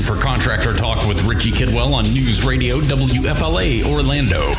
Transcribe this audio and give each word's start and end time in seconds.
for 0.00 0.16
Contractor 0.16 0.74
Talk 0.74 1.06
with 1.06 1.22
Richie 1.24 1.50
Kidwell 1.50 1.94
on 1.94 2.04
News 2.12 2.44
Radio 2.44 2.80
WFLA 2.80 3.84
Orlando. 3.84 4.52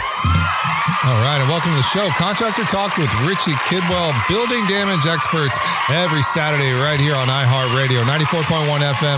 All 1.03 1.17
right, 1.25 1.41
and 1.41 1.49
welcome 1.49 1.71
to 1.71 1.77
the 1.77 1.81
show. 1.81 2.07
Contractor 2.09 2.61
Talk 2.65 2.95
with 2.95 3.09
Richie 3.25 3.57
Kidwell, 3.65 4.13
building 4.29 4.63
damage 4.67 5.07
experts 5.07 5.57
every 5.89 6.21
Saturday 6.21 6.73
right 6.73 6.99
here 6.99 7.15
on 7.15 7.25
iHeartRadio, 7.25 8.03
94.1 8.03 8.77
FM, 8.93 9.17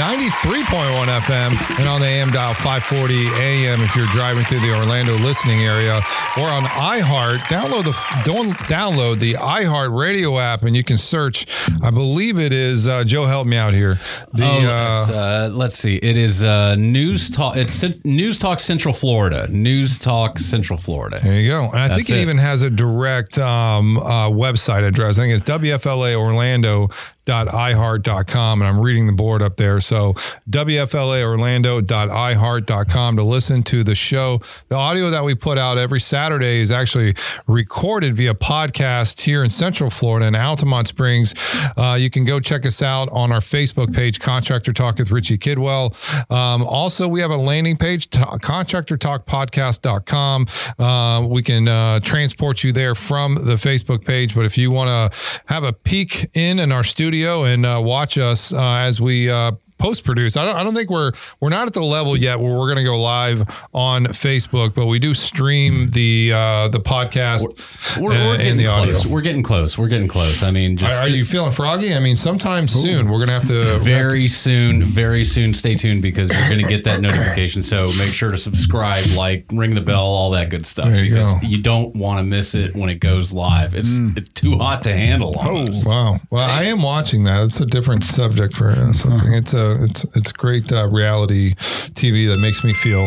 93.1 0.00 1.20
FM, 1.20 1.78
and 1.80 1.86
on 1.86 2.00
the 2.00 2.06
AM 2.06 2.30
dial 2.30 2.54
540 2.54 3.26
AM 3.42 3.82
if 3.82 3.94
you're 3.94 4.06
driving 4.06 4.42
through 4.44 4.60
the 4.60 4.74
Orlando 4.74 5.12
listening 5.18 5.60
area 5.60 5.96
or 6.38 6.48
on 6.48 6.62
iHeart. 6.62 7.40
Download 7.52 7.84
the 7.84 8.22
don't 8.24 8.56
download 8.60 9.18
the 9.18 9.34
iHeart 9.34 9.94
Radio 9.94 10.38
app 10.38 10.62
and 10.62 10.74
you 10.74 10.82
can 10.82 10.96
search. 10.96 11.44
I 11.82 11.90
believe 11.90 12.38
it 12.38 12.54
is 12.54 12.88
uh, 12.88 13.04
Joe. 13.04 13.26
Help 13.26 13.46
me 13.46 13.58
out 13.58 13.74
here. 13.74 13.98
The 14.32 14.46
oh, 14.46 15.10
uh, 15.12 15.12
uh, 15.12 15.50
let's 15.52 15.74
see. 15.74 15.96
It 15.96 16.16
is 16.16 16.42
uh, 16.42 16.74
News 16.76 17.28
Talk. 17.28 17.56
It's 17.56 17.84
News 18.02 18.38
Talk 18.38 18.60
Central 18.60 18.94
Florida. 18.94 19.46
News 19.48 19.98
Talk 19.98 20.38
Central 20.38 20.78
Florida. 20.78 21.17
There 21.22 21.40
you 21.40 21.50
go. 21.50 21.70
And 21.70 21.78
I 21.80 21.88
think 21.88 22.08
it, 22.10 22.16
it. 22.16 22.22
even 22.22 22.38
has 22.38 22.62
a 22.62 22.70
direct 22.70 23.38
um, 23.38 23.98
uh, 23.98 24.30
website 24.30 24.86
address. 24.86 25.18
I 25.18 25.22
think 25.22 25.34
it's 25.34 25.44
WFLA 25.44 26.16
Orlando 26.16 26.88
iheart.com 27.28 28.62
and 28.62 28.68
I'm 28.68 28.80
reading 28.80 29.06
the 29.06 29.12
board 29.12 29.42
up 29.42 29.56
there. 29.56 29.80
So 29.80 30.14
WFLAorlando.iheart.com 30.50 33.16
to 33.16 33.22
listen 33.22 33.62
to 33.64 33.84
the 33.84 33.94
show. 33.94 34.40
The 34.68 34.76
audio 34.76 35.10
that 35.10 35.24
we 35.24 35.34
put 35.34 35.58
out 35.58 35.76
every 35.78 36.00
Saturday 36.00 36.60
is 36.60 36.72
actually 36.72 37.14
recorded 37.46 38.16
via 38.16 38.32
podcast 38.34 39.20
here 39.20 39.44
in 39.44 39.50
Central 39.50 39.90
Florida 39.90 40.26
in 40.26 40.32
Altamonte 40.34 40.86
Springs. 40.86 41.34
Uh, 41.76 41.98
you 42.00 42.08
can 42.10 42.24
go 42.24 42.40
check 42.40 42.64
us 42.64 42.80
out 42.82 43.10
on 43.10 43.30
our 43.32 43.40
Facebook 43.40 43.94
page, 43.94 44.20
Contractor 44.20 44.72
Talk 44.72 44.98
with 44.98 45.10
Richie 45.10 45.36
Kidwell. 45.38 45.94
Um, 46.30 46.62
also, 46.62 47.06
we 47.06 47.20
have 47.20 47.30
a 47.30 47.36
landing 47.36 47.76
page, 47.76 48.08
t- 48.10 48.20
contractortalkpodcast.com. 48.20 50.46
Uh, 50.78 51.26
we 51.26 51.42
can 51.42 51.68
uh, 51.68 52.00
transport 52.00 52.64
you 52.64 52.72
there 52.72 52.94
from 52.94 53.34
the 53.34 53.56
Facebook 53.56 54.06
page. 54.06 54.34
But 54.34 54.46
if 54.46 54.56
you 54.56 54.70
want 54.70 54.88
to 54.88 55.10
have 55.46 55.64
a 55.64 55.74
peek 55.74 56.30
in 56.34 56.58
in 56.58 56.72
our 56.72 56.84
studio 56.84 57.17
and 57.26 57.66
uh, 57.66 57.80
watch 57.82 58.18
us 58.18 58.52
uh, 58.52 58.58
as 58.58 59.00
we 59.00 59.30
uh, 59.30 59.52
post 59.78 60.04
produce. 60.04 60.36
I 60.36 60.44
don't, 60.44 60.56
I 60.56 60.64
don't 60.64 60.74
think 60.74 60.90
we're 60.90 61.12
we're 61.40 61.48
not 61.50 61.66
at 61.66 61.74
the 61.74 61.82
level 61.82 62.16
yet 62.16 62.40
where 62.40 62.52
we're 62.52 62.66
going 62.66 62.78
to 62.78 62.84
go 62.84 63.00
live 63.00 63.42
on 63.72 64.06
Facebook, 64.06 64.74
but 64.74 64.86
we 64.86 64.98
do 64.98 65.14
stream 65.14 65.88
the 65.90 66.32
uh, 66.34 66.68
the 66.68 66.80
podcast 66.80 67.46
We're, 68.00 68.10
uh, 68.12 68.14
we're 68.14 68.32
and 68.34 68.38
getting 68.42 68.56
the 68.58 68.66
audio. 68.66 68.92
close. 68.92 69.06
We're 69.06 69.20
getting 69.20 69.42
close. 69.42 69.78
We're 69.78 69.88
getting 69.88 70.08
close. 70.08 70.42
I 70.42 70.50
mean, 70.50 70.72
Are, 70.74 70.76
just 70.76 71.02
are 71.02 71.08
you 71.08 71.24
feeling 71.24 71.52
froggy? 71.52 71.94
I 71.94 72.00
mean, 72.00 72.16
sometime 72.16 72.68
soon 72.68 73.08
we're 73.08 73.18
going 73.18 73.28
to 73.28 73.34
have 73.34 73.46
to 73.48 73.78
very 73.78 74.28
soon, 74.28 74.84
very 74.90 75.24
soon. 75.24 75.54
Stay 75.54 75.74
tuned 75.74 76.02
because 76.02 76.32
you're 76.32 76.48
going 76.48 76.62
to 76.62 76.68
get 76.68 76.84
that 76.84 77.00
notification. 77.00 77.62
So 77.62 77.86
make 77.98 78.08
sure 78.08 78.30
to 78.30 78.38
subscribe, 78.38 79.04
like, 79.16 79.46
ring 79.52 79.74
the 79.74 79.80
bell, 79.80 80.04
all 80.04 80.30
that 80.32 80.50
good 80.50 80.66
stuff. 80.66 80.86
There 80.86 81.04
you 81.04 81.10
because 81.14 81.34
go. 81.34 81.40
you 81.46 81.62
don't 81.62 81.94
want 81.96 82.18
to 82.18 82.24
miss 82.24 82.54
it 82.54 82.74
when 82.74 82.88
it 82.90 82.96
goes 83.00 83.32
live. 83.32 83.74
It's 83.74 83.90
it's 84.16 84.28
too 84.30 84.58
hot 84.58 84.82
to 84.82 84.92
handle. 84.92 85.34
Almost. 85.38 85.86
Wow. 85.86 86.20
Well, 86.30 86.48
I 86.48 86.64
am 86.64 86.82
watching 86.82 87.24
that. 87.24 87.44
It's 87.44 87.60
a 87.60 87.66
different 87.66 88.02
subject 88.04 88.56
for 88.56 88.70
uh, 88.70 88.92
something. 88.92 89.32
It's 89.32 89.54
a 89.54 89.67
it's 89.80 90.04
it's 90.16 90.32
great 90.32 90.72
uh, 90.72 90.88
reality 90.88 91.54
TV 91.94 92.26
that 92.32 92.40
makes 92.40 92.64
me 92.64 92.72
feel 92.72 93.04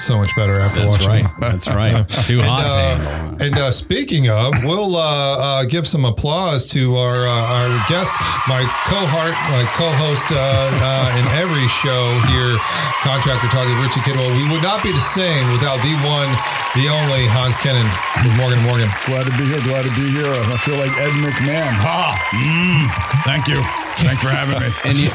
so 0.00 0.16
much 0.16 0.30
better 0.36 0.60
after 0.60 0.78
That's 0.78 0.92
watching. 0.94 1.08
right. 1.10 1.24
it. 1.26 1.40
That's 1.40 1.66
right. 1.66 2.08
Too 2.30 2.38
hot 2.40 2.70
to 2.70 2.78
Uh, 2.78 3.44
and 3.44 3.54
uh, 3.58 3.70
speaking 3.74 4.30
of, 4.30 4.54
we'll 4.62 4.94
uh, 4.94 5.02
uh, 5.02 5.64
give 5.66 5.88
some 5.90 6.04
applause 6.06 6.70
to 6.70 6.94
our 6.94 7.26
uh, 7.26 7.54
our 7.58 7.66
guest, 7.90 8.14
my 8.46 8.62
cohort, 8.86 9.34
my 9.50 9.66
co-host 9.74 10.30
uh, 10.30 10.38
uh, 10.38 11.18
in 11.18 11.26
every 11.42 11.66
show 11.82 12.14
here, 12.30 12.54
Contractor 13.02 13.50
Talk 13.50 13.66
with 13.66 13.78
Richie 13.82 13.98
Kidwell. 14.06 14.30
We 14.38 14.46
would 14.54 14.62
not 14.62 14.82
be 14.86 14.94
the 14.94 15.02
same 15.02 15.42
without 15.50 15.82
the 15.82 15.94
one, 16.06 16.30
the 16.78 16.86
only 16.86 17.26
Hans 17.34 17.58
Kennon 17.58 17.86
with 18.22 18.34
Morgan 18.38 18.62
Morgan. 18.62 18.86
Glad 19.10 19.26
to 19.26 19.34
be 19.34 19.50
here. 19.50 19.58
Glad 19.66 19.82
to 19.82 19.90
be 19.98 20.06
here. 20.14 20.30
I 20.30 20.56
feel 20.62 20.78
like 20.78 20.94
Ed 20.94 21.10
McMahon. 21.26 21.74
Ha! 21.82 22.14
Mm, 22.38 22.86
thank 23.26 23.50
you. 23.50 23.58
Thanks 24.00 24.22
for 24.22 24.28
having 24.28 24.60
me. 24.60 24.72
And 24.84 24.96
you, 24.98 25.10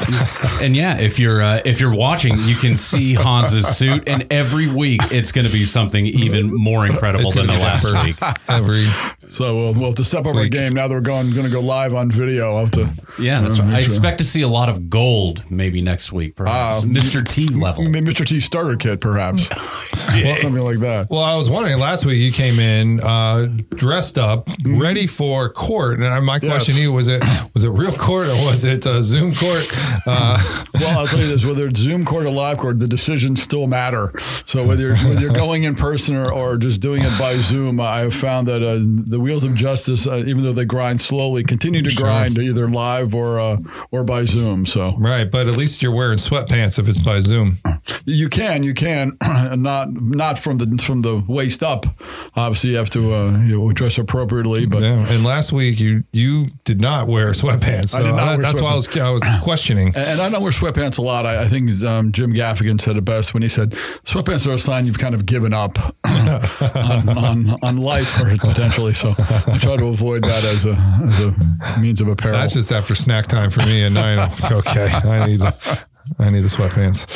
and 0.64 0.76
yeah, 0.76 0.98
if 0.98 1.18
you're 1.18 1.42
uh, 1.42 1.62
if 1.64 1.80
you're 1.80 1.94
watching, 1.94 2.38
you 2.40 2.54
can 2.54 2.76
see 2.78 3.14
Hans's 3.14 3.66
suit, 3.66 4.04
and 4.06 4.26
every 4.30 4.68
week 4.68 5.00
it's 5.10 5.32
going 5.32 5.46
to 5.46 5.52
be 5.52 5.64
something 5.64 6.04
even 6.06 6.54
more 6.54 6.86
incredible 6.86 7.30
than 7.32 7.46
the 7.46 7.54
last 7.54 7.86
pepper. 7.86 8.04
week. 8.04 8.16
Every 8.48 8.86
So 9.22 9.56
we'll, 9.56 9.74
we'll 9.74 9.84
have 9.86 9.94
to 9.96 10.04
step 10.04 10.26
up 10.26 10.36
our 10.36 10.46
game 10.48 10.74
now 10.74 10.86
that 10.88 10.94
we're 10.94 11.00
going 11.00 11.32
going 11.32 11.46
to 11.46 11.52
go 11.52 11.60
live 11.60 11.94
on 11.94 12.10
video. 12.10 12.54
I'll 12.54 12.60
have 12.60 12.70
to. 12.72 12.92
Yeah, 13.18 13.40
that's 13.40 13.58
uh, 13.58 13.62
right. 13.64 13.74
I 13.74 13.80
sure. 13.80 13.84
expect 13.84 14.18
to 14.18 14.24
see 14.24 14.42
a 14.42 14.48
lot 14.48 14.68
of 14.68 14.90
gold 14.90 15.42
maybe 15.50 15.80
next 15.80 16.12
week, 16.12 16.36
perhaps 16.36 16.84
Uh, 16.84 16.86
Mr. 16.86 17.26
T 17.26 17.48
level. 17.48 17.84
Maybe 17.84 18.12
Mr. 18.12 18.26
T 18.26 18.40
starter 18.40 18.76
kit, 18.76 19.00
perhaps. 19.00 19.48
Something 20.14 20.56
like 20.56 20.78
that. 20.78 21.08
Well, 21.10 21.22
I 21.22 21.36
was 21.36 21.48
wondering 21.50 21.78
last 21.78 22.04
week 22.04 22.18
you 22.18 22.32
came 22.32 22.58
in 22.58 23.00
uh, 23.00 23.46
dressed 23.74 24.18
up, 24.18 24.48
ready 24.64 25.06
for 25.06 25.48
court, 25.48 26.00
and 26.00 26.26
my 26.26 26.38
question 26.38 26.74
to 26.74 26.80
you 26.80 26.92
was 26.92 27.08
it 27.08 27.22
was 27.54 27.64
it 27.64 27.70
real 27.70 27.92
court 27.92 28.28
or 28.28 28.34
was 28.44 28.64
it 28.64 28.73
uh, 28.86 29.02
Zoom 29.02 29.34
court? 29.34 29.66
Uh, 30.06 30.38
Well, 30.74 30.98
I'll 30.98 31.06
tell 31.06 31.20
you 31.20 31.26
this: 31.26 31.44
whether 31.44 31.68
it's 31.68 31.78
Zoom 31.78 32.04
court 32.04 32.26
or 32.26 32.30
live 32.30 32.58
court, 32.58 32.80
the 32.80 32.88
decisions 32.88 33.40
still 33.40 33.68
matter. 33.68 34.12
So 34.44 34.66
whether 34.66 34.82
you're, 34.82 34.96
whether 34.96 35.20
you're 35.20 35.32
going 35.32 35.62
in 35.62 35.76
person 35.76 36.16
or, 36.16 36.32
or 36.32 36.56
just 36.56 36.80
doing 36.80 37.02
it 37.02 37.16
by 37.16 37.36
Zoom, 37.36 37.78
I 37.80 37.98
have 37.98 38.14
found 38.14 38.48
that 38.48 38.60
uh, 38.60 38.78
the 38.80 39.20
wheels 39.20 39.44
of 39.44 39.54
justice, 39.54 40.08
uh, 40.08 40.24
even 40.26 40.42
though 40.42 40.52
they 40.52 40.64
grind 40.64 41.00
slowly, 41.00 41.44
continue 41.44 41.80
to 41.82 41.94
grind 41.94 42.38
either 42.38 42.68
live 42.68 43.14
or 43.14 43.38
uh, 43.38 43.58
or 43.92 44.02
by 44.02 44.24
Zoom. 44.24 44.66
So 44.66 44.96
right, 44.98 45.30
but 45.30 45.46
at 45.46 45.56
least 45.56 45.80
you're 45.80 45.94
wearing 45.94 46.18
sweatpants 46.18 46.78
if 46.80 46.88
it's 46.88 46.98
by 46.98 47.20
Zoom. 47.20 47.58
you 48.04 48.28
can, 48.28 48.64
you 48.64 48.74
can, 48.74 49.16
not 49.56 49.92
not 49.92 50.40
from 50.40 50.58
the 50.58 50.82
from 50.82 51.02
the 51.02 51.24
waist 51.28 51.62
up. 51.62 51.86
Obviously, 52.34 52.70
you 52.70 52.76
have 52.78 52.90
to 52.90 53.14
uh, 53.14 53.38
you 53.38 53.58
know, 53.58 53.72
dress 53.72 53.96
appropriately, 53.96 54.66
but. 54.66 54.82
Yeah, 54.82 55.06
and 55.08 55.24
last 55.24 55.52
week 55.52 55.78
you 55.78 56.02
you 56.12 56.48
did 56.64 56.80
not 56.80 57.06
wear 57.06 57.28
sweatpants, 57.30 57.90
so 57.90 57.98
I 57.98 58.02
did 58.02 58.08
not 58.16 58.26
wear 58.38 58.42
that's 58.42 58.60
why 58.64 58.72
I 58.72 58.74
was 58.74 58.96
I 58.96 59.10
was 59.10 59.22
questioning. 59.42 59.88
And 59.88 59.96
and 59.96 60.20
I 60.20 60.28
don't 60.28 60.42
wear 60.42 60.52
sweatpants 60.52 60.98
a 60.98 61.02
lot. 61.02 61.26
I, 61.26 61.42
I 61.42 61.44
think 61.46 61.82
um, 61.82 62.12
Jim 62.12 62.32
Gaffigan 62.32 62.80
said 62.80 62.96
it 62.96 63.04
best 63.04 63.34
when 63.34 63.42
he 63.42 63.48
said, 63.48 63.70
"Sweatpants 64.04 64.46
are 64.46 64.52
a 64.52 64.58
sign 64.58 64.86
you've 64.86 64.98
kind 64.98 65.14
of 65.14 65.26
given 65.26 65.52
up 65.52 65.78
on, 66.04 67.08
on, 67.08 67.58
on 67.62 67.76
life, 67.78 68.20
or 68.20 68.36
potentially." 68.36 68.94
So 68.94 69.14
I 69.18 69.58
try 69.58 69.76
to 69.76 69.86
avoid 69.86 70.24
that 70.24 70.44
as 70.44 70.64
a 70.64 70.74
as 71.08 71.20
a 71.20 71.80
means 71.80 72.00
of 72.00 72.08
apparel. 72.08 72.36
That's 72.36 72.54
just 72.54 72.72
after 72.72 72.94
snack 72.94 73.26
time 73.26 73.50
for 73.50 73.60
me, 73.60 73.84
and 73.84 73.94
nine. 73.94 74.18
okay, 74.50 74.88
I 74.92 75.26
need 75.26 75.38
the, 75.38 75.84
I 76.18 76.30
need 76.30 76.40
the 76.40 76.48
sweatpants. 76.48 77.06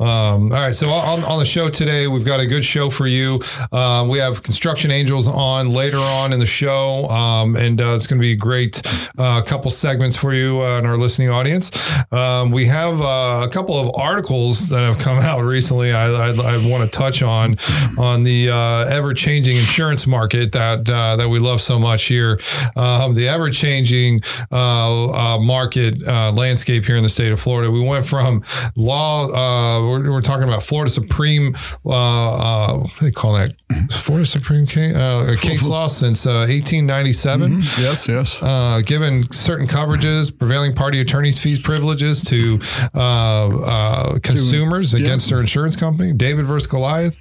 Um, 0.00 0.52
all 0.52 0.58
right, 0.58 0.74
so 0.74 0.88
on, 0.88 1.22
on 1.24 1.38
the 1.38 1.44
show 1.44 1.68
today, 1.68 2.06
we've 2.06 2.24
got 2.24 2.40
a 2.40 2.46
good 2.46 2.64
show 2.64 2.88
for 2.88 3.06
you. 3.06 3.40
Uh, 3.72 4.06
we 4.08 4.18
have 4.18 4.42
Construction 4.42 4.90
Angels 4.90 5.28
on 5.28 5.70
later 5.70 5.98
on 5.98 6.32
in 6.32 6.40
the 6.40 6.46
show, 6.46 7.08
um, 7.10 7.56
and 7.56 7.80
uh, 7.80 7.94
it's 7.94 8.06
going 8.06 8.18
to 8.18 8.22
be 8.22 8.32
a 8.32 8.36
great 8.36 8.80
uh, 9.18 9.42
couple 9.42 9.70
segments 9.70 10.16
for 10.16 10.32
you 10.32 10.62
uh, 10.62 10.78
and 10.78 10.86
our 10.86 10.96
listening 10.96 11.28
audience. 11.28 11.70
Um, 12.10 12.50
we 12.50 12.66
have 12.66 13.00
uh, 13.00 13.44
a 13.44 13.48
couple 13.50 13.78
of 13.78 13.94
articles 13.94 14.68
that 14.70 14.82
have 14.82 14.98
come 14.98 15.18
out 15.22 15.42
recently. 15.42 15.92
I, 15.92 16.30
I, 16.30 16.54
I 16.54 16.66
want 16.66 16.84
to 16.84 16.88
touch 16.88 17.22
on 17.22 17.58
on 17.98 18.22
the 18.22 18.50
uh, 18.50 18.86
ever 18.88 19.12
changing 19.12 19.56
insurance 19.56 20.06
market 20.06 20.52
that 20.52 20.86
that 20.86 21.28
we 21.28 21.38
love 21.38 21.60
so 21.60 21.78
much 21.78 22.04
here. 22.04 22.40
Um, 22.76 23.14
the 23.14 23.28
ever 23.28 23.50
changing 23.50 24.22
uh, 24.50 25.38
market 25.40 26.00
landscape 26.02 26.84
here 26.86 26.96
in 26.96 27.02
the 27.02 27.08
state 27.08 27.30
of 27.30 27.40
Florida. 27.40 27.70
We 27.70 27.82
went 27.82 28.06
from 28.06 28.37
law. 28.76 29.26
Uh, 29.26 29.82
we're, 29.88 30.10
we're 30.10 30.20
talking 30.20 30.44
about 30.44 30.62
Florida 30.62 30.90
Supreme. 30.90 31.56
Uh, 31.84 31.90
uh, 31.90 32.78
what 32.78 32.90
do 32.98 33.06
they 33.06 33.12
call 33.12 33.34
that? 33.34 33.54
Florida 33.90 34.26
Supreme 34.26 34.66
case, 34.66 34.94
uh, 34.94 35.34
case 35.40 35.68
law 35.68 35.86
since 35.88 36.26
uh, 36.26 36.46
1897 36.48 37.52
yes, 37.78 38.08
yes. 38.08 38.42
uh, 38.42 38.80
given 38.84 39.30
certain 39.30 39.66
coverages, 39.66 40.36
prevailing 40.36 40.74
party 40.74 41.00
attorneys' 41.00 41.38
fees 41.38 41.58
privileges 41.58 42.22
to 42.22 42.58
uh, 42.94 43.48
uh, 43.64 44.18
consumers 44.20 44.94
against 44.94 45.28
their 45.28 45.40
insurance 45.40 45.76
company, 45.76 46.12
David 46.12 46.46
versus 46.46 46.66
Goliath. 46.66 47.18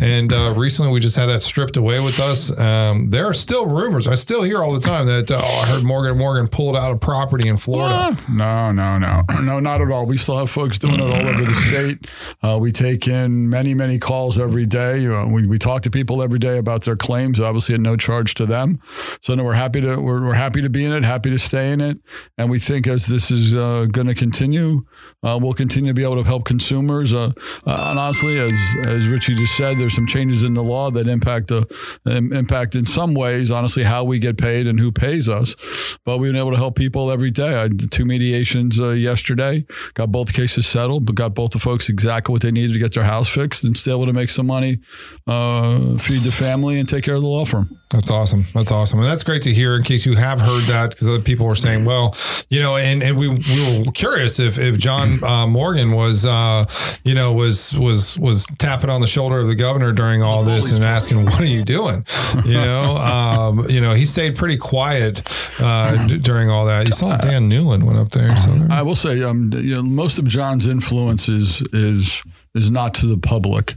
And 0.00 0.32
uh, 0.32 0.54
recently 0.56 0.92
we 0.92 1.00
just 1.00 1.16
had 1.16 1.26
that 1.26 1.42
stripped 1.42 1.76
away 1.76 2.00
with 2.00 2.20
us. 2.20 2.56
Um, 2.58 3.10
there 3.10 3.26
are 3.26 3.34
still 3.34 3.66
rumors. 3.66 4.06
I 4.06 4.14
still 4.14 4.42
hear 4.42 4.62
all 4.62 4.72
the 4.72 4.80
time 4.80 5.06
that, 5.06 5.30
oh, 5.30 5.38
I 5.38 5.66
heard 5.66 5.84
Morgan 5.84 6.16
Morgan 6.16 6.48
pulled 6.48 6.76
out 6.76 6.92
a 6.92 6.96
property 6.96 7.48
in 7.48 7.56
Florida. 7.56 8.16
No, 8.28 8.72
no, 8.72 8.98
no, 8.98 9.22
no, 9.42 9.60
not 9.60 9.80
at 9.80 9.90
all. 9.90 10.06
We 10.06 10.16
still 10.16 10.38
have 10.38 10.50
folks 10.58 10.76
doing 10.76 10.94
it 10.94 11.00
all 11.00 11.12
over 11.12 11.44
the 11.44 11.54
state. 11.54 12.08
Uh, 12.42 12.58
we 12.60 12.72
take 12.72 13.06
in 13.06 13.48
many, 13.48 13.74
many 13.74 13.96
calls 13.96 14.36
every 14.40 14.66
day. 14.66 15.06
Uh, 15.06 15.24
we, 15.24 15.46
we 15.46 15.56
talk 15.56 15.82
to 15.82 15.90
people 15.90 16.20
every 16.20 16.40
day 16.40 16.58
about 16.58 16.82
their 16.82 16.96
claims, 16.96 17.38
obviously 17.38 17.76
at 17.76 17.80
no 17.80 17.96
charge 17.96 18.34
to 18.34 18.44
them. 18.44 18.80
So 19.22 19.36
no, 19.36 19.44
we're 19.44 19.52
happy 19.52 19.80
to 19.82 19.98
we're, 19.98 20.26
we're 20.26 20.34
happy 20.34 20.60
to 20.60 20.68
be 20.68 20.84
in 20.84 20.90
it, 20.90 21.04
happy 21.04 21.30
to 21.30 21.38
stay 21.38 21.70
in 21.70 21.80
it, 21.80 21.98
and 22.36 22.50
we 22.50 22.58
think 22.58 22.88
as 22.88 23.06
this 23.06 23.30
is 23.30 23.54
uh, 23.54 23.86
going 23.92 24.08
to 24.08 24.16
continue, 24.16 24.84
uh, 25.22 25.38
we'll 25.40 25.52
continue 25.52 25.90
to 25.90 25.94
be 25.94 26.04
able 26.04 26.16
to 26.16 26.28
help 26.28 26.44
consumers. 26.44 27.12
Uh, 27.12 27.32
uh, 27.66 27.86
and 27.90 27.98
honestly, 27.98 28.38
as 28.38 28.52
as 28.86 29.06
Richie 29.06 29.34
just 29.36 29.56
said, 29.56 29.78
there's 29.78 29.94
some 29.94 30.06
changes 30.06 30.42
in 30.42 30.54
the 30.54 30.62
law 30.62 30.90
that 30.90 31.06
impact 31.06 31.48
the 31.48 31.66
im- 32.06 32.32
impact 32.32 32.74
in 32.74 32.84
some 32.84 33.14
ways, 33.14 33.50
honestly, 33.50 33.84
how 33.84 34.04
we 34.04 34.18
get 34.18 34.36
paid 34.38 34.66
and 34.66 34.78
who 34.78 34.92
pays 34.92 35.28
us. 35.28 35.54
But 36.04 36.18
we've 36.18 36.32
been 36.32 36.40
able 36.40 36.52
to 36.52 36.58
help 36.58 36.76
people 36.76 37.10
every 37.10 37.30
day. 37.30 37.54
I 37.54 37.68
did 37.68 37.90
two 37.90 38.04
mediations 38.04 38.80
uh, 38.80 38.90
yesterday, 38.90 39.64
got 39.94 40.10
both 40.10 40.32
cases 40.32 40.48
cases 40.48 40.70
settled, 40.70 41.06
but 41.06 41.14
got 41.14 41.34
both 41.34 41.52
the 41.52 41.58
folks 41.58 41.88
exactly 41.88 42.32
what 42.32 42.42
they 42.42 42.50
needed 42.50 42.72
to 42.72 42.78
get 42.78 42.94
their 42.94 43.04
house 43.04 43.28
fixed 43.28 43.64
and 43.64 43.76
still 43.76 43.98
able 43.98 44.06
to 44.06 44.12
make 44.12 44.30
some 44.30 44.46
money, 44.46 44.78
uh, 45.26 45.96
feed 45.98 46.22
the 46.22 46.32
family, 46.32 46.78
and 46.78 46.88
take 46.88 47.04
care 47.04 47.14
of 47.14 47.20
the 47.20 47.26
law 47.26 47.44
firm. 47.44 47.68
That's 47.90 48.10
awesome. 48.10 48.44
That's 48.54 48.70
awesome. 48.70 48.98
And 48.98 49.08
that's 49.08 49.22
great 49.22 49.42
to 49.42 49.52
hear 49.52 49.74
in 49.76 49.82
case 49.82 50.04
you 50.04 50.14
have 50.14 50.40
heard 50.40 50.62
that 50.64 50.90
because 50.90 51.08
other 51.08 51.22
people 51.22 51.46
were 51.46 51.54
saying, 51.54 51.84
well, 51.84 52.14
you 52.50 52.60
know, 52.60 52.76
and, 52.76 53.02
and 53.02 53.16
we, 53.16 53.28
we 53.28 53.82
were 53.84 53.92
curious 53.92 54.38
if, 54.38 54.58
if 54.58 54.78
John 54.78 55.07
uh, 55.22 55.46
Morgan 55.46 55.92
was, 55.92 56.24
uh, 56.24 56.64
you 57.04 57.14
know, 57.14 57.32
was, 57.32 57.76
was, 57.78 58.18
was 58.18 58.46
tapping 58.58 58.90
on 58.90 59.00
the 59.00 59.06
shoulder 59.06 59.38
of 59.38 59.46
the 59.46 59.54
governor 59.54 59.92
during 59.92 60.22
all 60.22 60.42
this 60.44 60.70
and 60.70 60.84
asking, 60.84 61.24
what 61.24 61.40
are 61.40 61.44
you 61.44 61.64
doing? 61.64 62.04
You 62.44 62.54
know, 62.54 62.96
um, 62.96 63.68
you 63.68 63.80
know, 63.80 63.94
he 63.94 64.04
stayed 64.06 64.36
pretty 64.36 64.56
quiet 64.56 65.22
uh, 65.58 66.06
d- 66.06 66.18
during 66.18 66.50
all 66.50 66.66
that. 66.66 66.86
You 66.86 66.92
saw 66.92 67.16
Dan 67.16 67.48
Newlin 67.48 67.84
went 67.84 67.98
up 67.98 68.10
there. 68.10 68.36
So 68.36 68.66
I 68.70 68.82
will 68.82 68.96
say, 68.96 69.22
um, 69.22 69.50
you 69.54 69.76
know, 69.76 69.82
most 69.82 70.18
of 70.18 70.26
John's 70.26 70.66
influence 70.66 71.28
is 71.28 71.62
is 71.72 72.22
is 72.54 72.70
not 72.70 72.94
to 72.94 73.06
the 73.06 73.18
public. 73.18 73.76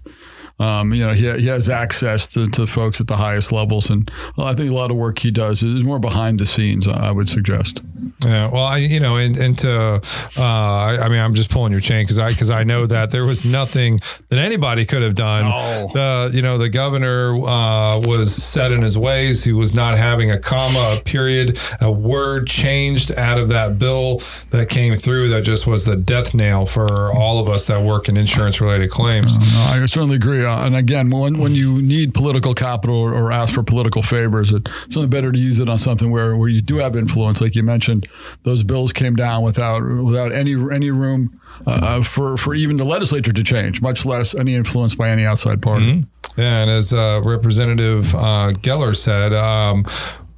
Um, 0.60 0.94
you 0.94 1.06
know, 1.06 1.14
he, 1.14 1.32
he 1.40 1.48
has 1.48 1.70
access 1.70 2.28
to, 2.34 2.50
to 2.50 2.68
folks 2.68 3.02
at 3.02 3.08
the 3.08 3.18
highest 3.18 3.52
levels, 3.52 3.90
and 3.90 4.10
well, 4.38 4.48
I 4.48 4.54
think 4.54 4.70
a 4.70 4.74
lot 4.74 4.92
of 4.92 4.98
work 4.98 5.20
he 5.20 5.32
does 5.32 5.64
is 5.64 5.84
more 5.84 6.00
behind 6.00 6.40
the 6.40 6.46
scenes. 6.46 6.88
I 6.88 7.12
would 7.12 7.30
suggest. 7.30 7.82
Yeah, 8.26 8.48
well, 8.48 8.66
I 8.66 8.78
you 8.78 9.00
know, 9.00 9.16
and, 9.16 9.36
and 9.38 9.58
to, 9.60 10.02
uh, 10.38 10.42
I, 10.42 11.00
I 11.02 11.10
mean, 11.10 11.20
I'm 11.20 11.34
just 11.34 11.50
pulling 11.50 11.72
your 11.72 11.82
chain 11.82 12.04
because 12.04 12.20
I 12.20 12.30
because 12.30 12.52
I 12.52 12.64
know 12.64 12.86
that 12.86 13.10
there 13.10 13.26
was 13.26 13.44
nothing 13.44 14.00
that 14.30 14.38
anybody 14.38 14.86
could 14.86 15.02
have 15.02 15.16
done. 15.16 15.46
No. 15.46 15.90
The 15.94 16.32
you 16.34 16.42
know 16.44 16.58
the 16.58 16.70
governor 16.70 17.34
uh, 17.34 18.00
was 18.00 18.36
set 18.36 18.72
in 18.72 18.82
his 18.82 18.98
ways. 18.98 19.44
He 19.44 19.54
was 19.54 19.74
not 19.74 19.98
having 19.98 20.30
a 20.30 20.38
comma, 20.38 20.98
a 21.00 21.02
period, 21.02 21.60
a 21.82 21.92
word 21.92 22.48
changed 22.48 23.12
out 23.18 23.40
of 23.40 23.50
that 23.50 23.80
bill 23.80 24.22
that 24.52 24.70
came 24.70 24.96
through. 24.96 25.30
That 25.30 25.42
just 25.44 25.66
was 25.66 25.86
the 25.86 25.96
death 25.96 26.34
nail 26.36 26.66
for 26.66 27.12
all 27.14 27.40
of 27.40 27.50
us 27.50 27.68
that 27.68 27.82
work 27.82 28.08
in 28.08 28.18
insurance 28.18 28.62
related 28.62 28.92
claims. 28.92 29.38
No, 29.40 29.46
I 29.70 29.86
certainly 29.88 30.18
agree. 30.18 30.46
Uh, 30.52 30.66
and 30.66 30.76
again, 30.76 31.10
when 31.10 31.38
when 31.38 31.56
you 31.56 31.82
need 31.82 32.14
political 32.14 32.54
capital 32.54 32.96
or, 32.96 33.14
or 33.14 33.32
ask 33.32 33.54
for 33.54 33.64
political 33.64 34.04
favors, 34.04 34.52
it's 34.52 34.98
only 34.98 35.08
better 35.08 35.32
to 35.32 35.40
use 35.40 35.60
it 35.62 35.70
on 35.70 35.78
something 35.78 36.12
where, 36.12 36.36
where 36.36 36.50
you 36.50 36.62
do 36.62 36.78
have 36.78 36.96
influence, 36.96 37.40
like 37.40 37.56
you 37.56 37.64
mentioned. 37.64 38.08
Those 38.44 38.64
bills 38.64 38.92
came 38.92 39.16
down 39.16 39.44
without 39.44 39.82
without 39.82 40.34
any 40.34 40.52
any 40.52 40.92
room 40.92 41.40
uh, 41.66 42.04
for 42.04 42.36
for 42.36 42.54
even 42.54 42.76
the 42.76 42.84
legislature 42.84 43.32
to 43.32 43.44
change, 43.44 43.82
much 43.82 44.06
less 44.06 44.36
any 44.36 44.56
influence 44.56 44.94
by 44.94 45.10
any 45.10 45.26
outside 45.26 45.62
party. 45.62 46.04
Yeah, 46.38 46.62
and 46.62 46.70
as 46.70 46.92
uh, 46.94 47.22
Representative 47.24 48.14
uh, 48.16 48.52
Geller 48.62 48.96
said, 48.96 49.34
um, 49.34 49.86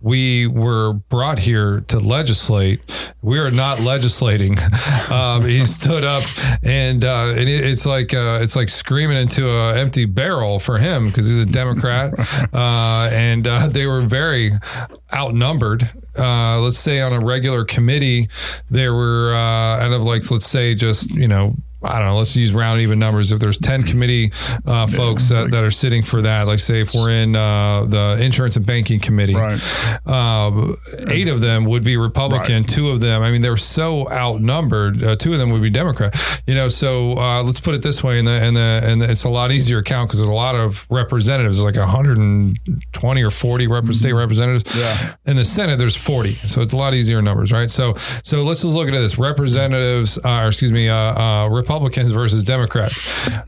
we 0.04 0.48
were 0.48 0.94
brought 0.94 1.40
here 1.40 1.80
to 1.88 1.98
legislate. 1.98 2.82
We 3.22 3.40
are 3.40 3.50
not 3.50 3.80
legislating. 3.80 4.58
Um, 5.10 5.46
he 5.46 5.64
stood 5.66 6.04
up, 6.04 6.24
and 6.64 7.06
uh, 7.06 7.34
and 7.38 7.48
it, 7.48 7.66
it's 7.68 7.86
like 7.86 8.14
uh, 8.14 8.40
it's 8.42 8.56
like 8.56 8.68
screaming 8.68 9.18
into 9.18 9.48
an 9.48 9.78
empty 9.78 10.06
barrel 10.06 10.60
for 10.60 10.80
him 10.80 11.08
because 11.08 11.28
he's 11.28 11.42
a 11.42 11.46
Democrat, 11.46 12.14
uh, 12.54 13.10
and 13.12 13.46
uh, 13.46 13.68
they 13.68 13.86
were 13.86 14.02
very 14.02 14.52
outnumbered. 15.14 15.88
Uh, 16.18 16.60
let's 16.62 16.80
say 16.80 17.00
on 17.00 17.14
a 17.14 17.20
regular 17.20 17.64
committee, 17.64 18.28
there 18.72 18.94
were 18.96 19.34
uh, 19.34 19.86
out 19.86 19.92
of 19.92 20.02
like 20.02 20.30
let's 20.32 20.48
say 20.48 20.74
just 20.74 21.12
you 21.12 21.28
know 21.28 21.54
I 21.84 22.00
don't 22.00 22.08
know, 22.10 22.18
let's 22.18 22.36
use 22.36 22.54
round 22.54 22.82
even 22.82 23.00
numbers. 23.00 23.32
If 23.32 23.40
there's 23.40 23.60
10 23.60 23.84
committee 23.84 24.32
uh, 24.66 24.88
folks 24.88 25.30
that, 25.30 25.52
that 25.52 25.64
are 25.64 25.72
sitting 25.72 26.04
for 26.04 26.22
that, 26.22 26.48
like 26.48 26.60
say 26.60 26.82
if 26.82 26.94
we're 26.94 27.10
in 27.10 27.36
uh, 27.36 27.86
the 27.88 28.18
insurance 28.22 28.56
and 28.56 28.66
banking 28.66 29.00
committee, 29.00 29.36
Right. 29.36 29.60
um, 30.08 30.76
eight 31.10 31.28
of 31.30 31.42
them 31.42 31.66
would 31.66 31.84
be 31.84 31.98
Republican, 31.98 32.62
Right. 32.62 32.68
two 32.70 32.90
of 32.90 33.02
them, 33.02 33.22
I 33.22 33.32
mean, 33.32 33.42
they're 33.42 33.58
so 33.58 34.10
outnumbered. 34.12 35.04
Uh, 35.04 35.16
two 35.16 35.34
of 35.34 35.40
them 35.40 35.50
would 35.52 35.62
be 35.62 35.70
Democrat, 35.70 36.16
you 36.48 36.56
know, 36.56 36.70
so 36.70 37.18
uh, 37.18 37.44
let's 37.44 37.60
put 37.60 37.76
it 37.76 37.82
this 37.84 38.04
way. 38.04 38.20
And 38.20 38.28
the, 38.28 38.32
and 38.32 38.56
the, 38.56 38.82
and 38.86 39.04
it's 39.04 39.24
a 39.24 39.30
lot 39.30 39.52
easier 39.52 39.82
to 39.82 39.84
count 39.84 40.10
because 40.10 40.20
there's 40.20 40.30
a 40.30 40.34
lot 40.34 40.56
of 40.56 40.86
representatives, 40.90 41.62
like 41.62 41.76
120 41.76 43.24
or 43.24 43.30
40 43.32 43.68
rep- 43.68 43.86
state 43.94 44.14
representatives. 44.14 44.64
Yeah. 44.78 45.14
In 45.26 45.36
the 45.36 45.46
Senate, 45.46 45.78
there's 45.80 45.96
40. 45.96 46.40
So 46.46 46.62
it's 46.62 46.74
a 46.74 46.78
lot 46.78 46.94
easier 46.94 47.22
numbers, 47.22 47.52
right? 47.52 47.70
So, 47.70 47.94
so 48.24 48.44
let's 48.44 48.62
just 48.62 48.74
look 48.76 48.88
at 48.88 48.92
this 48.94 49.18
representatives, 49.18 50.18
uh, 50.24 50.42
or 50.44 50.48
excuse 50.48 50.72
me, 50.72 50.90
uh, 50.90 50.96
uh, 50.96 51.50
Republicans 51.74 52.12
versus 52.12 52.44
Democrats. 52.44 53.04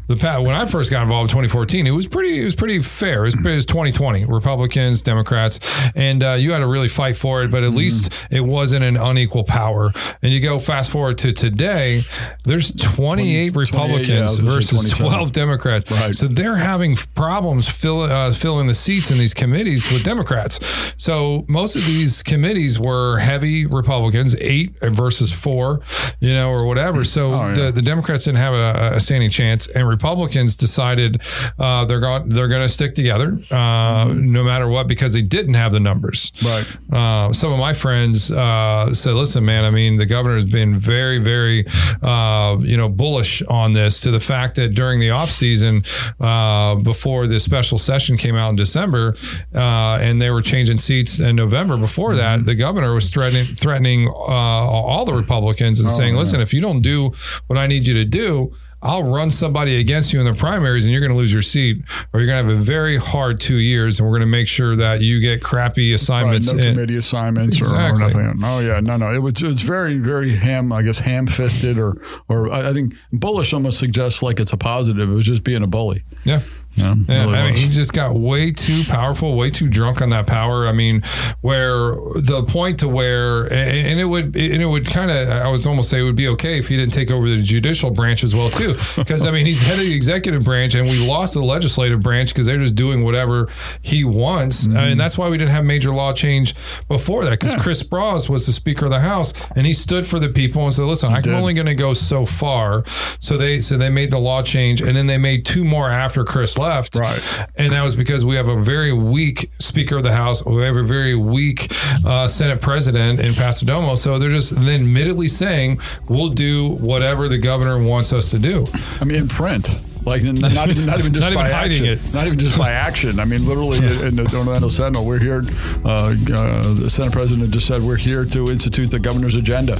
The 0.07 0.15
when 0.41 0.55
I 0.55 0.65
first 0.65 0.89
got 0.89 1.03
involved 1.03 1.29
in 1.29 1.35
2014, 1.35 1.85
it 1.85 1.91
was 1.91 2.07
pretty, 2.07 2.39
it 2.39 2.43
was 2.43 2.55
pretty 2.55 2.79
fair. 2.79 3.21
It 3.23 3.35
was, 3.35 3.45
it 3.45 3.55
was 3.55 3.65
2020, 3.67 4.25
Republicans, 4.25 5.03
Democrats, 5.03 5.59
and 5.95 6.23
uh, 6.23 6.31
you 6.31 6.51
had 6.51 6.59
to 6.59 6.67
really 6.67 6.87
fight 6.87 7.15
for 7.17 7.43
it. 7.43 7.51
But 7.51 7.63
at 7.63 7.71
least 7.71 8.27
it 8.31 8.41
wasn't 8.41 8.83
an 8.83 8.97
unequal 8.97 9.43
power. 9.43 9.93
And 10.23 10.33
you 10.33 10.39
go 10.39 10.57
fast 10.57 10.89
forward 10.89 11.19
to 11.19 11.33
today, 11.33 12.03
there's 12.45 12.71
28 12.73 13.53
28, 13.53 13.53
yeah, 13.53 13.57
I 13.57 13.59
Republicans 13.59 14.21
was 14.21 14.39
gonna 14.39 14.51
versus 14.51 14.91
12 14.97 15.31
Democrats. 15.31 15.91
Right. 15.91 16.15
So 16.15 16.27
they're 16.27 16.55
having 16.55 16.95
problems 17.13 17.69
fill, 17.69 18.01
uh, 18.01 18.31
filling 18.31 18.65
the 18.65 18.73
seats 18.73 19.11
in 19.11 19.19
these 19.19 19.35
committees 19.35 19.91
with 19.91 20.03
Democrats. 20.03 20.59
So 20.97 21.45
most 21.47 21.75
of 21.75 21.85
these 21.85 22.23
committees 22.23 22.79
were 22.79 23.19
heavy 23.19 23.67
Republicans, 23.67 24.35
eight 24.39 24.75
versus 24.81 25.31
four, 25.31 25.81
you 26.19 26.33
know, 26.33 26.49
or 26.49 26.65
whatever. 26.65 27.03
So 27.03 27.33
Oh, 27.35 27.47
yeah. 27.49 27.53
the, 27.65 27.71
the 27.71 27.81
Democrats 27.81 28.14
didn't 28.23 28.39
have 28.39 28.53
a, 28.53 28.95
a 28.95 28.99
standing 28.99 29.29
chance, 29.29 29.67
and 29.67 29.87
Republicans 29.87 30.55
decided 30.55 31.21
uh, 31.59 31.85
they're 31.85 31.99
going 31.99 32.29
they're 32.29 32.47
going 32.47 32.61
to 32.61 32.69
stick 32.69 32.95
together 32.95 33.39
uh, 33.51 34.13
no 34.15 34.43
matter 34.43 34.67
what 34.67 34.87
because 34.87 35.13
they 35.13 35.21
didn't 35.21 35.55
have 35.55 35.71
the 35.71 35.79
numbers. 35.79 36.31
Right. 36.43 36.65
Uh, 36.91 37.33
some 37.33 37.51
of 37.51 37.59
my 37.59 37.73
friends 37.73 38.31
uh, 38.31 38.93
said, 38.93 39.13
"Listen, 39.13 39.45
man. 39.45 39.65
I 39.65 39.71
mean, 39.71 39.97
the 39.97 40.05
governor 40.05 40.35
has 40.35 40.45
been 40.45 40.79
very, 40.79 41.17
very, 41.17 41.65
uh, 42.01 42.57
you 42.59 42.77
know, 42.77 42.89
bullish 42.89 43.41
on 43.43 43.73
this. 43.73 44.01
To 44.01 44.11
the 44.11 44.19
fact 44.19 44.55
that 44.55 44.69
during 44.69 44.99
the 44.99 45.09
off 45.09 45.29
season, 45.29 45.83
uh, 46.19 46.75
before 46.75 47.27
the 47.27 47.39
special 47.39 47.77
session 47.77 48.17
came 48.17 48.35
out 48.35 48.49
in 48.49 48.55
December, 48.55 49.15
uh, 49.53 49.99
and 50.01 50.21
they 50.21 50.29
were 50.29 50.41
changing 50.41 50.79
seats 50.79 51.19
in 51.19 51.35
November. 51.35 51.77
Before 51.77 52.15
that, 52.15 52.45
the 52.45 52.55
governor 52.55 52.93
was 52.93 53.09
threatening 53.09 53.55
threatening 53.55 54.07
uh, 54.07 54.11
all 54.11 55.05
the 55.05 55.13
Republicans 55.13 55.79
and 55.79 55.89
saying, 55.89 56.15
"Listen, 56.15 56.41
if 56.41 56.53
you 56.53 56.61
don't 56.61 56.81
do 56.81 57.13
what 57.47 57.57
I 57.57 57.67
need 57.67 57.87
you 57.87 57.94
to 57.95 58.05
do." 58.05 58.53
I'll 58.81 59.09
run 59.09 59.31
somebody 59.31 59.79
against 59.79 60.13
you 60.13 60.19
in 60.19 60.27
the 60.27 60.35
primaries 60.35 60.85
and 60.85 60.91
you're 60.91 61.01
going 61.01 61.09
to 61.11 61.17
lose 61.17 61.33
your 61.33 61.41
seat, 61.41 61.81
or 62.13 62.19
you're 62.19 62.27
going 62.27 62.45
to 62.45 62.51
have 62.51 62.61
a 62.61 62.63
very 62.63 62.97
hard 62.97 63.39
two 63.39 63.55
years, 63.55 63.97
and 63.99 64.05
we're 64.07 64.11
going 64.11 64.27
to 64.27 64.27
make 64.27 64.47
sure 64.47 64.75
that 64.75 65.01
you 65.01 65.19
get 65.21 65.41
crappy 65.41 65.89
Right, 65.89 65.95
assignments. 65.95 66.53
no 66.53 66.59
in- 66.61 66.75
committee 66.75 66.97
assignments 66.97 67.59
or, 67.59 67.65
or 67.65 67.97
nothing. 67.97 68.43
Oh 68.43 68.59
yeah, 68.59 68.79
no, 68.81 68.97
no. 68.97 69.07
It 69.11 69.23
was 69.23 69.41
it 69.41 69.47
was 69.47 69.61
very, 69.61 69.97
very 69.97 70.35
ham. 70.35 70.71
I 70.71 70.83
guess 70.83 70.99
ham-fisted, 70.99 71.79
or 71.79 71.99
or 72.29 72.51
I 72.51 72.69
I 72.69 72.73
think 72.73 72.93
bullish 73.11 73.53
almost 73.53 73.79
suggests 73.79 74.21
like 74.21 74.39
it's 74.39 74.53
a 74.53 74.57
positive. 74.57 75.09
It 75.09 75.13
was 75.15 75.25
just 75.25 75.43
being 75.43 75.63
a 75.63 75.67
bully. 75.67 76.03
Yeah. 76.23 76.41
Yeah, 76.75 76.95
Yeah, 77.07 77.23
really 77.23 77.37
I 77.37 77.45
mean, 77.47 77.55
he 77.57 77.69
just 77.69 77.93
got 77.93 78.15
way 78.15 78.51
too 78.51 78.83
powerful, 78.87 79.35
way 79.35 79.49
too 79.49 79.67
drunk 79.67 80.01
on 80.01 80.09
that 80.09 80.27
power. 80.27 80.67
I 80.67 80.71
mean, 80.73 81.03
where 81.41 81.95
the 82.15 82.43
point 82.47 82.79
to 82.79 82.87
where, 82.87 83.45
and, 83.45 83.87
and 83.87 83.99
it 83.99 84.05
would, 84.05 84.35
and 84.35 84.61
it 84.61 84.65
would 84.65 84.89
kind 84.89 85.11
of, 85.11 85.29
I 85.29 85.49
was 85.49 85.65
almost 85.65 85.89
say 85.89 85.99
it 85.99 86.03
would 86.03 86.15
be 86.15 86.27
okay 86.29 86.57
if 86.59 86.67
he 86.67 86.77
didn't 86.77 86.93
take 86.93 87.11
over 87.11 87.27
the 87.29 87.41
judicial 87.41 87.91
branch 87.91 88.23
as 88.23 88.35
well 88.35 88.49
too, 88.49 88.73
because 88.97 89.25
I 89.25 89.31
mean, 89.31 89.45
he's 89.45 89.61
head 89.65 89.79
of 89.79 89.85
the 89.85 89.93
executive 89.95 90.43
branch, 90.43 90.75
and 90.75 90.87
we 90.87 91.07
lost 91.07 91.33
the 91.33 91.41
legislative 91.41 92.01
branch 92.01 92.33
because 92.33 92.45
they're 92.45 92.57
just 92.57 92.75
doing 92.75 93.03
whatever 93.03 93.49
he 93.81 94.03
wants, 94.03 94.67
Mm-hmm. 94.67 94.77
and 94.77 94.99
that's 94.99 95.17
why 95.17 95.29
we 95.29 95.37
didn't 95.37 95.51
have 95.51 95.65
major 95.65 95.91
law 95.91 96.11
change 96.13 96.55
before 96.87 97.23
that, 97.25 97.39
because 97.39 97.55
Chris 97.55 97.81
Sprowls 97.83 98.29
was 98.29 98.45
the 98.45 98.51
Speaker 98.51 98.85
of 98.85 98.91
the 98.91 98.99
House, 98.99 99.33
and 99.55 99.65
he 99.65 99.73
stood 99.73 100.05
for 100.05 100.19
the 100.19 100.29
people 100.29 100.63
and 100.63 100.73
said, 100.73 100.83
"Listen, 100.85 101.11
I'm 101.13 101.21
did. 101.21 101.33
only 101.33 101.53
going 101.53 101.67
to 101.67 101.75
go 101.75 101.93
so 101.93 102.25
far." 102.25 102.83
So 103.19 103.37
they, 103.37 103.61
so 103.61 103.77
they 103.77 103.89
made 103.89 104.11
the 104.11 104.19
law 104.19 104.41
change, 104.41 104.81
and 104.81 104.95
then 104.95 105.07
they 105.07 105.17
made 105.17 105.45
two 105.45 105.63
more 105.63 105.89
after 105.89 106.23
Chris 106.23 106.57
left, 106.57 106.64
Right. 106.95 107.21
and 107.55 107.71
that 107.73 107.83
was 107.83 107.95
because 107.95 108.23
we 108.25 108.35
have 108.35 108.47
a 108.47 108.61
very 108.61 108.91
weak 108.93 109.51
Speaker 109.59 109.97
of 109.97 110.03
the 110.03 110.11
House. 110.13 110.45
We 110.45 110.61
have 110.63 110.75
a 110.77 110.83
very 110.83 111.15
weak 111.15 111.71
uh, 112.05 112.27
Senate 112.27 112.61
President 112.61 113.19
in 113.19 113.33
Passidomo. 113.33 113.97
So 113.97 114.17
they're 114.19 114.29
just 114.29 114.55
then 114.55 114.81
admittedly 114.81 115.27
saying, 115.27 115.79
we'll 116.09 116.29
do 116.29 116.69
whatever 116.77 117.27
the 117.27 117.37
governor 117.37 117.81
wants 117.83 118.13
us 118.13 118.29
to 118.31 118.39
do. 118.39 118.65
I 118.99 119.05
mean, 119.05 119.17
in 119.17 119.27
print. 119.27 119.69
Like 120.05 120.21
not 120.23 120.37
even 120.69 120.85
not 120.85 120.99
even 120.99 121.13
just 121.13 121.25
Not 121.25 121.31
even 121.31 121.33
by 121.33 121.49
hiding 121.49 121.87
action. 121.87 122.07
it. 122.09 122.13
Not 122.13 122.27
even 122.27 122.37
just 122.37 122.57
by 122.59 122.71
action. 122.71 123.19
I 123.19 123.25
mean, 123.25 123.47
literally 123.47 123.77
in 124.07 124.15
the 124.15 124.31
Orlando 124.37 124.69
Sentinel, 124.69 125.03
we're 125.05 125.19
here. 125.19 125.41
Uh, 125.83 126.13
uh, 126.31 126.73
the 126.75 126.89
Senate 126.89 127.11
President 127.11 127.49
just 127.51 127.65
said 127.65 127.81
we're 127.81 127.95
here 127.95 128.23
to 128.25 128.51
institute 128.51 128.91
the 128.91 128.99
governor's 128.99 129.35
agenda. 129.35 129.77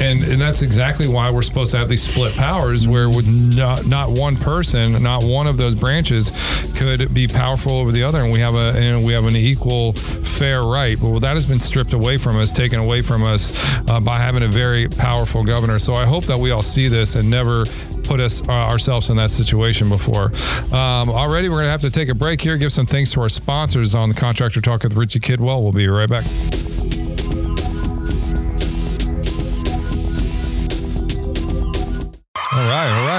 And, 0.00 0.22
and 0.24 0.40
that's 0.40 0.62
exactly 0.62 1.08
why 1.08 1.30
we're 1.30 1.42
supposed 1.42 1.70
to 1.70 1.78
have 1.78 1.88
these 1.88 2.02
split 2.02 2.34
powers 2.34 2.86
where 2.86 3.08
with 3.08 3.26
not, 3.56 3.86
not 3.86 4.18
one 4.18 4.36
person, 4.36 5.02
not 5.02 5.22
one 5.22 5.46
of 5.46 5.56
those 5.56 5.74
branches 5.74 6.30
could 6.76 7.14
be 7.14 7.26
powerful 7.28 7.72
over 7.72 7.92
the 7.92 8.02
other. 8.02 8.22
And 8.22 8.32
we 8.32 8.40
have 8.40 8.54
a, 8.54 8.74
and 8.76 9.04
we 9.04 9.12
have 9.12 9.26
an 9.26 9.36
equal 9.36 9.92
fair 9.92 10.62
right. 10.62 11.00
Well, 11.00 11.20
that 11.20 11.34
has 11.34 11.46
been 11.46 11.60
stripped 11.60 11.92
away 11.92 12.18
from 12.18 12.36
us, 12.36 12.52
taken 12.52 12.80
away 12.80 13.02
from 13.02 13.22
us 13.22 13.54
uh, 13.88 14.00
by 14.00 14.16
having 14.16 14.42
a 14.42 14.48
very 14.48 14.88
powerful 14.88 15.44
governor. 15.44 15.78
So 15.78 15.94
I 15.94 16.04
hope 16.04 16.24
that 16.24 16.38
we 16.38 16.50
all 16.50 16.62
see 16.62 16.88
this 16.88 17.14
and 17.14 17.30
never 17.30 17.64
put 18.04 18.20
us 18.20 18.46
uh, 18.48 18.52
ourselves 18.52 19.10
in 19.10 19.16
that 19.16 19.30
situation 19.30 19.88
before. 19.88 20.26
Um, 20.72 21.08
already, 21.08 21.48
we're 21.48 21.56
going 21.56 21.66
to 21.66 21.70
have 21.70 21.80
to 21.82 21.90
take 21.90 22.08
a 22.08 22.14
break 22.14 22.40
here. 22.40 22.58
Give 22.58 22.72
some 22.72 22.86
thanks 22.86 23.12
to 23.12 23.20
our 23.20 23.28
sponsors 23.28 23.94
on 23.94 24.08
the 24.08 24.14
Contractor 24.14 24.60
Talk 24.60 24.82
with 24.82 24.96
Richie 24.96 25.20
Kidwell. 25.20 25.62
We'll 25.62 25.72
be 25.72 25.88
right 25.88 26.08
back. 26.08 26.24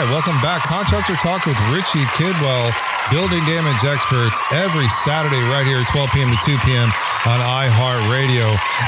Right. 0.01 0.11
Welcome 0.11 0.41
back. 0.41 0.63
Contractor 0.63 1.15
Talk 1.15 1.45
with 1.45 1.55
Richie 1.71 2.03
Kidwell, 2.17 2.71
building 3.11 3.39
damage 3.45 3.83
experts, 3.85 4.41
every 4.51 4.89
Saturday 4.89 5.39
right 5.47 5.65
here, 5.65 5.79
at 5.79 5.87
12 5.87 6.09
p.m. 6.11 6.29
to 6.31 6.39
2 6.43 6.57
p.m. 6.65 6.89
on 7.25 7.39
iHeartRadio. 7.39 8.43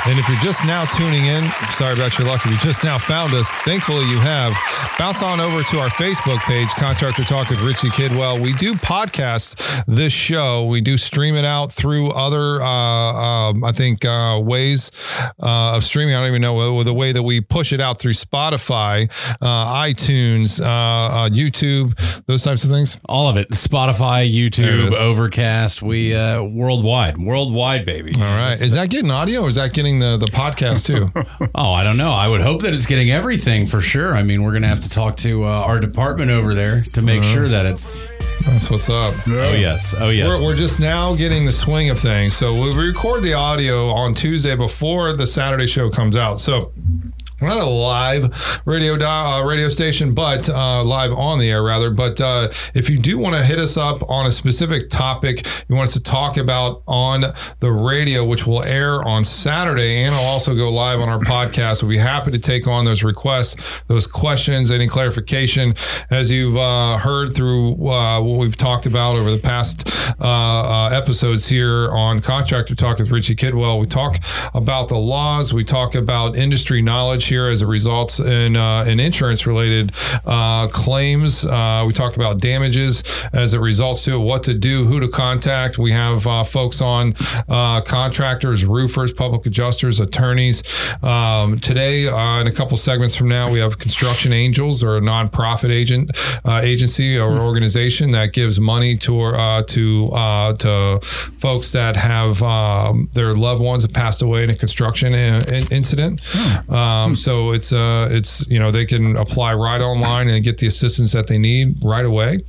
And 0.08 0.20
if 0.20 0.28
you're 0.28 0.40
just 0.40 0.66
now 0.66 0.86
tuning 0.86 1.26
in, 1.28 1.48
sorry 1.72 1.94
about 1.94 2.18
your 2.18 2.28
luck. 2.28 2.46
If 2.46 2.52
you 2.52 2.58
just 2.58 2.84
now 2.84 2.98
found 2.98 3.34
us, 3.34 3.52
thankfully 3.64 4.06
you 4.10 4.18
have. 4.20 4.54
Bounce 4.98 5.22
on 5.22 5.40
over 5.40 5.62
to 5.64 5.80
our 5.80 5.90
Facebook 5.90 6.40
page, 6.40 6.68
Contractor 6.76 7.24
Talk 7.24 7.50
with 7.50 7.62
Richie 7.62 7.90
Kidwell. 7.90 8.42
We 8.42 8.54
do 8.54 8.74
podcast 8.74 9.86
this 9.88 10.14
show. 10.14 10.66
We 10.66 10.82
do 10.82 10.98
stream 10.98 11.36
it 11.36 11.46
out 11.46 11.72
through 11.72 12.10
other, 12.12 12.62
uh, 12.62 12.68
um, 12.68 13.64
I 13.64 13.72
think, 13.72 14.04
uh, 14.04 14.42
ways 14.44 14.92
uh, 15.42 15.76
of 15.78 15.84
streaming. 15.84 16.16
I 16.16 16.20
don't 16.20 16.30
even 16.30 16.42
know 16.42 16.84
the 16.84 16.94
way 16.94 17.12
that 17.12 17.24
we 17.24 17.40
push 17.40 17.72
it 17.72 17.80
out 17.80 18.00
through 18.00 18.14
Spotify, 18.14 19.10
uh, 19.42 19.84
iTunes, 19.84 20.60
uh, 20.60 20.97
uh, 20.98 21.30
YouTube, 21.30 21.96
those 22.26 22.44
types 22.44 22.64
of 22.64 22.70
things. 22.70 22.98
All 23.08 23.30
of 23.30 23.38
it. 23.38 23.50
Spotify, 23.52 24.32
YouTube. 24.32 24.94
Overcast. 24.94 25.82
We 25.82 26.14
uh 26.16 26.42
worldwide. 26.44 27.18
Worldwide, 27.18 27.86
baby. 27.86 28.14
All 28.18 28.24
right. 28.24 28.60
Is 28.60 28.74
that 28.74 28.90
getting 28.90 29.12
audio 29.12 29.42
or 29.42 29.50
is 29.50 29.56
that 29.56 29.74
getting 29.74 30.00
the, 30.00 30.18
the 30.18 30.28
podcast 30.28 30.86
too? 30.86 31.12
Oh, 31.56 31.72
I 31.72 31.84
don't 31.84 31.98
know. 31.98 32.12
I 32.12 32.28
would 32.28 32.42
hope 32.42 32.62
that 32.64 32.74
it's 32.74 32.86
getting 32.86 33.10
everything 33.10 33.66
for 33.66 33.82
sure. 33.82 34.14
I 34.14 34.22
mean, 34.22 34.44
we're 34.44 34.52
going 34.52 34.62
to 34.64 34.68
have 34.68 34.82
to 34.82 34.90
talk 34.90 35.18
to 35.18 35.44
uh, 35.46 35.48
our 35.48 35.80
department 35.80 36.30
over 36.30 36.54
there 36.54 36.82
to 36.94 37.02
make 37.02 37.24
sure 37.24 37.48
that 37.48 37.66
it's. 37.66 37.98
That's 38.46 38.70
what's 38.70 38.90
up. 38.90 39.14
Oh, 39.28 39.54
yes. 39.54 39.96
Oh, 39.98 40.10
yes. 40.10 40.40
We're, 40.40 40.46
we're 40.46 40.56
just 40.56 40.80
now 40.80 41.16
getting 41.16 41.46
the 41.46 41.52
swing 41.52 41.90
of 41.90 42.00
things. 42.00 42.36
So 42.36 42.54
we 42.54 42.74
record 42.74 43.24
the 43.24 43.34
audio 43.34 43.90
on 43.90 44.14
Tuesday 44.14 44.56
before 44.56 45.14
the 45.14 45.28
Saturday 45.28 45.68
show 45.68 45.90
comes 45.90 46.16
out. 46.16 46.40
So 46.40 46.72
not 47.42 47.58
a 47.58 47.66
live 47.66 48.62
radio 48.66 48.98
uh, 49.00 49.44
radio 49.46 49.70
station, 49.70 50.14
but 50.14 50.50
uh, 50.50 50.84
live 50.84 51.12
on 51.12 51.40
the 51.40 51.50
air 51.50 51.64
rather. 51.64 51.92
But 51.92 52.20
uh, 52.20 52.50
if 52.74 52.90
you 52.90 52.98
do 52.98 53.18
want 53.18 53.36
to 53.36 53.44
hit 53.44 53.60
us 53.60 53.78
up 53.78 54.02
on 54.10 54.26
a 54.26 54.32
specific 54.32 54.90
topic 54.90 55.46
you 55.68 55.76
want 55.76 55.88
us 55.88 55.94
to 55.94 56.04
talk 56.04 56.38
about 56.38 56.82
on 56.88 57.26
the 57.60 57.72
radio, 57.72 58.24
which 58.24 58.48
will 58.48 58.64
air 58.64 59.04
on 59.04 59.24
Saturday, 59.24 59.98
and 60.04 60.14
it'll 60.14 60.26
also 60.26 60.56
go 60.56 60.72
live 60.72 61.00
on 61.00 61.10
our 61.10 61.20
podcast, 61.20 61.84
we'll 61.84 61.90
be 61.90 61.98
happy 61.98 62.32
to 62.32 62.40
take 62.40 62.68
on 62.68 62.86
those 62.86 63.04
requests, 63.04 63.82
those 63.88 64.08
questions, 64.08 64.72
any 64.72 64.88
clarification. 64.88 65.76
As 66.10 66.32
you've 66.32 66.58
uh, 66.58 66.98
heard 66.98 67.36
through 67.36 67.74
uh, 67.88 68.22
what 68.22 68.40
we've 68.40 68.58
talked 68.58 68.86
about 68.86 69.16
over 69.16 69.30
the 69.30 69.40
past 69.40 69.88
uh, 70.20 70.90
episodes 70.92 71.48
here 71.48 71.90
on 71.92 72.22
Contractor 72.22 72.76
Talk 72.76 73.00
with 73.00 73.12
Richie 73.12 73.36
Kidwell, 73.36 73.80
we 73.80 73.88
talk 73.88 74.18
about 74.54 74.90
the 74.90 74.98
laws, 74.98 75.54
we 75.54 75.64
talk 75.64 75.96
about 75.96 76.38
industry 76.38 76.82
knowledge 76.82 77.27
here 77.28 77.48
as 77.48 77.62
it 77.62 77.68
results 77.68 78.20
in 78.20 78.56
uh, 78.56 78.86
in 78.88 79.00
insurance 79.00 79.46
related 79.46 79.92
uh, 80.26 80.68
claims. 80.68 81.46
Uh, 81.46 81.84
we 81.86 81.94
talk 81.94 82.16
about 82.16 82.40
damages 82.40 83.04
as 83.34 83.54
it 83.54 83.60
results 83.60 84.04
to 84.06 84.16
it, 84.16 84.20
what 84.20 84.44
to 84.44 84.54
do, 84.54 84.86
who 84.86 85.00
to 85.00 85.08
contact. 85.08 85.78
We 85.78 85.92
have 85.92 86.26
uh, 86.26 86.44
folks 86.44 86.82
on 86.82 87.14
uh, 87.48 87.82
contractors, 87.82 88.66
roofers, 88.66 89.12
public 89.14 89.46
adjusters, 89.46 90.00
attorneys. 90.00 90.64
Um, 91.04 91.60
today, 91.60 92.08
uh, 92.08 92.42
in 92.42 92.48
a 92.48 92.52
couple 92.52 92.78
segments 92.78 93.16
from 93.16 93.28
now, 93.28 93.52
we 93.52 93.60
have 93.60 93.78
Construction 93.80 94.34
Angels, 94.34 94.84
or 94.84 94.98
a 94.98 95.02
nonprofit 95.02 95.70
agent 95.72 96.12
uh, 96.46 96.62
agency 96.64 97.18
or 97.20 97.40
organization 97.40 98.12
that 98.12 98.34
gives 98.34 98.60
money 98.60 98.98
to 98.98 99.22
uh, 99.22 99.64
to 99.64 100.10
uh, 100.14 100.54
to 100.54 101.00
folks 101.04 101.72
that 101.72 101.96
have 101.98 102.42
um, 102.44 103.10
their 103.14 103.34
loved 103.34 103.62
ones 103.62 103.84
have 103.84 103.94
passed 103.94 104.22
away 104.22 104.44
in 104.44 104.50
a 104.50 104.56
construction 104.56 105.14
in- 105.14 105.48
in- 105.54 105.68
incident. 105.72 106.22
Um, 106.70 107.16
so 107.18 107.52
it's 107.52 107.74
uh, 107.74 108.08
it's 108.12 108.48
you 108.50 108.60
know 108.60 108.72
they 108.72 108.86
can 108.86 109.18
apply 109.18 109.54
right 109.54 109.82
online 109.82 110.30
and 110.30 110.44
get 110.44 110.58
the 110.58 110.68
assistance 110.68 111.12
that 111.14 111.28
they 111.28 111.38
need 111.38 111.78
right 111.84 112.06
away. 112.06 112.40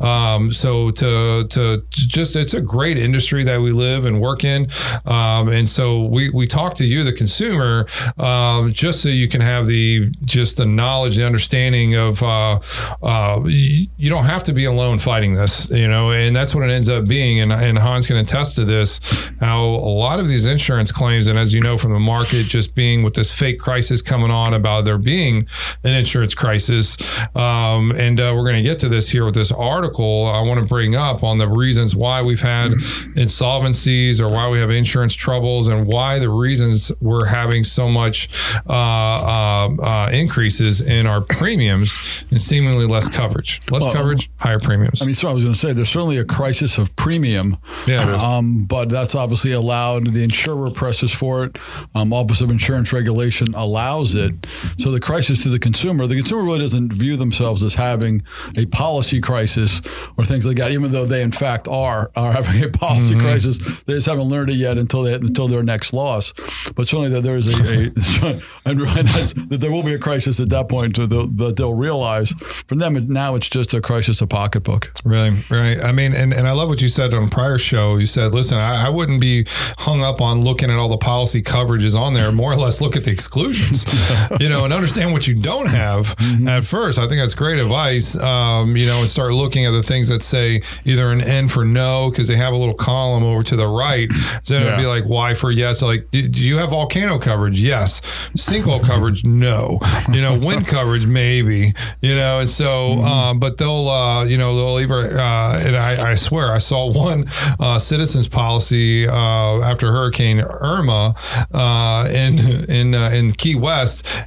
Um, 0.00 0.52
so 0.52 0.90
to 0.90 1.46
to 1.48 1.82
just 1.90 2.36
it's 2.36 2.54
a 2.54 2.62
great 2.62 2.98
industry 2.98 3.44
that 3.44 3.60
we 3.60 3.72
live 3.72 4.04
and 4.04 4.20
work 4.20 4.44
in, 4.44 4.68
um, 5.06 5.48
and 5.48 5.68
so 5.68 6.04
we 6.04 6.30
we 6.30 6.46
talk 6.46 6.74
to 6.76 6.84
you, 6.84 7.02
the 7.04 7.12
consumer, 7.12 7.86
um, 8.18 8.72
just 8.72 9.02
so 9.02 9.08
you 9.08 9.28
can 9.28 9.40
have 9.40 9.66
the 9.66 10.10
just 10.24 10.56
the 10.56 10.66
knowledge, 10.66 11.16
the 11.16 11.26
understanding 11.26 11.94
of 11.94 12.22
uh, 12.22 12.60
uh, 13.02 13.42
you, 13.46 14.10
don't 14.10 14.24
have 14.24 14.42
to 14.44 14.52
be 14.52 14.64
alone 14.64 14.98
fighting 14.98 15.34
this, 15.34 15.70
you 15.70 15.88
know, 15.88 16.10
and 16.10 16.34
that's 16.34 16.54
what 16.54 16.68
it 16.68 16.72
ends 16.72 16.88
up 16.88 17.06
being. 17.06 17.40
And, 17.40 17.52
and 17.52 17.78
Hans 17.78 18.06
can 18.06 18.16
attest 18.16 18.56
to 18.56 18.64
this, 18.64 19.00
how 19.40 19.64
a 19.64 19.92
lot 20.04 20.18
of 20.18 20.28
these 20.28 20.46
insurance 20.46 20.90
claims, 20.92 21.26
and 21.26 21.38
as 21.38 21.54
you 21.54 21.60
know 21.60 21.78
from 21.78 21.92
the 21.92 22.00
market, 22.00 22.46
just 22.46 22.74
being 22.74 23.02
with 23.02 23.14
this 23.14 23.32
fake 23.32 23.60
crisis 23.60 24.02
coming 24.10 24.30
on 24.30 24.52
about 24.54 24.84
there 24.84 24.98
being 24.98 25.46
an 25.84 25.94
insurance 25.94 26.34
crisis, 26.34 26.96
um, 27.36 27.92
and 27.92 28.18
uh, 28.18 28.32
we're 28.36 28.42
going 28.42 28.56
to 28.56 28.62
get 28.62 28.80
to 28.80 28.88
this 28.88 29.08
here 29.08 29.24
with 29.24 29.34
this 29.34 29.52
article. 29.52 30.26
I 30.26 30.40
want 30.42 30.58
to 30.60 30.66
bring 30.66 30.96
up 30.96 31.22
on 31.22 31.38
the 31.38 31.48
reasons 31.48 31.94
why 31.94 32.22
we've 32.22 32.40
had 32.40 32.72
insolvencies 33.16 34.20
or 34.20 34.28
why 34.28 34.50
we 34.50 34.58
have 34.58 34.70
insurance 34.70 35.14
troubles 35.14 35.68
and 35.68 35.86
why 35.86 36.18
the 36.18 36.28
reasons 36.28 36.90
we're 37.00 37.26
having 37.26 37.62
so 37.64 37.88
much 37.88 38.28
uh, 38.68 38.72
uh, 38.72 39.68
uh, 39.82 40.10
increases 40.12 40.80
in 40.80 41.06
our 41.06 41.20
premiums 41.20 42.24
and 42.30 42.42
seemingly 42.42 42.86
less 42.86 43.08
coverage. 43.08 43.60
Less 43.70 43.84
Well, 43.84 43.94
coverage, 43.94 44.30
higher 44.38 44.58
premiums. 44.58 45.02
I 45.02 45.06
mean, 45.06 45.14
so 45.14 45.28
I 45.28 45.32
was 45.32 45.44
going 45.44 45.54
to 45.54 45.58
say 45.58 45.72
there's 45.72 45.88
certainly 45.88 46.18
a 46.18 46.24
crisis 46.24 46.78
of 46.78 46.94
premium. 46.96 47.56
Yeah. 47.86 48.16
Um, 48.16 48.64
but 48.64 48.88
that's 48.88 49.14
obviously 49.14 49.52
allowed. 49.52 50.12
The 50.14 50.24
insurer 50.24 50.70
presses 50.70 51.12
for 51.12 51.44
it. 51.44 51.56
Um, 51.94 52.12
Office 52.12 52.40
of 52.40 52.50
Insurance 52.50 52.92
Regulation 52.92 53.54
allows 53.54 53.99
it. 54.14 54.34
So 54.78 54.90
the 54.90 55.00
crisis 55.00 55.42
to 55.42 55.48
the 55.48 55.58
consumer, 55.58 56.06
the 56.06 56.16
consumer 56.16 56.42
really 56.42 56.58
doesn't 56.60 56.92
view 56.92 57.16
themselves 57.16 57.62
as 57.62 57.74
having 57.74 58.22
a 58.56 58.66
policy 58.66 59.20
crisis 59.20 59.80
or 60.16 60.24
things 60.24 60.46
like 60.46 60.56
that, 60.56 60.72
even 60.72 60.90
though 60.92 61.06
they 61.06 61.22
in 61.22 61.32
fact 61.32 61.68
are 61.68 62.10
are 62.16 62.32
having 62.32 62.62
a 62.64 62.68
policy 62.68 63.14
Mm-hmm. 63.14 63.20
crisis. 63.20 63.58
They 63.86 63.94
just 63.94 64.06
haven't 64.06 64.28
learned 64.28 64.50
it 64.50 64.54
yet 64.56 64.78
until 64.78 65.02
they 65.02 65.14
until 65.14 65.48
their 65.48 65.62
next 65.62 65.92
loss. 65.92 66.32
But 66.74 66.86
certainly 66.88 67.08
that 67.10 67.22
there 67.22 67.36
is 67.36 67.48
a, 67.48 67.86
a 68.26 68.40
and 68.64 68.80
that 68.80 69.58
there 69.60 69.70
will 69.70 69.82
be 69.82 69.94
a 69.94 69.98
crisis 69.98 70.38
at 70.40 70.48
that 70.50 70.68
point 70.68 70.94
to 70.96 71.06
the, 71.06 71.26
that 71.36 71.56
they'll 71.56 71.74
realize. 71.74 72.30
For 72.68 72.74
them 72.74 72.94
now, 73.08 73.34
it's 73.34 73.48
just 73.48 73.74
a 73.74 73.80
crisis 73.80 74.20
of 74.20 74.28
pocketbook. 74.28 74.92
Right, 75.04 75.32
right. 75.50 75.82
I 75.82 75.92
mean, 75.92 76.14
and, 76.14 76.32
and 76.32 76.46
I 76.46 76.52
love 76.52 76.68
what 76.68 76.80
you 76.82 76.88
said 76.88 77.12
on 77.14 77.24
a 77.24 77.28
prior 77.28 77.58
show. 77.58 77.96
You 77.96 78.06
said, 78.06 78.32
listen, 78.32 78.58
I, 78.58 78.86
I 78.86 78.88
wouldn't 78.88 79.20
be 79.20 79.46
hung 79.78 80.02
up 80.02 80.20
on 80.20 80.42
looking 80.42 80.70
at 80.70 80.78
all 80.78 80.88
the 80.88 80.98
policy 80.98 81.42
coverages 81.42 81.98
on 81.98 82.12
there. 82.14 82.30
More 82.32 82.52
or 82.52 82.56
less, 82.56 82.80
look 82.80 82.96
at 82.96 83.04
the 83.04 83.10
exclusions, 83.10 83.84
you 84.40 84.48
know, 84.48 84.64
and 84.64 84.72
understand 84.72 85.12
what 85.12 85.26
you 85.26 85.34
don't 85.34 85.68
have 85.68 86.14
at 86.46 86.64
first. 86.64 86.98
I 86.98 87.06
think 87.06 87.20
that's 87.20 87.34
great 87.34 87.58
advice. 87.58 88.16
Um, 88.16 88.76
you 88.76 88.86
know, 88.86 89.00
and 89.00 89.08
start 89.08 89.32
looking 89.32 89.66
at 89.66 89.72
the 89.72 89.82
things 89.82 90.08
that 90.08 90.22
say 90.22 90.62
either 90.84 91.10
an 91.10 91.20
N 91.20 91.48
for 91.48 91.64
no 91.64 92.10
because 92.10 92.28
they 92.28 92.36
have 92.36 92.52
a 92.52 92.56
little 92.56 92.74
column 92.74 93.22
over 93.22 93.42
to 93.42 93.56
the 93.56 93.68
right. 93.68 94.10
So 94.42 94.54
then 94.54 94.62
it'd 94.62 94.78
be 94.78 94.86
like 94.86 95.04
Y 95.06 95.34
for 95.34 95.50
yes. 95.50 95.82
Like, 95.82 96.10
do 96.10 96.28
do 96.28 96.40
you 96.40 96.58
have 96.58 96.70
volcano 96.70 97.18
coverage? 97.18 97.60
Yes. 97.60 98.00
Sinkhole 98.36 98.84
coverage? 98.84 99.24
No. 99.24 99.78
You 100.12 100.20
know, 100.20 100.38
wind 100.38 100.66
coverage? 100.76 101.06
Maybe. 101.06 101.74
You 102.00 102.14
know, 102.14 102.40
and 102.40 102.48
so, 102.48 102.92
um, 103.00 103.38
but 103.38 103.58
they'll, 103.58 103.88
uh, 103.88 104.24
you 104.24 104.38
know, 104.38 104.56
they'll 104.56 104.80
either, 104.80 105.18
uh, 105.18 105.60
and 105.64 105.76
I, 105.76 106.12
I 106.12 106.14
swear 106.14 106.52
I 106.52 106.58
saw 106.58 106.90
one 106.90 107.26
uh, 107.58 107.78
citizens 107.78 108.28
policy 108.28 109.06
uh, 109.06 109.60
after 109.60 109.92
Hurricane 109.92 110.40
Irma 110.40 111.14
uh, 111.52 112.08
in 112.10 112.38
in 112.70 112.94
uh, 112.94 113.10
in 113.10 113.32
Key 113.32 113.54
West, 113.54 113.79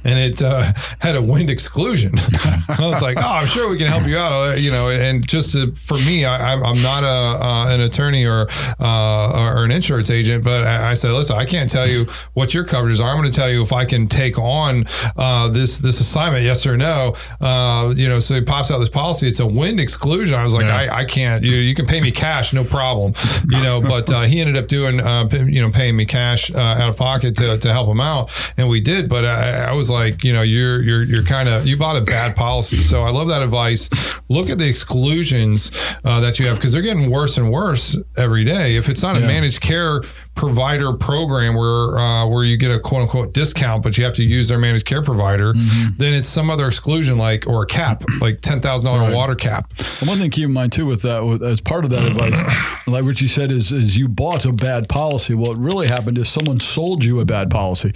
and 0.04 0.18
it 0.18 0.42
uh, 0.42 0.72
had 1.00 1.16
a 1.16 1.22
wind 1.22 1.50
exclusion. 1.50 2.12
I 2.68 2.76
was 2.80 3.02
like, 3.02 3.16
oh, 3.18 3.22
I'm 3.34 3.46
sure 3.46 3.68
we 3.68 3.76
can 3.76 3.86
help 3.86 4.06
you 4.06 4.16
out. 4.16 4.32
Uh, 4.32 4.54
you 4.54 4.70
know, 4.70 4.88
and 4.90 5.26
just 5.26 5.52
to, 5.52 5.72
for 5.74 5.94
me, 5.98 6.24
I, 6.24 6.52
I'm 6.52 6.64
I'm 6.64 6.82
not 6.82 7.02
a 7.02 7.44
uh, 7.44 7.74
an 7.74 7.80
attorney 7.80 8.24
or 8.26 8.48
uh, 8.80 9.54
or 9.54 9.64
an 9.64 9.70
insurance 9.70 10.10
agent, 10.10 10.44
but 10.44 10.62
I, 10.62 10.90
I 10.90 10.94
said, 10.94 11.12
listen, 11.12 11.36
I 11.36 11.44
can't 11.44 11.70
tell 11.70 11.86
you 11.86 12.06
what 12.34 12.54
your 12.54 12.64
coverages 12.64 13.00
are. 13.00 13.08
I'm 13.08 13.18
going 13.18 13.30
to 13.30 13.36
tell 13.36 13.50
you 13.50 13.62
if 13.62 13.72
I 13.72 13.84
can 13.84 14.08
take 14.08 14.38
on 14.38 14.86
uh, 15.16 15.48
this 15.48 15.78
this 15.78 16.00
assignment, 16.00 16.44
yes 16.44 16.66
or 16.66 16.76
no. 16.76 17.14
Uh, 17.40 17.92
you 17.96 18.08
know, 18.08 18.18
so 18.18 18.34
it 18.34 18.46
pops 18.46 18.70
out 18.70 18.78
this 18.78 18.88
policy. 18.88 19.28
It's 19.28 19.40
a 19.40 19.46
wind 19.46 19.80
exclusion. 19.80 20.34
I 20.34 20.44
was 20.44 20.54
like, 20.54 20.66
I, 20.66 21.00
I 21.00 21.04
can't. 21.04 21.44
You 21.44 21.56
you 21.56 21.74
can 21.74 21.86
pay 21.86 22.00
me 22.00 22.10
cash, 22.10 22.52
no 22.52 22.64
problem. 22.64 23.14
You 23.48 23.62
know, 23.62 23.80
but 23.80 24.10
uh, 24.10 24.22
he 24.22 24.40
ended 24.40 24.56
up 24.56 24.68
doing 24.68 25.00
uh, 25.00 25.28
you 25.32 25.60
know 25.60 25.70
paying 25.70 25.96
me 25.96 26.06
cash 26.06 26.50
uh, 26.54 26.58
out 26.58 26.88
of 26.88 26.96
pocket 26.96 27.36
to, 27.36 27.58
to 27.58 27.72
help 27.72 27.88
him 27.88 28.00
out, 28.00 28.30
and 28.56 28.68
we 28.68 28.80
did. 28.80 29.08
But 29.08 29.24
I, 29.34 29.70
I 29.70 29.72
was 29.72 29.90
like, 29.90 30.24
you 30.24 30.32
know, 30.32 30.42
you're 30.42 30.82
you're 30.82 31.02
you're 31.02 31.22
kind 31.22 31.48
of 31.48 31.66
you 31.66 31.76
bought 31.76 31.96
a 31.96 32.00
bad 32.00 32.36
policy. 32.36 32.76
So 32.76 33.02
I 33.02 33.10
love 33.10 33.28
that 33.28 33.42
advice. 33.42 33.88
Look 34.28 34.50
at 34.50 34.58
the 34.58 34.68
exclusions 34.68 35.70
uh, 36.04 36.20
that 36.20 36.38
you 36.38 36.46
have 36.46 36.56
because 36.56 36.72
they're 36.72 36.82
getting 36.82 37.10
worse 37.10 37.36
and 37.36 37.50
worse 37.50 37.96
every 38.16 38.44
day. 38.44 38.76
If 38.76 38.88
it's 38.88 39.02
not 39.02 39.16
a 39.16 39.20
managed 39.20 39.60
care 39.60 40.02
provider 40.34 40.92
program 40.92 41.54
where 41.54 41.96
uh, 41.98 42.26
where 42.26 42.44
you 42.44 42.56
get 42.56 42.70
a 42.70 42.78
quote 42.78 43.02
unquote 43.02 43.32
discount, 43.32 43.82
but 43.82 43.96
you 43.96 44.04
have 44.04 44.14
to 44.14 44.22
use 44.24 44.48
their 44.48 44.58
managed 44.58 44.84
care 44.86 45.02
provider, 45.02 45.52
then 45.96 46.12
it's 46.14 46.28
some 46.28 46.50
other 46.50 46.66
exclusion 46.66 47.16
like 47.18 47.46
or 47.46 47.62
a 47.62 47.66
cap, 47.66 48.04
like 48.20 48.40
ten 48.40 48.60
thousand 48.60 48.86
dollar 48.86 49.14
water 49.14 49.34
cap. 49.34 49.72
And 50.00 50.08
one 50.08 50.18
thing 50.18 50.30
to 50.30 50.34
keep 50.34 50.46
in 50.46 50.52
mind 50.52 50.72
too 50.72 50.86
with 50.86 51.02
that, 51.02 51.24
with, 51.24 51.42
as 51.42 51.60
part 51.60 51.84
of 51.84 51.90
that 51.90 52.04
advice, 52.04 52.40
like 52.86 53.04
what 53.04 53.20
you 53.20 53.28
said 53.28 53.50
is, 53.52 53.72
is 53.72 53.96
you 53.96 54.08
bought 54.08 54.44
a 54.44 54.52
bad 54.52 54.88
policy. 54.88 55.34
What 55.34 55.56
really 55.56 55.86
happened 55.86 56.18
is 56.18 56.28
someone 56.28 56.60
sold 56.60 57.04
you 57.04 57.20
a 57.20 57.24
bad 57.24 57.50
policy. 57.50 57.92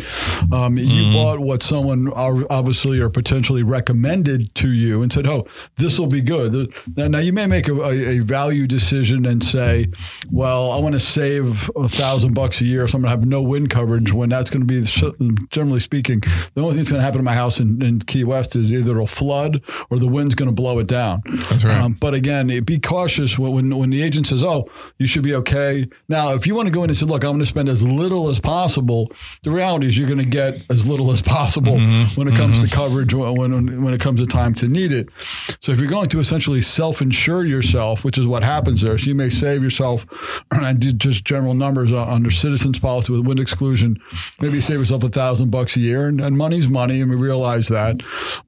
Um, 0.53 0.79
You 0.79 1.13
bought 1.13 1.41
what 1.41 1.63
someone 1.63 2.13
obviously 2.15 3.01
or 3.01 3.11
potentially 3.11 3.63
recommended 3.63 4.55
to 4.57 4.71
you 4.71 5.03
and 5.03 5.13
said, 5.13 5.27
"Oh, 5.27 5.47
this 5.77 5.99
will 5.99 6.07
be 6.07 6.21
good." 6.21 6.73
Now, 6.97 7.09
now 7.09 7.19
you 7.19 7.33
may 7.33 7.47
make 7.47 7.69
a, 7.69 7.75
a, 7.75 8.19
a 8.19 8.19
value 8.21 8.67
decision 8.67 9.27
and 9.27 9.43
say, 9.43 9.89
"Well, 10.31 10.71
I 10.71 10.79
want 10.79 10.95
to 10.95 11.01
save 11.01 11.71
a 11.77 11.89
thousand 11.89 12.28
bucks 12.35 12.61
a 12.61 12.65
year, 12.65 12.87
so 12.89 12.97
I'm 12.97 13.03
going 13.03 13.13
to 13.13 13.19
have 13.21 13.27
no 13.27 13.43
wind 13.43 13.71
coverage." 13.71 14.13
When 14.13 14.29
that's 14.29 14.51
going 14.51 14.67
to 14.67 14.67
be, 14.67 14.85
generally 15.51 15.81
speaking, 15.81 16.21
the 16.55 16.61
only 16.63 16.73
thing 16.73 16.79
that's 16.79 16.91
going 16.91 17.01
to 17.01 17.05
happen 17.05 17.19
to 17.19 17.25
my 17.25 17.35
house 17.35 17.61
in, 17.61 17.81
in 17.83 18.01
Key 18.01 18.25
West 18.25 18.55
is 18.57 18.73
either 18.73 18.93
it'll 18.93 19.07
flood 19.07 19.63
or 19.91 19.99
the 19.99 20.09
wind's 20.09 20.35
going 20.35 20.49
to 20.49 20.55
blow 20.55 20.79
it 20.79 20.87
down. 20.87 21.23
That's 21.27 21.65
right. 21.65 21.79
Um, 21.79 21.93
but 21.95 22.15
again, 22.15 22.51
it- 22.51 22.67
be 22.67 22.79
cautious 22.79 23.39
when, 23.39 23.53
when 23.53 23.77
when 23.79 23.91
the 23.91 24.03
agent 24.03 24.27
says, 24.27 24.43
"Oh, 24.43 24.69
you 24.99 25.07
should 25.07 25.23
be 25.23 25.35
okay." 25.35 25.89
Now, 26.09 26.35
if 26.35 26.47
you 26.47 26.55
want 26.55 26.67
to 26.69 26.73
go 26.73 26.83
in 26.85 26.91
and 26.91 26.97
say, 26.97 27.07
"Look, 27.07 27.25
I'm 27.25 27.31
going 27.31 27.41
to 27.41 27.47
spend 27.47 27.69
as 27.69 27.87
little 27.87 28.29
as 28.29 28.41
possible," 28.41 29.11
the 29.43 29.51
reality 29.51 29.87
is 29.87 29.97
you're 29.97 30.09
going 30.09 30.19
to 30.19 30.25
get 30.27 30.55
as 30.71 30.87
little 30.87 31.11
as 31.11 31.23
possible 31.23 31.77
Mm-hmm. 31.79 32.15
when 32.21 32.29
it 32.29 32.35
comes 32.37 32.63
to 32.63 32.69
coverage 32.69 33.15
when, 33.15 33.35
when 33.53 33.83
when 33.85 33.95
it 33.95 34.01
comes 34.01 34.21
to 34.21 34.27
time 34.27 34.55
to 34.55 34.69
need 34.69 34.93
it. 34.93 35.09
So 35.61 35.73
if 35.73 35.79
you're 35.79 35.89
going 35.89 36.09
to 36.11 36.19
essentially 36.21 36.61
self-insure 36.61 37.45
yourself, 37.45 38.05
which 38.05 38.19
is 38.19 38.27
what 38.27 38.43
happens 38.43 38.81
there, 38.83 38.97
so 38.99 39.07
you 39.07 39.15
may 39.15 39.31
save 39.31 39.63
yourself. 39.63 40.07
I 40.51 40.73
did 40.73 41.01
just 41.01 41.25
general 41.25 41.55
numbers 41.55 41.93
on- 41.93 42.09
under 42.19 42.31
Citizens 42.33 42.79
policy 42.81 43.13
with 43.13 43.25
wind 43.25 43.39
exclusion. 43.39 43.97
Maybe 44.41 44.61
save 44.61 44.81
yourself 44.81 45.05
a 45.05 45.09
thousand 45.09 45.51
bucks 45.51 45.77
a 45.77 45.81
year, 45.81 46.09
and, 46.09 46.21
and 46.21 46.37
money's 46.37 46.69
money, 46.69 47.01
and 47.01 47.09
we 47.11 47.17
realize 47.17 47.69
that. 47.69 48.01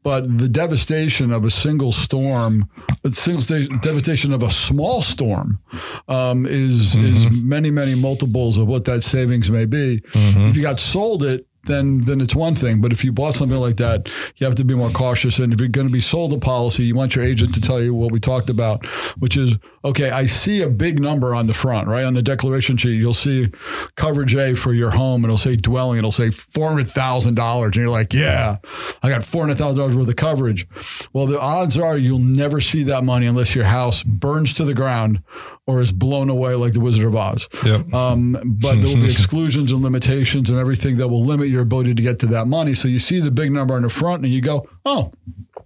But 0.02 0.38
the 0.38 0.48
devastation 0.48 1.32
of 1.32 1.44
a 1.44 1.50
single 1.50 1.92
storm, 1.92 2.68
the 3.02 3.12
single 3.12 3.42
sta- 3.42 3.68
devastation 3.80 4.32
of 4.32 4.42
a 4.42 4.50
small 4.50 5.02
storm, 5.02 5.60
um, 6.08 6.46
is 6.46 6.96
is 6.96 7.30
many 7.30 7.70
many 7.70 7.94
multiples 7.94 8.58
of 8.58 8.66
what 8.66 8.84
that 8.86 9.02
savings 9.02 9.50
may 9.50 9.66
be. 9.66 10.02
If 10.14 10.56
you 10.56 10.62
got 10.62 10.80
sold 10.80 11.22
it. 11.22 11.46
Then, 11.64 12.00
then 12.00 12.20
it's 12.20 12.34
one 12.34 12.54
thing. 12.54 12.80
But 12.80 12.92
if 12.92 13.04
you 13.04 13.12
bought 13.12 13.34
something 13.34 13.58
like 13.58 13.76
that, 13.76 14.08
you 14.36 14.46
have 14.46 14.56
to 14.56 14.64
be 14.64 14.74
more 14.74 14.90
cautious. 14.90 15.38
And 15.38 15.52
if 15.52 15.60
you're 15.60 15.68
going 15.68 15.86
to 15.86 15.92
be 15.92 16.00
sold 16.00 16.32
a 16.32 16.38
policy, 16.38 16.84
you 16.84 16.94
want 16.94 17.14
your 17.14 17.24
agent 17.24 17.54
to 17.54 17.60
tell 17.60 17.82
you 17.82 17.94
what 17.94 18.12
we 18.12 18.20
talked 18.20 18.48
about, 18.48 18.86
which 19.18 19.36
is 19.36 19.58
okay. 19.84 20.10
I 20.10 20.26
see 20.26 20.62
a 20.62 20.68
big 20.68 21.00
number 21.00 21.34
on 21.34 21.46
the 21.46 21.54
front, 21.54 21.86
right 21.86 22.04
on 22.04 22.14
the 22.14 22.22
declaration 22.22 22.76
sheet. 22.76 22.98
You'll 22.98 23.14
see 23.14 23.52
coverage 23.96 24.34
A 24.34 24.54
for 24.56 24.72
your 24.72 24.90
home, 24.90 25.24
it'll 25.24 25.38
say 25.38 25.56
dwelling. 25.56 25.98
It'll 25.98 26.12
say 26.12 26.30
four 26.30 26.68
hundred 26.68 26.88
thousand 26.88 27.34
dollars, 27.34 27.76
and 27.76 27.76
you're 27.76 27.88
like, 27.88 28.14
yeah, 28.14 28.56
I 29.02 29.10
got 29.10 29.24
four 29.24 29.42
hundred 29.42 29.58
thousand 29.58 29.78
dollars 29.78 29.96
worth 29.96 30.08
of 30.08 30.16
coverage. 30.16 30.66
Well, 31.12 31.26
the 31.26 31.40
odds 31.40 31.78
are 31.78 31.96
you'll 31.96 32.18
never 32.18 32.60
see 32.60 32.82
that 32.84 33.04
money 33.04 33.26
unless 33.26 33.54
your 33.54 33.64
house 33.64 34.02
burns 34.02 34.54
to 34.54 34.64
the 34.64 34.74
ground 34.74 35.22
or 35.70 35.80
is 35.80 35.92
blown 35.92 36.28
away 36.28 36.54
like 36.54 36.72
the 36.72 36.80
Wizard 36.80 37.06
of 37.06 37.14
Oz. 37.14 37.48
Yep. 37.64 37.92
Um, 37.94 38.38
but 38.44 38.76
there 38.76 38.88
will 38.88 39.02
be 39.02 39.10
exclusions 39.10 39.72
and 39.72 39.82
limitations 39.82 40.50
and 40.50 40.58
everything 40.58 40.96
that 40.98 41.08
will 41.08 41.24
limit 41.24 41.48
your 41.48 41.62
ability 41.62 41.94
to 41.94 42.02
get 42.02 42.18
to 42.20 42.26
that 42.26 42.46
money. 42.46 42.74
So 42.74 42.88
you 42.88 42.98
see 42.98 43.20
the 43.20 43.30
big 43.30 43.52
number 43.52 43.74
on 43.74 43.82
the 43.82 43.90
front 43.90 44.24
and 44.24 44.32
you 44.32 44.40
go, 44.40 44.68
oh, 44.84 45.12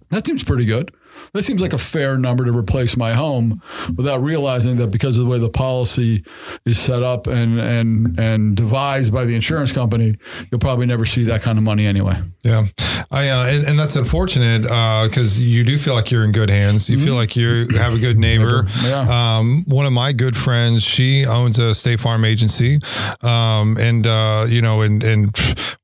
that 0.09 0.25
seems 0.25 0.43
pretty 0.43 0.65
good. 0.65 0.93
That 1.35 1.43
seems 1.43 1.61
like 1.61 1.73
a 1.73 1.77
fair 1.77 2.17
number 2.17 2.45
to 2.45 2.57
replace 2.57 2.95
my 2.95 3.11
home 3.11 3.61
without 3.97 4.21
realizing 4.21 4.77
that 4.77 4.89
because 4.91 5.17
of 5.17 5.25
the 5.25 5.29
way 5.29 5.37
the 5.37 5.49
policy 5.49 6.23
is 6.65 6.79
set 6.79 7.03
up 7.03 7.27
and, 7.27 7.59
and, 7.59 8.17
and 8.17 8.55
devised 8.55 9.13
by 9.13 9.25
the 9.25 9.35
insurance 9.35 9.73
company, 9.73 10.15
you'll 10.49 10.61
probably 10.61 10.85
never 10.85 11.05
see 11.05 11.25
that 11.25 11.41
kind 11.41 11.57
of 11.57 11.65
money 11.65 11.85
anyway. 11.85 12.21
Yeah, 12.43 12.67
I 13.09 13.29
uh, 13.29 13.45
and, 13.47 13.67
and 13.67 13.79
that's 13.79 13.95
unfortunate 13.95 14.61
because 14.61 15.39
you 15.39 15.63
do 15.63 15.79
feel 15.79 15.95
like 15.95 16.11
you're 16.11 16.23
in 16.23 16.31
good 16.31 16.51
hands. 16.51 16.89
You 16.89 16.99
feel 16.99 17.15
like 17.15 17.35
you 17.35 17.67
have 17.75 17.95
a 17.95 17.97
good 17.97 18.19
neighbor. 18.19 18.67
Yeah. 18.83 19.37
Um, 19.37 19.63
one 19.67 19.87
of 19.87 19.93
my 19.93 20.13
good 20.13 20.37
friends, 20.37 20.83
she 20.83 21.25
owns 21.25 21.57
a 21.57 21.73
State 21.73 21.99
Farm 21.99 22.23
agency, 22.23 22.77
um, 23.21 23.77
and 23.79 24.05
uh, 24.05 24.45
you 24.47 24.61
know, 24.61 24.81
and 24.81 25.03
and 25.03 25.35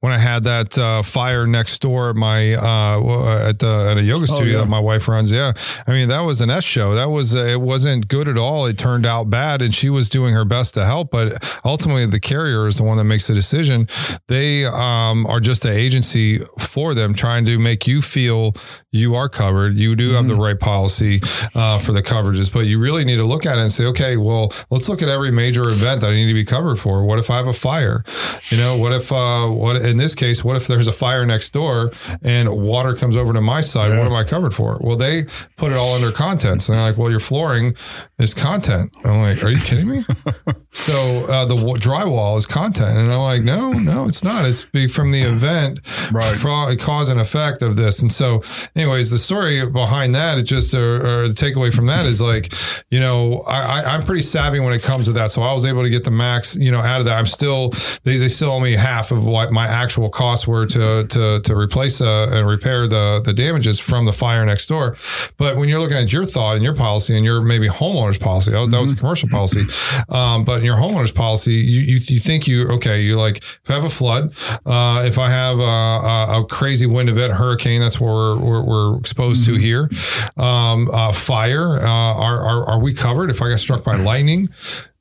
when 0.02 0.14
I 0.14 0.20
had 0.20 0.44
that 0.44 0.78
uh, 0.78 1.02
fire 1.02 1.48
next 1.48 1.80
door 1.80 2.12
at 2.12 2.16
my 2.16 2.54
uh, 2.54 3.48
at 3.50 3.58
the 3.58 3.88
at 3.90 3.98
a 3.98 4.04
yoga 4.04 4.28
studio 4.28 4.54
yeah. 4.54 4.60
that 4.60 4.70
my 4.70 4.80
wife 4.80 5.08
runs, 5.08 5.32
yeah, 5.32 5.41
I 5.88 5.92
mean 5.92 6.10
that 6.10 6.22
was 6.22 6.42
an 6.42 6.50
S 6.50 6.64
show. 6.64 6.94
That 6.94 7.10
was 7.10 7.36
uh, 7.36 7.44
it 7.44 7.62
wasn't 7.62 8.08
good 8.08 8.28
at 8.28 8.38
all. 8.38 8.66
It 8.66 8.78
turned 8.78 9.06
out 9.06 9.30
bad, 9.30 9.62
and 9.62 9.74
she 9.74 9.90
was 9.90 10.10
doing 10.10 10.34
her 10.34 10.46
best 10.46 10.74
to 10.76 10.86
help, 10.86 11.12
but 11.12 11.60
ultimately 11.66 12.06
the 12.06 12.20
carrier 12.20 12.68
is 12.68 12.78
the 12.78 12.84
one 12.84 12.98
that 12.98 13.06
makes 13.06 13.28
the 13.28 13.34
decision. 13.34 13.88
They 14.28 14.66
um, 14.66 15.26
are 15.28 15.40
just 15.40 15.64
the 15.64 15.72
agency 15.72 16.40
for 16.60 16.94
them, 16.94 17.14
trying 17.14 17.46
to 17.46 17.58
make 17.60 17.88
you 17.88 18.02
feel 18.02 18.56
you 18.92 19.16
are 19.16 19.30
covered. 19.30 19.76
You 19.76 19.96
do 19.96 20.12
have 20.12 20.28
the 20.28 20.36
right 20.36 20.60
policy 20.60 21.22
uh, 21.56 21.80
for 21.80 21.94
the 21.94 22.04
coverages, 22.04 22.52
but 22.52 22.62
you 22.62 22.80
really 22.80 23.06
need 23.06 23.16
to 23.18 23.24
look 23.24 23.46
at 23.46 23.58
it 23.58 23.62
and 23.62 23.72
say, 23.72 23.86
okay, 23.86 24.18
well, 24.18 24.52
let's 24.70 24.90
look 24.90 25.02
at 25.02 25.08
every 25.10 25.32
major 25.32 25.62
event 25.62 26.02
that 26.02 26.12
I 26.12 26.14
need 26.14 26.28
to 26.28 26.34
be 26.34 26.46
covered 26.46 26.78
for. 26.78 27.06
What 27.06 27.18
if 27.18 27.30
I 27.30 27.38
have 27.38 27.48
a 27.48 27.54
fire? 27.54 28.04
You 28.50 28.58
know, 28.58 28.78
what 28.78 28.92
if 28.94 29.12
uh, 29.12 29.48
what 29.48 29.78
in 29.78 29.98
this 29.98 30.14
case, 30.14 30.44
what 30.44 30.58
if 30.58 30.68
there's 30.68 30.88
a 30.88 30.94
fire 30.94 31.26
next 31.26 31.52
door 31.52 31.92
and 32.22 32.50
water 32.50 32.96
comes 32.96 33.16
over 33.16 33.32
to 33.34 33.42
my 33.42 33.62
side? 33.62 33.98
What 33.98 34.08
am 34.08 34.14
I 34.14 34.24
covered 34.24 34.54
for? 34.54 34.78
Well, 34.82 34.98
they 34.98 35.26
put 35.58 35.72
it 35.72 35.78
all 35.78 35.94
under 35.96 36.12
contents, 36.12 36.70
and 36.70 36.78
they're 36.78 36.86
like, 36.86 36.98
well, 36.98 37.12
your 37.12 37.20
flooring 37.20 37.76
is 38.20 38.34
content. 38.34 38.96
I'm 39.04 39.22
like, 39.22 39.44
are 39.44 39.50
you 39.50 39.60
kidding 39.60 39.90
me? 39.90 40.02
So 40.74 41.26
uh, 41.26 41.44
the 41.46 41.56
w- 41.58 41.76
drywall 41.78 42.38
is 42.38 42.46
content, 42.46 42.98
and 42.98 43.12
I'm 43.12 43.20
like, 43.20 43.44
no, 43.44 43.74
no, 43.74 44.08
it's 44.08 44.24
not. 44.24 44.46
It's 44.46 44.64
be 44.64 44.88
from 44.88 45.12
the 45.12 45.22
event, 45.22 45.80
Right. 46.14 46.34
fra- 46.38 46.76
cause 46.78 47.10
and 47.10 47.20
effect 47.20 47.62
of 47.62 47.76
this. 47.76 48.02
And 48.02 48.10
so, 48.12 48.42
anyways, 48.76 49.10
the 49.10 49.18
story 49.18 49.70
behind 49.70 50.16
that, 50.16 50.38
it 50.38 50.44
just 50.44 50.74
or, 50.74 50.96
or 51.24 51.28
the 51.28 51.34
takeaway 51.34 51.74
from 51.74 51.88
that 51.88 52.06
is 52.06 52.22
like, 52.22 52.54
you 52.90 53.02
know, 53.02 53.42
I, 53.42 53.82
I, 53.82 53.94
I'm 53.96 54.04
pretty 54.06 54.22
savvy 54.22 54.62
when 54.62 54.72
it 54.72 54.82
comes 54.82 55.06
to 55.06 55.12
that. 55.14 55.32
So 55.32 55.42
I 55.42 55.54
was 55.54 55.66
able 55.66 55.84
to 55.84 55.90
get 55.90 56.06
the 56.06 56.12
max, 56.12 56.56
you 56.56 56.72
know, 56.72 56.80
out 56.80 57.00
of 57.02 57.06
that. 57.06 57.18
I'm 57.18 57.26
still 57.26 57.72
they, 58.06 58.16
they 58.16 58.30
still 58.30 58.52
owe 58.52 58.60
me 58.62 58.72
half 58.74 59.12
of 59.12 59.26
what 59.26 59.52
my 59.52 59.68
actual 59.68 60.10
costs 60.10 60.48
were 60.48 60.66
to 60.68 61.06
to 61.06 61.42
to 61.44 61.56
replace 61.58 62.00
uh, 62.00 62.30
and 62.32 62.48
repair 62.48 62.88
the 62.88 63.22
the 63.26 63.34
damages 63.34 63.78
from 63.80 64.06
the 64.06 64.14
fire 64.14 64.46
next 64.46 64.68
door. 64.68 64.96
But 65.38 65.58
when 65.58 65.68
you're 65.68 65.80
looking 65.82 65.98
at 65.98 66.14
your 66.14 66.24
thought 66.26 66.56
and 66.56 66.64
your 66.64 66.76
policy 66.76 67.16
and 67.18 67.26
your 67.26 67.42
maybe 67.42 67.68
homeowner's 67.68 68.18
policy, 68.18 68.52
that, 68.52 68.72
that 68.72 68.80
was 68.80 68.94
a 68.94 68.96
commercial 68.96 69.28
policy, 69.28 69.66
um, 70.10 70.46
but 70.46 70.61
in 70.62 70.66
your 70.66 70.78
homeowner's 70.78 71.12
policy, 71.12 71.54
you, 71.54 71.82
you 71.82 72.00
you 72.08 72.20
think 72.20 72.48
you 72.48 72.68
okay, 72.70 73.02
you're 73.02 73.18
like 73.18 73.38
if 73.38 73.70
I 73.70 73.74
have 73.74 73.84
a 73.84 73.90
flood, 73.90 74.34
uh, 74.66 75.04
if 75.06 75.18
I 75.18 75.30
have 75.30 75.60
a, 75.60 75.64
a, 75.64 76.42
a 76.42 76.46
crazy 76.46 76.86
wind 76.86 77.10
event, 77.10 77.34
hurricane, 77.34 77.82
that's 77.82 78.00
what 78.00 78.08
we're 78.08 78.38
we're, 78.38 78.62
we're 78.62 78.98
exposed 79.00 79.46
to 79.48 79.56
here. 79.56 79.90
Um, 80.38 80.90
uh, 80.92 81.12
fire, 81.12 81.78
uh, 81.80 81.88
are, 81.88 82.40
are 82.40 82.70
are 82.70 82.80
we 82.80 82.94
covered? 82.94 83.30
If 83.30 83.42
I 83.42 83.50
got 83.50 83.60
struck 83.60 83.84
by 83.84 83.96
lightning. 83.96 84.50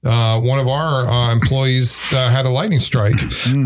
Uh, 0.03 0.41
one 0.41 0.59
of 0.59 0.67
our 0.67 1.07
uh, 1.07 1.31
employees 1.33 2.03
uh, 2.15 2.31
had 2.31 2.47
a 2.47 2.49
lightning 2.51 2.79
strike 2.79 3.17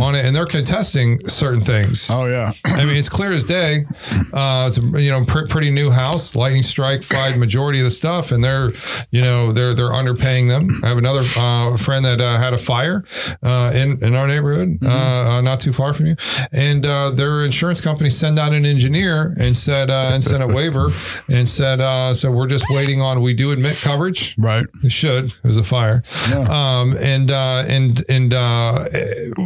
on 0.00 0.16
it, 0.16 0.24
and 0.24 0.34
they're 0.34 0.44
contesting 0.46 1.20
certain 1.28 1.62
things. 1.64 2.10
Oh, 2.10 2.26
yeah. 2.26 2.52
I 2.64 2.84
mean, 2.84 2.96
it's 2.96 3.08
clear 3.08 3.32
as 3.32 3.44
day. 3.44 3.84
Uh, 4.32 4.64
it's 4.66 4.78
a, 4.78 5.00
you 5.00 5.10
know 5.12 5.24
pr- 5.24 5.46
pretty 5.48 5.70
new 5.70 5.90
house. 5.90 6.34
Lightning 6.34 6.64
strike 6.64 7.04
fried 7.04 7.38
majority 7.38 7.78
of 7.78 7.84
the 7.84 7.90
stuff, 7.90 8.32
and 8.32 8.42
they're 8.42 8.72
you 9.10 9.22
know 9.22 9.52
they're 9.52 9.74
they're 9.74 9.90
underpaying 9.90 10.48
them. 10.48 10.68
I 10.82 10.88
have 10.88 10.98
another 10.98 11.22
uh, 11.36 11.76
friend 11.76 12.04
that 12.04 12.20
uh, 12.20 12.36
had 12.38 12.52
a 12.52 12.58
fire 12.58 13.04
uh, 13.42 13.72
in 13.74 14.02
in 14.02 14.16
our 14.16 14.26
neighborhood, 14.26 14.78
uh, 14.84 14.88
uh, 14.88 15.40
not 15.40 15.60
too 15.60 15.72
far 15.72 15.94
from 15.94 16.06
you, 16.06 16.16
and 16.52 16.84
uh, 16.84 17.10
their 17.10 17.44
insurance 17.44 17.80
company 17.80 18.10
sent 18.10 18.38
out 18.40 18.52
an 18.52 18.66
engineer 18.66 19.34
and 19.38 19.56
said 19.56 19.88
uh, 19.88 20.10
and 20.12 20.24
sent 20.24 20.42
a 20.42 20.48
waiver 20.48 20.88
and 21.28 21.48
said 21.48 21.80
uh, 21.80 22.12
so 22.12 22.30
we're 22.32 22.48
just 22.48 22.64
waiting 22.70 23.00
on. 23.00 23.22
We 23.22 23.34
do 23.34 23.52
admit 23.52 23.76
coverage. 23.76 24.34
Right. 24.36 24.66
It 24.82 24.90
should. 24.90 25.26
It 25.26 25.44
was 25.44 25.58
a 25.58 25.62
fire. 25.64 26.02
Um, 26.32 26.96
and 26.98 27.30
uh, 27.30 27.64
and 27.68 28.02
and 28.08 28.32
uh, 28.34 28.88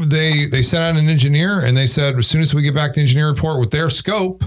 they 0.07 0.47
they 0.47 0.63
sent 0.63 0.83
out 0.85 0.97
an 1.03 1.09
engineer, 1.09 1.61
and 1.61 1.77
they 1.77 1.87
said 1.87 2.17
as 2.19 2.27
soon 2.27 2.41
as 2.41 2.55
we 2.55 2.63
get 2.63 2.75
back 2.75 2.95
the 2.95 3.01
engineer 3.01 3.29
report 3.29 3.61
with 3.61 3.71
their 3.71 3.91
scope. 3.91 4.45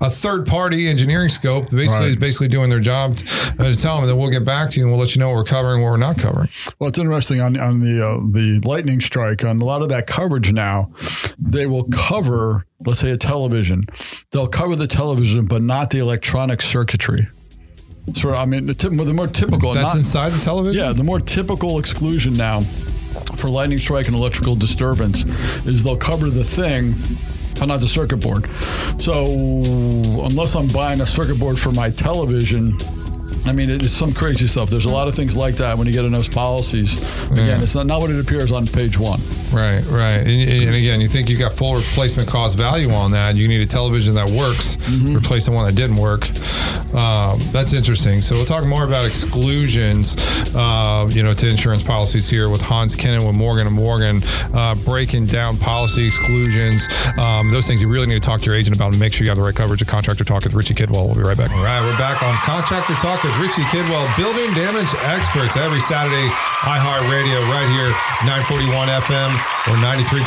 A 0.00 0.08
third 0.08 0.46
party 0.46 0.86
engineering 0.86 1.28
scope 1.28 1.70
basically 1.70 2.02
Right. 2.02 2.08
is 2.10 2.14
basically 2.16 2.46
doing 2.46 2.70
their 2.70 2.78
job 2.78 3.18
uh, 3.58 3.64
to 3.64 3.74
tell 3.74 3.96
them 3.96 4.06
that 4.06 4.14
we'll 4.14 4.30
get 4.30 4.44
back 4.44 4.70
to 4.70 4.78
you 4.78 4.84
and 4.84 4.92
we'll 4.92 5.00
let 5.00 5.16
you 5.16 5.18
know 5.18 5.26
what 5.30 5.34
we're 5.34 5.42
covering, 5.42 5.82
what 5.82 5.90
we're 5.90 5.96
not 5.96 6.16
covering. 6.16 6.48
Well, 6.78 6.86
it's 6.88 7.00
interesting 7.00 7.40
on 7.40 7.56
on 7.58 7.80
the 7.80 8.00
uh, 8.06 8.20
the 8.32 8.60
lightning 8.64 9.00
strike 9.00 9.44
on 9.44 9.60
a 9.60 9.64
lot 9.64 9.82
of 9.82 9.88
that 9.88 10.06
coverage 10.06 10.52
now. 10.52 10.92
They 11.36 11.66
will 11.66 11.82
cover, 11.90 12.64
let's 12.86 13.00
say, 13.00 13.10
a 13.10 13.16
television. 13.16 13.86
They'll 14.30 14.46
cover 14.46 14.76
the 14.76 14.86
television, 14.86 15.46
but 15.46 15.62
not 15.62 15.90
the 15.90 15.98
electronic 15.98 16.62
circuitry. 16.62 17.26
Sort 18.14 18.34
of, 18.34 18.40
I 18.40 18.44
mean, 18.46 18.66
the, 18.66 18.74
tip, 18.74 18.90
the 18.90 19.14
more 19.14 19.26
typical. 19.26 19.74
That's 19.74 19.94
not, 19.94 19.98
inside 19.98 20.30
the 20.30 20.40
television. 20.40 20.82
yeah, 20.82 20.92
the 20.92 21.04
more 21.04 21.20
typical 21.20 21.78
exclusion 21.78 22.36
now 22.36 22.60
for 23.36 23.48
lightning 23.48 23.78
strike 23.78 24.06
and 24.06 24.16
electrical 24.16 24.54
disturbance 24.54 25.24
is 25.66 25.82
they'll 25.84 25.96
cover 25.96 26.28
the 26.30 26.44
thing, 26.44 26.92
but 27.58 27.66
not 27.66 27.80
the 27.80 27.88
circuit 27.88 28.18
board. 28.20 28.48
So 29.00 29.24
unless 30.24 30.54
I'm 30.54 30.68
buying 30.68 31.00
a 31.00 31.06
circuit 31.06 31.38
board 31.38 31.58
for 31.58 31.70
my 31.72 31.90
television, 31.90 32.76
I 33.46 33.52
mean, 33.52 33.70
it's 33.70 33.90
some 33.90 34.12
crazy 34.12 34.46
stuff. 34.46 34.70
There's 34.70 34.84
a 34.84 34.90
lot 34.90 35.08
of 35.08 35.14
things 35.14 35.36
like 35.36 35.54
that 35.56 35.76
when 35.78 35.86
you 35.86 35.92
get 35.92 36.04
in 36.04 36.12
those 36.12 36.28
policies. 36.28 37.02
Again, 37.30 37.62
it's 37.62 37.74
not, 37.74 37.86
not 37.86 38.00
what 38.00 38.10
it 38.10 38.20
appears 38.20 38.52
on 38.52 38.66
page 38.66 38.98
one. 38.98 39.18
Right, 39.52 39.82
right. 39.86 40.18
And, 40.18 40.50
and 40.50 40.76
again, 40.76 41.00
you 41.00 41.08
think 41.08 41.28
you 41.28 41.38
got 41.38 41.52
full 41.52 41.74
replacement 41.76 42.28
cost 42.28 42.58
value 42.58 42.90
on 42.90 43.10
that. 43.12 43.36
You 43.36 43.48
need 43.48 43.62
a 43.62 43.66
television 43.66 44.14
that 44.14 44.28
works, 44.30 44.76
replacing 45.02 45.54
one 45.54 45.64
that 45.64 45.74
didn't 45.74 45.96
work. 45.96 46.28
Um, 46.94 47.38
that's 47.52 47.72
interesting. 47.72 48.20
So 48.20 48.34
we'll 48.34 48.44
talk 48.44 48.64
more 48.66 48.84
about 48.84 49.06
exclusions, 49.06 50.16
uh, 50.54 51.08
you 51.10 51.22
know, 51.22 51.34
to 51.34 51.48
insurance 51.48 51.82
policies 51.82 52.28
here 52.28 52.50
with 52.50 52.60
Hans 52.60 52.94
Kennon 52.94 53.26
with 53.26 53.36
Morgan 53.36 53.66
and 53.66 53.76
Morgan, 53.76 54.22
uh, 54.54 54.74
breaking 54.84 55.26
down 55.26 55.56
policy 55.56 56.06
exclusions. 56.06 56.86
Um, 57.24 57.50
those 57.50 57.66
things 57.66 57.80
you 57.80 57.88
really 57.88 58.06
need 58.06 58.22
to 58.22 58.26
talk 58.26 58.40
to 58.40 58.46
your 58.46 58.54
agent 58.54 58.76
about 58.76 58.90
and 58.92 59.00
make 59.00 59.12
sure 59.12 59.24
you 59.24 59.30
have 59.30 59.38
the 59.38 59.44
right 59.44 59.54
coverage. 59.54 59.82
A 59.82 59.84
contractor 59.84 60.24
talk 60.24 60.44
with 60.44 60.54
Richie 60.54 60.74
Kidwell. 60.74 61.06
We'll 61.06 61.14
be 61.14 61.22
right 61.22 61.36
back. 61.36 61.50
All 61.52 61.62
right, 61.62 61.80
we're 61.82 61.96
back 61.98 62.22
on 62.22 62.34
contractor 62.36 62.94
talk 62.94 63.24
with 63.28 63.40
Richie 63.40 63.62
Kidwell, 63.68 64.08
building 64.16 64.48
damage 64.54 64.88
experts 65.04 65.56
every 65.56 65.80
Saturday. 65.80 66.28
iHeart 66.64 67.10
Radio 67.12 67.36
right 67.52 67.68
here, 67.68 67.92
941 68.24 68.88
FM 68.88 69.30
or 69.68 69.76
93.1 69.84 70.24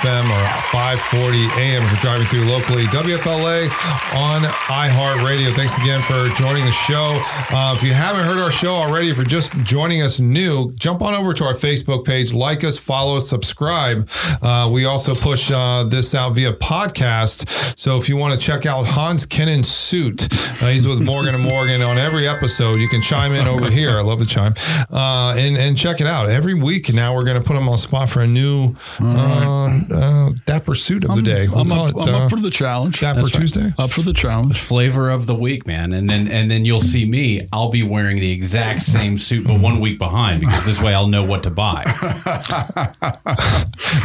FM 0.00 0.24
or 0.24 0.44
540 0.72 1.44
AM 1.60 1.82
if 1.84 1.92
you're 1.92 2.00
driving 2.00 2.26
through 2.26 2.46
locally. 2.48 2.84
WFLA 2.88 3.68
on 4.16 4.42
iHeart 4.72 5.24
Radio. 5.26 5.50
Thanks 5.52 5.76
again 5.76 6.00
for 6.00 6.28
joining 6.40 6.64
the 6.64 6.72
show. 6.72 7.20
Uh, 7.50 7.74
if 7.76 7.82
you 7.82 7.92
haven't 7.92 8.24
heard 8.24 8.38
our 8.38 8.50
show 8.50 8.72
already, 8.72 9.10
if 9.10 9.16
you're 9.16 9.26
just 9.26 9.52
joining 9.58 10.00
us 10.00 10.18
new, 10.18 10.72
jump 10.72 11.02
on 11.02 11.14
over 11.14 11.34
to 11.34 11.44
our 11.44 11.54
Facebook 11.54 12.06
page, 12.06 12.32
like 12.32 12.64
us, 12.64 12.78
follow 12.78 13.18
us, 13.18 13.28
subscribe. 13.28 14.08
Uh, 14.40 14.70
we 14.72 14.86
also 14.86 15.14
push 15.14 15.50
uh, 15.52 15.84
this 15.84 16.14
out 16.14 16.34
via 16.34 16.52
podcast. 16.52 17.78
So 17.78 17.98
if 17.98 18.08
you 18.08 18.16
want 18.16 18.32
to 18.32 18.40
check 18.40 18.64
out 18.64 18.86
Hans 18.86 19.26
Kennon's 19.26 19.70
suit, 19.70 20.32
uh, 20.62 20.68
he's 20.68 20.86
with 20.86 21.00
Morgan 21.00 21.34
and 21.34 21.44
Morgan 21.44 21.82
on 21.82 21.98
every 21.98 22.26
episode. 22.26 22.37
Episode, 22.38 22.76
you 22.76 22.88
can 22.88 23.02
chime 23.02 23.32
in 23.32 23.48
over 23.48 23.68
here. 23.68 23.98
I 23.98 24.00
love 24.00 24.20
the 24.20 24.26
chime 24.26 24.54
uh, 24.92 25.34
and 25.36 25.56
and 25.56 25.76
check 25.76 26.00
it 26.00 26.06
out 26.06 26.28
every 26.28 26.54
week. 26.54 26.92
Now 26.92 27.12
we're 27.16 27.24
going 27.24 27.40
to 27.40 27.44
put 27.44 27.54
them 27.54 27.68
on 27.68 27.78
spot 27.78 28.10
for 28.10 28.20
a 28.20 28.28
new 28.28 28.76
uh, 29.00 29.80
uh, 29.92 30.30
dapper 30.46 30.76
suit 30.76 31.02
of 31.02 31.16
the 31.16 31.22
day. 31.22 31.48
We'll 31.48 31.62
I'm, 31.62 31.68
call 31.68 31.88
up, 31.88 31.96
it, 31.96 32.08
I'm 32.08 32.14
uh, 32.14 32.24
up 32.26 32.30
for 32.30 32.38
the 32.38 32.50
challenge. 32.50 33.00
Dapper 33.00 33.22
Tuesday. 33.22 33.72
Up 33.76 33.90
for 33.90 34.02
the 34.02 34.12
challenge. 34.12 34.56
Flavor 34.56 35.10
of 35.10 35.26
the 35.26 35.34
week, 35.34 35.66
man, 35.66 35.92
and 35.92 36.08
then 36.08 36.28
and 36.28 36.48
then 36.48 36.64
you'll 36.64 36.80
see 36.80 37.04
me. 37.04 37.48
I'll 37.52 37.70
be 37.70 37.82
wearing 37.82 38.18
the 38.18 38.30
exact 38.30 38.82
same 38.82 39.18
suit, 39.18 39.44
but 39.44 39.58
one 39.58 39.80
week 39.80 39.98
behind, 39.98 40.38
because 40.38 40.64
this 40.64 40.80
way 40.80 40.94
I'll 40.94 41.08
know 41.08 41.24
what 41.24 41.42
to 41.42 41.50
buy. 41.50 41.82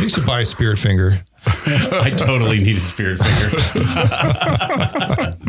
You 0.02 0.10
should 0.10 0.26
buy 0.26 0.42
a 0.42 0.46
spirit 0.46 0.80
finger. 0.80 1.24
I 1.66 2.10
totally 2.18 2.60
need 2.60 2.78
a 2.78 2.80
spirit 2.80 3.20
finger. 3.20 3.58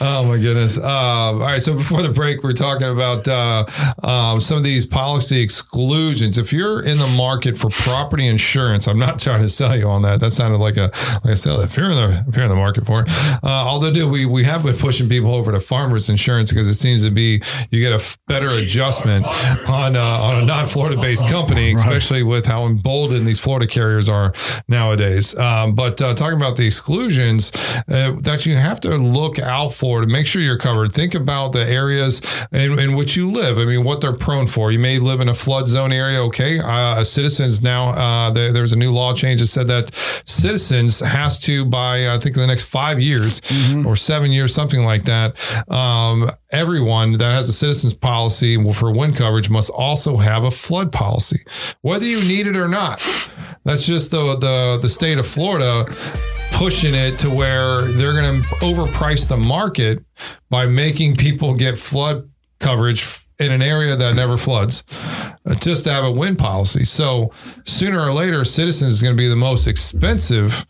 Oh 0.00 0.24
my 0.26 0.38
goodness! 0.38 0.78
Um, 0.78 0.84
all 0.84 1.38
right, 1.38 1.62
so 1.62 1.74
before 1.74 2.02
the 2.02 2.08
break, 2.08 2.42
we're 2.42 2.52
talking 2.52 2.88
about 2.88 3.26
uh, 3.26 3.64
um, 4.02 4.40
some 4.40 4.56
of 4.56 4.64
these 4.64 4.84
policy 4.86 5.40
exclusions. 5.40 6.38
If 6.38 6.52
you're 6.52 6.82
in 6.82 6.98
the 6.98 7.06
market 7.16 7.56
for 7.56 7.70
property 7.70 8.26
insurance, 8.26 8.86
I'm 8.86 8.98
not 8.98 9.18
trying 9.18 9.42
to 9.42 9.48
sell 9.48 9.76
you 9.76 9.88
on 9.88 10.02
that. 10.02 10.20
That 10.20 10.32
sounded 10.32 10.58
like 10.58 10.76
a 10.76 10.90
like 11.24 11.32
I 11.32 11.34
said. 11.34 11.58
If 11.60 11.76
you're 11.76 11.90
in 11.90 11.96
the 11.96 12.24
if 12.28 12.36
you're 12.36 12.44
in 12.44 12.50
the 12.50 12.56
market 12.56 12.86
for 12.86 13.02
it, 13.02 13.08
uh, 13.42 13.46
although 13.66 13.92
do 13.92 14.08
we 14.08 14.26
we 14.26 14.44
have 14.44 14.62
been 14.62 14.76
pushing 14.76 15.08
people 15.08 15.34
over 15.34 15.52
to 15.52 15.60
farmers 15.60 16.08
insurance 16.08 16.50
because 16.50 16.68
it 16.68 16.74
seems 16.74 17.04
to 17.04 17.10
be 17.10 17.42
you 17.70 17.80
get 17.80 17.92
a 17.92 17.96
f- 17.96 18.18
better 18.26 18.50
adjustment 18.50 19.26
on 19.68 19.96
uh, 19.96 20.02
on 20.02 20.42
a 20.42 20.44
non-Florida 20.44 21.00
based 21.00 21.26
company, 21.28 21.74
especially 21.74 22.22
with 22.22 22.46
how 22.46 22.66
emboldened 22.66 23.26
these 23.26 23.40
Florida 23.40 23.66
carriers 23.66 23.93
are 24.08 24.32
nowadays. 24.68 25.36
Um, 25.36 25.74
but 25.74 26.00
uh, 26.00 26.14
talking 26.14 26.36
about 26.36 26.56
the 26.56 26.66
exclusions 26.66 27.52
uh, 27.88 28.16
that 28.22 28.46
you 28.46 28.56
have 28.56 28.80
to 28.80 28.96
look 28.96 29.38
out 29.38 29.72
for 29.72 30.00
to 30.00 30.06
make 30.06 30.26
sure 30.26 30.42
you're 30.42 30.58
covered. 30.58 30.92
Think 30.92 31.14
about 31.14 31.52
the 31.52 31.64
areas 31.64 32.20
in, 32.52 32.78
in 32.78 32.94
which 32.94 33.16
you 33.16 33.30
live. 33.30 33.58
I 33.58 33.64
mean, 33.64 33.84
what 33.84 34.00
they're 34.00 34.12
prone 34.12 34.46
for. 34.46 34.72
You 34.72 34.78
may 34.78 34.98
live 34.98 35.20
in 35.20 35.28
a 35.28 35.34
flood 35.34 35.68
zone 35.68 35.92
area. 35.92 36.22
Okay, 36.24 36.58
uh, 36.58 37.04
citizens 37.04 37.62
now 37.62 37.90
uh, 37.90 38.30
there, 38.30 38.52
there's 38.52 38.72
a 38.72 38.76
new 38.76 38.90
law 38.90 39.14
change 39.14 39.40
that 39.40 39.46
said 39.46 39.68
that 39.68 39.94
citizens 40.24 41.00
has 41.00 41.38
to 41.40 41.64
by 41.64 42.08
I 42.08 42.18
think 42.18 42.36
in 42.36 42.40
the 42.40 42.46
next 42.46 42.64
five 42.64 43.00
years 43.00 43.40
or 43.84 43.96
seven 43.96 44.30
years, 44.30 44.54
something 44.54 44.84
like 44.84 45.04
that. 45.04 45.38
Um, 45.70 46.30
everyone 46.50 47.12
that 47.12 47.34
has 47.34 47.48
a 47.48 47.52
citizens 47.52 47.94
policy 47.94 48.56
for 48.72 48.90
wind 48.92 49.16
coverage 49.16 49.50
must 49.50 49.70
also 49.70 50.18
have 50.18 50.44
a 50.44 50.50
flood 50.50 50.92
policy, 50.92 51.44
whether 51.82 52.06
you 52.06 52.20
need 52.20 52.46
it 52.46 52.56
or 52.56 52.68
not. 52.68 53.00
That's 53.64 53.86
just 53.86 54.10
the 54.10 54.36
the 54.36 54.78
the 54.80 54.88
state 54.88 55.18
of 55.18 55.26
Florida 55.26 55.84
pushing 56.52 56.94
it 56.94 57.18
to 57.18 57.30
where 57.30 57.82
they're 57.82 58.12
going 58.12 58.42
to 58.42 58.48
overprice 58.56 59.26
the 59.26 59.36
market 59.36 60.04
by 60.50 60.66
making 60.66 61.16
people 61.16 61.54
get 61.54 61.76
flood 61.76 62.30
coverage 62.60 63.23
in 63.38 63.50
an 63.50 63.62
area 63.62 63.96
that 63.96 64.14
never 64.14 64.36
floods 64.36 64.84
uh, 65.44 65.54
just 65.56 65.84
to 65.84 65.92
have 65.92 66.04
a 66.04 66.10
wind 66.10 66.38
policy. 66.38 66.84
So 66.84 67.32
sooner 67.64 68.00
or 68.00 68.12
later, 68.12 68.44
Citizens 68.44 68.92
is 68.92 69.02
going 69.02 69.14
to 69.14 69.20
be 69.20 69.28
the 69.28 69.34
most 69.36 69.66
expensive 69.66 70.64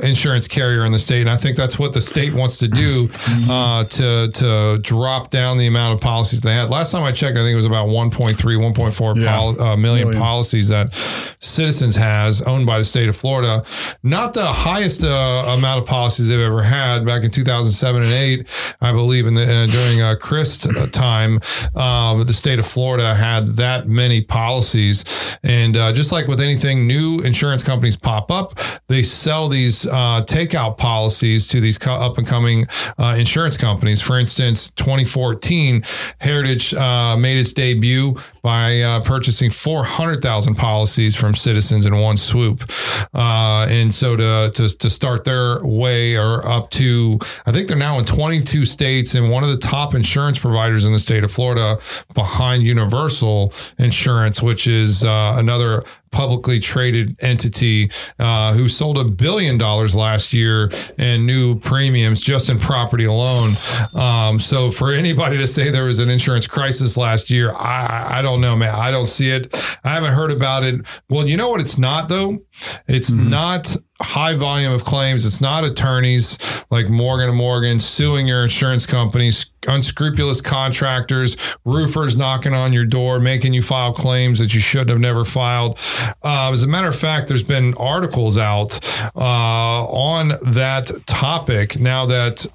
insurance 0.00 0.46
carrier 0.48 0.84
in 0.84 0.92
the 0.92 0.98
state, 0.98 1.22
and 1.22 1.30
I 1.30 1.36
think 1.36 1.56
that's 1.56 1.78
what 1.78 1.92
the 1.92 2.00
state 2.00 2.32
wants 2.34 2.58
to 2.58 2.68
do 2.68 3.08
uh, 3.50 3.84
to 3.84 4.30
to 4.32 4.78
drop 4.82 5.30
down 5.30 5.56
the 5.58 5.66
amount 5.66 5.94
of 5.94 6.00
policies 6.00 6.40
they 6.40 6.54
had. 6.54 6.70
Last 6.70 6.92
time 6.92 7.02
I 7.02 7.12
checked, 7.12 7.36
I 7.36 7.40
think 7.40 7.52
it 7.52 7.56
was 7.56 7.64
about 7.64 7.88
1.3, 7.88 8.36
1.4 8.36 9.16
Yeah. 9.20 9.34
pol- 9.36 9.60
uh, 9.60 9.76
million 9.76 10.08
Million. 10.08 10.20
policies 10.22 10.68
that 10.68 10.94
Citizens 11.40 11.96
has 11.96 12.42
owned 12.42 12.66
by 12.66 12.78
the 12.78 12.84
state 12.84 13.08
of 13.08 13.16
Florida. 13.16 13.64
Not 14.02 14.34
the 14.34 14.46
highest 14.46 15.04
uh, 15.04 15.54
amount 15.56 15.80
of 15.82 15.86
policies 15.86 16.28
they've 16.28 16.38
ever 16.40 16.62
had. 16.62 17.04
Back 17.06 17.22
in 17.24 17.30
2007 17.30 18.02
and 18.02 18.12
8, 18.12 18.74
I 18.80 18.92
believe, 18.92 19.26
in 19.26 19.34
the 19.34 19.42
uh, 19.44 19.66
during 19.66 20.00
uh, 20.00 20.14
Crist 20.20 20.66
uh, 20.66 20.86
time, 20.86 21.40
um, 21.74 22.03
the 22.12 22.32
state 22.34 22.58
of 22.58 22.66
Florida 22.66 23.14
had 23.14 23.56
that 23.56 23.88
many 23.88 24.20
policies. 24.20 25.38
And 25.42 25.76
uh, 25.76 25.92
just 25.92 26.12
like 26.12 26.26
with 26.26 26.40
anything, 26.40 26.86
new 26.86 27.20
insurance 27.20 27.62
companies 27.62 27.96
pop 27.96 28.30
up. 28.30 28.58
They 28.88 29.02
sell 29.02 29.48
these 29.48 29.86
uh, 29.86 30.22
takeout 30.26 30.76
policies 30.76 31.48
to 31.48 31.60
these 31.60 31.78
co- 31.78 31.94
up 31.94 32.18
and 32.18 32.26
coming 32.26 32.66
uh, 32.98 33.16
insurance 33.18 33.56
companies. 33.56 34.02
For 34.02 34.18
instance, 34.18 34.70
2014, 34.70 35.84
Heritage 36.18 36.74
uh, 36.74 37.16
made 37.16 37.38
its 37.38 37.52
debut 37.52 38.16
by 38.42 38.80
uh, 38.82 39.00
purchasing 39.00 39.50
400,000 39.50 40.54
policies 40.54 41.16
from 41.16 41.34
citizens 41.34 41.86
in 41.86 41.96
one 41.98 42.16
swoop. 42.16 42.70
Uh, 43.14 43.66
and 43.70 43.92
so 43.92 44.16
to, 44.16 44.50
to, 44.54 44.68
to 44.78 44.90
start 44.90 45.24
their 45.24 45.64
way 45.64 46.16
or 46.16 46.46
up 46.46 46.70
to, 46.70 47.18
I 47.46 47.52
think 47.52 47.68
they're 47.68 47.76
now 47.76 47.98
in 47.98 48.04
22 48.04 48.66
states 48.66 49.14
and 49.14 49.30
one 49.30 49.44
of 49.44 49.50
the 49.50 49.56
top 49.56 49.94
insurance 49.94 50.38
providers 50.38 50.84
in 50.84 50.92
the 50.92 50.98
state 50.98 51.24
of 51.24 51.32
Florida 51.32 51.78
behind 52.14 52.62
Universal 52.62 53.52
Insurance, 53.78 54.42
which 54.42 54.66
is 54.66 55.04
uh, 55.04 55.36
another 55.38 55.84
publicly 56.14 56.60
traded 56.60 57.16
entity 57.20 57.90
uh, 58.20 58.54
who 58.54 58.68
sold 58.68 58.96
a 58.96 59.04
billion 59.04 59.58
dollars 59.58 59.96
last 59.96 60.32
year 60.32 60.70
in 60.96 61.26
new 61.26 61.58
premiums 61.58 62.22
just 62.22 62.48
in 62.48 62.58
property 62.58 63.04
alone. 63.04 63.50
Um, 63.94 64.38
so 64.38 64.70
for 64.70 64.92
anybody 64.92 65.36
to 65.38 65.46
say 65.46 65.70
there 65.70 65.84
was 65.84 65.98
an 65.98 66.08
insurance 66.08 66.46
crisis 66.46 66.96
last 66.96 67.30
year, 67.30 67.52
I, 67.54 68.18
I 68.18 68.22
don't 68.22 68.40
know, 68.40 68.54
man. 68.54 68.72
I 68.72 68.92
don't 68.92 69.08
see 69.08 69.30
it. 69.30 69.52
I 69.82 69.90
haven't 69.90 70.12
heard 70.12 70.30
about 70.30 70.62
it. 70.62 70.80
Well, 71.10 71.26
you 71.26 71.36
know 71.36 71.48
what? 71.48 71.60
It's 71.60 71.78
not 71.78 72.08
though. 72.08 72.38
It's 72.86 73.12
not 73.12 73.76
high 74.04 74.34
volume 74.34 74.72
of 74.72 74.84
claims. 74.84 75.26
It's 75.26 75.40
not 75.40 75.64
attorneys 75.64 76.38
like 76.70 76.88
Morgan 76.88 77.28
and 77.28 77.38
Morgan 77.38 77.78
suing 77.78 78.26
your 78.26 78.42
insurance 78.42 78.86
companies, 78.86 79.50
unscrupulous 79.66 80.40
contractors, 80.40 81.36
roofers 81.64 82.16
knocking 82.16 82.54
on 82.54 82.72
your 82.72 82.84
door, 82.84 83.18
making 83.18 83.54
you 83.54 83.62
file 83.62 83.92
claims 83.92 84.38
that 84.38 84.54
you 84.54 84.60
shouldn't 84.60 84.90
have 84.90 85.00
never 85.00 85.24
filed. 85.24 85.78
Uh, 86.22 86.50
as 86.52 86.62
a 86.62 86.66
matter 86.66 86.88
of 86.88 86.96
fact, 86.96 87.28
there's 87.28 87.42
been 87.42 87.74
articles 87.74 88.38
out 88.38 88.78
uh, 89.16 89.84
on 89.86 90.28
that 90.42 90.90
topic 91.06 91.78
now 91.78 92.06
that 92.06 92.46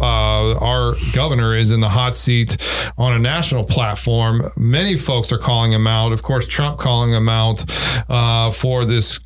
uh, 0.00 0.58
our 0.58 0.94
governor 1.12 1.54
is 1.54 1.70
in 1.70 1.80
the 1.80 1.88
hot 1.88 2.14
seat 2.14 2.56
on 2.96 3.12
a 3.12 3.18
national 3.18 3.64
platform. 3.64 4.50
Many 4.56 4.96
folks 4.96 5.32
are 5.32 5.38
calling 5.38 5.72
him 5.72 5.86
out. 5.86 6.12
Of 6.12 6.22
course, 6.22 6.46
Trump 6.46 6.78
calling 6.78 7.12
him 7.12 7.28
out 7.28 7.64
uh, 8.08 8.50
for 8.50 8.84
this 8.84 9.18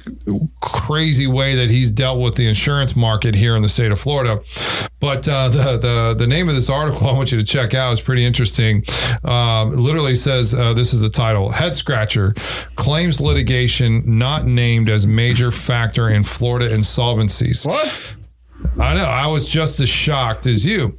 crazy 0.61 1.26
way 1.26 1.54
that 1.56 1.70
he's 1.70 1.90
dealt 1.90 2.20
with 2.20 2.35
the 2.37 2.48
insurance 2.48 2.96
market 2.96 3.35
here 3.35 3.56
in 3.56 3.62
the 3.62 3.68
state 3.68 3.92
of 3.92 4.00
Florida. 4.00 4.42
But 5.00 5.28
uh, 5.28 5.48
the 5.48 5.78
the 5.78 6.14
the 6.18 6.26
name 6.26 6.48
of 6.48 6.54
this 6.54 6.70
article 6.70 7.06
I 7.08 7.12
want 7.12 7.32
you 7.32 7.38
to 7.38 7.44
check 7.44 7.74
out 7.74 7.92
is 7.92 8.00
pretty 8.00 8.24
interesting. 8.24 8.85
Um, 9.24 9.72
literally 9.76 10.16
says 10.16 10.54
uh, 10.54 10.72
this 10.74 10.92
is 10.92 11.00
the 11.00 11.11
title: 11.11 11.50
Head 11.50 11.76
scratcher 11.76 12.35
claims 12.76 13.20
litigation 13.20 14.18
not 14.18 14.46
named 14.46 14.88
as 14.88 15.06
major 15.06 15.50
factor 15.50 16.08
in 16.08 16.24
Florida 16.24 16.68
insolvencies. 16.68 17.66
What? 17.66 18.14
I 18.79 18.94
know. 18.94 19.05
I 19.05 19.27
was 19.27 19.46
just 19.46 19.81
as 19.81 19.88
shocked 19.88 20.46
as 20.46 20.64
you. 20.64 20.98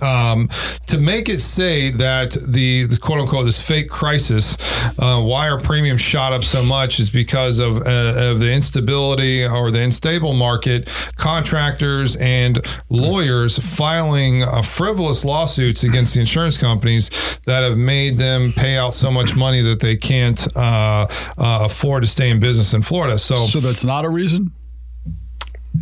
um, 0.00 0.48
to 0.86 0.98
make 1.00 1.28
it 1.28 1.40
say 1.40 1.90
that 1.90 2.36
the, 2.46 2.84
the 2.84 2.96
quote 2.96 3.18
unquote 3.18 3.44
this 3.44 3.60
fake 3.60 3.90
crisis, 3.90 4.56
uh, 5.00 5.20
why 5.20 5.48
our 5.48 5.60
premium 5.60 5.98
shot 5.98 6.32
up 6.32 6.44
so 6.44 6.62
much 6.62 7.00
is 7.00 7.10
because 7.10 7.58
of, 7.58 7.78
uh, 7.78 8.14
of 8.16 8.38
the 8.38 8.52
instability 8.52 9.44
or 9.44 9.72
the 9.72 9.82
unstable 9.82 10.32
market, 10.34 10.88
contractors 11.16 12.14
and 12.16 12.64
lawyers 12.88 13.58
filing 13.58 14.44
uh, 14.44 14.62
frivolous 14.62 15.24
lawsuits 15.24 15.82
against 15.82 16.14
the 16.14 16.20
insurance 16.20 16.56
companies 16.56 17.38
that 17.46 17.64
have 17.64 17.76
made 17.76 18.16
them 18.18 18.52
pay 18.52 18.76
out 18.76 18.94
so 18.94 19.10
much 19.10 19.34
money 19.34 19.60
that 19.62 19.80
they 19.80 19.96
can't 19.96 20.46
uh, 20.56 21.06
uh, 21.36 21.60
afford 21.62 22.04
to 22.04 22.06
stay 22.08 22.30
in 22.30 22.38
business 22.38 22.72
in 22.74 22.82
Florida. 22.82 23.18
So, 23.18 23.34
So 23.34 23.58
that's 23.58 23.84
not 23.84 24.04
a 24.04 24.08
reason. 24.08 24.52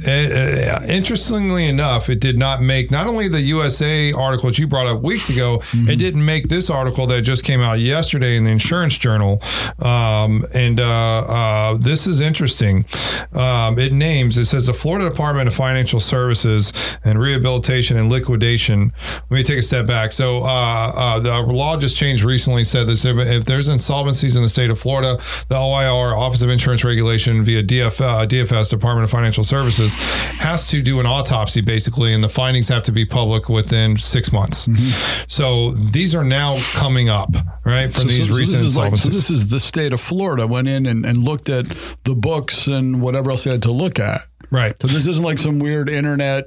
Uh, 0.06 0.84
interestingly 0.88 1.66
enough, 1.66 2.08
it 2.08 2.20
did 2.20 2.38
not 2.38 2.62
make 2.62 2.90
not 2.90 3.06
only 3.06 3.28
the 3.28 3.42
USA 3.42 4.12
article 4.12 4.48
that 4.48 4.58
you 4.58 4.66
brought 4.66 4.86
up 4.86 5.02
weeks 5.02 5.28
ago, 5.28 5.62
it 5.72 5.96
didn't 5.96 6.24
make 6.24 6.48
this 6.48 6.70
article 6.70 7.06
that 7.06 7.22
just 7.22 7.44
came 7.44 7.60
out 7.60 7.78
yesterday 7.78 8.36
in 8.36 8.44
the 8.44 8.50
Insurance 8.50 8.96
Journal. 8.98 9.40
Um, 9.78 10.44
and 10.52 10.80
uh, 10.80 11.24
uh, 11.26 11.76
this 11.76 12.06
is 12.06 12.20
interesting. 12.20 12.84
Um, 13.32 13.78
it 13.78 13.92
names, 13.92 14.36
it 14.36 14.46
says 14.46 14.66
the 14.66 14.74
Florida 14.74 15.08
Department 15.08 15.48
of 15.48 15.54
Financial 15.54 16.00
Services 16.00 16.72
and 17.04 17.20
Rehabilitation 17.20 17.96
and 17.96 18.10
Liquidation. 18.10 18.92
Let 19.30 19.30
me 19.30 19.42
take 19.42 19.58
a 19.58 19.62
step 19.62 19.86
back. 19.86 20.12
So 20.12 20.42
uh, 20.42 20.92
uh, 20.94 21.20
the 21.20 21.40
law 21.42 21.76
just 21.76 21.96
changed 21.96 22.24
recently, 22.24 22.64
said 22.64 22.88
this 22.88 23.04
if, 23.04 23.16
if 23.18 23.44
there's 23.44 23.68
insolvencies 23.68 24.36
in 24.36 24.42
the 24.42 24.48
state 24.48 24.70
of 24.70 24.80
Florida, 24.80 25.18
the 25.48 25.56
OIR, 25.56 26.16
Office 26.16 26.42
of 26.42 26.50
Insurance 26.50 26.84
Regulation, 26.84 27.44
via 27.44 27.62
DF, 27.62 28.00
uh, 28.00 28.26
DFS, 28.26 28.70
Department 28.70 29.04
of 29.04 29.10
Financial 29.10 29.44
Services, 29.44 29.85
has 29.94 30.68
to 30.68 30.82
do 30.82 31.00
an 31.00 31.06
autopsy 31.06 31.60
basically, 31.60 32.12
and 32.12 32.22
the 32.22 32.28
findings 32.28 32.68
have 32.68 32.82
to 32.84 32.92
be 32.92 33.04
public 33.04 33.48
within 33.48 33.96
six 33.96 34.32
months. 34.32 34.66
Mm-hmm. 34.66 35.24
So 35.28 35.72
these 35.72 36.14
are 36.14 36.24
now 36.24 36.56
coming 36.74 37.08
up, 37.08 37.30
right, 37.64 37.92
for 37.92 38.00
So, 38.00 38.08
these 38.08 38.26
so- 38.26 38.32
so 38.32 38.38
this 38.38 38.52
is 38.52 38.76
like, 38.76 38.96
so 38.96 39.08
this 39.08 39.30
is 39.30 39.48
the 39.48 39.60
state 39.60 39.92
of 39.92 40.00
Florida 40.00 40.46
went 40.46 40.68
in 40.68 40.86
and, 40.86 41.04
and 41.06 41.24
looked 41.24 41.48
at 41.48 41.66
the 42.04 42.14
books 42.14 42.66
and 42.66 43.00
whatever 43.00 43.30
else 43.30 43.44
they 43.44 43.50
had 43.50 43.62
to 43.62 43.72
look 43.72 43.98
at. 43.98 44.20
right. 44.50 44.74
So 44.80 44.88
this 44.88 45.06
isn't 45.06 45.24
like 45.24 45.38
some 45.38 45.58
weird 45.58 45.88
internet, 45.88 46.44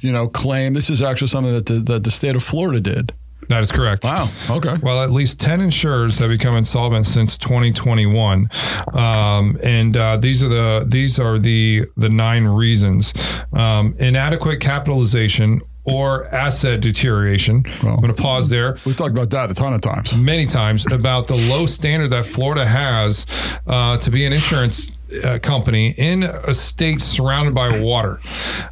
you 0.00 0.12
know, 0.12 0.28
claim. 0.28 0.74
This 0.74 0.90
is 0.90 1.02
actually 1.02 1.28
something 1.28 1.52
that 1.52 1.66
the, 1.66 1.74
that 1.92 2.04
the 2.04 2.10
state 2.10 2.36
of 2.36 2.42
Florida 2.42 2.80
did. 2.80 3.12
That 3.48 3.62
is 3.62 3.70
correct. 3.72 4.04
Wow. 4.04 4.30
Okay. 4.50 4.76
Well, 4.82 5.02
at 5.02 5.10
least 5.10 5.40
10 5.40 5.60
insurers 5.60 6.18
have 6.18 6.28
become 6.28 6.56
insolvent 6.56 7.06
since 7.06 7.36
2021. 7.36 8.46
Um, 8.92 9.58
and 9.62 9.96
uh, 9.96 10.16
these 10.16 10.42
are 10.42 10.48
the 10.48 10.84
these 10.88 11.18
are 11.18 11.38
the 11.38 11.84
the 11.96 12.08
nine 12.08 12.44
reasons. 12.44 13.14
Um, 13.52 13.94
inadequate 13.98 14.60
capitalization 14.60 15.60
or 15.86 16.24
asset 16.34 16.80
deterioration. 16.80 17.62
I'm 17.82 17.96
going 17.96 18.06
to 18.08 18.14
pause 18.14 18.48
there 18.48 18.78
We've 18.86 18.96
talked 18.96 19.10
about 19.10 19.28
that 19.30 19.50
a 19.50 19.54
ton 19.54 19.74
of 19.74 19.82
times. 19.82 20.16
many 20.16 20.46
times 20.46 20.90
about 20.90 21.26
the 21.26 21.34
low 21.50 21.66
standard 21.66 22.08
that 22.08 22.24
Florida 22.24 22.64
has 22.64 23.26
uh, 23.66 23.98
to 23.98 24.10
be 24.10 24.24
an 24.24 24.32
insurance 24.32 24.92
uh, 25.22 25.38
company 25.40 25.94
in 25.96 26.22
a 26.22 26.54
state 26.54 27.00
surrounded 27.00 27.54
by 27.54 27.80
water, 27.80 28.20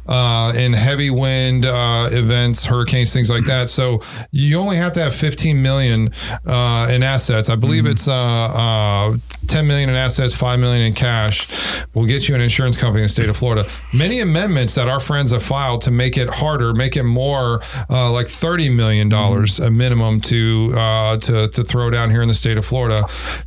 uh, 0.07 0.53
in 0.55 0.73
heavy 0.73 1.09
wind 1.09 1.65
uh, 1.65 2.09
events, 2.11 2.65
hurricanes, 2.65 3.13
things 3.13 3.29
like 3.29 3.45
that. 3.45 3.69
So 3.69 4.01
you 4.31 4.57
only 4.57 4.77
have 4.77 4.93
to 4.93 5.01
have 5.01 5.15
15 5.15 5.61
million 5.61 6.11
uh, 6.45 6.87
in 6.91 7.03
assets. 7.03 7.49
I 7.49 7.55
believe 7.55 7.85
it's 7.85 8.07
uh, 8.07 8.13
uh, 8.13 9.17
10 9.47 9.67
million 9.67 9.89
in 9.89 9.95
assets, 9.95 10.33
5 10.33 10.59
million 10.59 10.81
in 10.81 10.93
cash. 10.93 11.51
Will 11.93 12.05
get 12.05 12.27
you 12.27 12.35
an 12.35 12.41
insurance 12.41 12.77
company 12.77 13.01
in 13.01 13.05
the 13.05 13.09
state 13.09 13.29
of 13.29 13.37
Florida. 13.37 13.69
Many 13.93 14.21
amendments 14.21 14.75
that 14.75 14.87
our 14.87 14.99
friends 14.99 15.31
have 15.31 15.43
filed 15.43 15.81
to 15.83 15.91
make 15.91 16.17
it 16.17 16.29
harder, 16.29 16.73
make 16.73 16.97
it 16.97 17.03
more 17.03 17.61
uh, 17.89 18.11
like 18.11 18.27
30 18.27 18.69
million 18.69 19.09
dollars 19.09 19.59
a 19.59 19.69
minimum 19.69 20.21
to 20.21 20.73
uh, 20.75 21.17
to 21.17 21.47
to 21.49 21.63
throw 21.63 21.89
down 21.89 22.09
here 22.09 22.21
in 22.21 22.27
the 22.27 22.33
state 22.33 22.57
of 22.57 22.65
Florida 22.65 23.03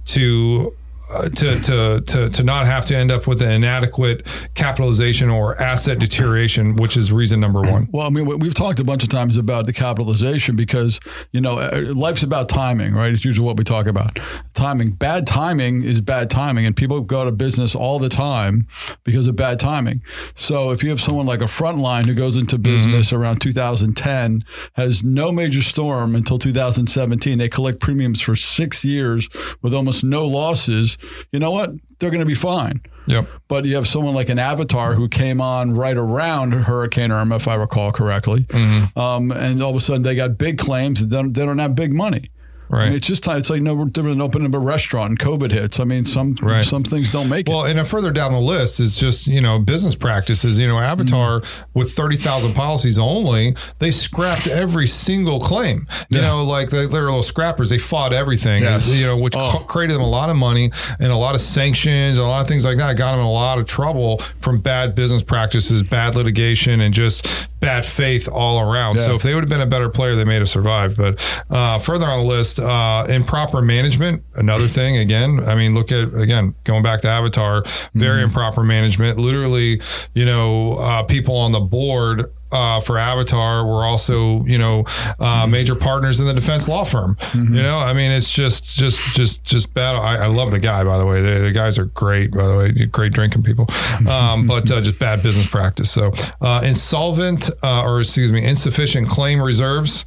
to 0.06 0.74
uh, 1.12 1.28
to, 1.28 1.60
to 1.60 2.00
to 2.06 2.28
to 2.30 2.42
not 2.42 2.66
have 2.66 2.84
to 2.86 2.96
end 2.96 3.12
up 3.12 3.26
with 3.26 3.40
an 3.40 3.50
inadequate 3.52 4.26
capitalization 4.54 5.30
or 5.30 5.60
asset 5.60 5.98
deterioration, 5.98 6.74
which 6.76 6.96
is 6.96 7.12
reason 7.12 7.38
number 7.38 7.60
one. 7.60 7.88
Well, 7.92 8.06
I 8.06 8.10
mean, 8.10 8.26
we- 8.26 8.34
we've 8.36 8.54
talked 8.54 8.80
a 8.80 8.84
bunch 8.84 9.02
of 9.02 9.08
times 9.08 9.36
about 9.36 9.66
the 9.66 9.72
capitalization 9.72 10.56
because, 10.56 10.98
you 11.32 11.40
know, 11.40 11.58
uh, 11.58 11.92
life's 11.94 12.22
about 12.22 12.48
timing, 12.48 12.92
right? 12.94 13.12
It's 13.12 13.24
usually 13.24 13.46
what 13.46 13.56
we 13.56 13.64
talk 13.64 13.86
about. 13.86 14.18
Timing. 14.54 14.90
Bad 14.90 15.26
timing 15.26 15.82
is 15.82 16.00
bad 16.00 16.28
timing, 16.30 16.66
and 16.66 16.74
people 16.76 17.00
go 17.02 17.24
to 17.24 17.30
business 17.32 17.74
all 17.74 17.98
the 17.98 18.08
time 18.08 18.66
because 19.04 19.26
of 19.26 19.36
bad 19.36 19.60
timing. 19.60 20.02
So 20.34 20.70
if 20.72 20.82
you 20.82 20.90
have 20.90 21.00
someone 21.00 21.26
like 21.26 21.40
a 21.40 21.44
frontline 21.44 22.06
who 22.06 22.14
goes 22.14 22.36
into 22.36 22.58
business 22.58 23.12
around 23.12 23.40
2010, 23.40 24.44
has 24.74 25.04
no 25.04 25.30
major 25.30 25.62
storm 25.62 26.14
until 26.16 26.38
2017, 26.38 27.38
they 27.38 27.48
collect 27.48 27.80
premiums 27.80 28.20
for 28.20 28.34
six 28.34 28.84
years 28.84 29.28
with 29.62 29.74
almost 29.74 30.02
no 30.02 30.26
losses, 30.26 30.95
you 31.30 31.38
know 31.38 31.50
what? 31.50 31.70
They're 31.98 32.10
going 32.10 32.20
to 32.20 32.26
be 32.26 32.34
fine. 32.34 32.80
Yep. 33.06 33.28
But 33.48 33.64
you 33.64 33.76
have 33.76 33.86
someone 33.86 34.14
like 34.14 34.28
an 34.28 34.38
Avatar 34.38 34.94
who 34.94 35.08
came 35.08 35.40
on 35.40 35.74
right 35.74 35.96
around 35.96 36.52
Hurricane 36.52 37.12
Irma, 37.12 37.36
if 37.36 37.48
I 37.48 37.54
recall 37.54 37.92
correctly. 37.92 38.44
Mm-hmm. 38.44 38.98
Um, 38.98 39.30
and 39.30 39.62
all 39.62 39.70
of 39.70 39.76
a 39.76 39.80
sudden 39.80 40.02
they 40.02 40.16
got 40.16 40.38
big 40.38 40.58
claims 40.58 41.02
and 41.02 41.10
then 41.10 41.32
they 41.32 41.44
don't 41.44 41.58
have 41.58 41.74
big 41.74 41.92
money. 41.92 42.30
I 42.70 42.76
Right. 42.76 42.84
mean, 42.88 42.96
it's 42.96 43.06
just 43.06 43.26
it's 43.28 43.50
like 43.50 43.62
no 43.62 43.74
different 43.84 44.16
than 44.16 44.20
opening 44.22 44.54
a 44.54 44.58
restaurant. 44.58 45.10
and 45.10 45.18
COVID 45.18 45.52
hits. 45.52 45.78
I 45.78 45.84
mean, 45.84 46.04
some 46.04 46.36
Right. 46.42 46.64
some 46.64 46.82
things 46.82 47.10
don't 47.12 47.28
make 47.28 47.48
Well, 47.48 47.60
it. 47.64 47.68
Well, 47.74 47.78
and 47.78 47.88
further 47.88 48.10
down 48.10 48.32
the 48.32 48.40
list 48.40 48.80
is 48.80 48.96
just 48.96 49.26
you 49.26 49.40
know 49.40 49.58
business 49.58 49.94
practices. 49.94 50.58
You 50.58 50.66
know, 50.66 50.78
Avatar 50.78 51.42
with 51.74 51.92
thirty 51.92 52.16
thousand 52.16 52.54
policies 52.54 52.98
only, 52.98 53.54
they 53.78 53.90
scrapped 53.90 54.46
every 54.46 54.86
single 54.86 55.38
claim. 55.40 55.86
You 56.08 56.20
know, 56.20 56.44
like 56.44 56.70
they, 56.70 56.86
they're 56.86 57.02
little 57.04 57.22
scrappers. 57.22 57.70
They 57.70 57.78
fought 57.78 58.12
everything. 58.12 58.62
Yes. 58.62 58.88
You 58.94 59.06
know, 59.06 59.16
which 59.16 59.34
Oh. 59.36 59.64
created 59.66 59.94
them 59.94 60.02
a 60.02 60.08
lot 60.08 60.28
of 60.30 60.36
money 60.36 60.70
and 60.98 61.12
a 61.12 61.16
lot 61.16 61.34
of 61.34 61.40
sanctions 61.40 62.18
and 62.18 62.26
a 62.26 62.28
lot 62.28 62.40
of 62.42 62.48
things 62.48 62.64
like 62.64 62.78
that. 62.78 62.96
Got 62.96 63.12
them 63.12 63.20
in 63.20 63.26
a 63.26 63.30
lot 63.30 63.58
of 63.58 63.66
trouble 63.66 64.20
from 64.40 64.58
bad 64.58 64.94
business 64.94 65.22
practices, 65.22 65.82
bad 65.82 66.14
litigation, 66.14 66.80
and 66.80 66.92
just 66.94 67.48
bad 67.60 67.84
faith 67.84 68.28
all 68.30 68.60
around. 68.60 68.96
Yeah. 68.96 69.02
So 69.06 69.14
if 69.14 69.22
they 69.22 69.34
would 69.34 69.42
have 69.42 69.48
been 69.48 69.60
a 69.60 69.66
better 69.66 69.88
player, 69.88 70.14
they 70.14 70.24
may 70.24 70.34
have 70.36 70.48
survived. 70.48 70.96
But 70.96 71.18
uh, 71.50 71.78
further 71.78 72.06
on 72.06 72.20
the 72.20 72.24
list, 72.26 72.55
uh, 72.58 73.06
improper 73.08 73.62
management, 73.62 74.22
another 74.34 74.68
thing. 74.68 74.96
Again, 74.96 75.40
I 75.46 75.54
mean, 75.54 75.74
look 75.74 75.92
at 75.92 76.14
again 76.14 76.54
going 76.64 76.82
back 76.82 77.00
to 77.02 77.08
Avatar, 77.08 77.64
very 77.94 78.22
improper 78.22 78.62
management. 78.62 79.18
Literally, 79.18 79.80
you 80.14 80.24
know, 80.24 80.74
uh, 80.74 81.02
people 81.02 81.36
on 81.36 81.52
the 81.52 81.60
board. 81.60 82.30
Uh, 82.52 82.80
for 82.80 82.96
Avatar, 82.96 83.66
we're 83.66 83.84
also, 83.84 84.44
you 84.44 84.56
know, 84.56 84.84
uh, 85.18 85.48
major 85.50 85.74
partners 85.74 86.20
in 86.20 86.26
the 86.26 86.32
defense 86.32 86.68
law 86.68 86.84
firm. 86.84 87.18
You 87.34 87.60
know, 87.60 87.76
I 87.76 87.92
mean, 87.92 88.12
it's 88.12 88.30
just, 88.30 88.64
just, 88.64 89.16
just, 89.16 89.42
just 89.42 89.74
bad. 89.74 89.96
I, 89.96 90.24
I 90.24 90.26
love 90.28 90.52
the 90.52 90.60
guy, 90.60 90.84
by 90.84 90.96
the 90.96 91.04
way. 91.04 91.20
The, 91.20 91.40
the 91.40 91.52
guys 91.52 91.76
are 91.76 91.86
great, 91.86 92.30
by 92.30 92.46
the 92.46 92.56
way, 92.56 92.70
great 92.86 93.12
drinking 93.12 93.42
people, 93.42 93.66
um, 94.08 94.46
but 94.46 94.70
uh, 94.70 94.80
just 94.80 95.00
bad 95.00 95.24
business 95.24 95.50
practice. 95.50 95.90
So, 95.90 96.12
uh, 96.40 96.62
insolvent, 96.64 97.50
uh, 97.64 97.84
or 97.84 97.98
excuse 97.98 98.32
me, 98.32 98.44
insufficient 98.44 99.08
claim 99.08 99.42
reserves 99.42 100.06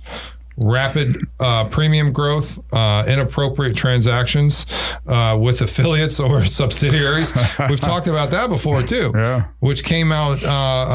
rapid 0.60 1.18
uh, 1.40 1.66
premium 1.70 2.12
growth, 2.12 2.60
uh, 2.74 3.04
inappropriate 3.08 3.76
transactions 3.76 4.66
uh, 5.08 5.38
with 5.40 5.62
affiliates 5.62 6.20
or 6.20 6.44
subsidiaries. 6.44 7.34
We've 7.70 7.80
talked 7.80 8.08
about 8.08 8.32
that 8.32 8.50
before 8.50 8.84
too, 8.84 9.12
Yeah. 9.20 9.46
which 9.60 9.84
came 9.84 10.12
out 10.12 10.44
uh, 10.44 10.50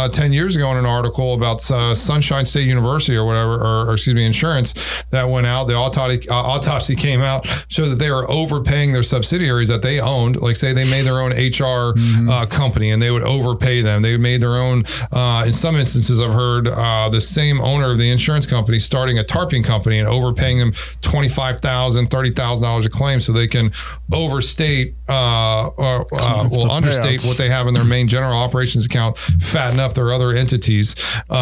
uh, 0.05 0.09
10 0.09 0.33
years 0.33 0.57
ago 0.57 0.70
in 0.72 0.77
an 0.77 0.87
article 0.87 1.35
about 1.35 1.68
uh, 1.70 1.94
Sunshine 1.94 2.44
State 2.44 2.66
University 2.66 3.16
or 3.16 3.24
whatever, 3.27 3.55
or, 3.55 3.88
or 3.88 3.92
excuse 3.94 4.14
me, 4.14 4.24
insurance 4.24 4.74
that 5.11 5.29
went 5.29 5.46
out. 5.46 5.64
The 5.64 5.74
autopsy, 5.74 6.29
uh, 6.29 6.35
autopsy 6.35 6.94
came 6.96 7.20
out, 7.22 7.46
showed 7.68 7.88
that 7.88 7.98
they 7.98 8.11
were 8.11 8.31
overpaying 8.31 8.92
their 8.92 9.03
subsidiaries 9.03 9.68
that 9.68 9.83
they 9.83 10.00
owned. 10.00 10.37
Like, 10.40 10.57
say, 10.57 10.72
they 10.72 10.88
made 10.90 11.03
their 11.07 11.20
own 11.20 11.33
HR 11.33 11.94
uh, 12.31 12.46
company 12.46 12.90
and 12.90 13.03
they 13.03 13.11
would 13.11 13.22
overpay 13.22 13.83
them. 13.83 14.03
They 14.03 14.16
made 14.16 14.40
their 14.40 14.57
own, 14.57 14.85
uh, 15.12 15.44
in 15.46 15.53
some 15.53 15.77
instances, 15.77 16.20
I've 16.20 16.33
heard 16.35 16.68
uh, 16.68 17.09
the 17.09 17.20
same 17.20 17.61
owner 17.61 17.90
of 17.92 17.98
the 17.98 18.11
insurance 18.11 18.46
company 18.46 18.79
starting 18.79 19.18
a 19.18 19.24
tarping 19.54 19.64
company 19.64 19.98
and 19.98 20.08
overpaying 20.08 20.58
them 20.58 20.72
$25,000, 20.72 22.08
$30,000 22.08 22.86
a 22.86 22.88
claim 22.88 23.20
so 23.20 23.32
they 23.32 23.46
can 23.46 23.72
overstate 24.12 24.94
uh, 25.08 25.68
or, 25.76 26.06
uh, 26.12 26.48
well, 26.50 26.70
understate 26.70 27.20
payouts. 27.20 27.28
what 27.28 27.38
they 27.38 27.48
have 27.48 27.66
in 27.66 27.74
their 27.74 27.84
main 27.84 28.08
general 28.08 28.34
operations 28.34 28.86
account, 28.86 29.16
fatten 29.18 29.80
up 29.80 29.94
their 29.94 30.12
other 30.12 30.32
entities 30.32 30.94
uh, 31.30 31.34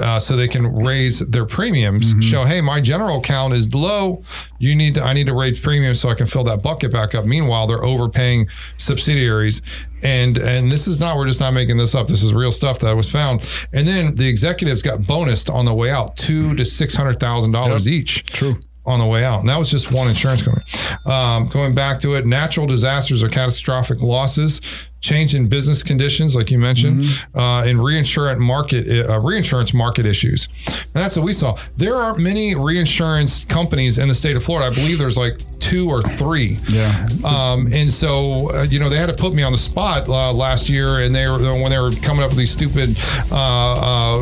uh, 0.00 0.18
so 0.18 0.36
they 0.36 0.48
can 0.48 0.66
raise 0.84 1.20
their 1.20 1.44
premiums. 1.44 2.14
Show, 2.20 2.44
hey, 2.44 2.60
my 2.60 2.80
general 2.80 3.18
account 3.18 3.54
is 3.54 3.72
low. 3.74 4.22
You 4.58 4.74
need 4.74 4.96
to, 4.96 5.02
I 5.02 5.12
need 5.12 5.26
to 5.26 5.34
raise 5.34 5.60
premiums 5.60 6.00
so 6.00 6.08
I 6.08 6.14
can 6.14 6.26
fill 6.26 6.44
that 6.44 6.62
bucket 6.62 6.92
back 6.92 7.14
up. 7.14 7.24
Meanwhile, 7.24 7.68
they're 7.68 7.84
overpaying 7.84 8.48
subsidiaries. 8.76 9.62
And 10.02 10.38
and 10.38 10.70
this 10.70 10.86
is 10.86 11.00
not 11.00 11.16
we're 11.16 11.26
just 11.26 11.40
not 11.40 11.54
making 11.54 11.76
this 11.76 11.94
up. 11.94 12.06
This 12.06 12.22
is 12.22 12.32
real 12.32 12.52
stuff 12.52 12.78
that 12.80 12.94
was 12.94 13.10
found. 13.10 13.48
And 13.72 13.86
then 13.86 14.14
the 14.14 14.28
executives 14.28 14.82
got 14.82 15.00
bonused 15.00 15.52
on 15.52 15.64
the 15.64 15.74
way 15.74 15.90
out, 15.90 16.16
two 16.16 16.54
to 16.54 16.64
six 16.64 16.94
hundred 16.94 17.18
thousand 17.18 17.52
dollars 17.52 17.88
each 17.88 18.24
True. 18.26 18.60
on 18.86 19.00
the 19.00 19.06
way 19.06 19.24
out. 19.24 19.40
And 19.40 19.48
that 19.48 19.58
was 19.58 19.70
just 19.70 19.92
one 19.92 20.08
insurance 20.08 20.42
company. 20.42 20.64
Um, 21.04 21.48
going 21.48 21.74
back 21.74 22.00
to 22.02 22.14
it, 22.14 22.26
natural 22.26 22.66
disasters 22.66 23.22
or 23.22 23.28
catastrophic 23.28 24.00
losses. 24.00 24.60
Change 25.00 25.34
in 25.34 25.48
business 25.48 25.82
conditions, 25.82 26.34
like 26.34 26.50
you 26.50 26.58
mentioned, 26.58 27.04
Mm-hmm. 27.04 27.38
uh, 27.38 27.64
and 27.64 27.82
reinsurance 27.82 28.40
market 28.40 29.08
uh, 29.08 29.18
reinsurance 29.20 29.72
market 29.72 30.06
issues. 30.06 30.48
And 30.66 30.76
that's 30.94 31.16
what 31.16 31.24
we 31.24 31.32
saw. 31.32 31.56
There 31.76 31.94
are 31.94 32.14
many 32.16 32.54
reinsurance 32.54 33.44
companies 33.44 33.98
in 33.98 34.08
the 34.08 34.14
state 34.14 34.36
of 34.36 34.42
Florida. 34.44 34.70
I 34.70 34.74
believe 34.74 34.98
there's 34.98 35.16
like 35.16 35.38
two 35.60 35.88
or 35.90 36.02
three. 36.02 36.58
Yeah. 36.68 37.06
Um, 37.24 37.68
and 37.72 37.90
so, 37.90 38.50
uh, 38.54 38.62
you 38.62 38.78
know, 38.78 38.88
they 38.88 38.96
had 38.98 39.06
to 39.08 39.14
put 39.14 39.34
me 39.34 39.42
on 39.42 39.52
the 39.52 39.58
spot 39.58 40.08
uh, 40.08 40.32
last 40.32 40.68
year, 40.68 41.00
and 41.00 41.14
they 41.14 41.28
were 41.28 41.38
when 41.38 41.70
they 41.70 41.78
were 41.78 41.90
coming 42.02 42.22
up 42.22 42.30
with 42.30 42.38
these 42.38 42.50
stupid 42.50 42.96
uh, 43.32 43.34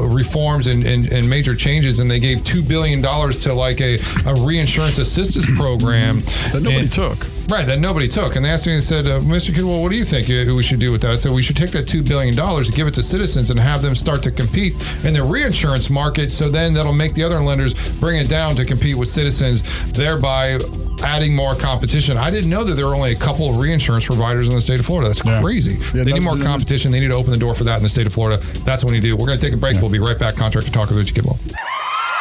uh, 0.03 0.07
reforms 0.07 0.67
and, 0.67 0.85
and, 0.87 1.13
and 1.13 1.29
major 1.29 1.55
changes, 1.55 2.01
and 2.01 2.11
they 2.11 2.21
gave 2.21 2.43
two 2.45 2.63
billion 2.63 3.01
dollars 3.01 3.39
to 3.41 3.53
like 3.53 3.81
a, 3.81 3.99
a 4.27 4.35
reinsurance 4.47 4.99
assistance 4.99 5.47
program 5.57 6.21
That 6.53 6.61
nobody 6.63 6.77
And- 6.81 6.93
took. 6.93 7.27
Right, 7.49 7.65
that 7.69 7.79
nobody 7.79 8.09
took. 8.09 8.35
And 8.35 8.45
they 8.45 8.49
asked 8.51 8.67
me 8.67 8.75
and 8.75 8.83
said, 8.83 9.07
uh, 9.07 9.21
Mr. 9.21 9.55
Kidwell, 9.55 9.81
what 9.81 9.93
do 9.93 9.97
you 9.97 10.05
think 10.05 10.27
we 10.27 10.63
should 10.65 10.81
do 10.81 10.91
with 10.91 11.01
that? 11.03 11.13
I 11.13 11.15
said, 11.15 11.31
we 11.31 11.43
should 11.43 11.57
take 11.57 11.71
that 11.71 11.87
$2 11.87 12.05
billion, 12.09 12.35
give 12.75 12.89
it 12.89 12.95
to 12.95 13.05
citizens, 13.05 13.51
and 13.51 13.61
have 13.61 13.83
them 13.83 13.95
start 13.95 14.21
to 14.25 14.33
compete 14.33 14.73
in 15.05 15.15
the 15.15 15.23
reinsurance 15.23 15.89
market. 15.89 16.33
So 16.33 16.49
then 16.49 16.75
that'll 16.75 16.93
make 16.93 17.15
the 17.15 17.23
other 17.23 17.39
lenders 17.39 17.73
bring 18.01 18.19
it 18.19 18.29
down 18.29 18.57
to 18.57 18.65
compete 18.65 18.97
with 18.97 19.07
citizens, 19.07 19.63
thereby 19.93 20.59
adding 21.03 21.35
more 21.35 21.55
competition. 21.55 22.17
I 22.17 22.31
didn't 22.31 22.51
know 22.51 22.65
that 22.65 22.75
there 22.75 22.87
were 22.87 22.95
only 22.95 23.13
a 23.13 23.17
couple 23.17 23.49
of 23.51 23.57
reinsurance 23.59 24.07
providers 24.07 24.49
in 24.49 24.55
the 24.55 24.61
state 24.61 24.81
of 24.81 24.87
Florida. 24.87 25.09
That's 25.09 25.25
Yeah. 25.25 25.41
crazy. 25.41 25.79
Yeah, 25.95 26.05
they 26.05 26.13
need 26.13 26.23
more 26.23 26.37
competition. 26.39 26.91
They 26.93 27.01
need 27.01 27.09
to 27.09 27.15
open 27.15 27.31
the 27.33 27.39
door 27.39 27.55
for 27.55 27.65
that 27.65 27.77
in 27.77 27.83
the 27.83 27.89
state 27.89 28.07
of 28.07 28.13
Florida. 28.13 28.41
That's 28.65 28.83
what 28.83 28.91
we 28.93 28.97
need 28.99 29.03
to 29.03 29.09
do. 29.09 29.17
We're 29.17 29.27
going 29.27 29.39
to 29.39 29.45
take 29.47 29.55
a 29.55 29.59
break. 29.59 29.81
We'll 29.81 29.91
be 29.91 29.99
right 29.99 30.19
back. 30.19 30.37
Contractor 30.37 30.71
Talk 30.71 30.89
with 30.89 30.99
Richie 30.99 31.15
Kidwell. 31.15 31.39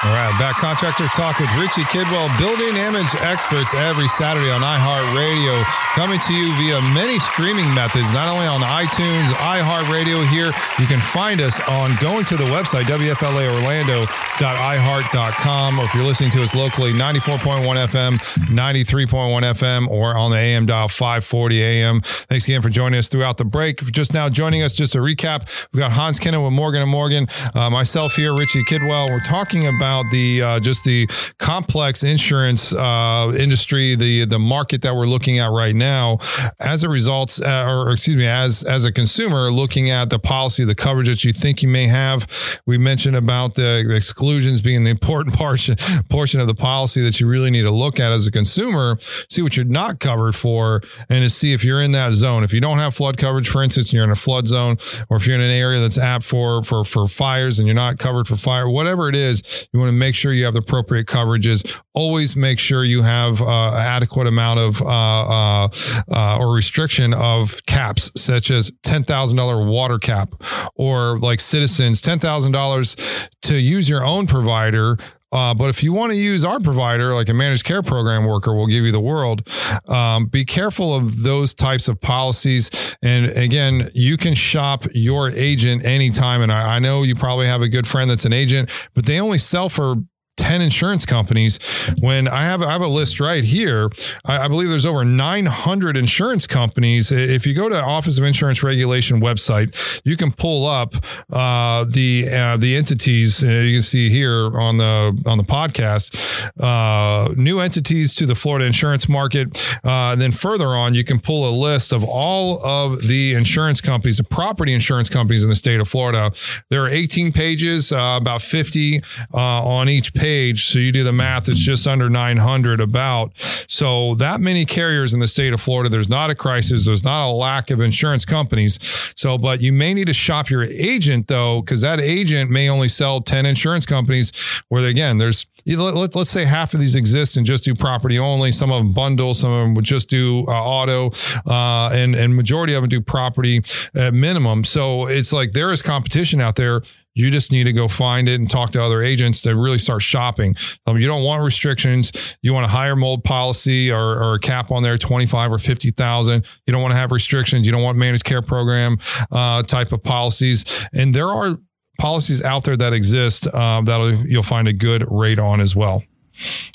All 0.06 0.14
right, 0.14 0.30
back 0.38 0.58
contractor 0.58 1.08
talk 1.18 1.40
with 1.40 1.50
Richie 1.58 1.82
Kidwell, 1.90 2.30
building 2.38 2.78
image 2.78 3.10
experts 3.22 3.74
every 3.74 4.08
Saturday 4.08 4.52
on 4.52 4.62
iHeartRadio, 4.62 5.64
coming 5.98 6.20
to 6.20 6.32
you 6.32 6.54
via 6.62 6.80
many 6.94 7.18
streaming 7.18 7.74
methods, 7.74 8.14
not 8.14 8.28
only 8.28 8.46
on 8.46 8.60
iTunes, 8.62 9.34
iHeartRadio 9.42 10.24
here. 10.28 10.52
You 10.78 10.86
can 10.86 11.00
find 11.00 11.42
us 11.42 11.60
on 11.68 11.98
going 12.00 12.24
to 12.26 12.38
the 12.38 12.44
website, 12.54 12.84
WFLAOrlando.iHeart.com, 12.84 15.80
or 15.80 15.86
if 15.86 15.94
you're 15.96 16.04
listening 16.04 16.30
to 16.32 16.44
us 16.44 16.54
locally, 16.54 16.94
94.1 16.94 17.66
FM, 17.88 18.20
93.1 18.54 19.42
FM, 19.42 19.88
or 19.88 20.16
on 20.16 20.30
the 20.30 20.38
AM 20.38 20.68
dial 20.68 20.88
540 20.88 21.64
AM. 21.64 22.02
Thanks 22.02 22.46
again 22.46 22.62
for 22.62 22.70
joining 22.70 23.00
us 23.00 23.08
throughout 23.08 23.38
the 23.38 23.46
break. 23.46 23.84
Just 23.92 24.14
now 24.14 24.30
joining 24.30 24.62
us, 24.62 24.76
just 24.76 24.94
a 24.94 25.00
recap, 25.00 25.68
we've 25.74 25.82
got 25.82 25.94
Hans 25.94 26.20
Kennon 26.20 26.44
with 26.44 26.54
Morgan 26.54 26.84
and 26.84 26.92
Morgan, 26.92 27.28
uh, 27.56 27.72
myself 27.72 28.14
here, 28.14 28.36
Richie 28.36 28.62
Kidwell. 28.70 29.10
We're 29.10 29.20
talking 29.22 29.66
about 29.66 29.95
the 30.12 30.42
uh, 30.42 30.60
just 30.60 30.84
the 30.84 31.08
complex 31.40 32.04
insurance 32.04 32.74
uh, 32.74 33.34
industry, 33.38 33.96
the 33.96 34.26
the 34.26 34.40
market 34.40 34.82
that 34.82 34.96
we're 34.96 35.06
looking 35.06 35.40
at 35.40 35.52
right 35.52 35.76
now, 35.76 36.20
as 36.60 36.84
a 36.84 36.90
result, 36.90 37.40
uh, 37.44 37.66
or 37.68 37.92
excuse 37.92 38.18
me, 38.18 38.28
as 38.28 38.64
as 38.64 38.86
a 38.86 38.92
consumer 38.92 39.52
looking 39.52 39.90
at 39.90 40.10
the 40.10 40.20
policy, 40.20 40.64
the 40.64 40.76
coverage 40.76 41.08
that 41.08 41.24
you 41.24 41.34
think 41.34 41.62
you 41.62 41.70
may 41.70 41.88
have. 41.88 42.28
We 42.66 42.78
mentioned 42.78 43.16
about 43.16 43.56
the, 43.56 43.84
the 43.88 43.96
exclusions 43.96 44.62
being 44.62 44.84
the 44.84 44.92
important 44.92 45.36
portion 45.38 45.76
portion 46.10 46.40
of 46.40 46.48
the 46.48 46.56
policy 46.56 47.02
that 47.02 47.20
you 47.20 47.28
really 47.28 47.52
need 47.52 47.64
to 47.64 47.72
look 47.72 48.00
at 48.00 48.12
as 48.12 48.28
a 48.28 48.32
consumer, 48.32 48.98
see 49.30 49.42
what 49.42 49.56
you're 49.56 49.66
not 49.66 50.00
covered 50.00 50.36
for, 50.36 50.82
and 51.10 51.24
to 51.24 51.30
see 51.30 51.54
if 51.54 51.64
you're 51.64 51.82
in 51.82 51.92
that 51.92 52.14
zone. 52.14 52.44
If 52.44 52.54
you 52.54 52.62
don't 52.62 52.80
have 52.80 52.96
flood 52.96 53.18
coverage, 53.18 53.50
for 53.50 53.64
instance, 53.64 53.88
and 53.90 53.94
you're 53.94 54.04
in 54.04 54.12
a 54.12 54.16
flood 54.16 54.48
zone, 54.48 54.78
or 55.10 55.18
if 55.18 55.28
you're 55.28 55.36
in 55.36 55.42
an 55.42 55.52
area 55.52 55.80
that's 55.80 55.98
apt 55.98 56.24
for 56.24 56.64
for 56.64 56.84
for 56.84 57.08
fires 57.08 57.60
and 57.60 57.68
you're 57.68 57.76
not 57.76 57.98
covered 57.98 58.28
for 58.28 58.36
fire, 58.36 58.68
whatever 58.70 59.10
it 59.10 59.16
is, 59.16 59.68
you 59.76 59.80
want 59.80 59.90
to 59.90 59.98
make 59.98 60.16
sure 60.16 60.32
you 60.32 60.46
have 60.46 60.54
the 60.54 60.62
appropriate 60.62 61.06
coverages. 61.06 61.80
Always 61.94 62.38
make 62.38 62.60
sure 62.60 62.86
you 62.86 63.02
have 63.02 63.42
uh, 63.42 63.76
adequate 63.76 64.26
amount 64.26 64.60
of 64.62 64.82
uh, 64.82 64.86
uh, 64.86 65.68
uh, 66.10 66.38
or 66.40 66.54
restriction 66.54 67.14
of 67.14 67.66
caps, 67.66 68.10
such 68.16 68.52
as 68.52 68.72
ten 68.84 69.04
thousand 69.04 69.38
dollar 69.38 69.66
water 69.66 70.00
cap, 70.00 70.34
or 70.76 71.20
like 71.20 71.42
citizens 71.42 72.02
ten 72.02 72.20
thousand 72.20 72.54
dollars 72.54 72.96
to 73.42 73.58
use 73.58 73.90
your 73.90 74.04
own 74.04 74.28
provider. 74.28 74.98
Uh, 75.36 75.54
but 75.54 75.70
if 75.70 75.84
you 75.84 75.92
want 75.92 76.14
to 76.14 76.18
use 76.18 76.46
our 76.46 76.62
provider, 76.62 77.14
like 77.14 77.28
a 77.28 77.34
managed 77.34 77.66
care 77.66 77.84
program 77.84 78.24
worker, 78.24 78.56
will 78.56 78.68
give 78.68 78.86
you 78.86 78.92
the 78.92 79.02
world. 79.02 79.46
Um, 79.86 80.28
be 80.28 80.46
careful 80.46 80.96
of 80.96 81.24
those 81.24 81.54
types 81.54 81.90
of 81.90 82.00
policies. 82.00 82.96
And 83.04 83.26
again, 83.26 83.90
you 83.94 84.16
can 84.16 84.34
shop 84.34 84.86
your 84.94 85.32
agent 85.32 85.84
anytime. 85.84 86.42
And 86.42 86.54
I, 86.54 86.78
I 86.78 86.80
know 86.80 87.04
you 87.04 87.16
probably 87.16 87.48
have 87.48 87.62
a 87.62 87.68
good 87.68 87.86
friend 87.86 88.10
that's 88.10 88.24
an 88.24 88.32
agent, 88.32 88.72
but 88.94 89.06
they 89.06 89.20
only 89.20 89.38
sell 89.38 89.68
for 89.68 89.98
10 90.38 90.62
insurance 90.62 91.06
companies 91.06 91.60
when 92.00 92.28
I 92.28 92.44
have 92.44 92.62
I 92.62 92.72
have 92.72 92.82
a 92.82 92.88
list 92.88 93.20
right 93.20 93.44
here. 93.44 93.90
I, 94.26 94.46
I 94.46 94.48
believe 94.48 94.70
there's 94.70 94.86
over 94.86 95.06
900 95.06 95.98
insurance 95.98 96.46
companies. 96.48 97.12
If 97.12 97.48
you 97.48 97.54
go 97.54 97.70
to 97.70 97.76
the 97.76 97.84
Office 97.84 98.18
of 98.18 98.24
Insurance 98.24 98.62
Regulation 98.62 99.22
website, 99.22 100.02
you 100.04 100.18
can 100.18 100.32
pull 100.32 100.66
up 100.66 100.96
uh, 101.32 101.86
the 101.86 102.28
uh, 102.32 102.58
the 102.58 102.76
entities 102.76 103.44
uh, 103.44 103.48
you 103.48 103.76
can 103.76 103.82
see 103.82 104.10
here 104.10 104.58
on 104.60 104.78
the 104.78 105.22
on 105.26 105.38
the 105.38 105.44
podcast. 105.44 106.52
Uh, 106.60 107.34
new 107.38 107.60
entities 107.60 108.14
to 108.16 108.26
the 108.26 108.36
Florida 108.36 108.66
insurance 108.66 109.08
market. 109.08 109.80
Uh, 109.84 110.12
and 110.14 110.22
then 110.22 110.32
further 110.32 110.68
on, 110.68 110.94
you 110.94 111.04
can 111.04 111.20
pull 111.20 111.48
a 111.50 111.54
list 111.56 111.94
of 111.94 112.04
all 112.04 112.64
of 112.66 113.08
the 113.08 113.34
insurance 113.34 113.82
companies, 113.82 114.18
the 114.18 114.24
property 114.24 114.74
insurance 114.74 115.10
companies 115.10 115.44
in 115.44 115.50
the 115.50 115.56
state 115.56 115.80
of 115.80 115.88
Florida. 115.88 116.32
There 116.70 116.84
are 116.84 116.90
18 116.90 117.32
pages, 117.32 117.92
uh, 117.92 118.18
about 118.20 118.42
50 118.42 119.02
uh, 119.34 119.38
on 119.38 119.90
each 119.90 120.14
page. 120.14 120.25
So 120.26 120.80
you 120.80 120.92
do 120.92 121.04
the 121.04 121.14
math, 121.14 121.48
it's 121.48 121.60
just 121.60 121.86
under 121.86 122.10
900 122.10 122.82
about. 122.82 123.32
So 123.68 124.16
that 124.16 124.42
many 124.42 124.66
carriers 124.66 125.14
in 125.14 125.20
the 125.20 125.28
state 125.28 125.54
of 125.54 125.62
Florida, 125.62 125.88
there's 125.88 126.10
not 126.10 126.32
a 126.32 126.36
crisis. 126.36 126.88
There's 126.88 127.04
not 127.04 127.30
a 127.30 127.32
lack 127.32 127.70
of 127.70 127.80
insurance 127.80 128.26
companies. 128.26 128.80
So, 129.16 129.38
but 129.38 129.62
you 129.62 129.72
may 129.72 129.94
need 129.94 130.08
to 130.08 130.14
shop 130.14 130.50
your 130.50 130.64
agent 130.64 131.28
though, 131.28 131.62
because 131.62 131.82
that 131.82 132.00
agent 132.00 132.50
may 132.50 132.70
only 132.70 132.88
sell 132.88 133.22
10 133.22 133.46
insurance 133.46 133.86
companies 133.86 134.32
where 134.70 134.88
again, 134.88 135.20
there's, 135.20 135.46
let, 135.68 136.16
us 136.16 136.30
say 136.30 136.46
half 136.46 136.74
of 136.74 136.80
these 136.80 136.96
exist 136.96 137.38
and 137.38 137.46
just 137.46 137.64
do 137.64 137.76
property 137.76 138.18
only. 138.18 138.52
Some 138.52 138.72
of 138.72 138.80
them 138.80 138.94
bundle, 138.94 139.36
some 139.36 139.52
of 139.52 139.60
them 139.60 139.74
would 139.76 139.86
just 139.86 140.10
do 140.10 140.44
uh, 140.48 140.52
auto, 140.52 141.12
uh, 141.46 141.92
and, 141.94 142.16
and 142.16 142.36
majority 142.36 142.74
of 142.74 142.82
them 142.82 142.90
do 142.90 143.00
property 143.00 143.62
at 143.94 144.14
minimum. 144.14 144.64
So 144.64 145.08
it's 145.08 145.32
like 145.32 145.52
there 145.52 145.72
is 145.72 145.84
competition 145.84 146.42
out 146.42 146.56
there. 146.56 146.82
You 147.16 147.32
just 147.32 147.52
need 147.52 147.64
to 147.64 147.74
go 147.74 147.88
find 147.88 148.30
it 148.30 148.36
and 148.40 148.50
talk 148.50 148.72
to 148.72 148.84
other 148.84 149.02
agents 149.02 149.42
to 149.42 149.56
really 149.56 149.78
start 149.78 150.04
shopping. 150.04 150.56
Um, 150.86 150.98
you 150.98 151.08
don't 151.08 151.24
want 151.24 151.42
restrictions. 151.44 152.12
You 152.42 152.54
want 152.54 152.66
a 152.66 152.70
higher 152.70 152.96
mold 152.96 153.24
policy 153.24 153.90
or, 153.90 154.22
or 154.22 154.36
a 154.36 154.40
cap 154.40 154.70
on 154.70 154.84
there, 154.84 154.98
25 154.98 155.54
or 155.54 155.58
50,000. 155.58 156.46
You 156.66 156.72
don't 156.72 156.82
want 156.82 156.94
to 156.94 156.98
have 156.98 157.12
restrictions. 157.12 157.66
You 157.66 157.72
don't 157.72 157.82
want 157.82 157.98
managed 157.98 158.26
care 158.26 158.42
program 158.42 159.00
uh, 159.32 159.64
type 159.64 159.92
of 159.94 160.04
policies. 160.04 160.66
And 160.94 161.16
there 161.16 161.30
are 161.30 161.58
policies 162.00 162.44
out 162.44 162.66
there 162.66 162.78
that 162.78 162.94
exist 162.94 163.48
uh, 163.48 163.82
that 163.82 164.26
you'll 164.28 164.44
find 164.44 164.68
a 164.68 164.74
good 164.74 165.06
rate 165.10 165.40
on 165.40 165.62
as 165.62 165.76
well. 165.76 166.04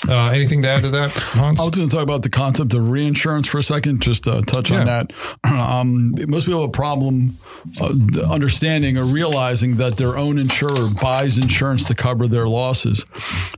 Uh, 0.07 0.29
anything 0.33 0.61
to 0.63 0.67
add 0.69 0.81
to 0.81 0.89
that, 0.89 1.11
Hans? 1.13 1.59
I 1.59 1.63
was 1.63 1.71
going 1.71 1.87
to 1.89 1.95
talk 1.95 2.03
about 2.03 2.23
the 2.23 2.29
concept 2.29 2.73
of 2.73 2.89
reinsurance 2.89 3.47
for 3.47 3.59
a 3.59 3.63
second, 3.63 4.01
just 4.01 4.27
uh, 4.27 4.41
touch 4.41 4.71
Yeah. 4.71 4.79
on 4.79 4.85
that. 4.87 5.11
Um, 5.71 6.15
most 6.27 6.45
people 6.45 6.61
have 6.61 6.69
a 6.69 6.71
problem 6.71 7.31
uh, 7.79 7.93
understanding 8.31 8.97
or 8.97 9.03
realizing 9.03 9.75
that 9.77 9.97
their 9.97 10.17
own 10.17 10.37
insurer 10.39 10.87
buys 11.01 11.37
insurance 11.37 11.85
to 11.87 11.95
cover 11.95 12.27
their 12.27 12.47
losses. 12.47 13.05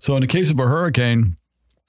So, 0.01 0.15
in 0.15 0.21
the 0.21 0.27
case 0.27 0.49
of 0.51 0.59
a 0.59 0.63
hurricane, 0.63 1.37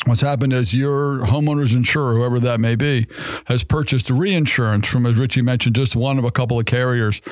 What's 0.07 0.21
happened 0.21 0.53
is 0.53 0.75
your 0.75 1.21
homeowner's 1.21 1.75
insurer, 1.75 2.15
whoever 2.15 2.39
that 2.41 2.61
may 2.61 2.77
be, 2.77 3.07
has 3.47 3.65
purchased 3.65 4.11
reinsurance 4.11 4.87
from, 4.87 5.07
as 5.07 5.15
Richie 5.15 5.43
mentioned, 5.43 5.75
just 5.77 5.97
one 5.97 6.19
of 6.19 6.25
a 6.25 6.31
couple 6.31 6.59
of 6.59 6.67
carriers. 6.67 7.23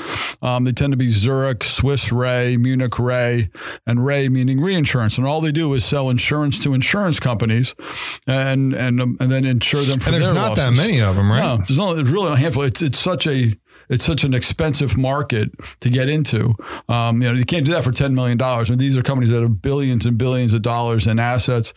Um, 0.40 0.64
they 0.64 0.72
tend 0.72 0.92
to 0.92 0.96
be 0.96 1.10
Zurich, 1.10 1.64
Swiss 1.64 2.10
Re, 2.10 2.56
Munich 2.56 2.98
Re, 2.98 3.50
and 3.86 4.04
Re 4.04 4.28
meaning 4.28 4.60
reinsurance. 4.60 5.18
And 5.18 5.26
all 5.26 5.40
they 5.40 5.52
do 5.52 5.72
is 5.74 5.84
sell 5.84 6.08
insurance 6.08 6.58
to 6.60 6.72
insurance 6.72 7.20
companies, 7.20 7.74
and 8.26 8.72
and 8.72 9.00
and 9.00 9.18
then 9.18 9.44
insure 9.44 9.82
them 9.82 10.00
for 10.00 10.08
and 10.10 10.14
there's 10.14 10.26
their 10.26 10.34
not 10.34 10.56
that 10.56 10.72
many 10.72 11.00
of 11.00 11.16
them, 11.16 11.30
right? 11.30 11.40
No, 11.40 11.56
there's 11.58 11.78
only, 11.78 11.96
there's 11.96 12.10
really 12.12 12.32
a 12.32 12.36
handful. 12.36 12.62
It's 12.62 12.80
it's 12.80 12.98
such 12.98 13.26
a 13.26 13.54
it's 13.88 14.04
such 14.04 14.24
an 14.24 14.34
expensive 14.34 14.96
market 14.96 15.50
to 15.80 15.90
get 15.90 16.08
into. 16.08 16.54
Um, 16.88 17.22
you 17.22 17.28
know, 17.28 17.34
you 17.34 17.44
can't 17.44 17.64
do 17.64 17.72
that 17.72 17.84
for 17.84 17.92
ten 17.92 18.14
million 18.14 18.38
dollars. 18.38 18.70
I 18.70 18.72
mean, 18.72 18.78
these 18.78 18.96
are 18.96 19.02
companies 19.02 19.30
that 19.30 19.42
have 19.42 19.62
billions 19.62 20.06
and 20.06 20.16
billions 20.16 20.54
of 20.54 20.62
dollars 20.62 21.06
in 21.06 21.18
assets. 21.18 21.72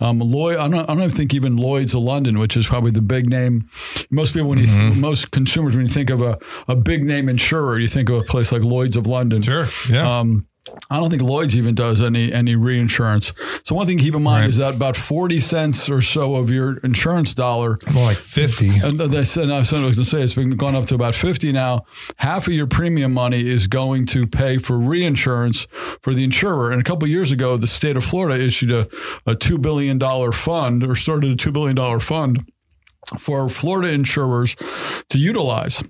Um, 0.00 0.18
Lloyd, 0.20 0.56
I 0.56 0.68
don't, 0.68 0.80
I 0.80 0.86
don't 0.86 0.98
even 0.98 1.10
think 1.10 1.34
even 1.34 1.56
Lloyd's 1.56 1.94
of 1.94 2.02
London, 2.02 2.38
which 2.38 2.56
is 2.56 2.66
probably 2.66 2.90
the 2.90 3.02
big 3.02 3.28
name. 3.28 3.68
Most 4.10 4.32
people, 4.32 4.48
when 4.48 4.58
you 4.58 4.66
th- 4.66 4.94
most 4.94 5.30
consumers, 5.30 5.76
when 5.76 5.86
you 5.86 5.92
think 5.92 6.10
of 6.10 6.22
a, 6.22 6.38
a 6.68 6.76
big 6.76 7.04
name 7.04 7.28
insurer, 7.28 7.78
you 7.78 7.88
think 7.88 8.08
of 8.08 8.16
a 8.16 8.22
place 8.22 8.52
like 8.52 8.62
Lloyd's 8.62 8.96
of 8.96 9.06
London. 9.06 9.42
Sure. 9.42 9.66
Yeah. 9.90 10.18
Um, 10.20 10.46
I 10.90 10.98
don't 10.98 11.10
think 11.10 11.22
Lloyd's 11.22 11.56
even 11.56 11.74
does 11.74 12.02
any 12.02 12.32
any 12.32 12.56
reinsurance. 12.56 13.32
So 13.64 13.74
one 13.74 13.86
thing 13.86 13.98
to 13.98 14.04
keep 14.04 14.14
in 14.14 14.22
mind 14.22 14.42
Right. 14.42 14.50
is 14.50 14.56
that 14.58 14.74
about 14.74 14.96
forty 14.96 15.40
cents 15.40 15.88
or 15.90 16.00
so 16.02 16.36
of 16.36 16.50
your 16.50 16.78
insurance 16.78 17.34
dollar 17.34 17.76
More 17.92 18.04
like 18.06 18.16
50. 18.16 18.68
and 18.78 18.98
they 18.98 19.24
said, 19.24 19.50
I 19.50 19.58
was 19.60 19.70
going 19.70 19.92
to 19.92 20.04
say 20.04 20.22
it's 20.22 20.34
been 20.34 20.50
gone 20.56 20.74
up 20.74 20.86
to 20.86 20.94
about 20.94 21.14
50 21.14 21.52
now. 21.52 21.84
Half 22.16 22.46
of 22.46 22.52
your 22.54 22.66
premium 22.66 23.12
money 23.12 23.40
is 23.46 23.66
going 23.66 24.06
to 24.06 24.26
pay 24.26 24.56
for 24.58 24.78
reinsurance 24.78 25.66
for 26.02 26.14
the 26.14 26.24
insurer. 26.24 26.70
And 26.72 26.80
a 26.80 26.84
couple 26.84 27.04
of 27.04 27.10
years 27.10 27.32
ago, 27.32 27.56
the 27.56 27.66
state 27.66 27.96
of 27.96 28.04
Florida 28.04 28.42
issued 28.42 28.70
a, 28.70 28.82
a 29.26 29.34
$2 29.34 29.60
billion 29.60 29.98
fund 30.32 30.84
or 30.84 30.94
started 30.94 31.30
a 31.32 31.36
$2 31.36 31.52
billion 31.52 32.00
fund 32.00 32.50
for 33.18 33.48
Florida 33.48 33.92
insurers 33.92 34.56
to 35.08 35.18
utilize. 35.18 35.82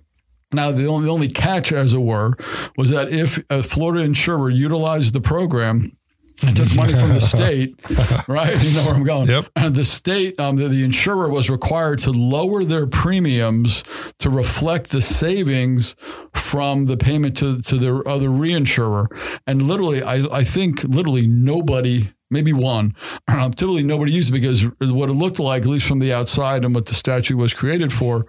Now, 0.52 0.72
the 0.72 0.86
only, 0.86 1.06
the 1.06 1.12
only 1.12 1.28
catch, 1.28 1.72
as 1.72 1.92
it 1.92 1.98
were, 1.98 2.34
was 2.76 2.90
that 2.90 3.10
if 3.10 3.42
a 3.50 3.62
Florida 3.62 4.02
insurer 4.02 4.48
utilized 4.48 5.12
the 5.12 5.20
program 5.20 5.96
and 6.42 6.56
took 6.56 6.74
money 6.74 6.92
from 6.92 7.10
the 7.10 7.20
state, 7.20 7.78
right? 8.28 8.62
You 8.62 8.74
know 8.74 8.86
where 8.86 8.94
I'm 8.94 9.04
going. 9.04 9.28
Yep. 9.28 9.46
And 9.56 9.74
the 9.74 9.84
state, 9.84 10.38
um, 10.40 10.56
the, 10.56 10.68
the 10.68 10.84
insurer 10.84 11.28
was 11.28 11.50
required 11.50 11.98
to 12.00 12.10
lower 12.12 12.64
their 12.64 12.86
premiums 12.86 13.82
to 14.20 14.30
reflect 14.30 14.90
the 14.90 15.02
savings 15.02 15.96
from 16.34 16.86
the 16.86 16.96
payment 16.96 17.36
to, 17.38 17.60
to 17.62 17.76
their 17.76 18.06
other 18.08 18.28
reinsurer. 18.28 19.06
And 19.46 19.62
literally, 19.62 20.02
I, 20.02 20.26
I 20.32 20.44
think 20.44 20.84
literally 20.84 21.26
nobody 21.26 22.12
maybe 22.30 22.52
one. 22.52 22.94
Um, 23.28 23.52
typically, 23.52 23.84
nobody 23.84 24.10
used 24.10 24.30
it 24.30 24.32
because 24.32 24.64
what 24.80 25.10
it 25.10 25.12
looked 25.12 25.38
like, 25.38 25.62
at 25.62 25.68
least 25.68 25.86
from 25.86 26.00
the 26.00 26.12
outside, 26.12 26.64
and 26.64 26.74
what 26.74 26.86
the 26.86 26.94
statute 26.94 27.36
was 27.36 27.54
created 27.54 27.92
for, 27.92 28.26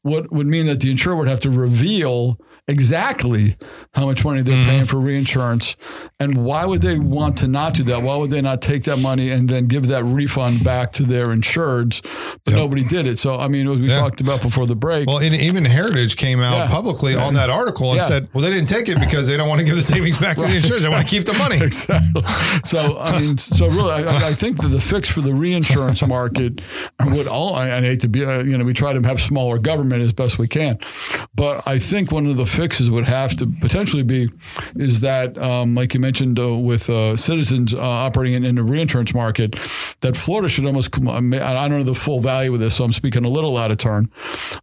what 0.00 0.32
would 0.32 0.46
mean 0.46 0.66
that 0.66 0.80
the 0.80 0.90
insurer 0.90 1.14
would 1.14 1.28
have 1.28 1.40
to 1.42 1.50
reveal 1.50 2.40
exactly 2.72 3.56
how 3.94 4.06
much 4.06 4.24
money 4.24 4.42
they're 4.42 4.64
paying 4.64 4.86
for 4.86 4.96
reinsurance. 4.98 5.76
And 6.18 6.44
why 6.44 6.64
would 6.64 6.82
they 6.82 6.98
want 6.98 7.36
to 7.38 7.48
not 7.48 7.74
do 7.74 7.82
that? 7.84 8.02
Why 8.02 8.16
would 8.16 8.30
they 8.30 8.40
not 8.40 8.62
take 8.62 8.84
that 8.84 8.96
money 8.98 9.30
and 9.30 9.48
then 9.48 9.66
give 9.66 9.88
that 9.88 10.02
refund 10.04 10.64
back 10.64 10.92
to 10.92 11.04
their 11.04 11.26
insureds? 11.28 12.00
But 12.44 12.54
nobody 12.54 12.84
did 12.84 13.06
it. 13.06 13.18
So, 13.18 13.38
I 13.38 13.48
mean, 13.48 13.68
we 13.68 13.88
Yeah. 13.88 13.98
talked 13.98 14.20
about 14.20 14.40
before 14.42 14.66
the 14.66 14.74
break. 14.76 15.06
Well, 15.08 15.18
and 15.18 15.34
even 15.34 15.64
Heritage 15.64 16.16
came 16.16 16.40
out 16.40 16.56
Yeah. 16.56 16.68
publicly 16.68 17.14
on 17.14 17.34
that 17.34 17.50
article 17.50 17.90
and 17.92 18.00
Yeah. 18.00 18.08
said, 18.08 18.28
well, 18.32 18.42
they 18.42 18.50
didn't 18.50 18.68
take 18.68 18.88
it 18.88 18.98
because 18.98 19.26
they 19.28 19.36
don't 19.36 19.48
want 19.48 19.60
to 19.60 19.66
give 19.66 19.76
the 19.76 19.82
savings 19.82 20.16
back 20.16 20.36
to 20.38 20.44
the 20.46 20.56
insurance. 20.60 20.82
They 20.82 20.88
want 20.88 21.02
to 21.02 21.08
keep 21.10 21.24
the 21.26 21.34
money. 21.34 21.56
Exactly. 21.60 22.22
So 22.64 22.98
I 22.98 23.20
mean, 23.20 23.36
so 23.38 23.68
really, 23.68 23.92
I, 23.92 24.28
I 24.28 24.32
think 24.32 24.60
that 24.62 24.68
the 24.68 24.80
fix 24.80 25.08
for 25.08 25.20
the 25.20 25.34
reinsurance 25.34 26.06
market 26.06 26.60
would 27.06 27.26
all. 27.26 27.54
I, 27.54 27.76
I 27.76 27.80
hate 27.80 28.00
to 28.00 28.08
be, 28.08 28.24
uh, 28.24 28.42
you 28.42 28.56
know, 28.56 28.64
we 28.64 28.72
try 28.72 28.92
to 28.92 29.00
have 29.02 29.20
smaller 29.20 29.58
government 29.58 30.02
as 30.02 30.12
best 30.12 30.38
we 30.38 30.48
can, 30.48 30.78
but 31.34 31.62
I 31.66 31.78
think 31.78 32.10
one 32.12 32.26
of 32.26 32.36
the 32.36 32.46
fixes 32.62 32.88
would 32.90 33.06
have 33.06 33.34
to 33.36 33.46
potentially 33.60 34.02
be 34.04 34.30
is 34.76 35.00
that, 35.00 35.36
um, 35.38 35.74
like 35.74 35.94
you 35.94 36.00
mentioned 36.00 36.38
uh, 36.38 36.56
with 36.56 36.88
uh, 36.88 37.16
citizens 37.16 37.74
uh, 37.74 37.80
operating 37.80 38.34
in, 38.34 38.44
in 38.44 38.54
the 38.54 38.62
reinsurance 38.62 39.12
market, 39.14 39.50
that 40.00 40.16
Florida 40.16 40.48
should 40.48 40.66
almost. 40.66 40.90
Come, 40.92 41.08
I 41.08 41.52
don't 41.54 41.70
know 41.70 41.82
the 41.82 41.94
full 41.94 42.20
value 42.20 42.52
of 42.54 42.60
this, 42.60 42.76
so 42.76 42.84
I'm 42.84 42.92
speaking 42.92 43.24
a 43.24 43.28
little 43.28 43.56
out 43.56 43.70
of 43.70 43.78
turn, 43.78 44.10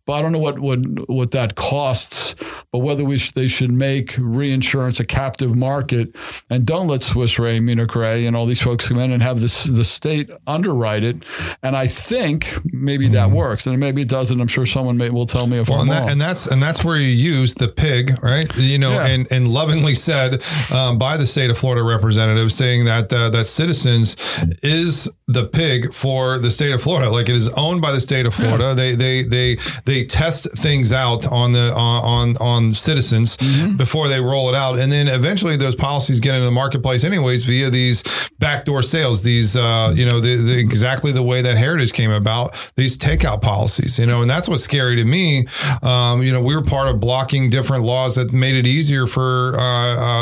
but 0.05 0.13
I 0.13 0.21
don't 0.21 0.31
know 0.31 0.39
what 0.39 0.59
what 0.59 0.79
what 1.09 1.31
that 1.31 1.55
costs, 1.55 2.35
but 2.71 2.79
whether 2.79 3.03
we 3.05 3.17
sh- 3.17 3.31
they 3.31 3.47
should 3.47 3.71
make 3.71 4.15
reinsurance 4.17 4.99
a 4.99 5.05
captive 5.05 5.55
market 5.55 6.15
and 6.49 6.65
don't 6.65 6.87
let 6.87 7.03
Swiss 7.03 7.39
Re, 7.39 7.59
Munich 7.59 7.95
Re, 7.95 8.25
and 8.25 8.35
all 8.35 8.45
these 8.45 8.61
folks 8.61 8.87
come 8.87 8.99
in 8.99 9.11
and 9.11 9.23
have 9.23 9.39
this 9.41 9.63
the 9.63 9.85
state 9.85 10.29
underwrite 10.45 11.03
it. 11.03 11.17
And 11.63 11.75
I 11.75 11.87
think 11.87 12.59
maybe 12.65 13.07
that 13.09 13.31
works, 13.31 13.65
and 13.67 13.79
maybe 13.79 14.01
it 14.01 14.09
doesn't. 14.09 14.39
I'm 14.39 14.47
sure 14.47 14.65
someone 14.65 14.97
may 14.97 15.09
will 15.09 15.25
tell 15.25 15.47
me 15.47 15.57
if 15.57 15.69
Mm-hmm. 15.69 15.71
Well, 15.71 15.81
I'm 15.81 15.87
and, 15.89 15.91
that, 15.91 15.99
wrong. 16.01 16.09
and 16.11 16.21
that's 16.21 16.47
and 16.47 16.61
that's 16.63 16.83
where 16.83 16.97
you 16.97 17.07
use 17.07 17.53
the 17.53 17.67
pig, 17.79 18.21
right? 18.23 18.47
You 18.57 18.77
know, 18.77 18.91
Yeah. 18.91 19.07
and 19.07 19.27
and 19.31 19.47
lovingly 19.47 19.95
said 19.95 20.43
um, 20.71 20.97
by 20.97 21.17
the 21.17 21.25
state 21.25 21.49
of 21.49 21.57
Florida 21.57 21.83
representative, 21.83 22.51
saying 22.51 22.85
that 22.85 23.11
uh, 23.13 23.29
that 23.29 23.45
Citizens 23.47 24.15
is 24.63 25.09
the 25.27 25.45
pig 25.45 25.93
for 25.93 26.39
the 26.39 26.49
state 26.51 26.71
of 26.73 26.81
Florida. 26.81 27.09
Like 27.09 27.29
it 27.29 27.35
is 27.35 27.49
owned 27.49 27.81
by 27.81 27.91
the 27.91 28.01
state 28.01 28.25
of 28.25 28.33
Florida. 28.33 28.73
They 28.75 28.95
they 28.95 29.23
they 29.23 29.57
they 29.85 30.03
test 30.05 30.47
things 30.57 30.91
out 30.91 31.27
on 31.27 31.51
the 31.51 31.73
on 31.73 32.03
on, 32.03 32.37
on 32.37 32.73
Citizens 32.73 33.37
Mm-hmm. 33.39 33.77
before 33.77 34.07
they 34.07 34.19
roll 34.21 34.49
it 34.49 34.55
out, 34.55 34.77
and 34.79 34.91
then 34.91 35.07
eventually 35.07 35.55
those 35.57 35.75
policies 35.75 36.19
get 36.19 36.33
into 36.35 36.45
the 36.45 36.51
marketplace 36.51 37.03
anyways 37.03 37.43
via 37.45 37.69
these 37.69 38.03
backdoor 38.39 38.81
sales. 38.81 39.21
These 39.21 39.55
uh, 39.55 39.93
you 39.95 40.05
know 40.05 40.19
the, 40.19 40.35
the 40.35 40.57
exactly 40.59 41.11
the 41.11 41.23
way 41.23 41.41
that 41.41 41.57
Heritage 41.57 41.93
came 41.93 42.11
about. 42.11 42.55
These 42.75 42.97
takeout 42.97 43.41
policies, 43.41 43.97
you 43.99 44.05
know, 44.05 44.21
and 44.21 44.29
that's 44.29 44.47
what's 44.49 44.63
scary 44.63 44.95
to 44.97 45.05
me. 45.05 45.47
Um, 45.83 46.21
you 46.23 46.31
know, 46.33 46.41
we 46.41 46.55
were 46.55 46.63
part 46.63 46.87
of 46.89 46.99
blocking 46.99 47.49
different 47.49 47.68
laws 47.77 48.15
that 48.15 48.33
made 48.33 48.55
it 48.55 48.65
easier 48.65 49.07
for 49.07 49.55
uh, 49.57 49.61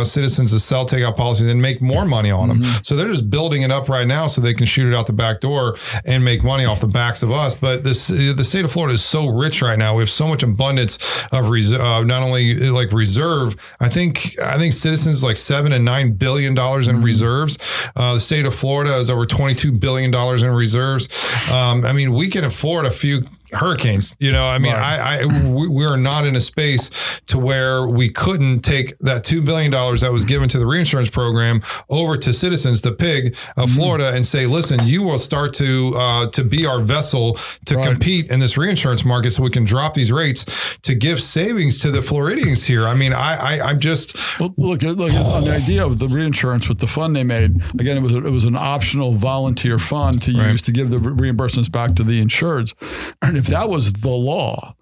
uh, 0.02 0.04
citizens 0.04 0.52
to 0.52 0.60
sell 0.60 0.86
takeout 0.86 1.16
policies 1.16 1.48
and 1.48 1.62
make 1.62 1.82
more 1.82 2.06
money 2.06 2.32
on 2.32 2.50
them. 2.50 2.64
So 2.84 2.96
they're 2.96 3.08
just 3.08 3.30
building 3.30 3.62
it 3.62 3.72
up 3.72 3.90
right 3.90 4.08
now 4.08 4.28
so 4.28 4.42
they 4.42 4.54
can 4.54 4.66
shoot 4.66 4.92
it 4.92 4.96
out 4.96 5.08
the 5.08 5.14
back 5.14 5.42
door 5.42 5.78
and 6.06 6.24
make 6.24 6.44
money 6.44 6.66
off 6.66 6.82
the 6.82 6.88
backs 6.88 7.24
of 7.24 7.32
us. 7.32 7.54
But 7.54 7.84
this 7.84 8.08
the 8.08 8.44
state 8.44 8.66
of 8.66 8.72
Florida 8.72 8.96
is 8.96 9.04
so 9.04 9.28
rich 9.28 9.62
right 9.62 9.78
now. 9.78 9.96
We 9.96 10.02
have 10.02 10.10
so 10.10 10.28
much 10.28 10.44
abundance 10.44 10.98
of 11.32 11.50
res- 11.50 11.74
uh, 11.74 12.04
not 12.04 12.24
only 12.24 12.56
like 12.56 12.92
reserve. 12.92 13.56
I 13.80 13.90
think 13.90 14.40
I 14.40 14.58
think 14.58 14.74
citizens 14.74 15.24
like 15.24 15.38
seven 15.38 15.72
and 15.72 15.86
nine 15.86 16.14
billion 16.14 16.54
dollars 16.54 16.88
in 16.88 17.02
reserves. 17.02 17.58
Uh, 17.96 18.16
the 18.16 18.20
state 18.20 18.46
of 18.46 18.54
Florida 18.54 18.96
is 18.98 19.10
over 19.10 19.26
twenty 19.26 19.56
two 19.56 19.72
billion 19.72 20.12
dollars 20.12 20.44
in 20.44 20.50
reserves. 20.52 21.08
Um, 21.52 21.86
I 21.86 21.94
mean, 21.94 22.14
we 22.14 22.28
can 22.28 22.44
afford 22.44 22.86
a 22.86 22.92
few 22.92 23.28
hurricanes. 23.54 24.16
You 24.20 24.32
know, 24.32 24.46
I 24.46 24.60
mean, 24.60 24.74
I, 24.74 25.22
I 25.24 25.26
we, 25.48 25.86
are 25.86 25.98
not 25.98 26.26
in 26.26 26.36
a 26.36 26.42
space 26.42 26.90
to 27.28 27.38
where 27.38 27.88
we 27.88 28.10
couldn't 28.10 28.62
take 28.62 28.98
that 29.00 29.24
two 29.24 29.42
billion 29.42 29.72
dollars 29.72 30.02
that 30.02 30.12
was 30.12 30.26
given 30.26 30.50
to 30.50 30.60
the 30.60 30.66
reinsurance 30.66 31.10
program 31.10 31.62
over 31.90 32.18
to 32.18 32.34
Citizens, 32.34 32.82
the 32.82 32.92
pig 32.92 33.36
of 33.56 33.70
Florida, 33.72 34.12
and 34.14 34.26
say, 34.26 34.46
listen, 34.46 34.86
you 34.86 35.04
will 35.04 35.20
start 35.20 35.54
to 35.56 35.94
uh, 35.96 36.28
to 36.32 36.44
be 36.44 36.66
our 36.66 36.82
vessel 36.82 37.38
to 37.66 37.78
Right. 37.78 37.90
compete 37.90 38.32
in 38.32 38.40
this 38.40 38.58
reinsurance 38.58 39.06
market, 39.06 39.32
so 39.32 39.44
we 39.44 39.50
can 39.52 39.64
drop 39.64 39.94
these 39.94 40.12
rates 40.12 40.78
to 40.82 40.96
give 40.96 41.22
savings 41.22 41.80
to 41.82 41.92
the 41.92 42.02
Floridians 42.02 42.66
here. 42.66 42.86
I 42.86 42.96
mean, 42.96 43.14
I, 43.14 43.60
I 43.60 43.70
I'm 43.70 43.80
just 43.80 44.16
Well, 44.40 44.54
look, 44.58 44.82
look 44.82 45.14
on 45.14 45.44
the 45.44 45.60
idea 45.62 45.86
of 45.86 46.00
the 46.00 46.08
reinsurance 46.08 46.68
with 46.68 46.80
the 46.80 46.88
fund 46.88 47.16
they 47.16 47.24
made. 47.24 47.62
Again, 47.80 47.98
it 47.98 48.02
was 48.02 48.16
it 48.16 48.24
was 48.24 48.46
an 48.46 48.56
optional 48.58 49.14
volunteer 49.14 49.78
fund 49.80 50.22
to 50.24 50.32
use 50.32 50.62
to 50.64 50.72
give 50.72 50.90
the 50.90 50.98
reimbursements 50.98 51.72
back 51.72 51.96
to 51.96 52.04
the 52.04 52.20
insureds. 52.24 52.74
And 53.22 53.37
if 53.38 53.46
that 53.48 53.70
was 53.70 53.94
the 53.94 54.10
law, 54.10 54.76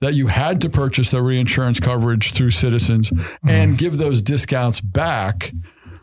that 0.00 0.14
you 0.14 0.26
had 0.26 0.60
to 0.60 0.68
purchase 0.68 1.12
the 1.12 1.22
reinsurance 1.22 1.78
coverage 1.78 2.32
through 2.32 2.50
Citizens 2.50 3.10
and 3.10 3.20
mm-hmm. 3.48 3.74
give 3.76 3.98
those 3.98 4.20
discounts 4.20 4.80
back. 4.80 5.52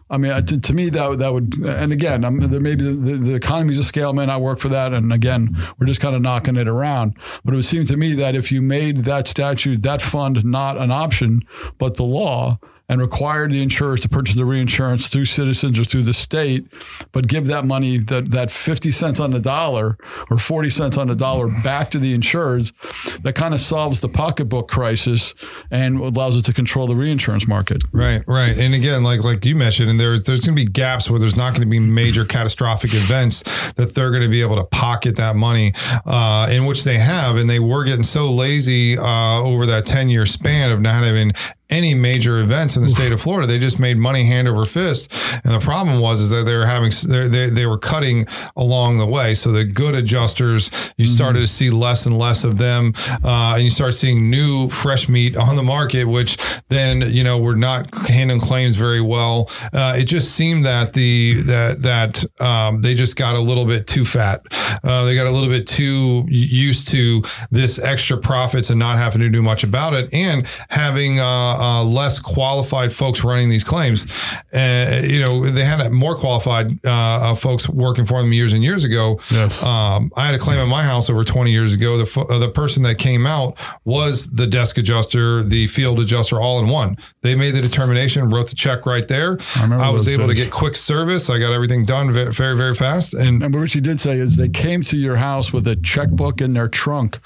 I 0.09 0.17
mean, 0.17 0.31
to, 0.45 0.59
to 0.59 0.73
me, 0.73 0.89
that 0.89 1.19
that 1.19 1.33
would, 1.33 1.53
and 1.53 1.91
again, 1.91 2.25
I'm, 2.25 2.39
there 2.39 2.59
maybe 2.59 2.83
the, 2.83 2.91
the, 2.91 3.13
the 3.17 3.35
economies 3.35 3.77
of 3.77 3.85
scale 3.85 4.11
may 4.13 4.25
not 4.25 4.41
work 4.41 4.59
for 4.59 4.69
that. 4.69 4.93
And 4.93 5.13
again, 5.13 5.55
we're 5.77 5.85
just 5.85 6.01
kind 6.01 6.15
of 6.15 6.21
knocking 6.21 6.55
it 6.55 6.67
around. 6.67 7.15
But 7.43 7.53
it 7.53 7.57
would 7.57 7.65
seem 7.65 7.83
to 7.85 7.97
me 7.97 8.13
that 8.15 8.35
if 8.35 8.51
you 8.51 8.61
made 8.61 8.99
that 8.99 9.27
statute, 9.27 9.83
that 9.83 10.01
fund, 10.01 10.43
not 10.43 10.77
an 10.77 10.91
option, 10.91 11.43
but 11.77 11.95
the 11.95 12.03
law, 12.03 12.57
and 12.89 12.99
required 12.99 13.51
the 13.51 13.61
insurers 13.61 14.01
to 14.01 14.09
purchase 14.09 14.35
the 14.35 14.45
reinsurance 14.45 15.07
through 15.07 15.25
citizens 15.25 15.79
or 15.79 15.83
through 15.83 16.01
the 16.01 16.13
state, 16.13 16.65
but 17.11 17.27
give 17.27 17.45
that 17.45 17.63
money, 17.63 17.97
that, 17.97 18.31
that 18.31 18.51
50 18.51 18.91
cents 18.91 19.19
on 19.19 19.31
the 19.31 19.39
dollar 19.39 19.97
or 20.31 20.39
40 20.39 20.71
cents 20.71 20.97
on 20.97 21.07
the 21.07 21.15
dollar 21.15 21.47
back 21.61 21.91
to 21.91 21.99
the 21.99 22.13
insurers, 22.13 22.73
that 23.21 23.35
kind 23.35 23.53
of 23.53 23.59
solves 23.61 24.01
the 24.01 24.09
pocketbook 24.09 24.67
crisis 24.67 25.35
and 25.69 25.99
allows 25.99 26.35
us 26.35 26.41
to 26.43 26.53
control 26.53 26.87
the 26.87 26.95
reinsurance 26.95 27.47
market. 27.47 27.83
Right, 27.91 28.23
right. 28.27 28.57
And 28.57 28.73
again, 28.73 29.03
like 29.03 29.23
like 29.23 29.45
you 29.45 29.55
mentioned, 29.55 29.89
and 29.89 29.99
there's 29.99 30.23
there's 30.23 30.41
going 30.41 30.57
to 30.57 30.65
be 30.65 30.69
gaps 30.69 31.09
where 31.09 31.19
there's 31.19 31.35
not 31.35 31.51
going 31.51 31.61
to 31.61 31.69
be 31.69 31.79
major 31.79 32.25
catastrophic 32.25 32.91
events 32.93 33.43
that 33.73 33.93
they're 33.93 34.09
going 34.09 34.23
to 34.23 34.29
be 34.29 34.41
able 34.41 34.55
to 34.55 34.65
pocket 34.65 35.15
that 35.17 35.35
money, 35.35 35.73
uh, 36.05 36.49
in 36.51 36.65
which 36.65 36.83
they 36.83 36.97
have, 36.97 37.35
and 37.35 37.49
they 37.49 37.59
were 37.59 37.83
getting 37.83 38.03
so 38.03 38.31
lazy 38.31 38.97
uh, 38.97 39.41
over 39.41 39.65
that 39.67 39.85
ten 39.85 40.09
year 40.09 40.25
span 40.25 40.71
of 40.71 40.81
not 40.81 41.03
having 41.03 41.33
any 41.70 41.93
major 41.93 42.39
events 42.39 42.76
in 42.76 42.84
the 42.84 42.89
state 42.89 43.11
of 43.11 43.22
Florida. 43.22 43.47
They 43.47 43.59
just 43.59 43.80
made 43.80 43.97
money 43.97 44.26
hand 44.26 44.47
over 44.47 44.65
fist, 44.65 45.11
and 45.43 45.53
the 45.53 45.59
problem 45.59 45.99
was 45.99 46.22
is 46.22 46.30
that 46.30 46.45
they 46.45 46.55
were 46.55 46.65
having 46.65 46.91
they 47.07 47.28
they, 47.28 47.49
they 47.49 47.65
were 47.65 47.78
cutting 47.78 48.26
along 48.55 48.97
the 48.97 49.05
way. 49.05 49.34
So 49.34 49.51
the 49.51 49.65
good 49.65 49.95
adjusters, 49.95 50.93
you 50.97 51.05
started 51.05 51.39
to 51.39 51.47
see 51.47 51.70
less 51.70 52.05
and 52.05 52.17
less 52.17 52.43
of 52.43 52.57
them, 52.57 52.93
uh, 53.24 53.53
and 53.55 53.63
you 53.63 53.70
start 53.70 53.93
seeing 53.93 54.30
new 54.30 54.70
fresh 54.70 55.07
meat 55.07 55.38
on 55.38 55.55
the 55.55 55.63
market, 55.63 56.05
which 56.05 56.38
then 56.70 57.01
you 57.01 57.24
know 57.24 57.38
were 57.38 57.55
not 57.55 57.93
handling 58.07 58.39
claims 58.39 58.76
very 58.76 59.01
well. 59.01 59.49
Uh, 59.74 59.95
it 59.97 60.05
just 60.05 60.36
seemed 60.36 60.65
that 60.65 60.93
the 60.93 61.41
that 61.41 61.82
that 61.82 62.41
um, 62.41 62.82
they 62.82 62.93
just 62.93 63.15
got 63.15 63.36
a 63.36 63.39
little 63.39 63.65
bit 63.65 63.88
too 63.88 64.05
fat. 64.05 64.41
Uh, 64.84 65.05
they 65.05 65.15
got 65.15 65.28
a 65.28 65.32
little 65.32 65.49
bit 65.49 65.67
too 65.67 66.26
used 66.30 66.88
to 66.89 67.22
this 67.51 67.80
extra 67.80 68.17
profits 68.17 68.70
and 68.70 68.80
not 68.80 68.97
having 68.97 69.22
to 69.22 69.30
do 69.30 69.41
much 69.41 69.63
about 69.63 69.93
it, 69.93 70.11
and 70.13 70.47
having 70.70 71.20
uh, 71.20 71.24
uh, 71.60 71.84
less 71.84 72.20
qualified 72.20 72.91
folks 72.91 73.24
running 73.24 73.49
these 73.49 73.64
claims. 73.64 74.05
Uh, 74.53 75.01
you 75.03 75.20
know, 75.20 75.45
they 75.45 75.66
had 75.66 75.91
more 75.91 76.16
qualified 76.16 76.72
uh, 76.86 76.89
uh, 76.89 77.36
folks 77.36 77.70
working 77.70 78.05
for 78.05 78.22
them 78.22 78.34
years 78.34 78.53
and 78.53 78.64
years 78.64 78.84
ago. 78.84 79.20
Yes. 79.30 79.62
Um, 79.62 80.12
I 80.16 80.26
had 80.26 80.36
a 80.36 80.39
claim 80.39 80.60
in 80.60 80.70
my 80.70 80.84
house 80.84 81.10
over 81.10 81.24
20 81.24 81.51
years 81.51 81.74
ago. 81.76 81.97
The 81.97 82.05
fo- 82.05 82.28
uh, 82.28 82.39
the 82.39 82.49
person 82.49 82.84
that 82.84 82.95
came 82.95 83.28
out 83.28 83.57
was 83.86 84.32
the 84.32 84.47
desk 84.47 84.78
adjuster, 84.78 85.43
the 85.43 85.68
field 85.68 85.99
adjuster, 85.99 86.39
all 86.39 86.60
in 86.60 86.68
one. 86.70 86.97
They 87.22 87.36
made 87.36 87.51
the 87.55 87.62
determination, 87.62 88.30
wrote 88.30 88.49
the 88.49 88.55
check 88.55 88.86
right 88.86 89.07
there. 89.07 89.38
I, 89.55 89.64
remember 89.64 89.91
was 89.91 90.07
able 90.07 90.28
to 90.28 90.34
get 90.34 90.51
quick 90.51 90.76
service. 90.76 91.30
I 91.30 91.39
got 91.39 91.51
everything 91.51 91.86
done 91.86 92.12
very, 92.14 92.55
very 92.55 92.74
fast. 92.76 93.14
And 93.14 93.43
And 93.43 93.53
what 93.53 93.70
she 93.70 93.82
did 93.82 93.99
say 93.99 94.18
is 94.18 94.38
they 94.38 94.49
came 94.49 94.82
to 94.84 94.97
your 94.97 95.18
house 95.18 95.51
with 95.51 95.68
a 95.68 95.76
checkbook 95.76 96.41
in 96.41 96.53
their 96.53 96.68
trunk, 96.68 97.20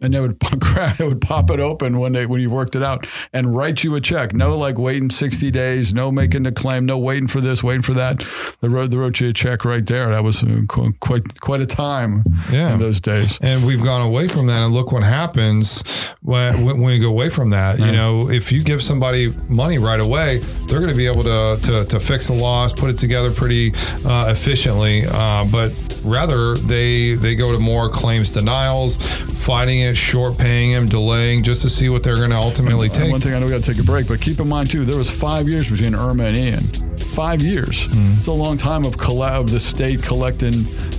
and 0.00 0.12
they 0.12 0.20
would 0.20 0.38
grab, 0.58 0.96
they 0.96 1.06
would 1.06 1.20
pop 1.20 1.50
it 1.50 1.60
open 1.60 1.98
when 1.98 2.12
they 2.12 2.26
when 2.26 2.40
you 2.40 2.50
worked 2.50 2.74
it 2.74 2.82
out 2.82 3.06
and 3.32 3.56
write 3.56 3.75
write 3.76 3.84
you 3.84 3.94
a 3.94 4.00
check. 4.00 4.32
No, 4.32 4.56
like 4.56 4.78
waiting 4.78 5.10
60 5.10 5.50
days, 5.50 5.92
no 5.92 6.10
making 6.10 6.44
the 6.44 6.52
claim, 6.52 6.86
no 6.86 6.96
waiting 6.98 7.26
for 7.28 7.42
this, 7.42 7.62
waiting 7.62 7.82
for 7.82 7.92
that. 7.94 8.24
They 8.62 8.68
wrote, 8.68 8.90
they 8.90 8.96
wrote 8.96 9.20
you 9.20 9.28
a 9.28 9.32
check 9.34 9.64
right 9.66 9.84
there. 9.84 10.08
That 10.10 10.24
was 10.24 10.42
uh, 10.42 10.62
quite 10.68 11.40
quite 11.40 11.60
a 11.60 11.66
time 11.66 12.24
Yeah. 12.50 12.72
in 12.72 12.80
those 12.80 13.00
days. 13.00 13.38
And 13.42 13.66
we've 13.66 13.82
gone 13.84 14.00
away 14.00 14.28
from 14.28 14.46
that, 14.46 14.62
and 14.62 14.72
look 14.72 14.92
what 14.92 15.02
happens 15.02 15.82
when, 16.22 16.64
when 16.64 16.80
we 16.80 16.98
go 16.98 17.08
away 17.08 17.28
from 17.28 17.50
that. 17.50 17.78
You 17.78 17.92
know, 17.92 18.30
if 18.30 18.50
you 18.50 18.62
give 18.62 18.80
somebody 18.82 19.32
money 19.48 19.76
right 19.78 20.00
away, 20.00 20.38
they're 20.68 20.80
going 20.80 20.90
to 20.90 20.96
be 20.96 21.06
able 21.06 21.22
to, 21.24 21.58
to 21.64 21.84
to 21.84 22.00
fix 22.00 22.30
a 22.30 22.32
loss, 22.32 22.72
put 22.72 22.88
it 22.88 22.96
together 22.98 23.30
pretty 23.30 23.72
uh, 24.06 24.28
efficiently. 24.30 25.02
Uh, 25.06 25.44
but 25.52 25.70
rather, 26.02 26.54
they 26.54 27.12
they 27.14 27.34
go 27.34 27.52
to 27.52 27.58
more 27.58 27.90
claims 27.90 28.32
denials, 28.32 28.96
fighting 29.44 29.80
it, 29.80 29.96
short 29.96 30.38
paying 30.38 30.72
them, 30.72 30.86
delaying, 30.88 31.42
just 31.42 31.60
to 31.62 31.68
see 31.68 31.88
what 31.90 32.02
they're 32.02 32.16
going 32.16 32.30
to 32.30 32.36
ultimately 32.36 32.86
And 32.86 32.94
take. 32.96 33.10
one 33.12 33.20
thing 33.20 33.34
I 33.34 33.38
know 33.38 33.46
we 33.46 33.52
got 33.52 33.62
take 33.66 33.78
a 33.78 33.82
break, 33.82 34.06
but 34.06 34.20
keep 34.20 34.38
in 34.38 34.48
mind 34.48 34.70
too, 34.70 34.84
there 34.84 34.96
was 34.96 35.10
five 35.10 35.48
years 35.48 35.68
between 35.68 35.92
Irma 35.92 36.26
and 36.26 36.36
Ian. 36.36 36.85
Five 37.16 37.40
years. 37.40 37.86
It's 38.18 38.26
a 38.26 38.32
long 38.32 38.58
time 38.58 38.84
of, 38.84 38.94
the 38.96 39.58
state 39.58 40.02
collecting 40.02 40.52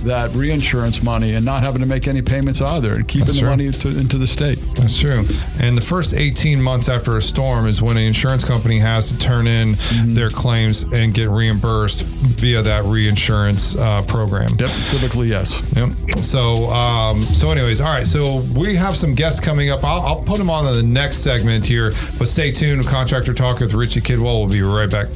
that 0.04 0.30
reinsurance 0.34 1.02
money 1.02 1.34
and 1.34 1.44
not 1.44 1.62
having 1.62 1.80
to 1.80 1.86
make 1.86 2.08
any 2.08 2.22
payments 2.22 2.60
either, 2.60 2.94
and 2.94 3.06
keeping 3.06 3.26
That's 3.26 3.34
the 3.34 3.40
true. 3.42 3.50
money 3.50 3.70
to, 3.70 3.88
into 3.98 4.18
the 4.18 4.26
state. 4.26 4.58
That's 4.74 4.98
true. 4.98 5.24
And 5.60 5.76
the 5.76 5.84
first 5.84 6.14
18 6.14 6.60
months 6.60 6.88
after 6.88 7.16
a 7.16 7.22
storm 7.22 7.66
is 7.66 7.80
when 7.80 7.96
an 7.96 8.02
insurance 8.02 8.44
company 8.44 8.78
has 8.78 9.08
to 9.08 9.18
turn 9.18 9.46
in 9.46 9.76
their 10.06 10.30
claims 10.30 10.82
and 10.82 11.14
get 11.14 11.28
reimbursed 11.28 12.02
via 12.02 12.62
that 12.62 12.84
reinsurance 12.84 13.76
uh, 13.76 14.02
program. 14.08 14.48
Yep, 14.58 14.70
typically 14.90 15.28
yes. 15.28 15.60
Yep. 15.76 16.18
So, 16.24 16.68
um, 16.70 17.20
so 17.20 17.50
anyways, 17.50 17.80
all 17.80 17.92
right. 17.92 18.06
So 18.06 18.40
we 18.56 18.74
have 18.74 18.96
some 18.96 19.14
guests 19.14 19.40
coming 19.40 19.70
up. 19.70 19.84
I'll, 19.84 20.00
I'll 20.00 20.22
put 20.22 20.38
them 20.38 20.50
on 20.50 20.66
in 20.66 20.74
the 20.74 20.82
next 20.82 21.18
segment 21.18 21.64
here, 21.64 21.92
but 22.18 22.26
stay 22.26 22.50
tuned. 22.50 22.86
Contractor 22.86 23.34
Talk 23.34 23.60
with 23.60 23.72
Richie 23.74 24.00
Kidwell. 24.00 24.40
We'll 24.40 24.48
be 24.48 24.62
right 24.62 24.90
back. 24.90 25.06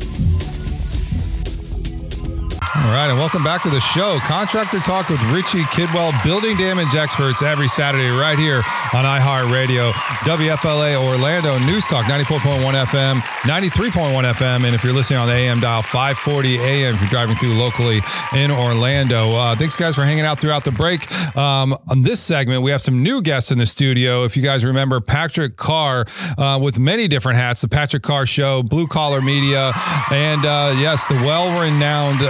All 2.83 2.89
right, 2.89 3.09
and 3.09 3.17
welcome 3.17 3.45
back 3.45 3.63
to 3.63 3.71
the 3.71 3.79
show. 3.79 4.19
Contractor 4.25 4.81
Talk 4.81 5.09
with 5.09 5.23
Richie 5.31 5.63
Kidwell, 5.71 6.13
building 6.25 6.57
damage 6.57 6.97
experts 6.97 7.41
every 7.41 7.69
Saturday 7.69 8.09
right 8.09 8.37
here 8.37 8.57
on 8.93 9.05
iHeartRadio, 9.05 9.93
WFLA 10.27 10.97
Orlando 10.97 11.59
News 11.61 11.87
Talk 11.87 12.07
94.1 12.07 12.59
FM, 12.85 13.21
93.1 13.43 14.25
FM, 14.25 14.65
and 14.65 14.75
if 14.75 14.83
you're 14.83 14.93
listening 14.93 15.21
on 15.21 15.29
the 15.29 15.33
AM 15.33 15.61
dial 15.61 15.81
540 15.83 16.59
AM, 16.59 16.95
if 16.95 17.01
you're 17.01 17.11
driving 17.11 17.37
through 17.37 17.55
locally 17.55 18.01
in 18.35 18.51
Orlando. 18.51 19.31
Uh, 19.31 19.55
thanks, 19.55 19.77
guys, 19.77 19.95
for 19.95 20.03
hanging 20.03 20.25
out 20.25 20.41
throughout 20.41 20.65
the 20.65 20.73
break. 20.73 21.07
Um, 21.37 21.79
on 21.89 22.03
this 22.03 22.21
segment, 22.21 22.63
we 22.65 22.73
have 22.73 22.83
some 22.83 23.01
new 23.01 23.23
guests 23.23 23.53
in 23.53 23.59
the 23.59 23.67
studio. 23.67 24.25
If 24.25 24.37
you 24.37 24.43
guys 24.43 24.65
remember, 24.65 25.01
Patrick 25.01 25.57
Carr 25.57 26.05
uh, 26.37 26.59
with 26.61 26.81
many 26.81 27.07
different 27.07 27.39
hats, 27.39 27.61
the 27.61 27.69
Patrick 27.69 28.03
Carr 28.03 28.27
Show, 28.27 28.65
Blue 28.65 28.89
Collar 28.89 29.23
Media, 29.23 29.71
and 30.11 30.45
uh, 30.45 30.75
yes, 30.79 31.07
the 31.07 31.15
well-renowned. 31.15 32.23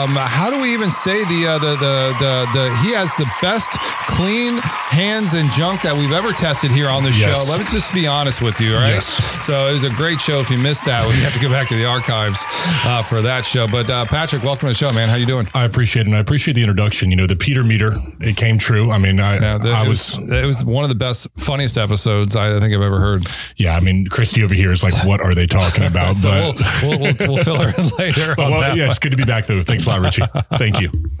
Um, 0.00 0.16
how 0.16 0.48
do 0.50 0.60
we 0.60 0.72
even 0.72 0.90
say 0.90 1.24
the, 1.24 1.46
uh, 1.46 1.58
the 1.58 1.70
the 1.76 2.14
the 2.20 2.46
the 2.54 2.76
he 2.82 2.92
has 2.94 3.14
the 3.16 3.28
best 3.42 3.70
clean 4.08 4.56
hands 4.88 5.34
and 5.34 5.50
junk 5.52 5.82
that 5.82 5.94
we've 5.94 6.12
ever 6.12 6.32
tested 6.32 6.70
here 6.70 6.88
on 6.88 7.02
the 7.04 7.10
Yes. 7.10 7.44
show. 7.46 7.50
Let 7.52 7.60
me 7.60 7.66
just 7.70 7.92
be 7.92 8.06
honest 8.06 8.40
with 8.40 8.60
you, 8.60 8.74
all 8.74 8.80
right? 8.80 8.94
Yes. 8.94 9.06
So 9.46 9.66
it 9.68 9.72
was 9.72 9.84
a 9.84 9.90
great 9.90 10.20
show. 10.20 10.40
If 10.40 10.50
you 10.50 10.58
missed 10.58 10.84
that, 10.86 11.06
we 11.06 11.14
have 11.22 11.34
to 11.34 11.40
go 11.40 11.48
back 11.50 11.68
to 11.68 11.74
the 11.76 11.84
archives 11.84 12.44
uh, 12.86 13.02
for 13.02 13.20
that 13.22 13.44
show. 13.44 13.66
But 13.68 13.88
uh, 13.90 14.04
Patrick, 14.06 14.42
welcome 14.42 14.66
to 14.68 14.72
the 14.72 14.74
show, 14.74 14.92
man. 14.92 15.08
How 15.08 15.16
you 15.16 15.26
doing? 15.26 15.48
I 15.54 15.64
appreciate 15.64 16.02
it. 16.02 16.06
And 16.06 16.16
I 16.16 16.20
appreciate 16.20 16.54
the 16.54 16.62
introduction. 16.62 17.10
You 17.10 17.16
know, 17.16 17.26
the 17.26 17.36
Peter 17.36 17.62
meter, 17.62 17.94
it 18.20 18.36
came 18.36 18.58
true. 18.58 18.90
I 18.90 18.98
mean, 18.98 19.20
I, 19.20 19.34
Yeah, 19.38 19.58
the- 19.58 19.70
I 19.72 19.84
it 19.84 19.88
was, 19.88 20.18
it 20.18 20.46
was 20.46 20.64
one 20.64 20.84
of 20.84 20.90
the 20.90 20.96
best, 20.96 21.28
funniest 21.36 21.76
episodes 21.78 22.34
I 22.36 22.58
think 22.58 22.74
I've 22.74 22.82
ever 22.82 22.98
heard. 23.00 23.26
yeah, 23.56 23.76
I 23.76 23.80
mean, 23.80 24.06
Christy 24.06 24.42
over 24.42 24.54
here 24.54 24.70
is 24.72 24.82
like, 24.82 24.94
what 25.04 25.20
are 25.20 25.34
they 25.34 25.46
talking 25.46 25.84
about? 25.90 26.14
So 26.14 26.30
but, 26.30 26.60
we'll, 26.82 26.98
we'll, 26.98 27.14
we'll, 27.18 27.34
we'll 27.34 27.44
fill 27.44 27.58
her 27.60 27.68
in 27.76 27.88
later. 27.98 28.32
on 28.40 28.50
well, 28.50 28.60
that 28.60 28.76
yeah, 28.76 28.86
it's 28.86 28.98
good 28.98 29.10
to 29.12 29.16
be 29.18 29.24
back 29.24 29.46
though. 29.46 29.62
Thanks 29.62 29.84
lot, 29.90 30.00
Richie. 30.00 30.22
Thank 30.56 30.80
you. 30.80 30.88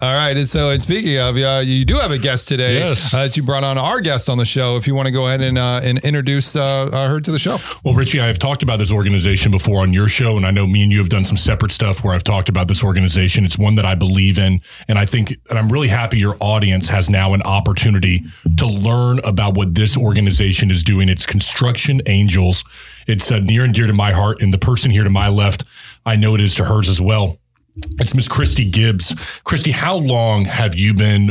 All 0.00 0.14
right. 0.14 0.36
And 0.36 0.46
so, 0.46 0.70
and 0.70 0.80
speaking 0.82 1.18
of, 1.18 1.36
uh, 1.36 1.62
you 1.64 1.84
do 1.84 1.96
have 1.96 2.10
a 2.10 2.18
guest 2.18 2.48
today 2.48 2.74
Yes. 2.78 3.12
uh, 3.14 3.24
that 3.24 3.36
you 3.36 3.42
brought 3.42 3.64
on 3.64 3.78
our 3.78 4.00
guest 4.00 4.28
on 4.28 4.38
the 4.38 4.44
show. 4.44 4.76
If 4.76 4.86
you 4.86 4.94
want 4.94 5.06
to 5.06 5.12
go 5.12 5.26
ahead 5.26 5.40
and 5.40 5.56
uh, 5.58 5.80
and 5.82 5.98
introduce 5.98 6.54
uh, 6.56 6.62
uh, 6.92 7.08
her 7.08 7.20
to 7.20 7.30
the 7.30 7.38
show. 7.38 7.58
Well, 7.84 7.94
Richie, 7.94 8.20
I 8.20 8.26
have 8.26 8.38
talked 8.38 8.62
about 8.62 8.78
this 8.78 8.92
organization 8.92 9.50
before 9.50 9.80
on 9.82 9.92
your 9.92 10.08
show, 10.08 10.36
and 10.36 10.44
I 10.46 10.50
know 10.50 10.66
me 10.66 10.82
and 10.82 10.92
you 10.92 10.98
have 10.98 11.08
done 11.08 11.24
some 11.24 11.36
separate 11.36 11.72
stuff 11.72 12.04
where 12.04 12.14
I've 12.14 12.24
talked 12.24 12.48
about 12.48 12.68
this 12.68 12.82
organization. 12.84 13.44
It's 13.44 13.58
one 13.58 13.74
that 13.76 13.84
I 13.84 13.94
believe 13.94 14.38
in, 14.38 14.60
and 14.88 14.98
I 14.98 15.06
think, 15.06 15.34
and 15.50 15.58
I'm 15.58 15.70
really 15.70 15.88
happy 15.88 16.18
your 16.18 16.36
audience 16.40 16.88
has 16.88 17.08
now 17.08 17.34
an 17.34 17.42
opportunity 17.42 18.24
to 18.56 18.66
learn 18.66 19.20
about 19.24 19.56
what 19.56 19.74
this 19.74 19.96
organization 19.96 20.70
is 20.70 20.82
doing. 20.82 21.08
It's 21.08 21.26
Construction 21.26 22.00
Angels. 22.06 22.64
It's 23.06 23.30
uh, 23.30 23.38
near 23.40 23.64
and 23.64 23.72
dear 23.72 23.86
to 23.86 23.92
my 23.92 24.12
heart, 24.12 24.42
and 24.42 24.52
the 24.52 24.58
person 24.58 24.90
here 24.90 25.04
to 25.04 25.10
my 25.10 25.28
left, 25.28 25.64
I 26.04 26.16
know 26.16 26.34
it 26.34 26.40
is 26.40 26.54
to 26.56 26.64
hers 26.64 26.88
as 26.88 27.00
well. 27.00 27.38
It's 28.00 28.14
Miss 28.14 28.28
Christy 28.28 28.64
Gibbs. 28.64 29.14
Christy, 29.44 29.70
how 29.72 29.96
long 29.96 30.44
have 30.44 30.74
you 30.74 30.94
been? 30.94 31.30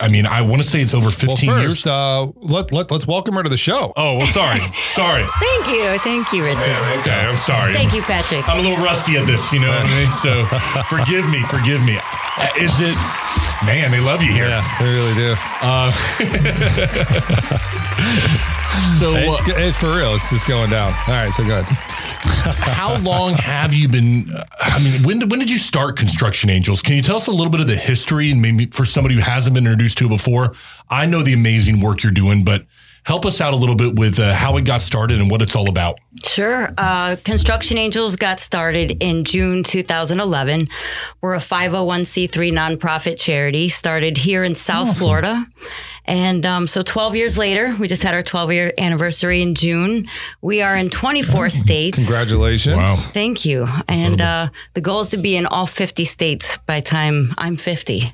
I 0.00 0.08
mean, 0.08 0.26
I 0.26 0.42
want 0.42 0.60
to 0.60 0.68
say 0.68 0.80
it's 0.82 0.92
over 0.92 1.10
15 1.10 1.48
well, 1.48 1.60
years. 1.60 1.86
uh, 1.86 2.26
let, 2.36 2.72
let, 2.72 2.90
let's 2.90 3.06
welcome 3.06 3.36
her 3.36 3.42
to 3.44 3.48
the 3.48 3.56
show. 3.56 3.92
Oh, 3.96 4.18
well, 4.18 4.26
sorry. 4.26 4.58
sorry. 4.90 5.24
Thank 5.40 5.68
you. 5.68 5.98
Thank 6.00 6.32
you, 6.32 6.44
Richard. 6.44 6.76
Okay, 7.00 7.12
I'm 7.12 7.36
sorry. 7.36 7.74
Thank 7.74 7.94
you, 7.94 8.02
Patrick. 8.02 8.46
I'm 8.48 8.58
a 8.58 8.62
little 8.68 8.84
rusty 8.84 9.16
at 9.16 9.26
this, 9.26 9.52
you 9.52 9.60
know 9.60 9.68
what 9.68 9.80
I 9.80 9.86
mean? 10.02 10.10
So 10.10 10.44
forgive 10.88 11.28
me, 11.30 11.42
forgive 11.44 11.82
me. 11.84 11.98
Uh, 12.36 12.48
Is 12.58 12.80
it, 12.80 12.96
man, 13.64 13.92
they 13.92 14.00
love 14.00 14.20
you 14.20 14.32
here. 14.32 14.48
Yeah, 14.48 14.64
they 14.80 14.92
really 14.92 15.14
do. 15.14 15.34
So 18.98 19.12
uh, 19.12 19.18
It's, 19.18 19.42
go- 19.42 19.56
it, 19.56 19.74
for 19.74 19.96
real, 19.96 20.14
it's 20.14 20.30
just 20.30 20.46
going 20.46 20.70
down. 20.70 20.92
All 21.08 21.14
right, 21.14 21.32
so 21.32 21.44
good. 21.44 21.64
how 22.24 22.96
long 22.98 23.34
have 23.34 23.72
you 23.74 23.88
been, 23.88 24.26
I 24.60 24.82
mean, 24.82 25.02
when, 25.04 25.18
did- 25.20 25.30
when 25.30 25.40
did 25.40 25.50
you 25.50 25.58
start 25.58 25.96
Construction 25.96 26.50
Angels? 26.50 26.82
Can 26.82 26.96
you 26.96 27.02
tell 27.02 27.16
us 27.16 27.26
a 27.26 27.32
little 27.32 27.50
bit 27.50 27.60
of 27.60 27.66
the 27.66 27.76
history 27.76 28.30
and 28.30 28.40
maybe 28.42 28.66
for 28.66 28.84
somebody 28.84 29.14
who 29.16 29.20
hasn't 29.20 29.54
been 29.54 29.64
introduced 29.66 29.98
to 29.98 30.06
it 30.06 30.10
before? 30.10 30.54
I 30.90 31.06
know 31.06 31.22
the 31.22 31.32
amazing 31.32 31.80
work 31.80 32.02
you're 32.02 32.12
doing, 32.12 32.44
but 32.44 32.66
help 33.04 33.26
us 33.26 33.40
out 33.40 33.52
a 33.52 33.56
little 33.56 33.74
bit 33.74 33.96
with 33.96 34.18
uh, 34.18 34.32
how 34.34 34.56
it 34.56 34.62
got 34.64 34.80
started 34.80 35.20
and 35.20 35.30
what 35.30 35.42
it's 35.42 35.54
all 35.54 35.68
about. 35.68 35.98
Sure. 36.24 36.72
Uh, 36.78 37.16
Construction 37.24 37.76
Angels 37.76 38.16
got 38.16 38.40
started 38.40 38.96
in 39.02 39.24
June 39.24 39.62
2011. 39.64 40.68
We're 41.20 41.34
a 41.34 41.38
501c3 41.38 42.52
nonprofit 42.78 43.18
charity 43.18 43.68
started 43.68 44.16
here 44.18 44.42
in 44.44 44.54
South 44.54 44.96
Florida. 44.98 45.46
And 46.06 46.44
um, 46.44 46.66
so 46.66 46.82
12 46.82 47.16
years 47.16 47.38
later, 47.38 47.74
we 47.78 47.88
just 47.88 48.02
had 48.02 48.14
our 48.14 48.22
12 48.22 48.52
year 48.52 48.72
anniversary 48.78 49.40
in 49.42 49.54
June. 49.54 50.08
We 50.42 50.60
are 50.62 50.76
in 50.76 50.90
24 50.90 51.50
states. 51.50 51.96
Congratulations. 51.96 52.76
Wow. 52.76 52.94
Thank 52.94 53.44
you. 53.44 53.68
And 53.88 54.20
uh, 54.20 54.48
the 54.74 54.80
goal 54.80 55.00
is 55.00 55.08
to 55.08 55.16
be 55.16 55.36
in 55.36 55.46
all 55.46 55.66
50 55.66 56.04
states 56.04 56.58
by 56.66 56.80
time 56.80 57.34
I'm 57.38 57.56
50. 57.56 58.12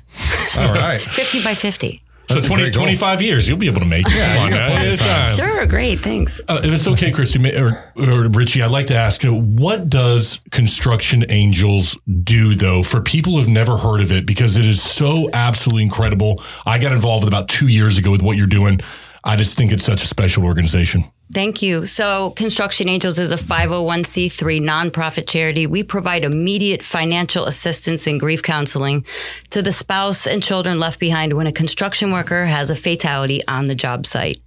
All 0.57 0.73
right. 0.73 1.01
50 1.11 1.43
by 1.43 1.53
50. 1.53 2.01
So 2.31 2.39
That's 2.39 2.45
a 2.45 2.49
20, 2.49 2.71
25 2.71 3.21
years, 3.21 3.47
you'll 3.47 3.57
be 3.57 3.67
able 3.67 3.81
to 3.81 3.85
make 3.85 4.05
it. 4.07 4.13
Come 4.13 4.37
on, 4.39 4.45
you 4.45 4.51
got 4.51 4.59
man. 4.59 4.71
plenty 4.71 4.87
of 4.87 4.93
It's 4.93 5.01
time. 5.01 5.27
time. 5.27 5.35
Sure. 5.37 5.65
Great. 5.67 5.99
Thanks. 5.99 6.41
Uh, 6.47 6.61
if 6.63 6.71
it's 6.73 6.87
okay, 6.87 7.11
Christy 7.11 7.39
ma- 7.39 7.49
or, 7.57 7.91
or 7.95 8.27
Richie, 8.29 8.61
I'd 8.61 8.71
like 8.71 8.87
to 8.87 8.95
ask, 8.95 9.23
you 9.23 9.31
know, 9.31 9.41
what 9.41 9.89
does 9.89 10.41
Construction 10.51 11.25
Angels 11.29 11.97
do 12.23 12.55
though 12.55 12.83
for 12.83 13.01
people 13.01 13.37
who've 13.37 13.47
never 13.47 13.77
heard 13.77 14.01
of 14.01 14.11
it? 14.11 14.25
Because 14.25 14.57
it 14.57 14.65
is 14.65 14.81
so 14.81 15.29
absolutely 15.33 15.83
incredible. 15.83 16.41
I 16.65 16.77
got 16.79 16.91
involved 16.91 17.27
about 17.27 17.47
two 17.49 17.67
years 17.67 17.97
ago 17.97 18.11
with 18.11 18.21
what 18.21 18.37
you're 18.37 18.47
doing. 18.47 18.81
I 19.23 19.35
just 19.35 19.57
think 19.57 19.71
it's 19.71 19.83
such 19.85 20.03
a 20.03 20.07
special 20.07 20.45
organization. 20.45 21.03
Thank 21.33 21.61
you. 21.61 21.85
So, 21.85 22.31
Construction 22.31 22.89
Angels 22.89 23.17
is 23.17 23.31
a 23.31 23.37
501c3 23.37 24.59
nonprofit 24.59 25.29
charity. 25.29 25.65
We 25.65 25.81
provide 25.81 26.25
immediate 26.25 26.83
financial 26.83 27.45
assistance 27.45 28.05
and 28.05 28.19
grief 28.19 28.43
counseling 28.43 29.05
to 29.51 29.61
the 29.61 29.71
spouse 29.71 30.27
and 30.27 30.43
children 30.43 30.77
left 30.77 30.99
behind 30.99 31.31
when 31.33 31.47
a 31.47 31.53
construction 31.53 32.11
worker 32.11 32.47
has 32.47 32.69
a 32.69 32.75
fatality 32.75 33.41
on 33.47 33.67
the 33.67 33.75
job 33.75 34.05
site. 34.05 34.41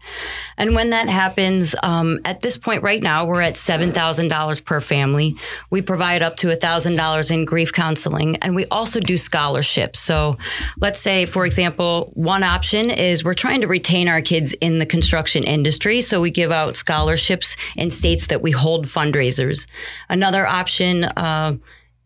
And 0.59 0.75
when 0.75 0.91
that 0.91 1.09
happens, 1.09 1.75
um, 1.83 2.21
at 2.27 2.43
this 2.43 2.59
point 2.59 2.83
right 2.83 3.03
now, 3.03 3.25
we're 3.25 3.41
at 3.41 3.55
$7,000 3.55 4.65
per 4.65 4.81
family. 4.83 5.37
We 5.71 5.81
provide 5.81 6.23
up 6.23 6.37
to 6.39 6.49
$1,000 6.49 7.31
in 7.31 7.47
grief 7.47 7.73
counseling, 7.73 8.37
and 8.37 8.55
we 8.55 8.67
also 8.67 9.01
do 9.01 9.17
scholarships. 9.17 10.01
So, 10.01 10.37
let's 10.81 11.01
say, 11.01 11.25
for 11.25 11.47
example, 11.47 12.13
one 12.15 12.43
option 12.43 12.91
is 12.91 13.25
we're 13.25 13.33
trying 13.33 13.63
to 13.63 13.69
retain 13.69 14.07
our 14.07 14.21
kids 14.21 14.53
in 14.55 14.79
the 14.79 14.87
construction 14.87 15.45
industry. 15.45 16.03
So, 16.03 16.21
we 16.21 16.31
give 16.31 16.53
out 16.53 16.74
scholarships 16.77 17.57
in 17.77 17.91
states 17.91 18.27
that 18.29 18.43
we 18.43 18.51
hold 18.51 18.87
fundraisers. 18.87 19.67
Another 20.09 20.47
option, 20.47 21.05
uh, 21.05 21.57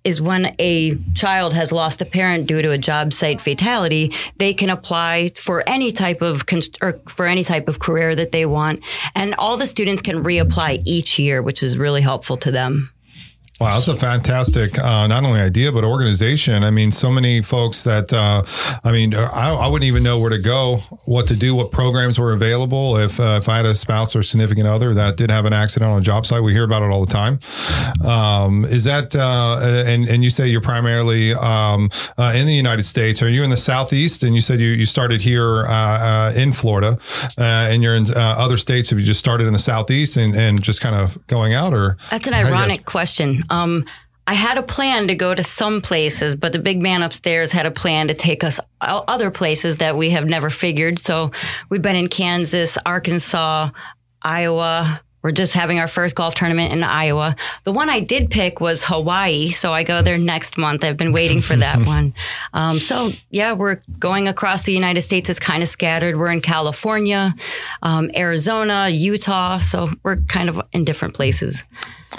is 0.05 0.21
when 0.21 0.55
a 0.59 0.97
child 1.15 1.53
has 1.55 1.71
lost 1.71 2.01
a 2.01 2.05
parent 2.05 2.47
due 2.47 2.63
to 2.63 2.71
a 2.71 2.79
job 2.79 3.13
site 3.13 3.41
fatality, 3.41 4.13
they 4.39 4.55
can 4.55 4.71
apply 4.71 5.31
for 5.37 5.63
any 5.67 5.93
type 5.93 6.23
of 6.23 6.47
const- 6.47 6.79
or 6.81 7.01
for 7.09 7.27
any 7.27 7.45
type 7.45 7.69
of 7.69 7.79
career 7.79 8.15
that 8.15 8.33
they 8.33 8.47
want, 8.47 8.81
and 9.15 9.35
all 9.35 9.57
the 9.57 9.67
students 9.67 10.01
can 10.01 10.25
reapply 10.25 10.83
each 10.87 11.19
year, 11.19 11.43
which 11.43 11.63
is 11.63 11.77
really 11.77 12.01
helpful 12.01 12.37
to 12.39 12.51
them. 12.51 12.91
Wow, 13.61 13.71
that's 13.71 13.89
a 13.89 13.97
fantastic, 13.97 14.79
uh, 14.79 15.09
not 15.09 15.25
only 15.25 15.41
idea 15.41 15.73
but 15.73 15.83
organization. 15.83 16.63
I 16.63 16.71
mean, 16.71 16.93
so 16.93 17.11
many 17.11 17.43
folks 17.43 17.83
that, 17.83 18.13
uh, 18.13 18.45
I 18.85 18.93
mean, 18.93 19.17
I, 19.17 19.51
I, 19.51 19.67
wouldn't 19.67 19.89
even 19.89 20.05
know 20.05 20.21
where 20.21 20.31
to 20.31 20.39
go, 20.39 20.77
what 21.07 21.27
to 21.27 21.35
do, 21.35 21.57
what 21.57 21.73
programs 21.73 22.21
were 22.21 22.33
available. 22.33 22.97
If 22.97 23.19
uh, 23.19 23.41
if 23.43 23.49
I 23.49 23.57
had 23.57 23.67
a 23.67 23.75
spouse 23.75 24.15
or 24.15 24.23
significant 24.23 24.69
other 24.69 24.95
that 24.95 25.17
did 25.17 25.29
have 25.33 25.45
an 25.45 25.53
accident 25.53 25.91
on 25.91 25.99
a 25.99 26.05
job 26.05 26.25
site, 26.25 26.41
we 26.41 26.53
hear 26.53 26.63
about 26.63 26.83
it 26.83 26.91
all 26.93 27.05
the 27.05 27.13
time. 27.13 27.41
Um, 28.07 28.65
is 28.65 28.85
that 28.85 29.17
uh, 29.17 29.59
and 29.87 30.09
and 30.09 30.23
you 30.23 30.31
say 30.31 30.47
you're 30.47 30.61
primarily 30.61 31.35
um, 31.35 31.91
uh, 32.17 32.33
in 32.37 32.47
the 32.47 32.55
United 32.55 32.85
States? 32.85 33.23
Are 33.23 33.29
you 33.29 33.43
in 33.43 33.51
the 33.51 33.57
southeast? 33.57 34.23
And 34.23 34.37
you 34.37 34.41
said 34.41 34.61
you 34.61 34.69
you 34.69 34.87
started 34.87 35.21
here 35.21 35.67
uh, 35.67 36.33
in 36.37 36.53
Florida, 36.53 36.97
and 37.37 37.83
you're 37.83 37.97
in 37.97 38.07
other 38.15 38.57
states. 38.57 38.91
Have 38.91 39.01
you 39.01 39.05
just 39.05 39.21
started 39.21 39.49
in 39.49 39.53
the 39.53 39.59
southeast 39.59 40.17
and 40.17 40.37
and 40.37 40.63
just 40.63 40.81
kind 40.81 40.95
of 40.95 41.19
going 41.27 41.55
out, 41.55 41.75
or 41.75 41.97
that's 42.13 42.29
an 42.29 42.35
ironic 42.35 42.85
question. 42.85 43.43
Um, 43.51 43.85
I 44.29 44.35
had 44.35 44.59
a 44.59 44.63
plan 44.63 45.09
to 45.09 45.15
go 45.15 45.35
to 45.35 45.43
some 45.43 45.81
places, 45.81 46.35
but 46.35 46.53
the 46.53 46.59
big 46.59 46.83
man 46.83 47.03
upstairs 47.03 47.51
had 47.51 47.65
a 47.65 47.71
plan 47.71 48.09
to 48.09 48.15
take 48.15 48.45
us 48.45 48.61
other 48.83 49.31
places 49.31 49.79
that 49.79 49.97
we 49.97 50.11
have 50.11 50.27
never 50.27 50.51
figured. 50.51 50.99
So 50.99 51.33
we've 51.71 51.81
been 51.81 51.97
in 51.97 52.09
Kansas, 52.09 52.77
Arkansas, 52.85 53.71
Iowa. 54.21 55.01
We're 55.23 55.33
just 55.33 55.55
having 55.55 55.79
our 55.79 55.89
first 55.89 56.15
golf 56.15 56.35
tournament 56.35 56.73
in 56.73 56.85
Iowa. 56.85 57.37
The 57.65 57.73
one 57.73 57.89
I 57.89 58.01
did 58.01 58.31
pick 58.31 58.61
was 58.61 58.85
Hawaii, 58.85 59.49
so 59.49 59.73
I 59.73 59.83
go 59.83 60.03
there 60.03 60.19
next 60.19 60.59
month. 60.59 60.85
I've 60.85 60.99
been 60.99 61.13
waiting 61.13 61.41
for 61.41 61.57
that 61.57 61.79
one. 61.87 62.13
Um, 62.53 62.81
so 62.81 63.13
yeah, 63.31 63.55
we're 63.55 63.77
going 63.99 64.29
across 64.29 64.65
the 64.65 64.75
United 64.75 65.01
States. 65.01 65.31
It's 65.31 65.41
kind 65.41 65.63
of 65.63 65.71
scattered. 65.71 66.17
We're 66.17 66.31
in 66.31 66.43
California, 66.43 67.35
um, 67.83 68.11
Arizona, 68.15 68.91
Utah. 68.91 69.57
So 69.57 69.91
we're 70.03 70.17
kind 70.17 70.51
of 70.51 70.61
in 70.73 70.85
different 70.85 71.15
places. 71.15 71.65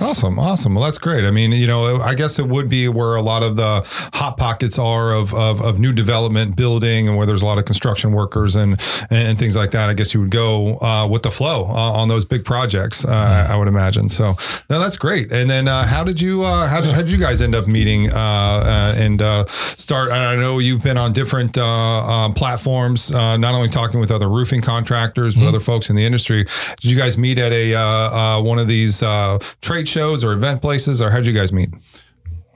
Awesome, 0.02 0.38
awesome. 0.38 0.76
Well, 0.76 0.84
that's 0.84 1.00
great. 1.00 1.26
I 1.26 1.32
mean, 1.32 1.52
you 1.52 1.66
know, 1.66 1.98
I 1.98 2.14
guess 2.14 2.38
it 2.38 2.48
would 2.48 2.70
be 2.70 2.88
where 2.88 3.16
a 3.16 3.22
lot 3.22 3.42
of 3.42 3.56
the 3.56 3.82
hot 4.14 4.38
pockets 4.38 4.78
are 4.78 5.12
of, 5.14 5.34
of, 5.34 5.62
of 5.62 5.80
new 5.80 5.92
development 5.92 6.56
building 6.56 7.08
and 7.08 7.18
where 7.18 7.26
there's 7.26 7.42
a 7.42 7.46
lot 7.46 7.58
of 7.58 7.66
construction 7.66 8.12
workers 8.12 8.56
and 8.56 8.80
and 9.10 9.40
things 9.40 9.56
like 9.56 9.72
that. 9.72 9.90
I 9.90 9.96
guess 9.96 10.14
you 10.14 10.22
would 10.22 10.30
go 10.30 10.78
uh, 10.80 11.08
with 11.08 11.24
the 11.24 11.32
flow 11.32 11.66
uh, 11.66 11.92
on 11.92 12.08
those 12.08 12.24
big 12.24 12.46
projects. 12.46 13.04
Uh, 13.04 13.48
I 13.50 13.58
would 13.58 13.68
imagine. 13.68 14.10
So, 14.10 14.36
no, 14.70 14.80
that's 14.80 14.96
great. 14.96 15.32
And 15.32 15.50
then, 15.50 15.68
uh, 15.68 15.86
how 15.86 16.04
did 16.04 16.22
you 16.22 16.44
uh, 16.44 16.68
how 16.68 16.82
did, 16.82 16.94
how 16.94 17.02
did 17.02 17.12
you 17.12 17.18
guys 17.18 17.42
end 17.42 17.56
up 17.56 17.68
meeting 17.68 18.12
uh, 18.12 18.94
and 18.96 19.20
start? 19.50 20.12
I 20.12 20.36
know 20.36 20.60
you've 20.60 20.84
been 20.84 20.98
on 20.98 21.14
different 21.14 21.54
platforms, 21.54 23.12
not 23.12 23.56
only 23.56 23.70
talking 23.70 24.00
with 24.00 24.12
other 24.12 24.30
roofing 24.30 24.62
contractors 24.62 25.34
but 25.34 25.42
mm-hmm. 25.42 25.50
other 25.50 25.60
folks 25.60 25.90
in 25.90 25.96
the 25.96 26.06
industry. 26.06 26.46
Did 26.80 26.92
you 26.92 26.98
guys 26.98 27.18
meet 27.18 27.40
at 27.40 27.52
a 27.52 28.42
one 28.42 28.60
of 28.60 28.68
these 28.68 29.00
trade 29.62 29.79
trade 29.80 29.88
shows 29.88 30.24
or 30.24 30.34
event 30.34 30.62
places, 30.62 31.02
or 31.02 31.10
how'd 31.10 31.26
you 31.26 31.34
guys 31.34 31.54
meet? 31.54 31.70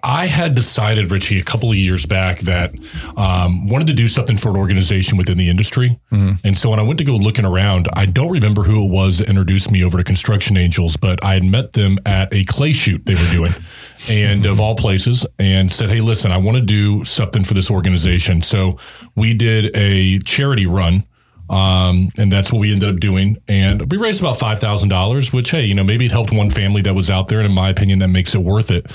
I 0.06 0.26
had 0.26 0.54
decided, 0.54 1.12
Richie, 1.12 1.40
a 1.40 1.44
couple 1.44 1.70
of 1.70 1.78
years 1.78 2.06
back 2.06 2.40
that 2.40 2.74
um, 3.16 3.70
wanted 3.70 3.88
to 3.88 3.94
do 3.94 4.10
something 4.10 4.36
for 4.36 4.50
an 4.50 4.58
organization 4.58 5.18
within 5.18 5.38
the 5.38 5.50
industry. 5.50 5.98
Mm-hmm. 6.12 6.46
And 6.46 6.58
so 6.58 6.72
when 6.72 6.80
I 6.80 6.84
went 6.84 6.98
to 6.98 7.06
go 7.06 7.16
looking 7.16 7.46
around, 7.46 7.88
I 7.94 8.06
don't 8.06 8.30
remember 8.30 8.64
who 8.64 8.84
it 8.84 8.92
was 8.92 9.20
that 9.20 9.30
introduced 9.30 9.72
me 9.72 9.82
over 9.82 9.98
to 9.98 10.04
Construction 10.04 10.58
Angels, 10.58 10.98
but 10.98 11.24
I 11.24 11.36
had 11.36 11.46
met 11.46 11.72
them 11.72 12.00
at 12.06 12.34
a 12.34 12.44
clay 12.44 12.74
shoot 12.74 13.06
they 13.06 13.16
were 13.16 13.32
doing, 13.32 13.54
and 14.10 14.46
of 14.46 14.60
all 14.60 14.76
places, 14.76 15.26
and 15.40 15.72
said, 15.72 15.90
"Hey, 15.90 16.02
listen, 16.02 16.34
I 16.34 16.38
want 16.38 16.58
to 16.58 16.64
do 16.64 17.06
something 17.06 17.46
for 17.46 17.54
this 17.54 17.72
organization." 17.72 18.42
So 18.42 18.78
we 19.16 19.34
did 19.34 19.74
a 19.74 20.20
charity 20.20 20.66
run 20.66 21.06
um, 21.50 22.10
and 22.18 22.32
that's 22.32 22.52
what 22.52 22.60
we 22.60 22.72
ended 22.72 22.90
up 22.90 23.00
doing. 23.00 23.38
And 23.48 23.92
we 23.92 23.98
raised 23.98 24.22
about 24.22 24.38
$5,000, 24.38 25.34
which, 25.34 25.52
hey, 25.52 25.66
you 25.66 25.74
know, 25.74 25.84
maybe 25.84 26.06
it 26.06 26.12
helped 26.12 26.34
one 26.34 26.50
family 26.50 26.82
that 26.84 26.94
was 26.94 27.10
out 27.10 27.28
there. 27.28 27.40
And 27.40 27.48
in 27.48 27.54
my 27.54 27.70
opinion, 27.70 28.00
that 28.00 28.08
makes 28.08 28.34
it 28.34 28.40
worth 28.40 28.72
it. 28.72 28.86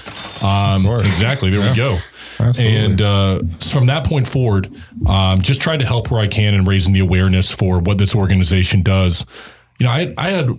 Um, 0.42 0.86
exactly. 0.86 1.50
There 1.50 1.60
yeah. 1.60 1.70
we 1.70 1.76
go. 1.76 1.98
Absolutely. 2.40 2.76
And 2.76 3.02
uh, 3.02 3.40
from 3.60 3.86
that 3.86 4.06
point 4.06 4.28
forward, 4.28 4.74
um, 5.06 5.42
just 5.42 5.60
tried 5.60 5.78
to 5.78 5.86
help 5.86 6.10
where 6.10 6.20
I 6.20 6.28
can 6.28 6.54
in 6.54 6.64
raising 6.64 6.92
the 6.92 7.00
awareness 7.00 7.52
for 7.52 7.80
what 7.80 7.98
this 7.98 8.14
organization 8.14 8.82
does. 8.82 9.24
You 9.78 9.86
know, 9.86 9.92
I, 9.92 10.12
I 10.18 10.30
had, 10.30 10.50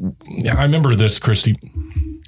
I 0.55 0.63
remember 0.63 0.95
this, 0.95 1.19
Christy 1.19 1.55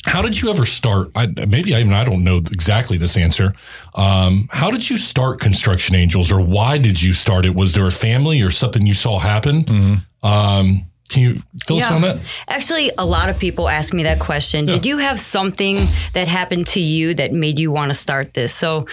how 0.06 0.22
did 0.22 0.42
you 0.42 0.50
ever 0.50 0.66
start? 0.66 1.12
I, 1.16 1.28
maybe 1.28 1.76
I, 1.76 1.80
even 1.80 1.94
I 1.94 2.04
don't 2.04 2.24
know 2.24 2.38
exactly 2.38 2.98
this 2.98 3.16
answer. 3.16 3.54
Um, 3.96 4.50
how 4.52 4.72
did 4.72 4.90
you 4.90 4.98
start 4.98 5.40
Construction 5.40 5.96
Angels, 5.96 6.32
or 6.32 6.42
why 6.42 6.78
did 6.78 7.02
you 7.02 7.14
start 7.14 7.46
it? 7.46 7.56
Was 7.56 7.74
there 7.74 7.86
a 7.86 7.92
family 7.92 8.42
or 8.42 8.52
something 8.52 8.86
you 8.86 8.94
saw 8.94 9.20
happen? 9.20 9.64
Mm-hmm. 9.64 10.28
Um, 10.28 10.86
can 11.10 11.24
you 11.24 11.42
fill 11.66 11.78
yeah. 11.78 11.86
us 11.86 11.92
on 11.92 12.02
that? 12.02 12.20
Actually, 12.48 12.92
a 12.98 13.06
lot 13.06 13.30
of 13.30 13.38
people 13.38 13.68
ask 13.68 13.94
me 13.94 14.04
that 14.04 14.20
question. 14.20 14.66
Yeah. 14.66 14.76
Did 14.76 14.86
you 14.86 14.98
have 15.00 15.20
something 15.20 15.86
that 16.14 16.28
happened 16.28 16.68
to 16.68 16.80
you 16.80 17.14
that 17.16 17.34
made 17.34 17.60
you 17.60 17.70
want 17.72 17.90
to 17.90 17.96
start 17.96 18.34
this? 18.34 18.54
So, 18.54 18.88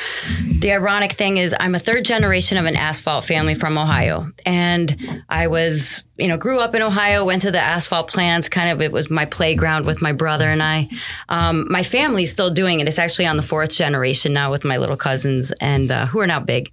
the 0.58 0.72
ironic 0.72 1.12
thing 1.12 1.36
is, 1.36 1.54
I'm 1.58 1.74
a 1.74 1.78
third 1.78 2.04
generation 2.04 2.58
of 2.58 2.66
an 2.66 2.76
asphalt 2.76 3.24
family 3.24 3.54
from 3.54 3.78
Ohio, 3.78 4.30
and 4.44 5.22
I 5.28 5.46
was 5.46 6.02
you 6.18 6.26
know, 6.26 6.36
grew 6.36 6.60
up 6.60 6.74
in 6.74 6.82
Ohio, 6.82 7.24
went 7.24 7.42
to 7.42 7.52
the 7.52 7.60
asphalt 7.60 8.08
plants. 8.08 8.48
Kind 8.48 8.70
of, 8.70 8.82
it 8.82 8.90
was 8.90 9.08
my 9.08 9.24
playground 9.24 9.86
with 9.86 10.02
my 10.02 10.10
brother 10.10 10.50
and 10.50 10.60
I. 10.60 10.88
Um, 11.28 11.66
my 11.70 11.84
family's 11.84 12.32
still 12.32 12.50
doing 12.50 12.80
it. 12.80 12.88
It's 12.88 12.98
actually 12.98 13.26
on 13.26 13.36
the 13.36 13.42
fourth 13.42 13.70
generation 13.70 14.32
now 14.32 14.50
with 14.50 14.64
my 14.64 14.78
little 14.78 14.96
cousins, 14.96 15.52
and 15.60 15.92
uh, 15.92 16.06
who 16.06 16.18
are 16.18 16.26
now 16.26 16.40
big. 16.40 16.72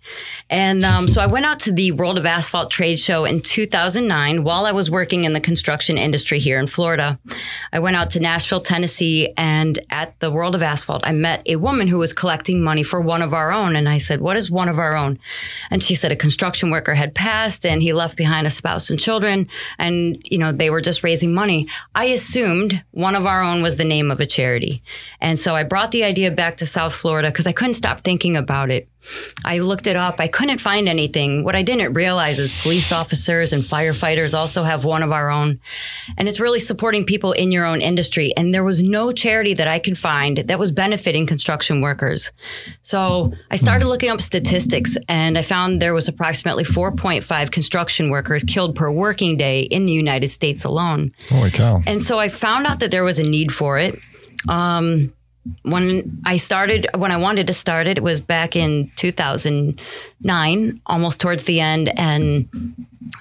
And 0.49 0.83
um, 0.83 1.07
so 1.07 1.21
I 1.21 1.27
went 1.27 1.45
out 1.45 1.59
to 1.61 1.71
the 1.71 1.91
World 1.91 2.17
of 2.17 2.25
Asphalt 2.25 2.71
trade 2.71 2.99
show 2.99 3.23
in 3.23 3.39
2009 3.39 4.43
while 4.43 4.65
I 4.65 4.71
was 4.71 4.89
working 4.89 5.25
in 5.25 5.33
the 5.33 5.39
construction 5.39 5.99
industry 5.99 6.39
here 6.39 6.59
in 6.59 6.65
Florida. 6.65 7.19
I 7.71 7.77
went 7.77 7.95
out 7.95 8.09
to 8.11 8.19
Nashville, 8.19 8.61
Tennessee, 8.61 9.31
and 9.37 9.77
at 9.91 10.19
the 10.21 10.31
World 10.31 10.55
of 10.55 10.63
Asphalt, 10.63 11.05
I 11.05 11.11
met 11.11 11.43
a 11.45 11.57
woman 11.57 11.87
who 11.87 11.99
was 11.99 12.13
collecting 12.13 12.63
money 12.63 12.81
for 12.81 12.99
one 12.99 13.21
of 13.21 13.31
our 13.31 13.51
own. 13.51 13.75
And 13.75 13.87
I 13.87 13.99
said, 13.99 14.21
"What 14.21 14.37
is 14.37 14.49
one 14.49 14.69
of 14.69 14.79
our 14.79 14.95
own?" 14.95 15.19
And 15.69 15.83
she 15.83 15.93
said, 15.93 16.11
"A 16.11 16.15
construction 16.15 16.71
worker 16.71 16.95
had 16.95 17.13
passed, 17.13 17.63
and 17.63 17.83
he 17.83 17.93
left 17.93 18.15
behind 18.17 18.47
a 18.47 18.49
spouse 18.49 18.89
and 18.89 18.99
children." 18.99 19.34
Children 19.35 19.49
and, 19.77 20.17
you 20.23 20.37
know, 20.37 20.51
they 20.51 20.69
were 20.69 20.81
just 20.81 21.03
raising 21.03 21.33
money. 21.33 21.67
I 21.93 22.05
assumed 22.05 22.83
one 22.91 23.15
of 23.15 23.25
our 23.25 23.41
own 23.41 23.61
was 23.61 23.75
the 23.75 23.85
name 23.85 24.11
of 24.11 24.19
a 24.19 24.25
charity. 24.25 24.81
And 25.19 25.39
so 25.39 25.55
I 25.55 25.63
brought 25.63 25.91
the 25.91 26.03
idea 26.03 26.31
back 26.31 26.57
to 26.57 26.65
South 26.65 26.93
Florida 26.93 27.29
because 27.29 27.47
I 27.47 27.51
couldn't 27.51 27.75
stop 27.75 27.99
thinking 27.99 28.37
about 28.37 28.69
it. 28.69 28.87
I 29.43 29.59
looked 29.59 29.87
it 29.87 29.95
up. 29.95 30.19
I 30.19 30.27
couldn't 30.27 30.59
find 30.59 30.87
anything. 30.87 31.43
What 31.43 31.55
I 31.55 31.61
didn't 31.61 31.93
realize 31.93 32.39
is 32.39 32.51
police 32.51 32.91
officers 32.91 33.53
and 33.53 33.63
firefighters 33.63 34.37
also 34.37 34.63
have 34.63 34.85
one 34.85 35.03
of 35.03 35.11
our 35.11 35.29
own. 35.29 35.59
And 36.17 36.27
it's 36.27 36.39
really 36.39 36.59
supporting 36.59 37.05
people 37.05 37.31
in 37.31 37.51
your 37.51 37.65
own 37.65 37.81
industry. 37.81 38.33
And 38.35 38.53
there 38.53 38.63
was 38.63 38.81
no 38.81 39.11
charity 39.11 39.53
that 39.53 39.67
I 39.67 39.79
could 39.79 39.97
find 39.97 40.37
that 40.37 40.59
was 40.59 40.71
benefiting 40.71 41.25
construction 41.25 41.81
workers. 41.81 42.31
So 42.81 43.31
I 43.51 43.55
started 43.55 43.87
looking 43.87 44.09
up 44.09 44.21
statistics 44.21 44.97
and 45.07 45.37
I 45.37 45.41
found 45.41 45.81
there 45.81 45.93
was 45.93 46.07
approximately 46.07 46.63
4.5 46.63 47.51
construction 47.51 48.09
workers 48.09 48.43
killed 48.43 48.75
per 48.75 48.91
working 48.91 49.37
day 49.37 49.61
in 49.61 49.85
the 49.85 49.93
United 49.93 50.27
States 50.27 50.63
alone. 50.63 51.11
Holy 51.29 51.51
cow. 51.51 51.81
And 51.85 52.01
so 52.01 52.19
I 52.19 52.29
found 52.29 52.65
out 52.65 52.79
that 52.79 52.91
there 52.91 53.03
was 53.03 53.19
a 53.19 53.23
need 53.23 53.51
for 53.51 53.79
it. 53.79 53.99
Um, 54.47 55.13
when 55.63 56.21
I 56.25 56.37
started, 56.37 56.87
when 56.95 57.11
I 57.11 57.17
wanted 57.17 57.47
to 57.47 57.53
start 57.53 57.87
it, 57.87 57.97
it 57.97 58.03
was 58.03 58.21
back 58.21 58.55
in 58.55 58.91
2009, 58.95 60.81
almost 60.85 61.19
towards 61.19 61.43
the 61.43 61.59
end. 61.59 61.91
And 61.97 62.47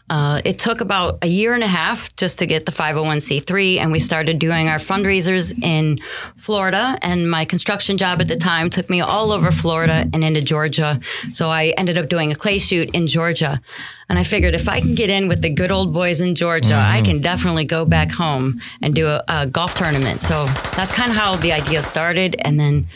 uh, 0.08 0.40
it 0.44 0.58
took 0.58 0.80
about 0.80 1.18
a 1.22 1.26
year 1.26 1.54
and 1.54 1.62
a 1.62 1.68
half 1.68 2.14
just 2.16 2.38
to 2.38 2.46
get 2.46 2.66
the 2.66 2.72
501c3. 2.72 3.78
And 3.78 3.92
we 3.92 3.98
started 3.98 4.38
doing 4.38 4.68
our 4.68 4.78
fundraisers 4.78 5.56
in 5.62 5.98
Florida. 6.36 6.98
And 7.02 7.30
my 7.30 7.44
construction 7.44 7.96
job 7.96 8.20
at 8.20 8.28
the 8.28 8.36
time 8.36 8.70
took 8.70 8.88
me 8.88 9.00
all 9.00 9.32
over 9.32 9.50
Florida 9.50 10.08
and 10.12 10.24
into 10.24 10.42
Georgia. 10.42 11.00
So 11.32 11.50
I 11.50 11.74
ended 11.76 11.98
up 11.98 12.08
doing 12.08 12.32
a 12.32 12.34
clay 12.34 12.58
shoot 12.58 12.90
in 12.94 13.06
Georgia. 13.06 13.60
And 14.08 14.18
I 14.18 14.24
figured 14.24 14.54
if 14.54 14.68
I 14.68 14.80
can 14.80 14.94
get 14.94 15.10
in 15.10 15.28
with 15.28 15.40
the 15.40 15.50
good 15.50 15.72
old 15.72 15.92
boys 15.92 16.20
in 16.20 16.34
Georgia, 16.34 16.74
mm-hmm. 16.74 16.96
I 16.96 17.02
can 17.02 17.20
definitely 17.20 17.64
go 17.64 17.84
back 17.84 18.12
home 18.12 18.60
and 18.82 18.94
do 18.94 19.08
a, 19.08 19.24
a 19.28 19.46
golf 19.46 19.74
tournament. 19.74 20.20
So 20.20 20.44
that's 20.76 20.92
kind 20.92 21.10
of 21.10 21.16
how 21.16 21.36
the 21.36 21.52
idea 21.52 21.82
started. 21.82 22.36
And 22.40 22.60
then 22.60 22.86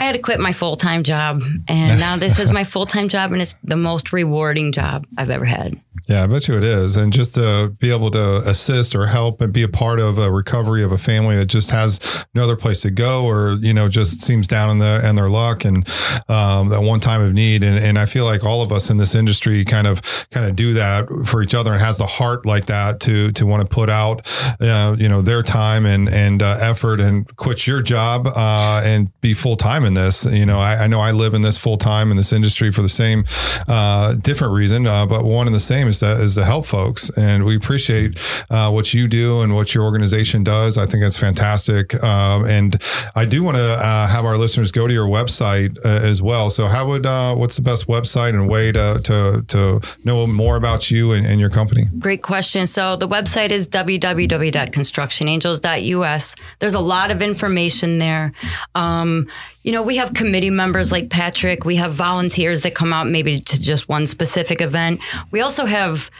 I 0.00 0.04
had 0.04 0.12
to 0.12 0.18
quit 0.18 0.40
my 0.40 0.54
full 0.54 0.76
time 0.76 1.02
job. 1.02 1.42
And 1.68 2.00
now 2.00 2.16
this 2.16 2.38
is 2.38 2.50
my 2.50 2.64
full 2.64 2.86
time 2.86 3.10
job, 3.10 3.32
and 3.32 3.42
it's 3.42 3.54
the 3.62 3.76
most 3.76 4.14
rewarding 4.14 4.72
job 4.72 5.06
I've 5.18 5.28
ever 5.28 5.44
had. 5.44 5.78
Yeah, 6.08 6.24
I 6.24 6.26
bet 6.26 6.48
you 6.48 6.56
it 6.56 6.64
is. 6.64 6.96
And 6.96 7.12
just 7.12 7.34
to 7.34 7.74
be 7.78 7.92
able 7.92 8.10
to 8.12 8.36
assist 8.48 8.94
or 8.94 9.06
help 9.06 9.40
and 9.40 9.52
be 9.52 9.62
a 9.62 9.68
part 9.68 10.00
of 10.00 10.18
a 10.18 10.32
recovery 10.32 10.82
of 10.82 10.90
a 10.90 10.98
family 10.98 11.36
that 11.36 11.46
just 11.46 11.70
has 11.70 12.26
no 12.34 12.42
other 12.42 12.56
place 12.56 12.80
to 12.82 12.90
go 12.90 13.26
or, 13.26 13.58
you 13.60 13.74
know, 13.74 13.88
just 13.88 14.22
seems 14.22 14.48
down 14.48 14.70
in 14.70 14.78
the 14.78 15.06
in 15.06 15.14
their 15.14 15.28
luck 15.28 15.64
and 15.64 15.86
um, 16.28 16.68
that 16.68 16.82
one 16.82 16.98
time 16.98 17.20
of 17.20 17.34
need. 17.34 17.62
And, 17.62 17.78
and 17.78 17.98
I 17.98 18.06
feel 18.06 18.24
like 18.24 18.44
all 18.44 18.62
of 18.62 18.72
us 18.72 18.88
in 18.88 18.96
this 18.96 19.14
industry 19.14 19.64
kind 19.64 19.86
of 19.86 20.00
kind 20.30 20.46
of 20.46 20.56
do 20.56 20.72
that 20.74 21.06
for 21.26 21.42
each 21.42 21.54
other 21.54 21.72
and 21.72 21.80
has 21.80 21.98
the 21.98 22.06
heart 22.06 22.46
like 22.46 22.66
that 22.66 23.00
to 23.00 23.30
to 23.32 23.46
want 23.46 23.60
to 23.60 23.68
put 23.68 23.90
out 23.90 24.26
uh, 24.60 24.96
you 24.98 25.08
know 25.08 25.20
their 25.20 25.42
time 25.42 25.84
and 25.84 26.08
and 26.08 26.42
uh, 26.42 26.56
effort 26.60 27.00
and 27.00 27.36
quit 27.36 27.66
your 27.66 27.82
job 27.82 28.26
uh, 28.34 28.82
and 28.84 29.10
be 29.20 29.34
full 29.34 29.56
time 29.56 29.84
in 29.90 29.94
this. 29.94 30.24
You 30.24 30.46
know, 30.46 30.58
I, 30.58 30.84
I, 30.84 30.86
know 30.86 31.00
I 31.00 31.10
live 31.10 31.34
in 31.34 31.42
this 31.42 31.58
full 31.58 31.76
time 31.76 32.10
in 32.10 32.16
this 32.16 32.32
industry 32.32 32.70
for 32.70 32.82
the 32.82 32.88
same 32.88 33.24
uh, 33.68 34.14
different 34.14 34.54
reason, 34.54 34.86
uh, 34.86 35.06
but 35.06 35.24
one 35.24 35.46
and 35.46 35.54
the 35.54 35.60
same 35.60 35.88
is 35.88 35.98
to 35.98 36.12
is 36.12 36.34
to 36.36 36.44
help 36.44 36.66
folks, 36.66 37.10
and 37.10 37.44
we 37.44 37.56
appreciate 37.56 38.18
uh, 38.50 38.70
what 38.70 38.94
you 38.94 39.08
do 39.08 39.40
and 39.40 39.54
what 39.54 39.74
your 39.74 39.84
organization 39.84 40.44
does. 40.44 40.78
I 40.78 40.86
think 40.86 41.02
that's 41.02 41.18
fantastic, 41.18 42.02
um, 42.02 42.46
and 42.46 42.80
I 43.14 43.24
do 43.24 43.42
want 43.42 43.56
to 43.56 43.62
uh, 43.62 44.06
have 44.06 44.24
our 44.24 44.38
listeners 44.38 44.72
go 44.72 44.86
to 44.86 44.92
your 44.92 45.08
website 45.08 45.76
uh, 45.84 45.88
as 45.88 46.22
well. 46.22 46.50
So, 46.50 46.66
how 46.66 46.86
would 46.88 47.06
uh, 47.06 47.34
what's 47.34 47.56
the 47.56 47.62
best 47.62 47.88
website 47.88 48.30
and 48.30 48.48
way 48.48 48.72
to 48.72 49.00
to 49.02 49.44
to 49.48 49.80
know 50.04 50.26
more 50.26 50.56
about 50.56 50.90
you 50.90 51.12
and, 51.12 51.26
and 51.26 51.40
your 51.40 51.50
company? 51.50 51.84
Great 51.98 52.22
question. 52.22 52.66
So 52.66 52.96
the 52.96 53.08
website 53.08 53.50
is 53.50 53.66
www.constructionangels.us. 53.66 56.36
There's 56.58 56.74
a 56.74 56.80
lot 56.80 57.10
of 57.10 57.22
information 57.22 57.96
there. 57.98 58.32
Um, 58.74 59.28
you 59.62 59.72
know, 59.72 59.82
we 59.82 59.96
have 59.96 60.14
committee 60.14 60.50
members 60.50 60.90
like 60.90 61.10
Patrick. 61.10 61.64
We 61.64 61.76
have 61.76 61.92
volunteers 61.92 62.62
that 62.62 62.74
come 62.74 62.92
out 62.92 63.06
maybe 63.06 63.40
to 63.40 63.60
just 63.60 63.88
one 63.88 64.06
specific 64.06 64.60
event. 64.60 65.00
We 65.30 65.42
also 65.42 65.66
have 65.66 66.10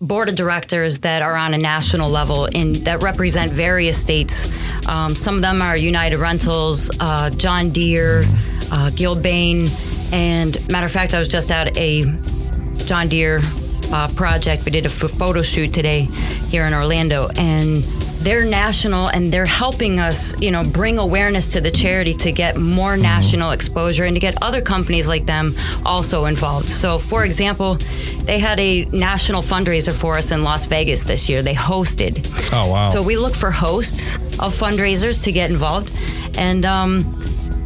board 0.00 0.28
of 0.28 0.34
directors 0.34 1.00
that 1.00 1.22
are 1.22 1.36
on 1.36 1.54
a 1.54 1.58
national 1.58 2.10
level 2.10 2.48
and 2.54 2.76
that 2.76 3.02
represent 3.02 3.52
various 3.52 3.98
states. 3.98 4.50
Um, 4.88 5.14
some 5.14 5.36
of 5.36 5.42
them 5.42 5.62
are 5.62 5.76
United 5.76 6.18
Rentals, 6.18 6.90
uh, 7.00 7.30
John 7.30 7.70
Deere, 7.70 8.20
uh, 8.72 8.90
Gilbane, 8.94 9.68
and 10.12 10.56
matter 10.70 10.86
of 10.86 10.92
fact, 10.92 11.14
I 11.14 11.18
was 11.18 11.28
just 11.28 11.50
at 11.50 11.76
a 11.76 12.04
John 12.86 13.08
Deere 13.08 13.40
uh, 13.92 14.08
project. 14.14 14.64
We 14.64 14.70
did 14.70 14.86
a 14.86 14.88
photo 14.88 15.42
shoot 15.42 15.72
today 15.72 16.02
here 16.50 16.66
in 16.66 16.74
Orlando, 16.74 17.28
and 17.36 17.82
they're 18.26 18.44
national 18.44 19.06
and 19.10 19.30
they're 19.32 19.46
helping 19.46 20.00
us, 20.00 20.38
you 20.40 20.50
know, 20.50 20.64
bring 20.64 20.98
awareness 20.98 21.46
to 21.46 21.60
the 21.60 21.70
charity 21.70 22.12
to 22.12 22.32
get 22.32 22.56
more 22.56 22.96
national 22.96 23.52
exposure 23.52 24.02
and 24.02 24.16
to 24.16 24.20
get 24.20 24.36
other 24.42 24.60
companies 24.60 25.06
like 25.06 25.26
them 25.26 25.54
also 25.84 26.24
involved. 26.24 26.68
So, 26.68 26.98
for 26.98 27.24
example, 27.24 27.76
they 28.24 28.40
had 28.40 28.58
a 28.58 28.84
national 28.86 29.42
fundraiser 29.42 29.92
for 29.92 30.18
us 30.18 30.32
in 30.32 30.42
Las 30.42 30.66
Vegas 30.66 31.04
this 31.04 31.28
year. 31.28 31.40
They 31.40 31.54
hosted. 31.54 32.28
Oh 32.52 32.68
wow! 32.68 32.90
So 32.90 33.00
we 33.00 33.16
look 33.16 33.34
for 33.34 33.52
hosts 33.52 34.16
of 34.40 34.52
fundraisers 34.58 35.22
to 35.22 35.30
get 35.30 35.48
involved, 35.48 35.96
and 36.36 36.64
um, 36.64 37.04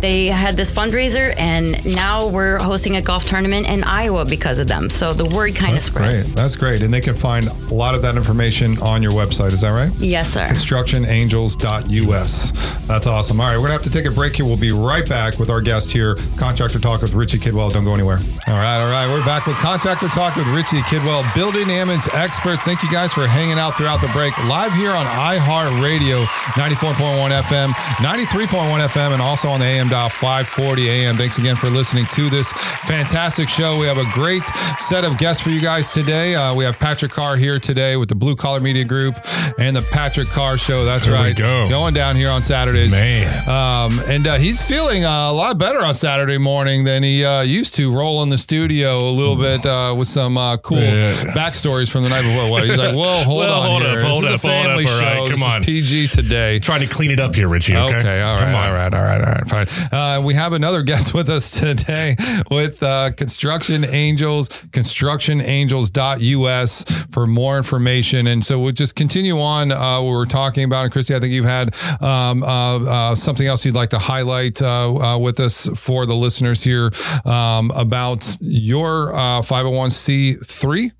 they 0.00 0.26
had 0.26 0.56
this 0.56 0.72
fundraiser, 0.72 1.34
and 1.38 1.84
now 1.94 2.28
we're 2.28 2.58
hosting 2.58 2.96
a 2.96 3.02
golf 3.02 3.28
tournament 3.28 3.68
in 3.68 3.84
Iowa 3.84 4.24
because 4.24 4.58
of 4.58 4.66
them. 4.68 4.88
So 4.90 5.12
the 5.12 5.26
word 5.36 5.54
kind 5.54 5.70
of 5.72 5.76
That's 5.76 5.84
spread. 5.86 6.24
great. 6.24 6.34
That's 6.36 6.56
great, 6.56 6.80
and 6.80 6.92
they 6.92 7.00
can 7.00 7.14
find 7.14 7.46
a 7.46 7.74
lot 7.74 7.94
of 7.94 8.02
that 8.02 8.16
information 8.16 8.76
on 8.82 9.02
your 9.02 9.12
website. 9.12 9.52
Is 9.52 9.60
that 9.60 9.70
right? 9.70 9.90
Yes, 9.98 10.30
sir. 10.32 10.46
constructionangels.us. 10.46 12.52
That's 12.86 13.06
awesome. 13.06 13.40
All 13.40 13.46
right, 13.46 13.56
we're 13.56 13.68
going 13.68 13.78
to 13.78 13.84
have 13.84 13.92
to 13.92 14.00
take 14.02 14.06
a 14.06 14.10
break 14.10 14.34
here. 14.36 14.44
We'll 14.46 14.56
be 14.58 14.72
right 14.72 15.06
back 15.08 15.38
with 15.38 15.48
our 15.50 15.60
guest 15.60 15.92
here, 15.92 16.16
Contractor 16.36 16.78
Talk 16.80 17.02
with 17.02 17.14
Richie 17.14 17.38
Kidwell. 17.38 17.70
Don't 17.70 17.84
go 17.84 17.94
anywhere. 17.94 18.18
All 18.48 18.54
right, 18.54 18.80
all 18.82 18.90
right. 18.90 19.06
We're 19.06 19.24
back 19.24 19.46
with 19.46 19.56
Contractor 19.58 20.08
Talk 20.08 20.34
with 20.36 20.46
Richie 20.48 20.80
Kidwell, 20.82 21.22
building 21.34 21.68
damage 21.68 22.08
experts. 22.14 22.64
Thank 22.64 22.82
you 22.82 22.90
guys 22.90 23.12
for 23.12 23.26
hanging 23.26 23.58
out 23.58 23.76
throughout 23.76 24.00
the 24.00 24.08
break. 24.08 24.36
Live 24.48 24.72
here 24.72 24.90
on 24.90 25.04
iHeartRadio, 25.06 26.24
94.1 26.56 27.30
FM, 27.42 27.68
93.1 28.00 28.80
FM, 28.88 29.12
and 29.12 29.22
also 29.22 29.48
on 29.48 29.60
the 29.60 29.66
AM 29.66 29.88
dial 29.90 30.08
540 30.08 30.88
AM. 30.88 31.16
Thanks 31.16 31.38
again 31.38 31.56
for 31.56 31.68
listening 31.68 32.06
to 32.12 32.30
this 32.30 32.52
fantastic 32.86 33.48
show. 33.48 33.78
We 33.78 33.86
have 33.86 33.98
a 33.98 34.04
great 34.12 34.42
set 34.78 35.04
of 35.04 35.18
guests 35.18 35.42
for 35.42 35.50
you 35.50 35.60
guys 35.60 35.92
today. 35.92 36.34
Uh, 36.34 36.54
we 36.54 36.64
have 36.64 36.78
Patrick 36.78 37.10
Carr 37.12 37.36
here 37.36 37.58
today 37.58 37.96
with 37.96 38.08
the 38.08 38.14
Blue 38.14 38.36
Collar 38.36 38.60
Media 38.60 38.84
Group 38.84 39.14
and 39.58 39.76
the 39.76 39.86
Patrick 39.92 40.28
Carr 40.28 40.56
Show. 40.56 40.84
That's 40.84 41.04
There 41.04 41.14
right. 41.14 41.36
go. 41.36 41.68
Going 41.68 41.94
down 41.94 42.16
here 42.16 42.30
on 42.30 42.42
Saturdays. 42.42 42.92
Man. 42.92 43.26
Um, 43.48 43.98
and 44.08 44.26
uh, 44.26 44.36
he's 44.36 44.62
feeling 44.62 45.04
uh, 45.04 45.30
a 45.30 45.32
lot 45.32 45.58
better 45.58 45.80
on 45.84 45.94
Saturday 45.94 46.38
morning 46.38 46.84
than 46.84 47.02
he 47.02 47.24
uh, 47.24 47.42
used 47.42 47.74
to. 47.74 47.92
Roll 47.92 48.22
in 48.22 48.28
the 48.28 48.38
studio 48.38 49.00
a 49.08 49.10
little 49.10 49.36
bit 49.36 49.66
uh, 49.66 49.94
with 49.96 50.08
some 50.08 50.38
uh, 50.38 50.56
cool 50.58 50.78
Yeah. 50.78 51.12
backstories 51.34 51.90
from 51.90 52.04
the 52.04 52.08
night 52.08 52.22
before. 52.22 52.50
What? 52.50 52.64
He's 52.64 52.76
like, 52.78 52.94
"Whoa, 52.94 53.24
hold 53.24 53.38
Well, 53.40 53.60
on 53.60 53.68
hold 53.70 53.82
here. 53.82 53.98
up, 53.98 54.04
hold 54.06 54.24
this 54.24 54.30
up, 54.30 54.36
is 54.36 54.44
a 54.44 54.48
hold 54.48 54.64
family 54.66 54.84
up. 54.84 54.90
Show. 54.90 55.00
right, 55.22 55.30
come 55.30 55.42
on. 55.42 55.64
PG 55.64 56.08
today." 56.08 56.58
Trying 56.60 56.80
to 56.80 56.86
clean 56.86 57.10
it 57.10 57.18
up 57.20 57.34
here, 57.34 57.48
Richie. 57.48 57.76
Okay. 57.76 57.96
Okay. 57.96 58.20
All 58.22 58.36
right. 58.36 58.48
on. 58.48 58.54
All 58.54 58.74
right. 58.76 58.94
All 58.94 59.02
right. 59.02 59.20
All 59.20 59.32
right. 59.32 59.48
Fine. 59.48 59.66
Uh, 59.92 60.22
we 60.24 60.34
have 60.34 60.52
another 60.52 60.82
guest 60.82 61.14
with 61.20 61.28
us 61.28 61.58
today 61.58 62.16
with 62.50 62.82
uh, 62.82 63.10
Construction 63.12 63.84
Angels, 63.84 64.48
constructionangels.us 64.48 66.84
for 67.10 67.26
more 67.26 67.56
information. 67.56 68.26
And 68.26 68.44
so 68.44 68.58
we'll 68.58 68.72
just 68.72 68.96
continue 68.96 69.40
on 69.40 69.72
uh, 69.72 70.00
what 70.00 70.10
we're 70.10 70.26
talking 70.26 70.64
about. 70.64 70.84
And 70.84 70.92
Christy, 70.92 71.14
I 71.14 71.20
think 71.20 71.32
you've 71.32 71.44
had 71.44 71.74
um, 72.00 72.42
uh, 72.42 72.84
uh, 72.84 73.14
something 73.14 73.46
else 73.46 73.64
you'd 73.64 73.74
like 73.74 73.90
to 73.90 73.98
highlight 73.98 74.60
uh, 74.62 74.94
uh, 74.94 75.18
with 75.18 75.40
us 75.40 75.68
for 75.76 76.06
the 76.06 76.14
listeners 76.14 76.62
here 76.62 76.90
um, 77.24 77.70
about 77.72 78.36
your 78.40 79.14
uh, 79.14 79.42
501c3. 79.42 80.92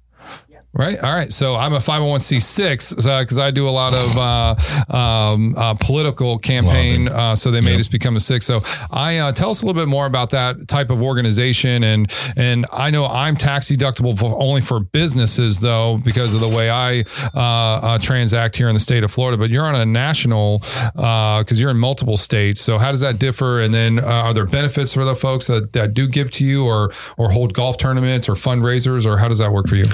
Right. 0.73 1.03
All 1.03 1.13
right. 1.13 1.33
So 1.33 1.57
I'm 1.57 1.73
a 1.73 1.79
501c6 1.79 2.95
because 3.21 3.39
I 3.41 3.51
do 3.51 3.69
a 3.69 3.71
lot 3.71 3.93
of 3.93 4.17
uh, 4.17 4.97
um, 4.97 5.55
uh, 5.57 5.75
political 5.75 6.39
campaign. 6.39 7.09
Uh, 7.09 7.35
so 7.35 7.51
they 7.51 7.61
made 7.61 7.81
us 7.81 7.89
become 7.89 8.15
a 8.15 8.21
six. 8.21 8.47
So 8.47 8.63
I 8.89 9.19
uh, 9.19 9.33
tell 9.33 9.51
us 9.51 9.63
a 9.63 9.67
little 9.67 9.81
bit 9.81 9.89
more 9.89 10.07
about 10.07 10.31
that 10.31 10.69
type 10.69 10.91
of 10.91 11.03
organization. 11.03 11.83
And 11.83 12.13
and 12.37 12.67
I 12.73 12.93
know 12.93 13.07
I'm 13.07 13.37
tax 13.37 13.69
deductible 13.69 14.17
for, 14.17 14.41
only 14.41 14.61
for 14.61 14.79
businesses 14.79 15.59
though 15.59 15.99
because 16.05 16.35
of 16.35 16.41
the 16.41 16.57
way 16.57 16.71
I 16.71 17.01
uh, 17.35 17.81
uh, 17.83 17.99
transact 17.99 18.55
here 18.55 18.69
in 18.69 18.75
the 18.75 18.81
state 18.81 19.03
of 19.03 19.11
Florida. 19.11 19.37
But 19.37 19.51
you're 19.51 19.67
on 19.67 19.75
a 19.75 19.85
national 19.85 20.61
because 20.95 21.61
you're 21.61 21.71
in 21.71 21.79
multiple 21.79 22.17
states. 22.17 22.61
So 22.61 22.79
how 22.79 22.93
does 22.93 23.01
that 23.01 23.19
differ? 23.19 23.61
And 23.61 23.75
then 23.75 23.99
uh, 23.99 24.07
are 24.07 24.35
there 24.35 24.47
benefits 24.47 24.95
for 24.95 25.05
the 25.05 25.17
folks 25.17 25.49
that, 25.49 25.73
that 25.73 25.95
do 25.95 26.07
give 26.07 26.31
to 26.33 26.45
you 26.45 26.65
or 26.65 26.93
or 27.19 27.33
hold 27.33 27.55
golf 27.55 27.77
tournaments 27.77 28.29
or 28.29 28.35
fundraisers 28.35 29.05
or 29.05 29.19
how 29.19 29.27
does 29.27 29.39
that 29.39 29.53
work 29.53 29.67
for 29.67 29.75
you? 29.75 29.87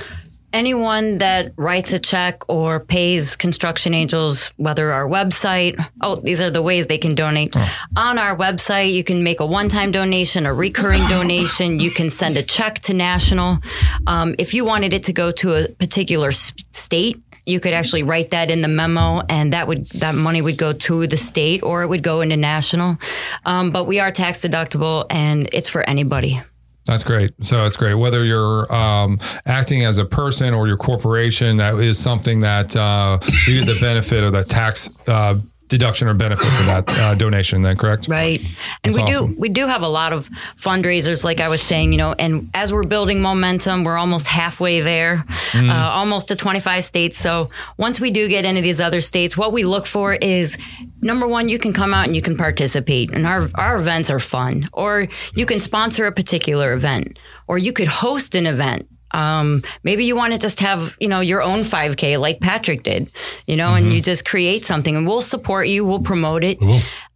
Anyone 0.57 1.19
that 1.19 1.53
writes 1.59 1.93
a 1.93 1.99
check 1.99 2.43
or 2.49 2.81
pays 2.81 3.37
Construction 3.37 3.93
Angels, 3.93 4.55
whether 4.57 4.91
our 4.91 5.07
website, 5.07 5.79
oh, 6.01 6.17
these 6.17 6.41
are 6.41 6.49
the 6.49 6.63
ways 6.63 6.87
they 6.87 6.97
can 6.97 7.15
donate. 7.15 7.55
On 7.95 8.17
our 8.17 8.35
website, 8.35 8.95
you 8.95 9.05
can 9.05 9.23
make 9.23 9.41
a 9.41 9.45
one 9.45 9.69
time 9.69 9.93
donation, 9.93 10.47
a 10.47 10.55
recurring 10.55 11.03
donation. 11.11 11.79
You 11.79 11.91
can 11.91 12.09
send 12.09 12.39
a 12.39 12.43
check 12.43 12.79
to 12.85 12.95
national. 12.95 13.59
Um, 14.07 14.35
if 14.39 14.55
you 14.55 14.65
wanted 14.65 14.95
it 14.95 15.03
to 15.03 15.13
go 15.13 15.31
to 15.31 15.63
a 15.63 15.69
particular 15.69 16.33
state, 16.33 17.21
you 17.45 17.61
could 17.61 17.75
actually 17.75 18.03
write 18.03 18.31
that 18.31 18.51
in 18.51 18.63
the 18.63 18.69
memo 18.69 19.21
and 19.29 19.53
that 19.53 19.69
would 19.69 19.85
that 19.91 20.15
money 20.15 20.41
would 20.41 20.57
go 20.57 20.73
to 20.73 21.07
the 21.07 21.19
state 21.19 21.63
or 21.63 21.83
it 21.83 21.89
would 21.89 22.03
go 22.03 22.23
into 22.23 22.37
national 22.37 22.97
um, 23.45 23.71
but 23.71 23.85
we 23.85 24.01
are 24.01 24.11
tax 24.11 24.41
deductible 24.41 25.07
and 25.11 25.49
it's 25.53 25.69
for 25.69 25.83
anybody 25.83 26.43
That's 26.87 27.03
great. 27.03 27.33
So 27.43 27.65
it's 27.65 27.77
great. 27.77 27.95
Whether 27.95 28.25
you're 28.25 28.73
um, 28.73 29.19
acting 29.45 29.85
as 29.85 29.99
a 29.99 30.05
person 30.05 30.55
or 30.55 30.69
your 30.69 30.77
corporation, 30.77 31.57
that 31.57 31.75
is 31.75 31.99
something 31.99 32.41
that 32.41 32.75
uh, 32.77 33.19
you 33.47 33.65
get 33.65 33.67
the 33.67 33.81
benefit 33.81 34.23
of 34.23 34.33
the 34.33 34.45
tax 34.45 34.89
uh, 35.09 35.39
deduction 35.69 36.09
or 36.09 36.15
benefit 36.15 36.47
for 36.47 36.63
that 36.65 36.89
uh, 36.99 37.15
donation. 37.15 37.63
Then 37.63 37.77
correct? 37.77 38.09
Right. 38.09 38.41
And 38.41 38.93
That's 38.93 38.97
we 38.97 39.03
awesome. 39.03 39.35
do 39.35 39.41
we 39.41 39.49
do 39.49 39.67
have 39.67 39.83
a 39.83 39.89
lot 39.89 40.13
of 40.13 40.31
fundraisers, 40.57 41.25
like 41.25 41.41
I 41.41 41.49
was 41.49 41.63
saying, 41.63 41.93
you 41.93 41.99
know, 41.99 42.15
and 42.19 42.51
as 42.55 42.73
we're 42.73 42.85
building 42.85 43.21
momentum, 43.21 43.85
we're 43.85 43.97
almost 43.99 44.27
halfway 44.27 44.81
there, 44.81 45.25
Mm. 45.53 45.71
uh, 45.71 45.91
almost 45.91 46.29
to 46.29 46.37
25 46.37 46.85
states. 46.85 47.17
So 47.19 47.51
once 47.79 48.01
we 48.01 48.11
do 48.11 48.29
get 48.29 48.45
into 48.45 48.61
these 48.63 48.81
other 48.81 49.01
states, 49.01 49.37
what 49.37 49.53
we 49.53 49.65
look 49.65 49.87
for 49.87 50.15
is 50.15 50.57
number 51.01 51.27
one, 51.27 51.49
you 51.49 51.59
can 51.59 51.73
come 51.73 51.93
out 51.95 52.07
and 52.07 52.15
you 52.17 52.23
can 52.23 52.37
participate. 52.37 53.11
And 53.13 53.27
our 53.27 53.49
our 53.55 53.77
events 53.77 54.11
are 54.11 54.21
fun. 54.21 54.69
Or 54.73 55.09
you 55.35 55.47
can 55.47 55.61
sponsor 55.61 56.05
a 56.07 56.13
particular 56.13 56.73
event. 56.73 57.19
Or 57.49 57.59
you 57.59 57.73
could 57.73 57.87
host 57.89 58.35
an 58.35 58.47
event. 58.47 58.89
Um, 59.17 59.63
maybe 59.83 60.05
you 60.05 60.15
want 60.15 60.33
to 60.35 60.39
just 60.39 60.61
have, 60.61 60.95
you 61.01 61.09
know, 61.09 61.21
your 61.21 61.41
own 61.41 61.61
5K 61.61 62.21
like 62.21 62.39
Patrick 62.41 62.83
did, 62.83 63.11
you 63.47 63.57
know, 63.57 63.75
and 63.75 63.87
you 63.95 64.03
just 64.03 64.25
create 64.27 64.65
something 64.67 64.95
and 64.95 65.07
we'll 65.07 65.23
support 65.23 65.69
you, 65.69 65.87
we'll 65.87 66.03
promote 66.03 66.45
it. 66.45 66.59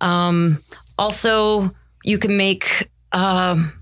Um, 0.01 0.65
also, 0.97 1.71
you 2.03 2.17
can 2.19 2.37
make, 2.39 2.89
um, 3.13 3.73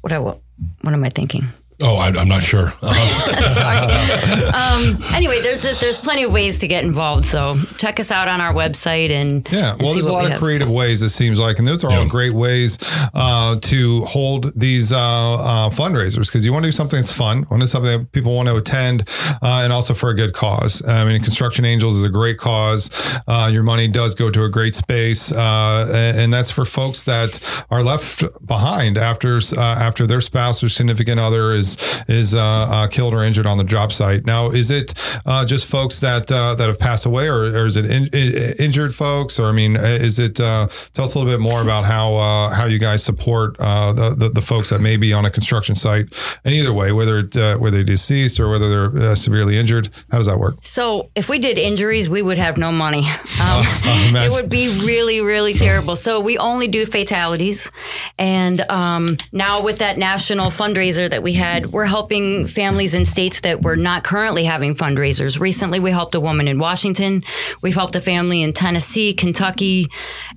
what 0.00 0.12
I, 0.12 0.18
what 0.18 0.40
am 0.84 1.04
I 1.04 1.10
thinking? 1.10 1.44
Oh, 1.80 1.96
I, 1.96 2.08
I'm 2.08 2.28
not 2.28 2.42
sure. 2.42 2.72
Uh-huh. 2.82 4.44
Um, 4.58 5.02
anyway, 5.14 5.40
there's 5.40 5.62
just, 5.62 5.80
there's 5.80 5.98
plenty 5.98 6.24
of 6.24 6.32
ways 6.32 6.58
to 6.60 6.68
get 6.68 6.82
involved. 6.84 7.24
So 7.26 7.58
check 7.76 8.00
us 8.00 8.10
out 8.10 8.26
on 8.28 8.40
our 8.40 8.52
website 8.52 9.10
and 9.10 9.46
Yeah, 9.50 9.76
well, 9.78 9.88
see 9.88 9.94
there's 9.94 10.06
a 10.06 10.12
lot 10.12 10.20
we 10.20 10.26
of 10.26 10.32
have. 10.32 10.40
creative 10.40 10.70
ways 10.70 11.02
it 11.02 11.10
seems 11.10 11.38
like, 11.38 11.58
and 11.58 11.66
those 11.66 11.84
are 11.84 11.92
all 11.92 12.08
great 12.08 12.32
ways 12.34 12.78
uh, 13.14 13.56
to 13.60 14.04
hold 14.04 14.52
these 14.58 14.92
uh, 14.92 14.98
uh, 14.98 15.70
fundraisers 15.70 16.26
because 16.28 16.44
you 16.44 16.52
want 16.52 16.64
to 16.64 16.68
do 16.68 16.72
something 16.72 16.98
that's 16.98 17.12
fun, 17.12 17.38
want 17.50 17.50
to 17.50 17.58
do 17.60 17.66
something 17.66 17.98
that 18.00 18.12
people 18.12 18.34
want 18.34 18.48
to 18.48 18.56
attend, 18.56 19.08
uh, 19.42 19.60
and 19.62 19.72
also 19.72 19.94
for 19.94 20.10
a 20.10 20.14
good 20.14 20.32
cause. 20.32 20.82
I 20.86 21.04
mean, 21.04 21.22
Construction 21.22 21.64
Angels 21.64 21.96
is 21.96 22.04
a 22.04 22.08
great 22.10 22.38
cause. 22.38 22.90
Uh, 23.28 23.48
your 23.52 23.62
money 23.62 23.86
does 23.88 24.14
go 24.14 24.30
to 24.30 24.44
a 24.44 24.48
great 24.48 24.74
space, 24.74 25.30
uh, 25.32 25.90
and, 25.94 26.18
and 26.20 26.34
that's 26.34 26.50
for 26.50 26.64
folks 26.64 27.04
that 27.04 27.64
are 27.70 27.82
left 27.82 28.24
behind 28.46 28.98
after 28.98 29.36
uh, 29.56 29.60
after 29.60 30.06
their 30.06 30.20
spouse 30.20 30.62
or 30.64 30.68
significant 30.68 31.20
other 31.20 31.52
is 31.52 31.67
is 31.76 32.04
is 32.08 32.34
uh, 32.34 32.40
uh, 32.40 32.86
killed 32.88 33.14
or 33.14 33.24
injured 33.24 33.46
on 33.46 33.58
the 33.58 33.64
job 33.64 33.92
site. 33.92 34.24
Now, 34.24 34.50
is 34.50 34.70
it 34.70 34.94
uh, 35.26 35.44
just 35.44 35.66
folks 35.66 36.00
that 36.00 36.30
uh, 36.30 36.54
that 36.54 36.68
have 36.68 36.78
passed 36.78 37.06
away, 37.06 37.28
or, 37.28 37.42
or 37.44 37.66
is 37.66 37.76
it 37.76 37.84
in, 37.84 38.06
in, 38.08 38.54
injured 38.58 38.94
folks, 38.94 39.38
or 39.38 39.46
I 39.46 39.52
mean, 39.52 39.76
is 39.76 40.18
it? 40.18 40.40
Uh, 40.40 40.66
tell 40.94 41.04
us 41.04 41.14
a 41.14 41.18
little 41.18 41.32
bit 41.32 41.40
more 41.40 41.60
about 41.60 41.84
how 41.84 42.16
uh, 42.16 42.50
how 42.50 42.66
you 42.66 42.78
guys 42.78 43.02
support 43.02 43.56
uh, 43.58 43.92
the, 43.92 44.14
the, 44.14 44.28
the 44.30 44.42
folks 44.42 44.70
that 44.70 44.80
may 44.80 44.96
be 44.96 45.12
on 45.12 45.24
a 45.24 45.30
construction 45.30 45.74
site, 45.74 46.06
and 46.44 46.54
either 46.54 46.72
way, 46.72 46.92
whether 46.92 47.20
it, 47.20 47.36
uh, 47.36 47.56
whether 47.58 47.78
they're 47.78 47.84
deceased 47.84 48.40
or 48.40 48.50
whether 48.50 48.68
they're 48.68 49.10
uh, 49.10 49.14
severely 49.14 49.56
injured. 49.56 49.88
How 50.10 50.18
does 50.18 50.26
that 50.26 50.38
work? 50.38 50.56
So 50.62 51.10
if 51.14 51.28
we 51.28 51.38
did 51.38 51.58
injuries, 51.58 52.08
we 52.08 52.22
would 52.22 52.38
have 52.38 52.56
no 52.56 52.72
money. 52.72 53.04
Um, 53.40 54.16
it 54.16 54.32
would 54.32 54.50
be 54.50 54.68
really, 54.84 55.22
really 55.22 55.52
terrible. 55.52 55.96
So 55.96 56.20
we 56.20 56.36
only 56.38 56.66
do 56.66 56.84
fatalities. 56.84 57.70
And 58.18 58.60
um, 58.62 59.16
now 59.32 59.62
with 59.62 59.78
that 59.78 59.96
national 59.96 60.50
fundraiser 60.50 61.08
that 61.08 61.22
we 61.22 61.34
had, 61.34 61.57
we're 61.66 61.86
helping 61.86 62.46
families 62.46 62.94
in 62.94 63.04
states 63.04 63.40
that 63.40 63.62
were 63.62 63.76
not 63.76 64.04
currently 64.04 64.44
having 64.44 64.74
fundraisers. 64.74 65.38
Recently, 65.38 65.78
we 65.80 65.90
helped 65.90 66.14
a 66.14 66.20
woman 66.20 66.48
in 66.48 66.58
Washington. 66.58 67.24
We've 67.62 67.74
helped 67.74 67.96
a 67.96 68.00
family 68.00 68.42
in 68.42 68.52
Tennessee, 68.52 69.12
Kentucky, 69.12 69.88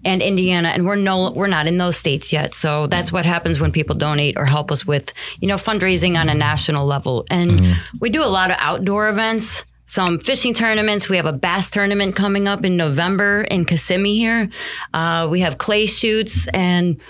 and 0.04 0.22
Indiana. 0.22 0.70
And 0.70 0.86
we're 0.86 0.96
no, 0.96 1.32
we're 1.32 1.48
not 1.48 1.68
in 1.68 1.78
those 1.78 1.98
states 1.98 2.34
yet. 2.34 2.54
So 2.54 2.88
that's 2.88 3.12
what 3.12 3.26
happens 3.26 3.60
when 3.60 3.72
people 3.72 3.96
donate 3.96 4.38
or 4.38 4.46
help 4.46 4.72
us 4.72 4.86
with, 4.86 5.14
you 5.40 5.48
know, 5.48 5.56
fundraising 5.56 6.20
on 6.20 6.30
a 6.30 6.34
national 6.34 6.86
level. 6.86 7.26
And 7.30 7.78
we 8.00 8.10
do 8.10 8.24
a 8.24 8.28
lot 8.28 8.52
of 8.52 8.58
outdoor 8.60 9.10
events 9.10 9.64
some 9.92 10.20
fishing 10.20 10.54
tournaments. 10.54 11.10
We 11.10 11.18
have 11.18 11.26
a 11.26 11.34
bass 11.34 11.70
tournament 11.70 12.16
coming 12.16 12.48
up 12.48 12.64
in 12.64 12.78
November 12.78 13.42
in 13.42 13.66
Kissimmee 13.66 14.16
here. 14.16 14.50
Uh, 14.94 15.28
we 15.30 15.42
have 15.42 15.58
clay 15.58 15.86
shoots 15.86 16.48
and 16.54 17.02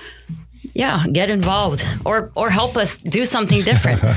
yeah, 0.73 1.05
get 1.11 1.29
involved 1.29 1.85
or 2.05 2.31
or 2.35 2.49
help 2.49 2.75
us 2.77 2.97
do 2.97 3.25
something 3.25 3.61
different. 3.63 4.01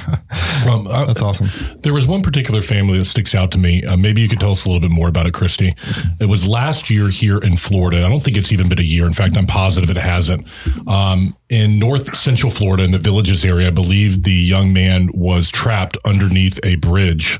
Um, 0.69 0.89
I- 0.89 1.05
That's 1.05 1.21
awesome. 1.21 1.49
There 1.83 1.93
was 1.93 2.09
one 2.09 2.23
particular 2.23 2.61
family 2.63 2.99
that 2.99 3.05
sticks 3.05 3.35
out 3.35 3.53
to 3.53 3.59
me. 3.59 3.85
Uh, 3.85 3.99
maybe 3.99 4.23
you 4.23 4.29
could 4.29 4.41
tell 4.41 4.51
us 4.53 4.65
a 4.65 4.69
little 4.69 4.81
bit 4.81 4.91
more 4.91 5.09
about 5.09 5.27
it, 5.27 5.35
Christy. 5.35 5.75
It 6.21 6.27
was 6.27 6.49
last 6.49 6.89
year 6.89 7.09
here 7.11 7.37
in 7.39 7.57
Florida. 7.59 7.99
I 8.05 8.09
don't 8.09 8.25
think 8.25 8.37
it's 8.39 8.51
even 8.51 8.69
been 8.71 8.79
a 8.79 8.83
year. 8.83 9.07
In 9.07 9.13
fact, 9.13 9.37
I'm 9.37 9.47
positive 9.47 9.91
it 9.91 9.99
hasn't. 9.99 10.49
Um, 10.89 11.35
in 11.51 11.79
North 11.79 12.17
Central 12.17 12.51
Florida, 12.51 12.83
in 12.83 12.93
the 12.93 12.99
Villages 12.99 13.45
area, 13.45 13.69
I 13.69 13.71
believe 13.73 14.23
the 14.23 14.33
young 14.33 14.73
man 14.73 15.11
was 15.13 15.51
trapped 15.51 15.99
underneath 16.07 16.59
a 16.65 16.77
bridge. 16.77 17.39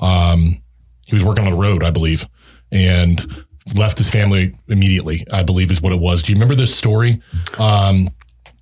Um, 0.00 0.62
he 1.06 1.14
was 1.14 1.22
working 1.24 1.46
on 1.46 1.52
a 1.52 1.56
road, 1.56 1.84
I 1.84 1.90
believe, 1.90 2.24
and 2.70 3.44
left 3.74 3.98
his 3.98 4.08
family 4.10 4.54
immediately. 4.68 5.26
I 5.30 5.42
believe 5.42 5.70
is 5.70 5.82
what 5.82 5.92
it 5.92 6.00
was. 6.00 6.22
Do 6.22 6.32
you 6.32 6.36
remember 6.36 6.54
this 6.54 6.74
story? 6.74 7.20
Um, 7.58 8.08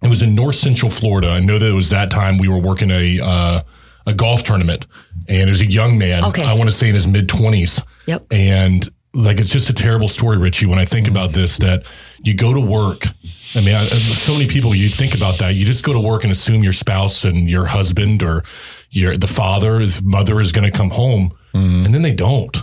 it 0.02 0.08
was 0.08 0.22
in 0.22 0.34
North 0.34 0.54
Central 0.54 0.90
Florida. 0.90 1.28
I 1.28 1.40
know 1.40 1.58
that 1.58 1.68
it 1.68 1.74
was 1.74 1.90
that 1.90 2.10
time 2.10 2.38
we 2.38 2.48
were 2.48 2.58
working 2.58 2.90
a 2.90 3.20
uh, 3.22 3.62
a 4.06 4.14
golf 4.14 4.44
tournament, 4.44 4.86
and 5.28 5.48
it 5.48 5.50
was 5.50 5.60
a 5.60 5.70
young 5.70 5.98
man. 5.98 6.24
Okay. 6.26 6.42
I 6.42 6.54
want 6.54 6.70
to 6.70 6.76
say 6.76 6.88
in 6.88 6.94
his 6.94 7.06
mid 7.06 7.28
twenties. 7.28 7.82
Yep. 8.06 8.26
And 8.30 8.88
like 9.12 9.40
it's 9.40 9.50
just 9.50 9.68
a 9.68 9.74
terrible 9.74 10.08
story, 10.08 10.38
Richie. 10.38 10.66
When 10.66 10.78
I 10.78 10.84
think 10.84 11.08
about 11.08 11.32
this, 11.32 11.58
that 11.58 11.84
you 12.22 12.34
go 12.34 12.54
to 12.54 12.60
work. 12.60 13.06
I 13.54 13.60
mean, 13.60 13.74
I, 13.74 13.84
so 13.84 14.32
many 14.32 14.46
people. 14.46 14.74
You 14.74 14.88
think 14.88 15.14
about 15.14 15.38
that. 15.38 15.54
You 15.54 15.64
just 15.64 15.84
go 15.84 15.92
to 15.92 16.00
work 16.00 16.22
and 16.22 16.32
assume 16.32 16.62
your 16.62 16.72
spouse 16.72 17.24
and 17.24 17.50
your 17.50 17.66
husband 17.66 18.22
or 18.22 18.44
your 18.90 19.16
the 19.16 19.26
father, 19.26 19.80
his 19.80 20.02
mother 20.02 20.40
is 20.40 20.52
going 20.52 20.70
to 20.70 20.76
come 20.76 20.90
home, 20.90 21.36
and 21.84 21.94
then 21.94 22.02
they 22.02 22.12
don't. 22.12 22.62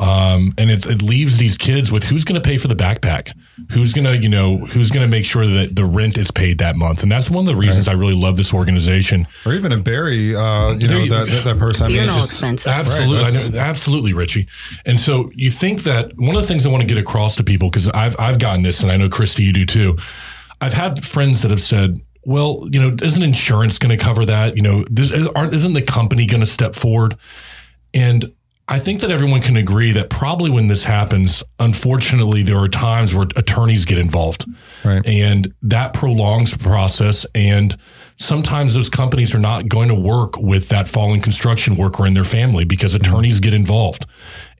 Um, 0.00 0.52
and 0.56 0.70
it, 0.70 0.86
it 0.86 1.02
leaves 1.02 1.38
these 1.38 1.58
kids 1.58 1.90
with 1.90 2.04
who's 2.04 2.24
going 2.24 2.40
to 2.40 2.46
pay 2.48 2.56
for 2.56 2.68
the 2.68 2.76
backpack, 2.76 3.36
who's 3.72 3.92
going 3.92 4.04
to, 4.04 4.16
you 4.16 4.28
know, 4.28 4.58
who's 4.58 4.92
going 4.92 5.04
to 5.04 5.10
make 5.10 5.24
sure 5.24 5.44
that 5.44 5.74
the 5.74 5.84
rent 5.84 6.16
is 6.16 6.30
paid 6.30 6.58
that 6.58 6.76
month. 6.76 7.02
And 7.02 7.10
that's 7.10 7.28
one 7.28 7.40
of 7.40 7.46
the 7.52 7.56
reasons 7.56 7.88
I 7.88 7.94
really 7.94 8.14
love 8.14 8.36
this 8.36 8.54
organization. 8.54 9.26
Or 9.44 9.54
even 9.54 9.72
a 9.72 9.76
bury, 9.76 10.36
uh, 10.36 10.74
you 10.74 10.86
know, 10.86 10.86
There 10.86 10.98
you- 11.00 11.10
that, 11.10 11.26
that, 11.28 11.44
that 11.44 11.58
person. 11.58 11.86
I 11.86 11.88
mean, 11.88 11.98
it's 12.04 12.14
just- 12.16 12.30
expenses. 12.30 12.68
Absolutely, 12.68 13.16
Right, 13.24 13.34
I 13.34 13.48
know- 13.54 13.58
absolutely, 13.58 14.12
Richie. 14.12 14.46
And 14.86 15.00
so 15.00 15.32
you 15.34 15.50
think 15.50 15.82
that 15.82 16.12
one 16.16 16.36
of 16.36 16.42
the 16.42 16.46
things 16.46 16.64
I 16.64 16.68
want 16.68 16.82
to 16.82 16.86
get 16.86 16.98
across 16.98 17.34
to 17.36 17.42
people 17.42 17.68
because 17.68 17.88
I've 17.90 18.14
I've 18.20 18.38
gotten 18.38 18.62
this, 18.62 18.82
and 18.84 18.92
I 18.92 18.96
know 18.96 19.08
Christy, 19.08 19.42
you 19.42 19.52
do 19.52 19.66
too. 19.66 19.96
I've 20.60 20.74
had 20.74 21.02
friends 21.04 21.42
that 21.42 21.50
have 21.50 21.60
said, 21.60 22.00
"Well, 22.24 22.68
you 22.70 22.80
know, 22.80 22.94
isn't 23.02 23.22
insurance 23.22 23.78
going 23.80 23.96
to 23.98 24.02
cover 24.02 24.24
that? 24.26 24.54
You 24.56 24.62
know, 24.62 24.84
this, 24.88 25.10
aren't, 25.34 25.54
isn't 25.54 25.72
the 25.72 25.82
company 25.82 26.24
going 26.26 26.40
to 26.40 26.46
step 26.46 26.76
forward?" 26.76 27.16
And 27.92 28.32
I 28.70 28.78
think 28.78 29.00
that 29.00 29.10
everyone 29.10 29.40
can 29.40 29.56
agree 29.56 29.92
that 29.92 30.10
probably 30.10 30.50
when 30.50 30.66
this 30.66 30.84
happens, 30.84 31.42
unfortunately, 31.58 32.42
there 32.42 32.58
are 32.58 32.68
times 32.68 33.14
where 33.14 33.26
attorneys 33.34 33.86
get 33.86 33.98
involved. 33.98 34.44
Right. 34.84 35.04
And 35.06 35.54
that 35.62 35.94
prolongs 35.94 36.52
the 36.52 36.58
process. 36.58 37.24
And 37.34 37.74
sometimes 38.18 38.74
those 38.74 38.90
companies 38.90 39.34
are 39.34 39.38
not 39.38 39.68
going 39.68 39.88
to 39.88 39.94
work 39.94 40.36
with 40.36 40.68
that 40.68 40.86
fallen 40.86 41.20
construction 41.20 41.76
worker 41.76 42.04
and 42.04 42.14
their 42.14 42.24
family 42.24 42.66
because 42.66 42.92
mm-hmm. 42.92 43.10
attorneys 43.10 43.40
get 43.40 43.54
involved. 43.54 44.04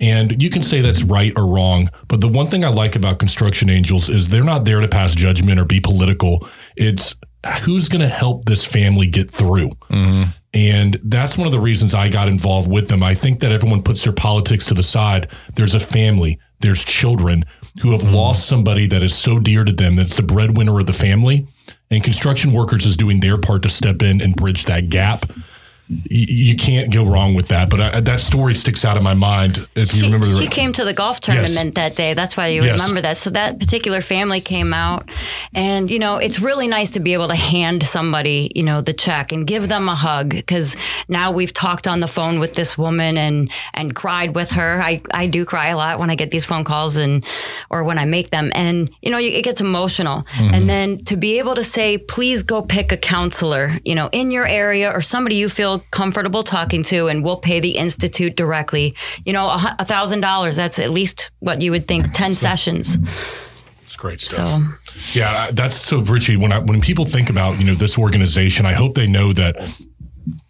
And 0.01 0.43
you 0.43 0.49
can 0.49 0.63
say 0.63 0.81
that's 0.81 1.03
right 1.03 1.35
or 1.37 1.47
wrong. 1.47 1.91
But 2.07 2.23
the 2.23 2.29
one 2.29 2.47
thing 2.47 2.65
I 2.65 2.69
like 2.69 2.97
about 2.97 3.19
Construction 3.19 3.69
Angels 3.69 4.09
is 4.09 4.29
they're 4.29 4.43
not 4.43 4.65
there 4.65 4.81
to 4.81 4.89
pass 4.89 5.15
judgment 5.15 5.61
or 5.61 5.67
be 5.67 5.81
political. 5.81 6.49
It's 6.77 7.15
who's 7.63 7.89
going 7.89 8.01
to 8.01 8.09
help 8.09 8.45
this 8.45 8.65
family 8.65 9.07
get 9.07 9.31
through. 9.31 9.71
Mm-hmm. 9.91 10.31
And 10.55 10.99
that's 11.05 11.37
one 11.37 11.47
of 11.47 11.53
the 11.53 11.61
reasons 11.61 11.95
I 11.95 12.09
got 12.09 12.29
involved 12.29 12.71
with 12.71 12.89
them. 12.89 13.03
I 13.03 13.15
think 13.15 13.41
that 13.41 13.53
everyone 13.53 13.83
puts 13.83 14.03
their 14.05 14.13
politics 14.13 14.67
to 14.67 14.75
the 14.75 14.83
side. 14.83 15.29
There's 15.55 15.75
a 15.75 15.81
family, 15.81 16.39
there's 16.61 16.85
children 16.85 17.45
who 17.83 17.93
have 17.93 18.01
mm-hmm. 18.01 18.15
lost 18.15 18.47
somebody 18.47 18.87
that 18.89 19.03
is 19.03 19.15
so 19.15 19.39
dear 19.39 19.65
to 19.65 19.73
them 19.73 19.97
that's 19.97 20.17
the 20.17 20.23
breadwinner 20.23 20.79
of 20.79 20.87
the 20.87 20.93
family. 20.93 21.47
And 21.91 22.03
construction 22.03 22.53
workers 22.53 22.85
is 22.85 22.97
doing 22.97 23.21
their 23.21 23.39
part 23.39 23.63
to 23.63 23.69
step 23.69 24.03
in 24.03 24.21
and 24.21 24.35
bridge 24.35 24.65
that 24.65 24.89
gap. 24.89 25.27
You 25.91 26.55
can't 26.55 26.93
go 26.93 27.07
wrong 27.07 27.35
with 27.35 27.49
that. 27.49 27.71
But 27.71 27.81
I, 27.81 28.01
that 28.01 28.21
story 28.21 28.55
sticks 28.55 28.85
out 28.85 28.97
in 28.99 29.03
my 29.03 29.15
mind. 29.15 29.67
If 29.75 29.95
you 29.95 30.01
She, 30.01 30.05
remember, 30.07 30.27
the, 30.27 30.37
she 30.37 30.47
came 30.47 30.73
to 30.75 30.85
the 30.85 30.93
golf 30.93 31.21
tournament 31.21 31.49
Yes. 31.55 31.75
that 31.75 31.97
day. 31.97 32.13
That's 32.15 32.37
why 32.37 32.49
you 32.49 32.63
Yes. 32.63 32.73
remember 32.79 33.01
that. 33.01 33.17
So 33.17 33.31
that 33.31 33.59
particular 33.59 34.03
family 34.03 34.41
came 34.43 34.75
out, 34.75 35.09
and 35.55 35.91
you 35.91 35.99
know 35.99 36.19
it's 36.19 36.41
really 36.41 36.67
nice 36.69 36.91
to 36.91 37.01
be 37.01 37.15
able 37.15 37.29
to 37.29 37.35
hand 37.35 37.83
somebody 37.83 38.53
you 38.55 38.63
know 38.63 38.83
the 38.83 38.93
check 38.93 39.33
and 39.33 39.47
give 39.47 39.69
them 39.69 39.89
a 39.89 39.95
hug 39.95 40.29
because 40.31 40.77
now 41.09 41.31
we've 41.31 41.53
talked 41.55 41.87
on 41.87 42.01
the 42.01 42.07
phone 42.07 42.39
with 42.39 42.53
this 42.55 42.77
woman 42.77 43.17
and 43.17 43.51
and 43.73 43.95
cried 43.95 44.35
with 44.35 44.51
her. 44.51 44.83
I 44.83 45.01
I 45.13 45.27
do 45.27 45.47
cry 45.47 45.69
a 45.69 45.77
lot 45.77 45.99
when 45.99 46.11
I 46.11 46.17
get 46.17 46.31
these 46.31 46.45
phone 46.45 46.65
calls 46.65 46.99
and 46.99 47.25
or 47.71 47.83
when 47.83 47.99
I 47.99 48.05
make 48.05 48.29
them, 48.31 48.51
and 48.55 48.91
you 49.01 49.11
know 49.11 49.19
it 49.19 49.43
gets 49.43 49.61
emotional. 49.63 50.23
Mm-hmm. 50.37 50.55
And 50.55 50.69
then 50.69 50.99
to 51.05 51.17
be 51.17 51.39
able 51.39 51.55
to 51.55 51.65
say, 51.65 51.97
please 51.97 52.43
go 52.43 52.61
pick 52.61 52.93
a 52.93 52.97
counselor, 52.99 53.79
you 53.87 53.95
know, 53.95 54.09
in 54.13 54.31
your 54.31 54.47
area 54.47 54.91
or 54.91 55.01
somebody 55.01 55.37
you 55.37 55.49
feel 55.49 55.78
comfortable 55.91 56.43
talking 56.43 56.83
to, 56.85 57.09
and 57.09 57.25
we'll 57.25 57.37
pay 57.37 57.61
the 57.61 57.77
institute 57.77 58.37
directly. 58.37 58.95
You 59.25 59.33
know, 59.33 59.49
a 59.79 59.85
thousand 59.85 60.21
dollars. 60.21 60.57
That's 60.57 60.79
at 60.79 60.91
least 60.91 61.31
what 61.41 61.61
you 61.61 61.71
would 61.71 61.87
think 61.87 62.13
ten 62.13 62.35
sessions. 62.35 62.99
It's 63.83 63.97
great 63.97 64.21
stuff. 64.21 64.61
Yeah, 65.15 65.51
that's 65.51 65.75
so 65.75 66.01
Richie. 66.01 66.37
When 66.37 66.53
I, 66.53 66.59
when 66.59 66.81
people 66.81 67.05
think 67.05 67.31
about 67.31 67.59
you 67.59 67.65
know 67.65 67.75
this 67.75 67.99
organization, 67.99 68.67
I 68.67 68.73
hope 68.73 68.95
they 68.95 69.07
know 69.07 69.33
that 69.33 69.57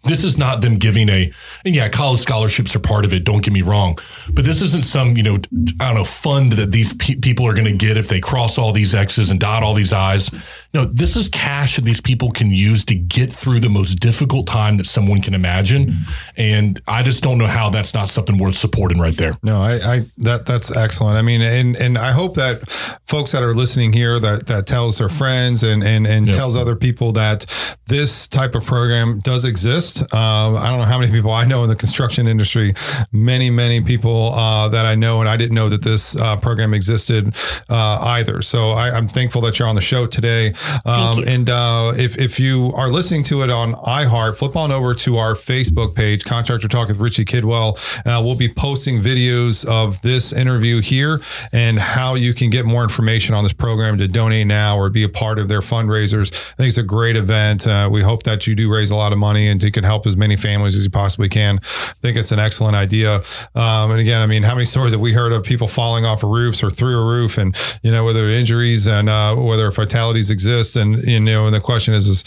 this 0.03 0.23
is 0.23 0.37
not 0.37 0.61
them 0.61 0.75
giving 0.75 1.09
a 1.09 1.31
and 1.65 1.75
yeah, 1.75 1.89
college 1.89 2.19
scholarships 2.19 2.75
are 2.75 2.79
part 2.79 3.03
of 3.03 3.13
it. 3.13 3.25
Don't 3.25 3.43
get 3.43 3.53
me 3.53 3.61
wrong, 3.61 3.97
but 4.33 4.45
this 4.45 4.61
isn't 4.61 4.85
some 4.85 5.17
you 5.17 5.23
know 5.23 5.35
I 5.79 5.87
don't 5.87 5.95
know 5.95 6.03
fund 6.05 6.53
that 6.53 6.71
these 6.71 6.93
pe- 6.93 7.15
people 7.15 7.45
are 7.47 7.53
going 7.53 7.67
to 7.67 7.75
get 7.75 7.97
if 7.97 8.07
they 8.07 8.21
cross 8.21 8.57
all 8.57 8.71
these 8.71 8.95
X's 8.95 9.29
and 9.29 9.39
dot 9.39 9.61
all 9.61 9.73
these 9.73 9.91
I's. 9.91 10.31
No, 10.73 10.85
this 10.85 11.15
is 11.15 11.27
cash 11.27 11.75
that 11.75 11.83
these 11.83 11.99
people 11.99 12.31
can 12.31 12.49
use 12.49 12.85
to 12.85 12.95
get 12.95 13.31
through 13.31 13.59
the 13.59 13.69
most 13.69 13.95
difficult 13.95 14.47
time 14.47 14.77
that 14.77 14.85
someone 14.85 15.21
can 15.21 15.33
imagine, 15.33 15.95
and 16.37 16.81
I 16.87 17.03
just 17.03 17.21
don't 17.21 17.37
know 17.37 17.47
how 17.47 17.69
that's 17.69 17.93
not 17.93 18.09
something 18.09 18.37
worth 18.37 18.55
supporting 18.55 18.99
right 18.99 19.17
there. 19.17 19.37
No, 19.43 19.61
I, 19.61 19.73
I 19.73 20.01
that 20.19 20.45
that's 20.45 20.75
excellent. 20.75 21.17
I 21.17 21.21
mean, 21.23 21.41
and 21.41 21.75
and 21.75 21.97
I 21.97 22.11
hope 22.11 22.35
that 22.35 22.69
folks 23.05 23.33
that 23.33 23.43
are 23.43 23.53
listening 23.53 23.91
here 23.91 24.17
that 24.19 24.47
that 24.47 24.65
tells 24.65 24.99
their 24.99 25.09
friends 25.09 25.63
and 25.63 25.83
and 25.83 26.07
and 26.07 26.31
tells 26.31 26.55
other 26.55 26.75
people 26.75 27.11
that 27.13 27.45
this 27.87 28.27
type 28.27 28.55
of 28.55 28.63
program 28.63 29.19
does 29.19 29.43
exist. 29.43 29.88
Um, 29.97 30.55
I 30.55 30.67
don't 30.67 30.79
know 30.79 30.85
how 30.85 30.99
many 30.99 31.11
people 31.11 31.31
I 31.31 31.45
know 31.45 31.63
in 31.63 31.69
the 31.69 31.75
construction 31.75 32.27
industry. 32.27 32.73
Many 33.11 33.49
many 33.49 33.81
people 33.81 34.33
uh, 34.33 34.69
that 34.69 34.85
I 34.85 34.95
know, 34.95 35.19
and 35.19 35.29
I 35.29 35.37
didn't 35.37 35.55
know 35.55 35.69
that 35.69 35.83
this 35.83 36.15
uh, 36.15 36.37
program 36.37 36.73
existed 36.73 37.35
uh, 37.69 37.99
either. 38.01 38.41
So 38.41 38.71
I, 38.71 38.91
I'm 38.95 39.07
thankful 39.07 39.41
that 39.41 39.59
you're 39.59 39.67
on 39.67 39.75
the 39.75 39.81
show 39.81 40.05
today. 40.07 40.53
Um. 40.85 41.23
And 41.27 41.49
uh, 41.49 41.93
if 41.95 42.17
if 42.17 42.39
you 42.39 42.71
are 42.75 42.89
listening 42.89 43.23
to 43.25 43.43
it 43.43 43.49
on 43.49 43.75
iHeart, 43.75 44.37
flip 44.37 44.55
on 44.55 44.71
over 44.71 44.93
to 44.95 45.17
our 45.17 45.33
Facebook 45.35 45.95
page, 45.95 46.25
Contractor 46.25 46.67
Talk 46.67 46.87
with 46.87 46.99
Richie 46.99 47.25
Kidwell. 47.25 47.77
Uh, 48.05 48.21
we'll 48.23 48.35
be 48.35 48.49
posting 48.49 49.01
videos 49.01 49.65
of 49.65 50.01
this 50.01 50.33
interview 50.33 50.81
here 50.81 51.21
and 51.51 51.79
how 51.79 52.15
you 52.15 52.33
can 52.33 52.49
get 52.49 52.65
more 52.65 52.83
information 52.83 53.35
on 53.35 53.43
this 53.43 53.53
program 53.53 53.97
to 53.97 54.07
donate 54.07 54.47
now 54.47 54.77
or 54.77 54.89
be 54.89 55.03
a 55.03 55.09
part 55.09 55.39
of 55.39 55.47
their 55.47 55.61
fundraisers. 55.61 56.31
I 56.33 56.55
think 56.55 56.67
it's 56.69 56.77
a 56.77 56.83
great 56.83 57.15
event. 57.15 57.67
Uh, 57.67 57.89
we 57.91 58.01
hope 58.01 58.23
that 58.23 58.47
you 58.47 58.55
do 58.55 58.71
raise 58.71 58.91
a 58.91 58.95
lot 58.95 59.11
of 59.11 59.19
money 59.19 59.47
and 59.47 59.61
you 59.61 59.71
can 59.79 59.85
help 59.85 60.05
as 60.05 60.17
many 60.17 60.35
families 60.35 60.75
as 60.75 60.83
you 60.83 60.89
possibly 60.89 61.29
can. 61.29 61.59
I 61.63 61.93
think 62.01 62.17
it's 62.17 62.31
an 62.31 62.39
excellent 62.39 62.75
idea. 62.75 63.21
Um, 63.55 63.91
and 63.91 63.99
again, 63.99 64.21
I 64.21 64.27
mean, 64.27 64.43
how 64.43 64.55
many 64.55 64.65
stories 64.65 64.91
have 64.91 65.01
we 65.01 65.13
heard 65.13 65.31
of 65.31 65.43
people 65.43 65.67
falling 65.67 66.05
off 66.05 66.23
of 66.23 66.29
roofs 66.29 66.61
or 66.63 66.69
through 66.69 66.99
a 66.99 67.05
roof 67.05 67.37
and, 67.37 67.55
you 67.81 67.91
know, 67.91 68.03
whether 68.03 68.29
injuries 68.29 68.87
and 68.87 69.09
uh, 69.09 69.35
whether 69.35 69.71
fatalities 69.71 70.29
exist? 70.29 70.75
And, 70.75 71.03
you 71.03 71.19
know, 71.19 71.45
and 71.45 71.55
the 71.55 71.61
question 71.61 71.93
is, 71.93 72.07
is 72.07 72.23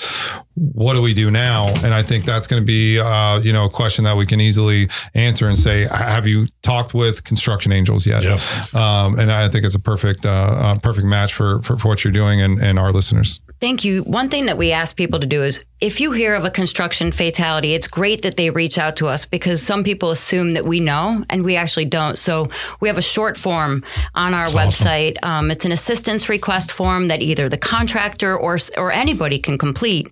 what 0.54 0.94
do 0.94 1.02
we 1.02 1.14
do 1.14 1.30
now? 1.30 1.66
And 1.84 1.94
I 1.94 2.02
think 2.02 2.24
that's 2.24 2.46
going 2.46 2.62
to 2.62 2.66
be, 2.66 2.98
uh, 2.98 3.40
you 3.40 3.52
know, 3.52 3.66
a 3.66 3.70
question 3.70 4.04
that 4.04 4.16
we 4.16 4.26
can 4.26 4.40
easily 4.40 4.88
answer 5.14 5.48
and 5.48 5.58
say, 5.58 5.86
have 5.88 6.26
you 6.26 6.46
talked 6.62 6.94
with 6.94 7.24
Construction 7.24 7.72
Angels 7.72 8.06
yet? 8.06 8.22
Yeah. 8.22 8.38
Um, 8.74 9.18
and 9.18 9.30
I 9.30 9.48
think 9.48 9.64
it's 9.64 9.74
a 9.74 9.80
perfect, 9.80 10.24
uh, 10.24 10.30
uh, 10.30 10.78
perfect 10.78 11.06
match 11.06 11.34
for, 11.34 11.60
for, 11.62 11.78
for 11.78 11.88
what 11.88 12.04
you're 12.04 12.12
doing 12.12 12.40
and, 12.40 12.62
and 12.62 12.78
our 12.78 12.92
listeners. 12.92 13.40
Thank 13.62 13.84
you. 13.84 14.02
One 14.02 14.28
thing 14.28 14.46
that 14.46 14.58
we 14.58 14.72
ask 14.72 14.96
people 14.96 15.20
to 15.20 15.26
do 15.26 15.44
is 15.44 15.64
if 15.80 16.00
you 16.00 16.10
hear 16.10 16.34
of 16.34 16.44
a 16.44 16.50
construction 16.50 17.12
fatality, 17.12 17.74
it's 17.74 17.86
great 17.86 18.22
that 18.22 18.36
they 18.36 18.50
reach 18.50 18.76
out 18.76 18.96
to 18.96 19.06
us 19.06 19.24
because 19.24 19.62
some 19.62 19.84
people 19.84 20.10
assume 20.10 20.54
that 20.54 20.66
we 20.66 20.80
know 20.80 21.24
and 21.30 21.44
we 21.44 21.54
actually 21.54 21.84
don't. 21.84 22.18
So 22.18 22.50
we 22.80 22.88
have 22.88 22.98
a 22.98 23.02
short 23.02 23.36
form 23.36 23.84
on 24.16 24.34
our 24.34 24.48
website. 24.48 25.16
Um, 25.22 25.48
it's 25.48 25.64
an 25.64 25.70
assistance 25.70 26.28
request 26.28 26.72
form 26.72 27.06
that 27.06 27.22
either 27.22 27.48
the 27.48 27.56
contractor 27.56 28.36
or 28.36 28.58
or 28.76 28.90
anybody 28.90 29.38
can 29.38 29.58
complete, 29.58 30.08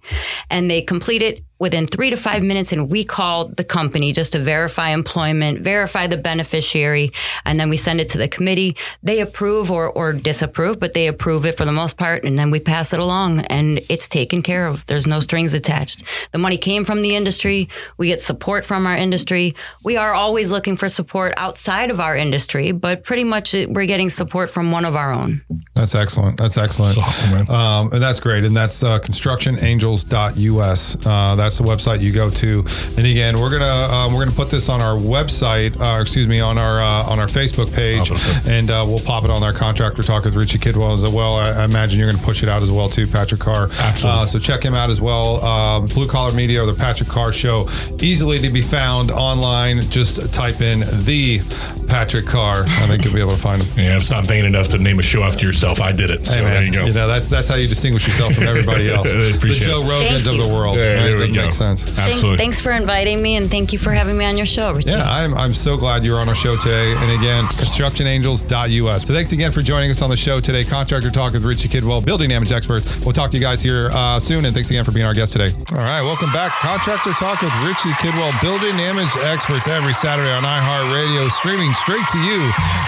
and 0.49 0.71
they 0.71 0.81
complete 0.81 1.21
it 1.21 1.43
within 1.61 1.87
three 1.87 2.11
to 2.11 2.17
five 2.17 2.43
minutes 2.43 2.73
and 2.73 2.91
we 2.91 3.05
call 3.05 3.45
the 3.45 3.63
company 3.63 4.13
just 4.13 4.33
to 4.33 4.41
verify 4.41 4.89
employment, 4.89 5.61
verify 5.61 6.09
the 6.09 6.17
beneficiary, 6.17 7.13
and 7.45 7.61
then 7.61 7.69
we 7.69 7.77
send 7.77 8.01
it 8.01 8.09
to 8.09 8.19
the 8.19 8.27
committee. 8.27 8.75
They 9.03 9.21
approve 9.21 9.71
or, 9.71 9.91
or 9.91 10.13
disapprove, 10.13 10.81
but 10.81 10.95
they 10.95 11.07
approve 11.07 11.47
it 11.47 11.57
for 11.57 11.65
the 11.67 11.73
most 11.73 11.99
part, 11.99 12.25
and 12.25 12.39
then 12.39 12.51
we 12.51 12.59
pass 12.59 12.93
it 12.93 12.99
along 12.99 13.43
and 13.43 13.81
it's 13.89 14.09
taken 14.09 14.43
care 14.43 14.67
of. 14.67 14.85
There's 14.87 15.07
no 15.07 15.21
strings 15.21 15.55
attached. 15.55 16.03
The 16.33 16.39
money 16.39 16.57
came 16.57 16.85
from 16.85 17.03
the 17.03 17.15
industry. 17.15 17.69
We 17.99 18.09
get 18.09 18.23
support 18.23 18.65
from 18.65 18.87
our 18.87 18.97
industry. 18.97 19.55
We 19.85 19.99
are 19.99 20.15
always 20.15 20.51
looking 20.51 20.79
for 20.79 20.89
support 20.89 21.35
outside 21.37 21.91
of 21.91 22.01
our 22.01 22.17
industry, 22.17 22.73
but 22.73 23.05
pretty 23.05 23.25
much 23.25 23.53
we're 23.53 23.85
getting 23.87 24.09
support 24.09 24.49
from 24.51 24.73
one 24.73 24.87
of 24.87 24.97
our 24.97 25.13
own. 25.13 25.43
That's 25.75 25.95
excellent. 25.95 26.39
That's 26.39 26.57
excellent. 26.57 26.97
That's 26.97 27.07
awesome, 27.07 27.37
man. 27.37 27.51
Um, 27.51 27.93
and 27.93 28.03
that's 28.03 28.21
great. 28.21 28.45
And 28.45 28.57
that's 28.57 28.83
uh, 28.83 28.99
constructionangels.us. 29.01 31.07
Uh, 31.07 31.35
that's 31.37 31.50
the 31.59 31.65
website 31.65 32.01
you 32.01 32.13
go 32.13 32.31
to. 32.31 32.65
And 32.97 33.07
again, 33.07 33.39
we're 33.41 33.51
gonna 33.51 33.93
um, 33.95 34.13
we're 34.15 34.25
gonna 34.25 34.37
put 34.37 34.51
this 34.51 34.69
on 34.69 34.81
our 34.81 34.97
website. 34.97 35.79
Uh, 35.81 36.01
excuse 36.01 36.27
me, 36.29 36.41
on 36.41 36.59
our 36.59 36.81
uh, 36.81 37.11
on 37.11 37.19
our 37.19 37.27
Facebook 37.27 37.73
page, 37.75 38.11
and 38.49 38.71
uh, 38.71 38.85
we'll 38.87 38.99
pop 39.05 39.25
it 39.25 39.31
on 39.31 39.43
our 39.43 39.53
contractor 39.53 40.03
talk 40.03 40.25
with 40.25 40.35
Richie 40.35 40.59
Kidwell 40.59 40.93
as 40.95 41.03
well. 41.09 41.35
I, 41.35 41.51
I 41.51 41.65
imagine 41.65 41.99
you're 41.99 42.11
gonna 42.11 42.23
push 42.23 42.43
it 42.43 42.49
out 42.49 42.63
as 42.63 42.71
well 42.71 42.89
too, 42.89 43.07
Patrick 43.07 43.41
Carr. 43.41 43.65
Absolutely. 43.81 44.23
Uh, 44.23 44.27
so 44.27 44.39
check 44.39 44.63
him 44.65 44.75
out 44.75 44.91
as 44.91 45.01
well. 45.01 45.45
Um, 45.45 45.87
Blue 45.87 46.07
Collar 46.09 46.35
Media 46.35 46.63
or 46.63 46.67
the 46.67 46.75
Patrick 46.75 47.09
Carr 47.09 47.33
Show, 47.33 47.69
easily 48.01 48.39
to 48.39 48.51
be 48.51 48.63
found 48.63 49.11
online. 49.11 49.81
Just 49.83 50.33
type 50.35 50.61
in 50.61 50.81
the 51.05 51.41
Patrick 51.89 52.27
Carr. 52.27 52.59
I 52.67 52.87
think 52.87 53.05
you'll 53.05 53.15
be 53.15 53.21
able 53.21 53.33
to 53.33 53.39
find 53.41 53.63
him. 53.63 53.69
Yeah, 53.85 53.97
it's 53.97 54.11
not 54.11 54.27
vain 54.27 54.45
enough 54.45 54.69
to 54.69 54.79
name 54.79 54.99
a 54.99 55.03
show 55.03 55.23
after 55.23 55.45
yourself. 55.45 55.81
I 55.81 55.93
did 55.93 56.11
it. 56.11 56.27
So 56.27 56.35
Hey 56.35 56.43
man, 56.43 56.53
there 56.53 56.65
you 56.65 56.73
go. 56.73 56.87
know 57.01 57.09
that's 57.09 57.29
that's 57.29 57.49
how 57.49 57.57
you 57.57 57.67
distinguish 57.69 58.07
yourself 58.07 58.35
from 58.35 58.45
everybody 58.47 58.91
else. 58.93 59.13
Appreciate 59.35 59.67
the 59.67 59.73
Joe. 59.73 59.83
Rogans 59.83 60.27
of 60.31 60.45
the 60.47 60.55
world. 60.55 60.77
Yeah, 60.79 60.95
right? 60.95 61.03
there 61.05 61.17
we 61.19 61.27
that 61.27 61.35
go. 61.35 61.40
Makes 61.43 61.57
sense. 61.57 61.85
Thanks, 61.85 62.17
Absolutely. 62.17 62.39
thanks 62.39 62.61
for 62.61 62.73
inviting 62.73 63.23
me 63.23 63.37
and 63.37 63.51
thank 63.51 63.73
you 63.73 63.79
for 63.79 63.91
having 63.93 64.17
me 64.17 64.25
on 64.25 64.37
your 64.37 64.47
show, 64.47 64.73
Richie. 64.73 64.91
Yeah, 64.91 65.05
I'm, 65.07 65.35
I'm 65.35 65.55
so 65.55 65.77
glad 65.77 66.05
you're 66.05 66.19
on 66.19 66.29
our 66.29 66.35
show 66.35 66.57
today. 66.57 66.95
And 66.97 67.11
again, 67.19 67.45
constructionangels.us. 67.45 69.07
So 69.07 69.15
thanks 69.15 69.33
again 69.33 69.53
for 69.53 69.63
joining 69.63 69.91
us 69.91 70.03
on 70.03 70.11
the 70.11 70.17
show 70.17 70.41
today. 70.41 70.65
Contractor 70.65 71.11
Talk 71.11 71.33
with 71.33 71.45
Richie 71.45 71.69
Kidwell, 71.69 72.05
building 72.05 72.31
damage 72.31 72.53
experts. 72.53 72.87
We'll 73.05 73.13
talk 73.13 73.31
to 73.31 73.37
you 73.37 73.43
guys 73.43 73.63
here 73.63 73.91
uh, 73.93 74.21
soon. 74.21 74.45
And 74.45 74.55
thanks 74.55 74.71
again 74.71 74.85
for 74.85 74.93
being 74.93 75.07
our 75.07 75.15
guest 75.15 75.33
today. 75.33 75.51
All 75.73 75.83
right, 75.83 76.03
welcome 76.03 76.33
back. 76.33 76.53
Contractor 76.61 77.13
Talk 77.13 77.41
with 77.43 77.53
Richie 77.63 77.95
Kidwell, 78.03 78.35
building 78.43 78.77
damage 78.77 79.15
experts 79.25 79.69
every 79.69 79.93
Saturday 79.95 80.31
on 80.31 80.43
iHeartRadio, 80.43 81.31
streaming 81.31 81.73
straight 81.75 82.05
to 82.11 82.19
you 82.19 82.41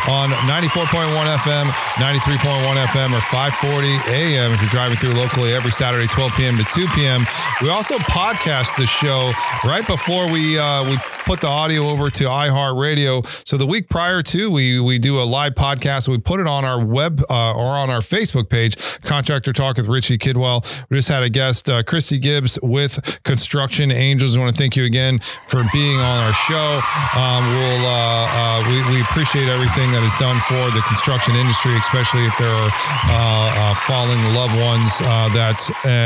on 0.09 0.31
94.1 0.51 1.09
FM, 1.47 1.67
93.1 1.97 2.85
FM, 2.91 3.13
or 3.17 3.23
540 3.31 4.13
AM 4.13 4.53
if 4.53 4.61
you're 4.61 4.71
driving 4.71 4.97
through 4.99 5.15
locally 5.15 5.53
every 5.55 5.71
Saturday, 5.71 6.07
12 6.07 6.33
p.m. 6.37 6.57
to 6.57 6.65
2 6.65 6.87
p.m. 6.95 7.25
We 7.63 7.69
also 7.69 7.99
podcast 7.99 8.42
the 8.77 8.87
show 8.87 9.31
right 9.65 9.87
before 9.87 10.31
we 10.31 10.59
uh, 10.59 10.83
we 10.91 10.97
put 11.25 11.41
the 11.41 11.49
audio 11.49 11.89
over 11.89 12.11
to 12.11 12.25
iHeartRadio. 12.25 13.47
So 13.47 13.57
the 13.57 13.67
week 13.67 13.89
prior 13.89 14.23
to, 14.23 14.51
we 14.51 14.81
we 14.81 14.99
do 14.99 15.21
a 15.21 15.25
live 15.25 15.55
podcast. 15.55 16.09
We 16.09 16.19
put 16.19 16.41
it 16.41 16.47
on 16.47 16.65
our 16.65 16.85
web 16.85 17.23
uh, 17.31 17.55
or 17.55 17.67
on 17.67 17.91
our 17.91 18.01
Facebook 18.01 18.49
page, 18.49 18.77
Contractor 19.03 19.53
Talk 19.53 19.77
with 19.77 19.87
Richie 19.87 20.19
Kidwell. 20.19 20.63
We 20.91 20.97
just 20.97 21.09
had 21.09 21.23
a 21.23 21.31
guest, 21.31 21.69
uh, 21.69 21.83
Christy 21.83 22.19
Gibbs 22.19 22.59
with 22.63 23.21
Construction 23.23 23.91
Angels. 23.91 24.37
I 24.37 24.41
want 24.41 24.55
to 24.55 24.59
thank 24.59 24.77
you 24.77 24.85
again 24.85 25.21
for 25.49 25.65
being 25.73 25.99
on 25.99 26.19
our 26.25 26.33
show. 26.33 26.81
Um, 27.17 27.43
we'll 27.55 27.87
uh, 27.87 28.29
uh, 28.33 28.65
we, 28.69 28.95
we 28.95 29.01
appreciate 29.03 29.49
everything 29.49 29.91
that 29.93 30.03
is 30.03 30.15
done 30.19 30.39
for 30.41 30.75
the 30.77 30.83
construction 30.87 31.35
industry, 31.35 31.75
especially 31.77 32.25
if 32.27 32.37
there 32.39 32.51
are 32.51 32.71
uh, 32.73 33.55
uh, 33.55 33.75
fallen 33.75 34.19
loved 34.35 34.57
ones. 34.57 34.99
That 35.33 35.59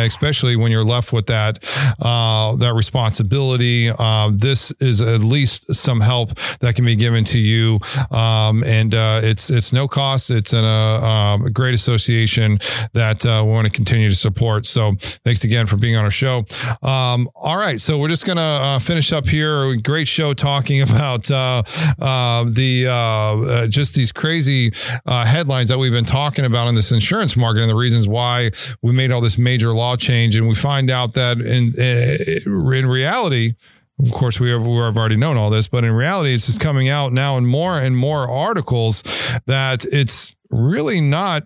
especially 0.06 0.56
when 0.56 0.70
you're 0.70 0.84
left 0.84 1.12
with 1.12 1.26
that 1.26 1.62
that 2.00 2.72
responsibility. 2.74 3.90
This 4.32 4.72
is 4.80 5.00
at 5.06 5.20
least 5.20 5.74
some 5.74 6.00
help 6.00 6.34
that 6.60 6.74
can 6.74 6.84
be 6.84 6.96
given 6.96 7.24
to 7.24 7.38
you, 7.38 7.78
um, 8.10 8.64
and 8.64 8.94
uh, 8.94 9.20
it's 9.22 9.50
it's 9.50 9.72
no 9.72 9.88
cost. 9.88 10.30
It's 10.30 10.52
um, 10.52 11.44
a 11.44 11.50
great 11.50 11.74
association 11.74 12.58
that 12.92 13.24
uh, 13.24 13.42
we 13.44 13.52
want 13.52 13.66
to 13.66 13.72
continue 13.72 14.08
to 14.08 14.14
support. 14.14 14.66
So 14.66 14.94
thanks 15.24 15.44
again 15.44 15.66
for 15.66 15.76
being 15.76 15.96
on 15.96 16.04
our 16.04 16.10
show. 16.10 16.44
Um, 16.82 17.28
all 17.34 17.56
right, 17.56 17.80
so 17.80 17.98
we're 17.98 18.08
just 18.08 18.26
gonna 18.26 18.40
uh, 18.40 18.78
finish 18.78 19.12
up 19.12 19.26
here. 19.26 19.76
Great 19.76 20.08
show 20.08 20.34
talking 20.34 20.82
about 20.96 21.30
uh, 21.30 21.62
uh, 21.98 22.44
the 22.44 23.66
just 23.70 23.94
these 23.94 24.12
crazy 24.12 24.72
headlines 25.06 25.68
that 25.68 25.78
we've 25.78 25.92
been 25.92 26.04
talking 26.04 26.44
about 26.44 26.68
in 26.68 26.74
this 26.74 26.92
insurance 26.92 27.36
market 27.36 27.60
and 27.60 27.70
the 27.70 27.76
reasons 27.76 28.08
why 28.08 28.50
we 28.82 28.92
made 28.92 29.12
all 29.12 29.20
this 29.20 29.38
major 29.38 29.72
law 29.72 29.96
change. 29.96 30.36
And 30.36 30.48
we 30.48 30.54
find 30.54 30.90
out 30.90 31.14
that 31.14 31.40
in 31.40 31.72
in 31.78 32.86
reality. 32.86 33.54
Of 34.04 34.12
course, 34.12 34.38
we 34.38 34.50
have, 34.50 34.66
we 34.66 34.76
have 34.76 34.96
already 34.96 35.16
known 35.16 35.36
all 35.38 35.48
this, 35.48 35.68
but 35.68 35.82
in 35.82 35.92
reality, 35.92 36.34
it's 36.34 36.46
just 36.46 36.60
coming 36.60 36.88
out 36.88 37.12
now 37.12 37.38
in 37.38 37.46
more 37.46 37.78
and 37.78 37.96
more 37.96 38.28
articles 38.28 39.02
that 39.46 39.84
it's 39.86 40.36
really 40.50 41.00
not 41.00 41.44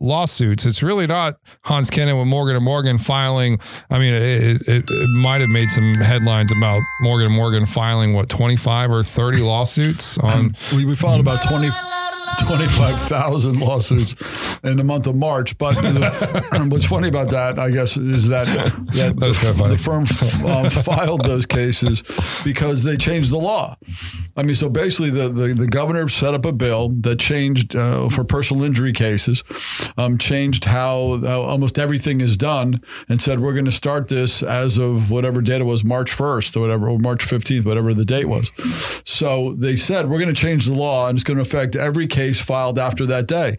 lawsuits. 0.00 0.64
It's 0.64 0.82
really 0.82 1.06
not 1.06 1.38
Hans 1.64 1.90
Kennon 1.90 2.16
with 2.18 2.26
Morgan 2.26 2.56
and 2.56 2.64
Morgan 2.64 2.96
filing. 2.96 3.60
I 3.90 3.98
mean, 3.98 4.14
it, 4.14 4.62
it, 4.66 4.84
it 4.88 5.08
might 5.22 5.42
have 5.42 5.50
made 5.50 5.68
some 5.68 5.92
headlines 5.96 6.50
about 6.56 6.80
Morgan 7.02 7.26
and 7.26 7.34
Morgan 7.34 7.66
filing 7.66 8.14
what 8.14 8.30
twenty 8.30 8.56
five 8.56 8.90
or 8.90 9.02
thirty 9.02 9.40
lawsuits 9.42 10.16
on. 10.18 10.56
We, 10.72 10.86
we 10.86 10.96
filed 10.96 11.20
about 11.20 11.46
20, 11.46 11.68
25,000 12.46 13.60
lawsuits 13.60 14.14
in 14.64 14.76
the 14.76 14.84
month 14.84 15.06
of 15.06 15.16
March. 15.16 15.56
But 15.58 15.76
what's 16.68 16.84
funny 16.84 17.08
about 17.08 17.30
that, 17.30 17.58
I 17.58 17.70
guess, 17.70 17.96
is 17.96 18.28
that, 18.28 18.46
that 18.46 19.16
the, 19.16 19.68
the 19.68 19.78
firm 19.78 20.02
um, 20.48 20.70
filed 20.70 21.24
those 21.24 21.46
cases 21.46 22.02
because 22.44 22.84
they 22.84 22.96
changed 22.96 23.30
the 23.30 23.38
law. 23.38 23.76
I 24.36 24.42
mean, 24.42 24.54
so 24.54 24.68
basically, 24.68 25.10
the, 25.10 25.28
the, 25.28 25.54
the 25.54 25.66
governor 25.66 26.08
set 26.08 26.34
up 26.34 26.44
a 26.44 26.52
bill 26.52 26.90
that 27.00 27.18
changed 27.18 27.74
uh, 27.74 28.08
for 28.08 28.24
personal 28.24 28.64
injury 28.64 28.92
cases, 28.92 29.44
um, 29.98 30.18
changed 30.18 30.64
how 30.64 31.20
uh, 31.22 31.40
almost 31.40 31.78
everything 31.78 32.20
is 32.20 32.36
done, 32.36 32.80
and 33.08 33.20
said 33.20 33.40
we're 33.40 33.52
going 33.52 33.64
to 33.64 33.70
start 33.70 34.08
this 34.08 34.42
as 34.42 34.78
of 34.78 35.10
whatever 35.10 35.42
date 35.42 35.60
it 35.60 35.64
was, 35.64 35.84
March 35.84 36.10
1st 36.10 36.56
or 36.56 36.60
whatever, 36.60 36.88
or 36.88 36.98
March 36.98 37.26
15th, 37.26 37.64
whatever 37.64 37.92
the 37.92 38.04
date 38.04 38.26
was. 38.26 38.52
So 39.04 39.54
they 39.54 39.76
said 39.76 40.08
we're 40.08 40.20
going 40.20 40.34
to 40.34 40.40
change 40.40 40.66
the 40.66 40.74
law 40.74 41.08
and 41.08 41.18
it's 41.18 41.24
going 41.24 41.36
to 41.36 41.42
affect 41.42 41.76
every 41.76 42.06
case 42.06 42.29
filed 42.38 42.78
after 42.78 43.06
that 43.06 43.26
day. 43.26 43.58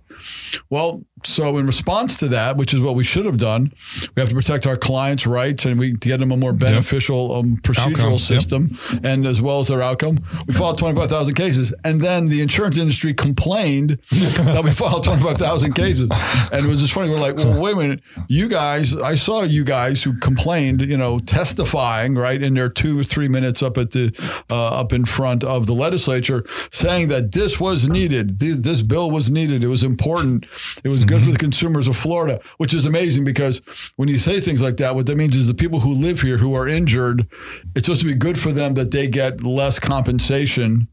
Well, 0.69 1.03
so 1.23 1.57
in 1.57 1.65
response 1.65 2.17
to 2.17 2.27
that, 2.29 2.57
which 2.57 2.73
is 2.73 2.79
what 2.79 2.95
we 2.95 3.03
should 3.03 3.25
have 3.25 3.37
done, 3.37 3.73
we 4.15 4.21
have 4.21 4.29
to 4.29 4.35
protect 4.35 4.65
our 4.65 4.77
clients' 4.77 5.27
rights 5.27 5.65
and 5.65 5.79
we 5.79 5.93
get 5.93 6.19
them 6.19 6.31
a 6.31 6.37
more 6.37 6.53
beneficial 6.53 7.35
um, 7.35 7.57
procedural 7.57 7.91
Outcome, 7.91 8.11
yep. 8.11 8.19
system 8.19 8.79
and 9.03 9.25
as 9.25 9.41
well 9.41 9.59
as 9.59 9.67
their 9.67 9.81
outcome. 9.81 10.19
We 10.47 10.53
filed 10.53 10.77
25,000 10.77 11.35
cases. 11.35 11.73
And 11.83 12.01
then 12.01 12.27
the 12.27 12.41
insurance 12.41 12.77
industry 12.77 13.13
complained 13.13 13.91
that 14.11 14.61
we 14.63 14.71
filed 14.71 15.03
25,000 15.03 15.73
cases. 15.73 16.09
And 16.51 16.65
it 16.65 16.69
was 16.69 16.81
just 16.81 16.93
funny. 16.93 17.09
We're 17.09 17.19
like, 17.19 17.35
well, 17.35 17.61
wait 17.61 17.73
a 17.73 17.77
minute. 17.77 18.01
You 18.27 18.47
guys, 18.47 18.95
I 18.95 19.15
saw 19.15 19.43
you 19.43 19.63
guys 19.63 20.03
who 20.03 20.17
complained, 20.19 20.81
you 20.81 20.97
know, 20.97 21.19
testifying, 21.19 22.15
right, 22.15 22.41
in 22.41 22.53
their 22.53 22.69
two 22.69 22.99
or 22.99 23.03
three 23.03 23.27
minutes 23.27 23.61
up 23.61 23.77
at 23.77 23.91
the, 23.91 24.13
uh, 24.49 24.79
up 24.79 24.93
in 24.93 25.05
front 25.05 25.43
of 25.43 25.65
the 25.65 25.73
legislature 25.73 26.45
saying 26.71 27.09
that 27.09 27.31
this 27.31 27.59
was 27.59 27.87
needed. 27.87 28.39
This, 28.39 28.57
this 28.57 28.81
bill 28.81 29.11
was 29.11 29.29
needed. 29.29 29.63
It 29.63 29.67
was 29.67 29.83
important. 29.83 30.45
It 30.83 30.89
was 30.89 31.05
good 31.11 31.23
for 31.23 31.31
the 31.31 31.31
mm-hmm. 31.31 31.45
consumers 31.45 31.87
of 31.87 31.97
Florida, 31.97 32.39
which 32.57 32.73
is 32.73 32.85
amazing 32.85 33.23
because 33.23 33.61
when 33.95 34.07
you 34.07 34.17
say 34.17 34.39
things 34.39 34.61
like 34.61 34.77
that, 34.77 34.95
what 34.95 35.05
that 35.07 35.17
means 35.17 35.35
is 35.35 35.47
the 35.47 35.53
people 35.53 35.79
who 35.79 35.93
live 35.93 36.21
here 36.21 36.37
who 36.37 36.53
are 36.53 36.67
injured, 36.67 37.27
it's 37.75 37.85
supposed 37.85 38.01
to 38.01 38.07
be 38.07 38.15
good 38.15 38.39
for 38.39 38.51
them 38.51 38.75
that 38.75 38.91
they 38.91 39.07
get 39.07 39.43
less 39.43 39.79
compensation. 39.79 40.87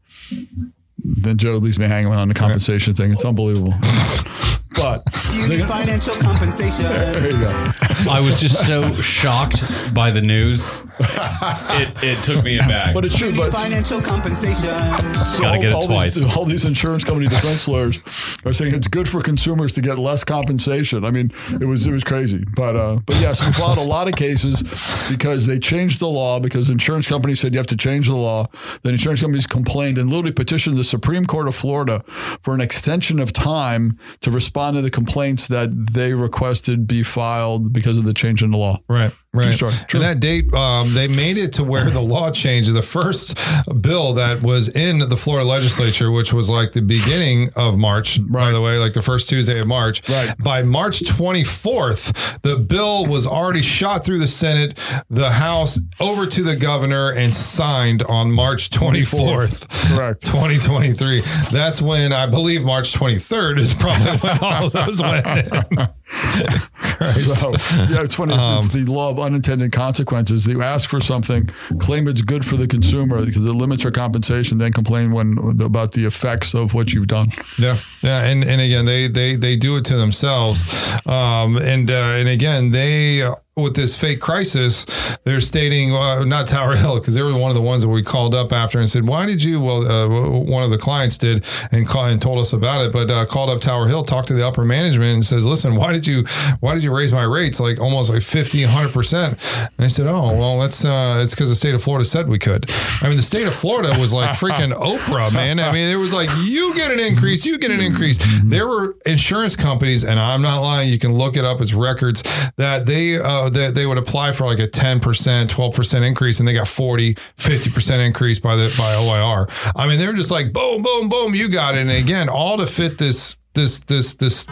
Then 0.97 1.37
Joe 1.37 1.57
leaves 1.57 1.79
me 1.79 1.87
hanging 1.87 2.11
on 2.11 2.27
the 2.27 2.33
compensation 2.33 2.93
thing. 2.93 3.11
It's 3.11 3.23
unbelievable. 3.23 3.73
but 4.75 5.03
Do 5.31 5.37
you 5.37 5.47
need 5.47 5.61
financial 5.65 6.15
compensation? 6.15 6.85
there 7.13 7.31
you 7.31 7.39
go. 7.39 7.71
I 8.09 8.19
was 8.19 8.39
just 8.39 8.65
so 8.65 8.93
shocked 8.95 9.63
by 9.93 10.11
the 10.11 10.21
news 10.21 10.71
it, 10.99 12.03
it 12.03 12.23
took 12.23 12.43
me 12.43 12.57
aback. 12.57 12.93
But 12.93 13.05
it's 13.05 13.17
true. 13.17 13.31
But 13.35 13.51
Financial 13.51 14.01
compensation. 14.01 14.69
so 15.15 15.41
Gotta 15.41 15.59
get 15.59 15.69
it 15.69 15.73
all, 15.73 15.85
twice. 15.85 16.15
These, 16.15 16.35
all 16.35 16.45
these 16.45 16.65
insurance 16.65 17.03
company 17.03 17.27
defense 17.27 17.67
lawyers 17.67 17.99
are 18.45 18.53
saying 18.53 18.75
it's 18.75 18.87
good 18.87 19.07
for 19.07 19.21
consumers 19.21 19.73
to 19.73 19.81
get 19.81 19.97
less 19.97 20.23
compensation. 20.23 21.05
I 21.05 21.11
mean, 21.11 21.31
it 21.49 21.65
was 21.65 21.87
it 21.87 21.91
was 21.91 22.03
crazy. 22.03 22.43
But 22.55 22.75
uh, 22.75 22.99
but 23.05 23.15
yes, 23.21 23.45
we 23.45 23.51
filed 23.53 23.77
a 23.77 23.83
lot 23.83 24.07
of 24.07 24.15
cases 24.15 24.61
because 25.09 25.47
they 25.47 25.59
changed 25.59 25.99
the 25.99 26.07
law 26.07 26.39
because 26.39 26.69
insurance 26.69 27.07
companies 27.07 27.39
said 27.39 27.53
you 27.53 27.59
have 27.59 27.67
to 27.67 27.77
change 27.77 28.07
the 28.07 28.15
law. 28.15 28.47
Then 28.83 28.93
insurance 28.93 29.21
companies 29.21 29.47
complained 29.47 29.97
and 29.97 30.09
literally 30.09 30.33
petitioned 30.33 30.77
the 30.77 30.83
Supreme 30.83 31.25
Court 31.25 31.47
of 31.47 31.55
Florida 31.55 32.03
for 32.41 32.53
an 32.53 32.61
extension 32.61 33.19
of 33.19 33.31
time 33.31 33.97
to 34.21 34.31
respond 34.31 34.58
to 34.75 34.81
the 34.81 34.91
complaints 34.91 35.47
that 35.47 35.69
they 35.93 36.13
requested 36.13 36.87
be 36.87 37.03
filed 37.03 37.73
because 37.73 37.97
of 37.97 38.05
the 38.05 38.13
change 38.13 38.43
in 38.43 38.51
the 38.51 38.57
law. 38.57 38.77
Right. 38.87 39.13
Right. 39.31 39.53
story. 39.53 39.73
True. 39.87 39.99
That 39.99 40.19
date, 40.19 40.51
um, 40.55 40.95
they 40.95 41.07
made 41.07 41.37
it 41.37 41.53
to 41.53 41.63
where 41.63 41.87
the 41.91 42.01
law 42.01 42.31
changed. 42.31 42.73
The 42.73 42.81
first 42.81 43.37
bill 43.79 44.13
that 44.13 44.41
was 44.41 44.69
in 44.69 44.97
the 44.97 45.15
Florida 45.15 45.47
legislature, 45.47 46.09
which 46.09 46.33
was 46.33 46.49
like 46.49 46.71
the 46.71 46.81
beginning 46.81 47.49
of 47.55 47.77
March, 47.77 48.19
by 48.27 48.51
the 48.51 48.59
way, 48.59 48.79
like 48.79 48.93
the 48.93 49.03
first 49.03 49.29
Tuesday 49.29 49.59
of 49.59 49.67
March. 49.67 50.07
Right. 50.09 50.33
By 50.39 50.63
March 50.63 51.01
24th, 51.01 52.41
the 52.41 52.57
bill 52.57 53.05
was 53.05 53.27
already 53.27 53.61
shot 53.61 54.03
through 54.03 54.17
the 54.17 54.27
Senate, 54.27 54.79
the 55.11 55.29
House, 55.29 55.79
over 55.99 56.25
to 56.25 56.41
the 56.41 56.55
governor, 56.55 57.11
and 57.11 57.33
signed 57.35 58.01
on 58.03 58.31
March 58.31 58.71
24th, 58.71 59.95
Correct. 59.95 60.25
2023. 60.25 61.21
That's 61.51 61.81
when 61.83 62.13
I 62.13 62.25
believe 62.25 62.63
March 62.63 62.93
23rd 62.93 63.59
is 63.59 63.75
probably 63.75 64.17
when 64.17 64.37
all 64.41 64.65
of 64.65 64.73
those 64.73 64.99
went 64.99 65.25
in. 65.27 65.87
So 66.09 67.51
yeah, 67.89 68.01
it's 68.03 68.15
funny. 68.15 68.33
Um, 68.33 68.57
it's 68.57 68.69
the 68.69 68.85
law 68.85 69.09
of 69.09 69.19
unintended 69.19 69.71
consequences. 69.71 70.47
You 70.47 70.61
ask 70.61 70.89
for 70.89 70.99
something, 70.99 71.45
claim 71.79 72.07
it's 72.07 72.21
good 72.21 72.45
for 72.45 72.57
the 72.57 72.67
consumer 72.67 73.25
because 73.25 73.45
it 73.45 73.53
limits 73.53 73.83
your 73.83 73.91
compensation, 73.91 74.57
then 74.57 74.73
complain 74.73 75.11
when 75.11 75.37
about 75.61 75.91
the 75.93 76.05
effects 76.05 76.53
of 76.53 76.73
what 76.73 76.91
you've 76.91 77.07
done. 77.07 77.31
Yeah, 77.57 77.77
yeah, 78.03 78.25
and 78.25 78.43
and 78.43 78.59
again, 78.59 78.85
they 78.85 79.07
they 79.07 79.35
they 79.35 79.55
do 79.55 79.77
it 79.77 79.85
to 79.85 79.95
themselves, 79.95 80.63
um, 81.05 81.57
and 81.57 81.89
uh, 81.89 82.15
and 82.17 82.27
again, 82.27 82.71
they. 82.71 83.23
Uh, 83.59 83.63
with 83.63 83.75
this 83.75 83.95
fake 83.95 84.19
crisis, 84.19 84.85
they're 85.23 85.41
stating 85.41 85.93
uh, 85.93 86.23
not 86.23 86.47
Tower 86.47 86.75
Hill 86.75 86.99
because 86.99 87.15
they 87.15 87.21
were 87.21 87.37
one 87.37 87.49
of 87.51 87.55
the 87.55 87.61
ones 87.61 87.83
that 87.83 87.89
we 87.89 88.01
called 88.01 88.33
up 88.33 88.51
after 88.51 88.79
and 88.79 88.89
said, 88.89 89.05
"Why 89.05 89.25
did 89.25 89.43
you?" 89.43 89.59
Well, 89.59 89.85
uh, 89.85 90.39
one 90.39 90.63
of 90.63 90.69
the 90.69 90.77
clients 90.77 91.17
did 91.17 91.45
and 91.71 91.87
call 91.87 92.05
and 92.05 92.21
told 92.21 92.39
us 92.39 92.53
about 92.53 92.81
it, 92.81 92.93
but 92.93 93.09
uh, 93.09 93.25
called 93.25 93.49
up 93.49 93.61
Tower 93.61 93.87
Hill, 93.87 94.03
talked 94.03 94.27
to 94.29 94.33
the 94.33 94.45
upper 94.45 94.63
management, 94.63 95.13
and 95.13 95.25
says, 95.25 95.45
"Listen, 95.45 95.75
why 95.75 95.93
did 95.93 96.07
you 96.07 96.23
why 96.59 96.73
did 96.73 96.83
you 96.83 96.95
raise 96.95 97.11
my 97.11 97.23
rates 97.23 97.59
like 97.59 97.79
almost 97.79 98.11
like 98.11 98.21
50, 98.21 98.63
100 98.63 98.93
percent?" 98.93 99.39
And 99.61 99.71
they 99.77 99.89
said, 99.89 100.07
"Oh, 100.07 100.33
well, 100.33 100.59
that's 100.59 100.83
uh, 100.85 101.21
it's 101.23 101.35
because 101.35 101.49
the 101.49 101.55
state 101.55 101.75
of 101.75 101.83
Florida 101.83 102.05
said 102.05 102.27
we 102.27 102.39
could." 102.39 102.69
I 103.01 103.07
mean, 103.07 103.17
the 103.17 103.23
state 103.23 103.47
of 103.47 103.53
Florida 103.53 103.95
was 103.99 104.13
like 104.13 104.29
freaking 104.37 104.73
Oprah, 104.79 105.33
man. 105.33 105.59
I 105.59 105.71
mean, 105.71 105.89
it 105.89 105.97
was 105.97 106.13
like 106.13 106.29
you 106.39 106.73
get 106.75 106.91
an 106.91 106.99
increase, 106.99 107.45
you 107.45 107.57
get 107.57 107.71
an 107.71 107.81
increase. 107.81 108.19
There 108.43 108.67
were 108.67 108.95
insurance 109.05 109.55
companies, 109.55 110.03
and 110.03 110.19
I'm 110.19 110.41
not 110.41 110.61
lying. 110.61 110.89
You 110.89 110.99
can 110.99 111.13
look 111.13 111.35
it 111.37 111.45
up. 111.45 111.61
It's 111.61 111.73
records 111.73 112.23
that 112.57 112.85
they 112.85 113.17
that 113.49 113.75
they 113.75 113.85
would 113.85 113.97
apply 113.97 114.31
for 114.31 114.45
like 114.45 114.59
a 114.59 114.67
10 114.67 114.99
percent, 114.99 115.49
12 115.49 115.73
percent 115.73 116.05
increase, 116.05 116.39
and 116.39 116.47
they 116.47 116.53
got 116.53 116.67
40, 116.67 117.15
50 117.37 117.69
percent 117.71 118.01
increase 118.01 118.39
by 118.39 118.55
the 118.55 118.73
by 118.77 118.95
OIR. 118.95 119.47
I 119.75 119.87
mean, 119.87 119.99
they're 119.99 120.13
just 120.13 120.31
like 120.31 120.53
boom, 120.53 120.81
boom, 120.81 121.09
boom. 121.09 121.35
You 121.35 121.49
got 121.49 121.75
it. 121.75 121.81
And 121.81 121.91
again, 121.91 122.29
all 122.29 122.57
to 122.57 122.67
fit 122.67 122.97
this 122.97 123.37
this 123.59 123.79
this 123.79 124.13
this 124.13 124.45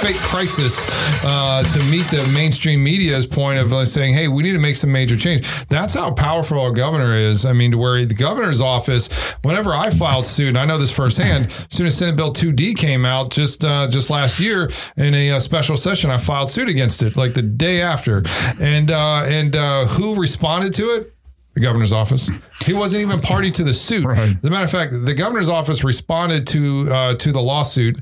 fake 0.00 0.16
crisis 0.16 0.84
uh, 1.24 1.62
to 1.62 1.78
meet 1.90 2.04
the 2.06 2.28
mainstream 2.34 2.82
media's 2.82 3.26
point 3.26 3.58
of 3.58 3.70
like 3.70 3.86
saying, 3.86 4.14
"Hey, 4.14 4.26
we 4.26 4.42
need 4.42 4.52
to 4.52 4.58
make 4.58 4.74
some 4.74 4.90
major 4.90 5.16
change." 5.16 5.46
That's 5.68 5.94
how 5.94 6.10
powerful 6.10 6.60
our 6.60 6.72
governor 6.72 7.14
is. 7.14 7.44
I 7.44 7.52
mean, 7.52 7.70
to 7.70 7.78
where 7.78 8.04
the 8.04 8.14
governor's 8.14 8.60
office, 8.60 9.08
whenever 9.42 9.72
I 9.72 9.90
filed 9.90 10.26
suit, 10.26 10.48
and 10.48 10.58
I 10.58 10.64
know 10.64 10.76
this 10.76 10.90
firsthand, 10.90 11.46
as 11.46 11.66
soon 11.70 11.86
as 11.86 11.96
Senate 11.96 12.16
Bill 12.16 12.32
2D 12.32 12.76
came 12.76 13.04
out 13.04 13.30
just 13.30 13.64
uh, 13.64 13.88
just 13.88 14.10
last 14.10 14.40
year 14.40 14.70
in 14.96 15.14
a, 15.14 15.30
uh 15.30 15.38
special 15.38 15.76
session, 15.76 16.10
I 16.10 16.18
filed 16.18 16.50
suit 16.50 16.68
against 16.68 17.02
it 17.02 17.16
like 17.16 17.34
the 17.34 17.42
day 17.42 17.80
after, 17.80 18.24
and 18.60 18.90
uh, 18.90 19.22
and 19.26 19.54
uh, 19.54 19.86
who 19.86 20.16
responded 20.16 20.74
to 20.74 20.84
it? 20.86 21.15
The 21.56 21.62
governor's 21.62 21.92
office. 21.92 22.30
He 22.66 22.74
wasn't 22.74 23.00
even 23.00 23.18
party 23.18 23.50
to 23.52 23.64
the 23.64 23.72
suit. 23.72 24.04
As 24.06 24.34
a 24.44 24.50
matter 24.50 24.64
of 24.64 24.70
fact, 24.70 24.92
the 24.92 25.14
governor's 25.14 25.48
office 25.48 25.82
responded 25.82 26.46
to 26.48 26.86
uh, 26.90 27.14
to 27.14 27.32
the 27.32 27.40
lawsuit 27.40 27.96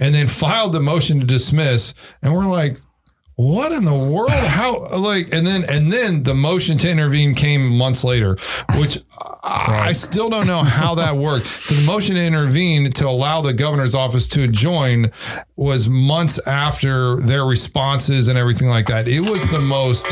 and 0.00 0.12
then 0.12 0.26
filed 0.26 0.72
the 0.72 0.80
motion 0.80 1.20
to 1.20 1.24
dismiss. 1.24 1.94
And 2.20 2.34
we're 2.34 2.46
like, 2.46 2.80
what 3.36 3.70
in 3.70 3.84
the 3.84 3.94
world? 3.94 4.30
How 4.32 4.88
like 4.88 5.32
and 5.32 5.46
then 5.46 5.64
and 5.70 5.92
then 5.92 6.24
the 6.24 6.34
motion 6.34 6.78
to 6.78 6.90
intervene 6.90 7.36
came 7.36 7.68
months 7.68 8.02
later, 8.02 8.38
which 8.76 8.98
I, 9.44 9.84
I 9.88 9.92
still 9.92 10.28
don't 10.28 10.48
know 10.48 10.64
how 10.64 10.96
that 10.96 11.16
worked. 11.16 11.46
So 11.46 11.76
the 11.76 11.86
motion 11.86 12.16
to 12.16 12.24
intervene 12.24 12.90
to 12.90 13.06
allow 13.06 13.40
the 13.40 13.52
governor's 13.52 13.94
office 13.94 14.26
to 14.28 14.48
join 14.48 15.12
was 15.54 15.88
months 15.88 16.44
after 16.44 17.20
their 17.20 17.44
responses 17.44 18.26
and 18.26 18.36
everything 18.36 18.68
like 18.68 18.86
that. 18.86 19.06
It 19.06 19.20
was 19.20 19.48
the 19.52 19.60
most 19.60 20.06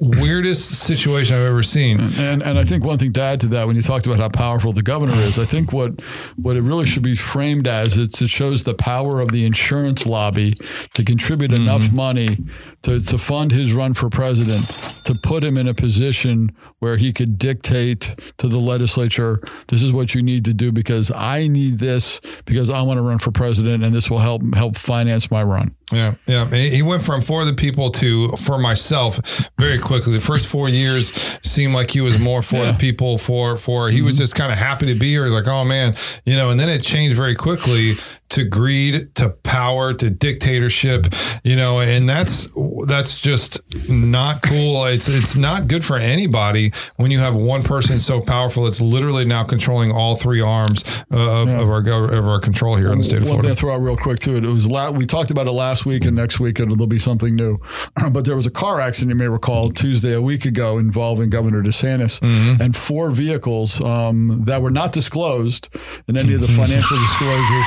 weirdest 0.00 0.70
situation 0.70 1.36
I've 1.36 1.42
ever 1.42 1.62
seen. 1.62 1.98
And 2.18 2.42
and 2.42 2.58
I 2.58 2.64
think 2.64 2.84
one 2.84 2.98
thing 2.98 3.12
to 3.14 3.20
add 3.20 3.40
to 3.40 3.48
that, 3.48 3.66
when 3.66 3.76
you 3.76 3.82
talked 3.82 4.06
about 4.06 4.18
how 4.18 4.28
powerful 4.28 4.72
the 4.72 4.82
governor 4.82 5.14
is, 5.14 5.38
I 5.38 5.44
think 5.44 5.72
what 5.72 5.92
what 6.36 6.56
it 6.56 6.62
really 6.62 6.86
should 6.86 7.02
be 7.02 7.16
framed 7.16 7.66
as 7.66 7.96
it's, 7.96 8.20
it 8.20 8.30
shows 8.30 8.64
the 8.64 8.74
power 8.74 9.20
of 9.20 9.32
the 9.32 9.44
insurance 9.44 10.06
lobby 10.06 10.54
to 10.94 11.04
contribute 11.04 11.50
mm-hmm. 11.50 11.62
enough 11.62 11.92
money 11.92 12.38
to, 12.82 13.00
to 13.00 13.18
fund 13.18 13.52
his 13.52 13.72
run 13.72 13.94
for 13.94 14.08
president 14.08 14.64
to 15.08 15.14
put 15.14 15.42
him 15.42 15.56
in 15.56 15.66
a 15.66 15.72
position 15.72 16.54
where 16.80 16.98
he 16.98 17.14
could 17.14 17.38
dictate 17.38 18.14
to 18.36 18.46
the 18.46 18.58
legislature, 18.58 19.40
this 19.68 19.82
is 19.82 19.90
what 19.90 20.14
you 20.14 20.22
need 20.22 20.44
to 20.44 20.52
do 20.52 20.70
because 20.70 21.10
I 21.10 21.48
need 21.48 21.78
this 21.78 22.20
because 22.44 22.68
I 22.68 22.82
want 22.82 22.98
to 22.98 23.02
run 23.02 23.16
for 23.16 23.30
president 23.30 23.82
and 23.82 23.94
this 23.94 24.10
will 24.10 24.18
help 24.18 24.42
help 24.54 24.76
finance 24.76 25.30
my 25.30 25.42
run. 25.42 25.74
Yeah, 25.90 26.16
yeah. 26.26 26.46
He 26.54 26.82
went 26.82 27.02
from 27.02 27.22
for 27.22 27.46
the 27.46 27.54
people 27.54 27.90
to 27.92 28.32
for 28.32 28.58
myself 28.58 29.48
very 29.58 29.78
quickly. 29.78 30.12
The 30.12 30.20
first 30.20 30.46
four 30.46 30.68
years 30.68 31.38
seemed 31.42 31.72
like 31.72 31.90
he 31.90 32.02
was 32.02 32.20
more 32.20 32.42
for 32.42 32.58
the 32.58 32.76
people. 32.78 33.16
For 33.16 33.56
for 33.56 33.88
he 33.88 34.02
was 34.02 34.16
mm-hmm. 34.16 34.22
just 34.22 34.34
kind 34.34 34.52
of 34.52 34.58
happy 34.58 34.86
to 34.86 34.94
be 34.94 35.08
here. 35.08 35.24
He's 35.24 35.32
like, 35.32 35.48
oh 35.48 35.64
man, 35.64 35.94
you 36.26 36.36
know. 36.36 36.50
And 36.50 36.60
then 36.60 36.68
it 36.68 36.82
changed 36.82 37.16
very 37.16 37.34
quickly 37.34 37.94
to 38.30 38.44
greed, 38.44 39.14
to 39.16 39.30
power, 39.30 39.94
to 39.94 40.10
dictatorship. 40.10 41.06
You 41.44 41.56
know, 41.56 41.80
and 41.80 42.08
that's 42.08 42.48
that's 42.86 43.20
just 43.20 43.60
not 43.88 44.42
cool. 44.42 44.84
It's 44.86 45.08
it's 45.08 45.36
not 45.36 45.68
good 45.68 45.84
for 45.84 45.96
anybody 45.96 46.72
when 46.96 47.10
you 47.10 47.18
have 47.20 47.34
one 47.34 47.62
person 47.62 48.00
so 48.00 48.20
powerful 48.20 48.64
that's 48.64 48.80
literally 48.80 49.24
now 49.24 49.44
controlling 49.44 49.94
all 49.94 50.16
three 50.16 50.40
arms 50.40 50.84
uh, 51.12 51.42
of, 51.42 51.48
of 51.48 51.70
our 51.70 51.80
of 52.12 52.26
our 52.26 52.40
control 52.40 52.76
here 52.76 52.92
in 52.92 52.98
the 52.98 53.04
state 53.04 53.18
of 53.18 53.24
One 53.24 53.32
thing 53.34 53.40
Florida. 53.40 53.48
to 53.54 53.60
throw 53.60 53.74
out 53.74 53.80
real 53.82 53.96
quick 53.96 54.18
too. 54.18 54.36
It 54.36 54.42
was 54.44 54.68
la- 54.68 54.90
we 54.90 55.06
talked 55.06 55.30
about 55.30 55.46
it 55.46 55.52
last 55.52 55.86
week, 55.86 56.04
and 56.04 56.14
next 56.16 56.38
week 56.40 56.58
and 56.58 56.70
it'll 56.72 56.86
be 56.86 56.98
something 56.98 57.34
new. 57.34 57.58
but 58.12 58.24
there 58.24 58.36
was 58.36 58.46
a 58.46 58.50
car 58.50 58.80
accident 58.80 59.10
you 59.10 59.16
may 59.16 59.28
recall 59.28 59.70
Tuesday 59.70 60.12
a 60.14 60.22
week 60.22 60.44
ago 60.44 60.78
involving 60.78 61.30
Governor 61.30 61.62
DeSantis 61.62 62.18
Mm-hmm. 62.18 62.60
and 62.62 62.76
four 62.76 63.10
vehicles 63.10 63.80
um, 63.82 64.42
that 64.46 64.60
were 64.62 64.70
not 64.70 64.92
disclosed 64.92 65.68
in 66.08 66.16
any 66.16 66.34
of 66.34 66.40
the 66.40 66.48
financial 66.48 66.96
disclosures. 66.96 67.66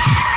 Yeah! 0.00 0.29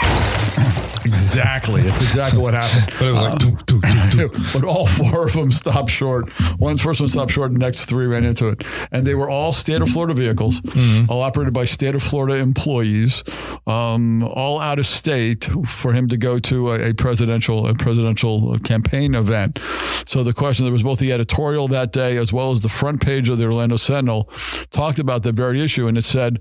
Exactly. 1.13 1.81
It's 1.81 2.01
exactly 2.01 2.41
what 2.41 2.53
happened. 2.53 2.95
But 2.99 3.07
it 3.07 3.11
was 3.11 3.21
like, 3.21 3.37
doo, 3.39 3.57
doo, 3.65 3.81
doo, 3.81 4.29
doo. 4.29 4.43
but 4.53 4.63
all 4.63 4.85
four 4.87 5.27
of 5.27 5.33
them 5.33 5.51
stopped 5.51 5.89
short. 5.89 6.29
One 6.59 6.77
first 6.77 6.99
one 6.99 7.09
stopped 7.09 7.31
short, 7.31 7.51
and 7.51 7.59
the 7.59 7.65
next 7.65 7.85
three 7.85 8.05
ran 8.05 8.23
into 8.23 8.47
it, 8.47 8.63
and 8.91 9.05
they 9.05 9.15
were 9.15 9.29
all 9.29 9.53
state 9.53 9.81
of 9.81 9.89
Florida 9.89 10.13
vehicles, 10.13 10.61
all 11.09 11.21
operated 11.21 11.53
by 11.53 11.65
state 11.65 11.95
of 11.95 12.03
Florida 12.03 12.37
employees, 12.39 13.23
um, 13.67 14.23
all 14.23 14.59
out 14.59 14.79
of 14.79 14.85
state 14.85 15.49
for 15.67 15.93
him 15.93 16.07
to 16.09 16.17
go 16.17 16.39
to 16.39 16.71
a, 16.71 16.89
a 16.89 16.93
presidential 16.93 17.67
a 17.67 17.73
presidential 17.73 18.57
campaign 18.59 19.15
event. 19.15 19.59
So 20.05 20.23
the 20.23 20.33
question 20.33 20.65
there 20.65 20.73
was 20.73 20.83
both 20.83 20.99
the 20.99 21.11
editorial 21.11 21.67
that 21.69 21.91
day 21.91 22.17
as 22.17 22.31
well 22.31 22.51
as 22.51 22.61
the 22.61 22.69
front 22.69 23.01
page 23.05 23.29
of 23.29 23.37
the 23.37 23.45
Orlando 23.45 23.75
Sentinel 23.75 24.29
talked 24.71 24.99
about 24.99 25.23
that 25.23 25.35
very 25.35 25.61
issue, 25.61 25.87
and 25.87 25.97
it 25.97 26.03
said 26.03 26.39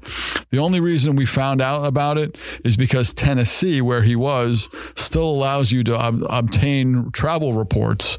the 0.51 0.59
only 0.59 0.81
reason 0.81 1.17
we 1.17 1.27
found 1.27 1.61
out 1.61 1.85
about 1.87 2.19
it 2.19 2.37
is 2.65 2.77
because 2.77 3.13
Tennessee, 3.13 3.81
where 3.81 4.03
he 4.03 4.17
was, 4.17 4.52
still 4.95 5.29
allows 5.29 5.73
you 5.73 5.85
to 5.85 5.97
ob- 5.97 6.25
obtain 6.29 7.11
travel 7.13 7.53
reports. 7.55 8.17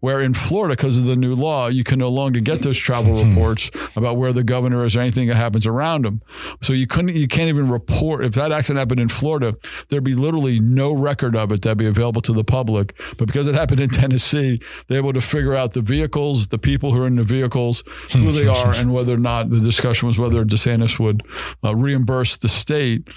Where 0.00 0.20
in 0.20 0.34
Florida, 0.34 0.76
because 0.76 0.98
of 0.98 1.04
the 1.04 1.16
new 1.16 1.34
law, 1.34 1.68
you 1.68 1.84
can 1.84 1.98
no 1.98 2.08
longer 2.08 2.40
get 2.40 2.62
those 2.62 2.78
travel 2.78 3.24
reports 3.24 3.70
about 3.94 4.16
where 4.16 4.32
the 4.32 4.44
governor 4.44 4.84
is 4.84 4.96
or 4.96 5.00
anything 5.00 5.28
that 5.28 5.34
happens 5.34 5.66
around 5.66 6.04
him. 6.06 6.22
So 6.62 6.72
you 6.72 6.86
couldn't, 6.86 7.16
you 7.16 7.28
can't 7.28 7.48
even 7.48 7.70
report 7.70 8.24
if 8.24 8.34
that 8.34 8.52
accident 8.52 8.78
happened 8.78 9.00
in 9.00 9.08
Florida. 9.08 9.56
There'd 9.88 10.04
be 10.04 10.14
literally 10.14 10.60
no 10.60 10.92
record 10.92 11.36
of 11.36 11.52
it 11.52 11.62
that'd 11.62 11.78
be 11.78 11.86
available 11.86 12.20
to 12.22 12.32
the 12.32 12.44
public. 12.44 12.98
But 13.18 13.26
because 13.26 13.46
it 13.48 13.54
happened 13.54 13.80
in 13.80 13.88
Tennessee, 13.96 14.60
they're 14.86 14.98
able 14.98 15.12
to 15.12 15.20
figure 15.20 15.54
out 15.54 15.72
the 15.72 15.80
vehicles, 15.80 16.48
the 16.48 16.58
people 16.58 16.92
who 16.92 17.02
are 17.02 17.06
in 17.06 17.16
the 17.16 17.24
vehicles, 17.24 17.82
who 18.12 18.32
they 18.32 18.46
are, 18.46 18.72
and 18.72 18.92
whether 18.92 19.14
or 19.14 19.18
not 19.18 19.50
the 19.50 19.60
discussion 19.60 20.06
was 20.06 20.18
whether 20.18 20.44
DeSantis 20.44 20.98
would 20.98 21.22
uh, 21.64 21.74
reimburse 21.74 22.36
the 22.36 22.48
state 22.48 23.08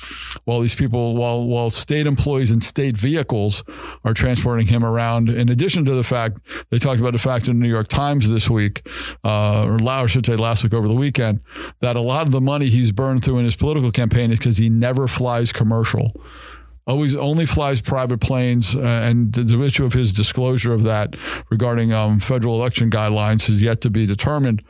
while 0.45 0.59
these 0.59 0.75
people, 0.75 1.15
while 1.15 1.45
while 1.45 1.69
state 1.69 2.07
employees 2.07 2.48
in 2.51 2.61
state 2.61 2.97
vehicles 2.97 3.63
are 4.03 4.13
transporting 4.13 4.67
him 4.67 4.83
around. 4.83 5.29
In 5.29 5.49
addition 5.49 5.85
to 5.85 5.93
the 5.93 6.03
fact 6.03 6.39
they 6.69 6.79
talked 6.79 6.99
about 6.99 7.13
the 7.13 7.19
fact 7.19 7.47
in 7.47 7.59
the 7.59 7.63
New 7.63 7.71
York 7.71 7.87
Times 7.87 8.29
this 8.29 8.49
week, 8.49 8.87
uh, 9.23 9.65
or 9.65 9.79
I 9.89 10.05
should 10.07 10.25
say 10.25 10.35
last 10.35 10.63
week 10.63 10.73
over 10.73 10.87
the 10.87 10.93
weekend, 10.93 11.41
that 11.81 11.95
a 11.95 12.01
lot 12.01 12.25
of 12.25 12.31
the 12.31 12.41
money 12.41 12.67
he's 12.67 12.91
burned 12.91 13.23
through 13.23 13.39
in 13.39 13.45
his 13.45 13.55
political 13.55 13.91
campaign 13.91 14.31
is 14.31 14.37
because 14.37 14.57
he 14.57 14.69
never 14.69 15.07
flies 15.07 15.51
commercial 15.51 16.13
always 16.89 17.15
only 17.15 17.45
flies 17.45 17.81
private 17.81 18.19
planes, 18.19 18.75
uh, 18.75 18.79
and 18.79 19.31
the 19.33 19.61
issue 19.61 19.85
of 19.85 19.93
his 19.93 20.11
disclosure 20.11 20.73
of 20.73 20.83
that 20.83 21.15
regarding 21.49 21.93
um, 21.93 22.19
federal 22.19 22.55
election 22.55 22.89
guidelines 22.89 23.47
is 23.49 23.61
yet 23.61 23.81
to 23.81 23.89
be 23.89 24.05
determined. 24.05 24.63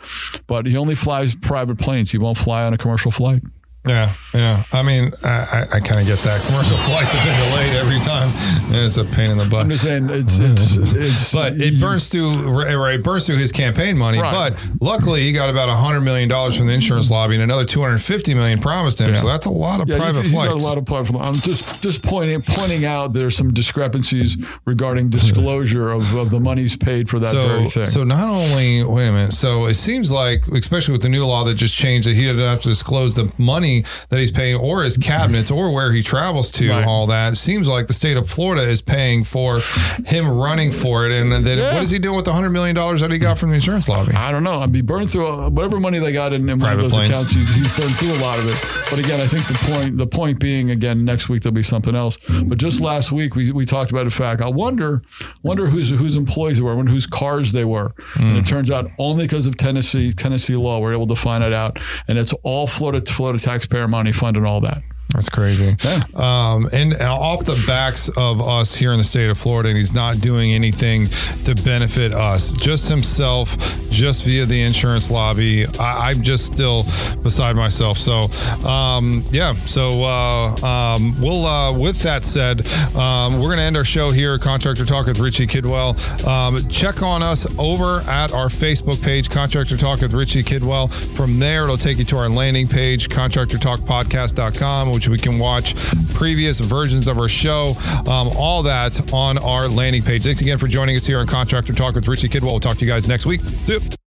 But 0.45 0.65
he 0.65 0.75
only 0.75 0.95
flies 0.95 1.33
private 1.33 1.79
planes; 1.79 2.11
he 2.11 2.17
won't 2.17 2.37
fly 2.37 2.65
on 2.65 2.73
a 2.73 2.77
commercial 2.77 3.11
flight. 3.11 3.41
Yeah, 3.89 4.13
yeah. 4.33 4.63
I 4.71 4.83
mean, 4.83 5.11
I, 5.23 5.65
I 5.73 5.79
kind 5.79 5.99
of 5.99 6.07
get 6.07 6.19
that. 6.19 6.41
Commercial 6.45 6.77
flights 6.87 7.11
have 7.11 7.25
been 7.25 7.49
delayed 7.49 7.75
every 7.75 7.99
time, 8.05 8.29
and 8.67 8.85
it's 8.85 8.97
a 8.97 9.05
pain 9.05 9.31
in 9.31 9.37
the 9.37 9.45
butt. 9.45 9.63
I'm 9.63 9.69
just 9.71 9.83
saying, 9.83 10.09
it's 10.11 10.37
it's, 10.37 10.75
it's 10.95 11.33
but 11.33 11.53
it 11.59 11.79
burns 11.79 12.09
through 12.09 12.33
right, 12.33 12.95
it 12.95 13.03
burns 13.03 13.25
through 13.25 13.37
his 13.37 13.51
campaign 13.51 13.97
money. 13.97 14.19
Right. 14.19 14.53
But 14.53 14.81
luckily, 14.81 15.21
he 15.21 15.31
got 15.31 15.49
about 15.49 15.69
hundred 15.69 16.01
million 16.01 16.29
dollars 16.29 16.57
from 16.57 16.67
the 16.67 16.73
insurance 16.73 17.09
lobby, 17.09 17.35
and 17.35 17.43
another 17.43 17.65
two 17.65 17.81
hundred 17.81 17.99
fifty 17.99 18.33
million 18.33 18.59
promised 18.59 19.01
him. 19.01 19.09
Yeah. 19.09 19.15
So 19.15 19.27
that's 19.27 19.45
a 19.45 19.51
lot 19.51 19.81
of 19.81 19.89
Yeah, 19.89 19.97
private 19.97 20.21
he's, 20.21 20.31
he's 20.31 20.33
flights. 20.33 20.53
got 20.53 20.61
a 20.61 20.65
lot 20.65 20.77
of 20.77 20.85
private. 20.85 21.15
I'm 21.19 21.35
just 21.35 21.81
just 21.81 22.03
pointing 22.03 22.41
pointing 22.43 22.85
out 22.85 23.13
there's 23.13 23.35
some 23.35 23.51
discrepancies 23.53 24.37
regarding 24.65 25.09
disclosure 25.09 25.89
of, 25.91 26.13
of 26.15 26.29
the 26.29 26.39
monies 26.39 26.75
paid 26.75 27.09
for 27.09 27.19
that 27.19 27.31
so, 27.31 27.47
very 27.47 27.69
thing. 27.69 27.85
so 27.85 28.03
not 28.03 28.27
only 28.27 28.83
wait 28.83 29.07
a 29.07 29.11
minute. 29.11 29.33
So 29.33 29.65
it 29.65 29.75
seems 29.75 30.11
like, 30.11 30.45
especially 30.47 30.91
with 30.91 31.01
the 31.01 31.09
new 31.09 31.25
law 31.25 31.43
that 31.45 31.55
just 31.55 31.73
changed, 31.73 32.07
that 32.07 32.13
he 32.15 32.21
didn't 32.21 32.39
have 32.39 32.61
to 32.61 32.69
disclose 32.69 33.15
the 33.15 33.31
money 33.37 33.78
that 34.09 34.19
he's 34.19 34.31
paying, 34.31 34.55
or 34.55 34.83
his 34.83 34.97
cabinets, 34.97 35.51
or 35.51 35.71
where 35.73 35.91
he 35.91 36.01
travels 36.03 36.51
to. 36.51 36.69
Right. 36.69 36.85
All 36.85 37.07
that 37.07 37.33
it 37.33 37.35
seems 37.37 37.67
like 37.67 37.87
the 37.87 37.93
state 37.93 38.17
of 38.17 38.29
Florida 38.29 38.63
is 38.63 38.81
paying 38.81 39.23
for 39.23 39.59
him 40.05 40.27
running 40.29 40.71
for 40.71 41.05
it. 41.05 41.11
And 41.11 41.31
then 41.31 41.57
Yeah. 41.57 41.73
what 41.73 41.83
is 41.83 41.91
he 41.91 41.99
doing 41.99 42.15
with 42.15 42.25
the 42.25 42.33
hundred 42.33 42.49
million 42.51 42.75
dollars 42.75 43.01
that 43.01 43.11
he 43.11 43.17
got 43.17 43.37
from 43.37 43.49
the 43.49 43.55
insurance 43.55 43.87
lobby? 43.89 44.13
I 44.13 44.31
don't 44.31 44.43
know. 44.43 44.59
I'd 44.59 44.71
be 44.71 44.81
burned 44.81 45.11
through 45.11 45.27
uh, 45.27 45.49
whatever 45.49 45.79
money 45.79 45.99
they 45.99 46.11
got 46.11 46.33
in, 46.33 46.47
in 46.49 46.59
one 46.59 46.73
of 46.73 46.77
those 46.81 46.91
planes. 46.91 47.11
accounts. 47.11 47.31
He, 47.33 47.39
he's 47.39 47.77
burned 47.79 47.95
through 47.95 48.13
a 48.13 48.21
lot 48.21 48.39
of 48.39 48.45
it. 48.47 48.89
But 48.89 48.99
again, 48.99 49.19
I 49.21 49.25
think 49.27 49.45
the 49.47 49.71
point 49.73 49.97
the 49.97 50.07
point 50.07 50.39
being 50.39 50.71
again 50.71 51.05
next 51.05 51.29
week 51.29 51.41
there'll 51.43 51.53
be 51.53 51.63
something 51.63 51.95
else. 51.95 52.17
But 52.45 52.57
just 52.57 52.81
last 52.81 53.11
week 53.11 53.35
we, 53.35 53.51
we 53.51 53.65
talked 53.65 53.91
about 53.91 54.05
the 54.05 54.11
fact. 54.11 54.41
I 54.41 54.49
wonder 54.49 55.01
wonder 55.43 55.67
whose 55.67 55.89
whose 55.89 56.15
employees 56.15 56.57
they 56.57 56.63
were, 56.63 56.75
wonder 56.75 56.91
whose 56.91 57.07
cars 57.07 57.51
they 57.51 57.65
were. 57.65 57.93
And 58.15 58.29
Mm. 58.35 58.39
it 58.39 58.45
turns 58.45 58.69
out 58.71 58.89
only 58.97 59.25
because 59.25 59.47
of 59.47 59.57
Tennessee 59.57 60.13
Tennessee 60.13 60.55
law 60.55 60.79
we're 60.79 60.93
able 60.93 61.07
to 61.07 61.15
find 61.15 61.43
it 61.43 61.53
out, 61.53 61.79
and 62.07 62.17
it's 62.17 62.33
all 62.43 62.67
Florida 62.67 63.01
to 63.01 63.13
Florida 63.13 63.39
taxpayer 63.59 63.89
money 63.89 64.13
fund 64.13 64.37
and 64.37 64.45
all 64.45 64.61
that. 64.61 64.81
That's 65.13 65.27
crazy. 65.27 65.75
Yeah. 65.83 66.01
Um, 66.13 66.69
and 66.71 66.93
off 67.01 67.43
the 67.43 67.61
backs 67.65 68.09
of 68.09 68.41
us 68.41 68.75
here 68.75 68.91
in 68.91 68.99
the 68.99 69.03
state 69.03 69.31
of 69.31 69.39
Florida, 69.39 69.69
and 69.69 69.77
he's 69.77 69.91
not 69.91 70.21
doing 70.21 70.53
anything 70.53 71.07
to 71.45 71.55
benefit 71.63 72.13
us, 72.13 72.51
just 72.53 72.87
himself, 72.87 73.57
just 73.89 74.23
via 74.23 74.45
the 74.45 74.61
insurance 74.61 75.09
lobby. 75.09 75.65
I, 75.79 76.11
I'm 76.11 76.21
just 76.21 76.45
still 76.53 76.83
beside 77.23 77.55
myself. 77.55 77.97
So, 77.97 78.21
um, 78.67 79.23
yeah. 79.31 79.53
So, 79.53 79.89
uh, 80.03 80.55
um, 80.63 81.19
we'll, 81.19 81.45
uh, 81.45 81.75
with 81.77 81.99
that 82.03 82.23
said, 82.23 82.67
um, 82.95 83.39
we're 83.39 83.47
going 83.47 83.57
to 83.57 83.63
end 83.63 83.77
our 83.77 83.83
show 83.83 84.11
here, 84.11 84.37
Contractor 84.37 84.85
Talk 84.85 85.07
with 85.07 85.19
Richie 85.19 85.47
Kidwell. 85.47 85.97
Um, 86.27 86.59
check 86.69 87.01
on 87.01 87.23
us 87.23 87.47
over 87.57 88.01
at 88.01 88.31
our 88.31 88.47
Facebook 88.47 89.01
page, 89.01 89.31
Contractor 89.31 89.75
Talk 89.75 90.01
with 90.01 90.13
Richie 90.13 90.43
Kidwell. 90.43 90.91
From 91.15 91.39
there, 91.39 91.63
it'll 91.63 91.77
take 91.77 91.97
you 91.97 92.05
to 92.05 92.17
our 92.17 92.29
landing 92.29 92.67
page, 92.67 93.09
contractortalkpodcast.com, 93.09 94.91
which 94.99 95.07
we 95.07 95.17
can 95.17 95.39
watch 95.39 95.75
previous 96.13 96.59
versions 96.59 97.07
of 97.07 97.17
our 97.17 97.29
show, 97.29 97.73
um, 98.09 98.29
all 98.35 98.63
that 98.63 99.13
on 99.13 99.37
our 99.37 99.67
landing 99.67 100.01
page. 100.01 100.23
Thanks 100.23 100.41
again 100.41 100.57
for 100.57 100.67
joining 100.67 100.95
us 100.95 101.05
here 101.05 101.19
on 101.19 101.27
Contractor 101.27 101.73
Talk 101.73 101.95
with 101.95 102.07
Richie 102.07 102.27
Kidwell. 102.27 102.51
We'll 102.51 102.59
talk 102.59 102.77
to 102.77 102.85
you 102.85 102.91
guys 102.91 103.07
next 103.07 103.25
week. 103.25 103.39
See 103.41 103.73
you. 103.73 103.98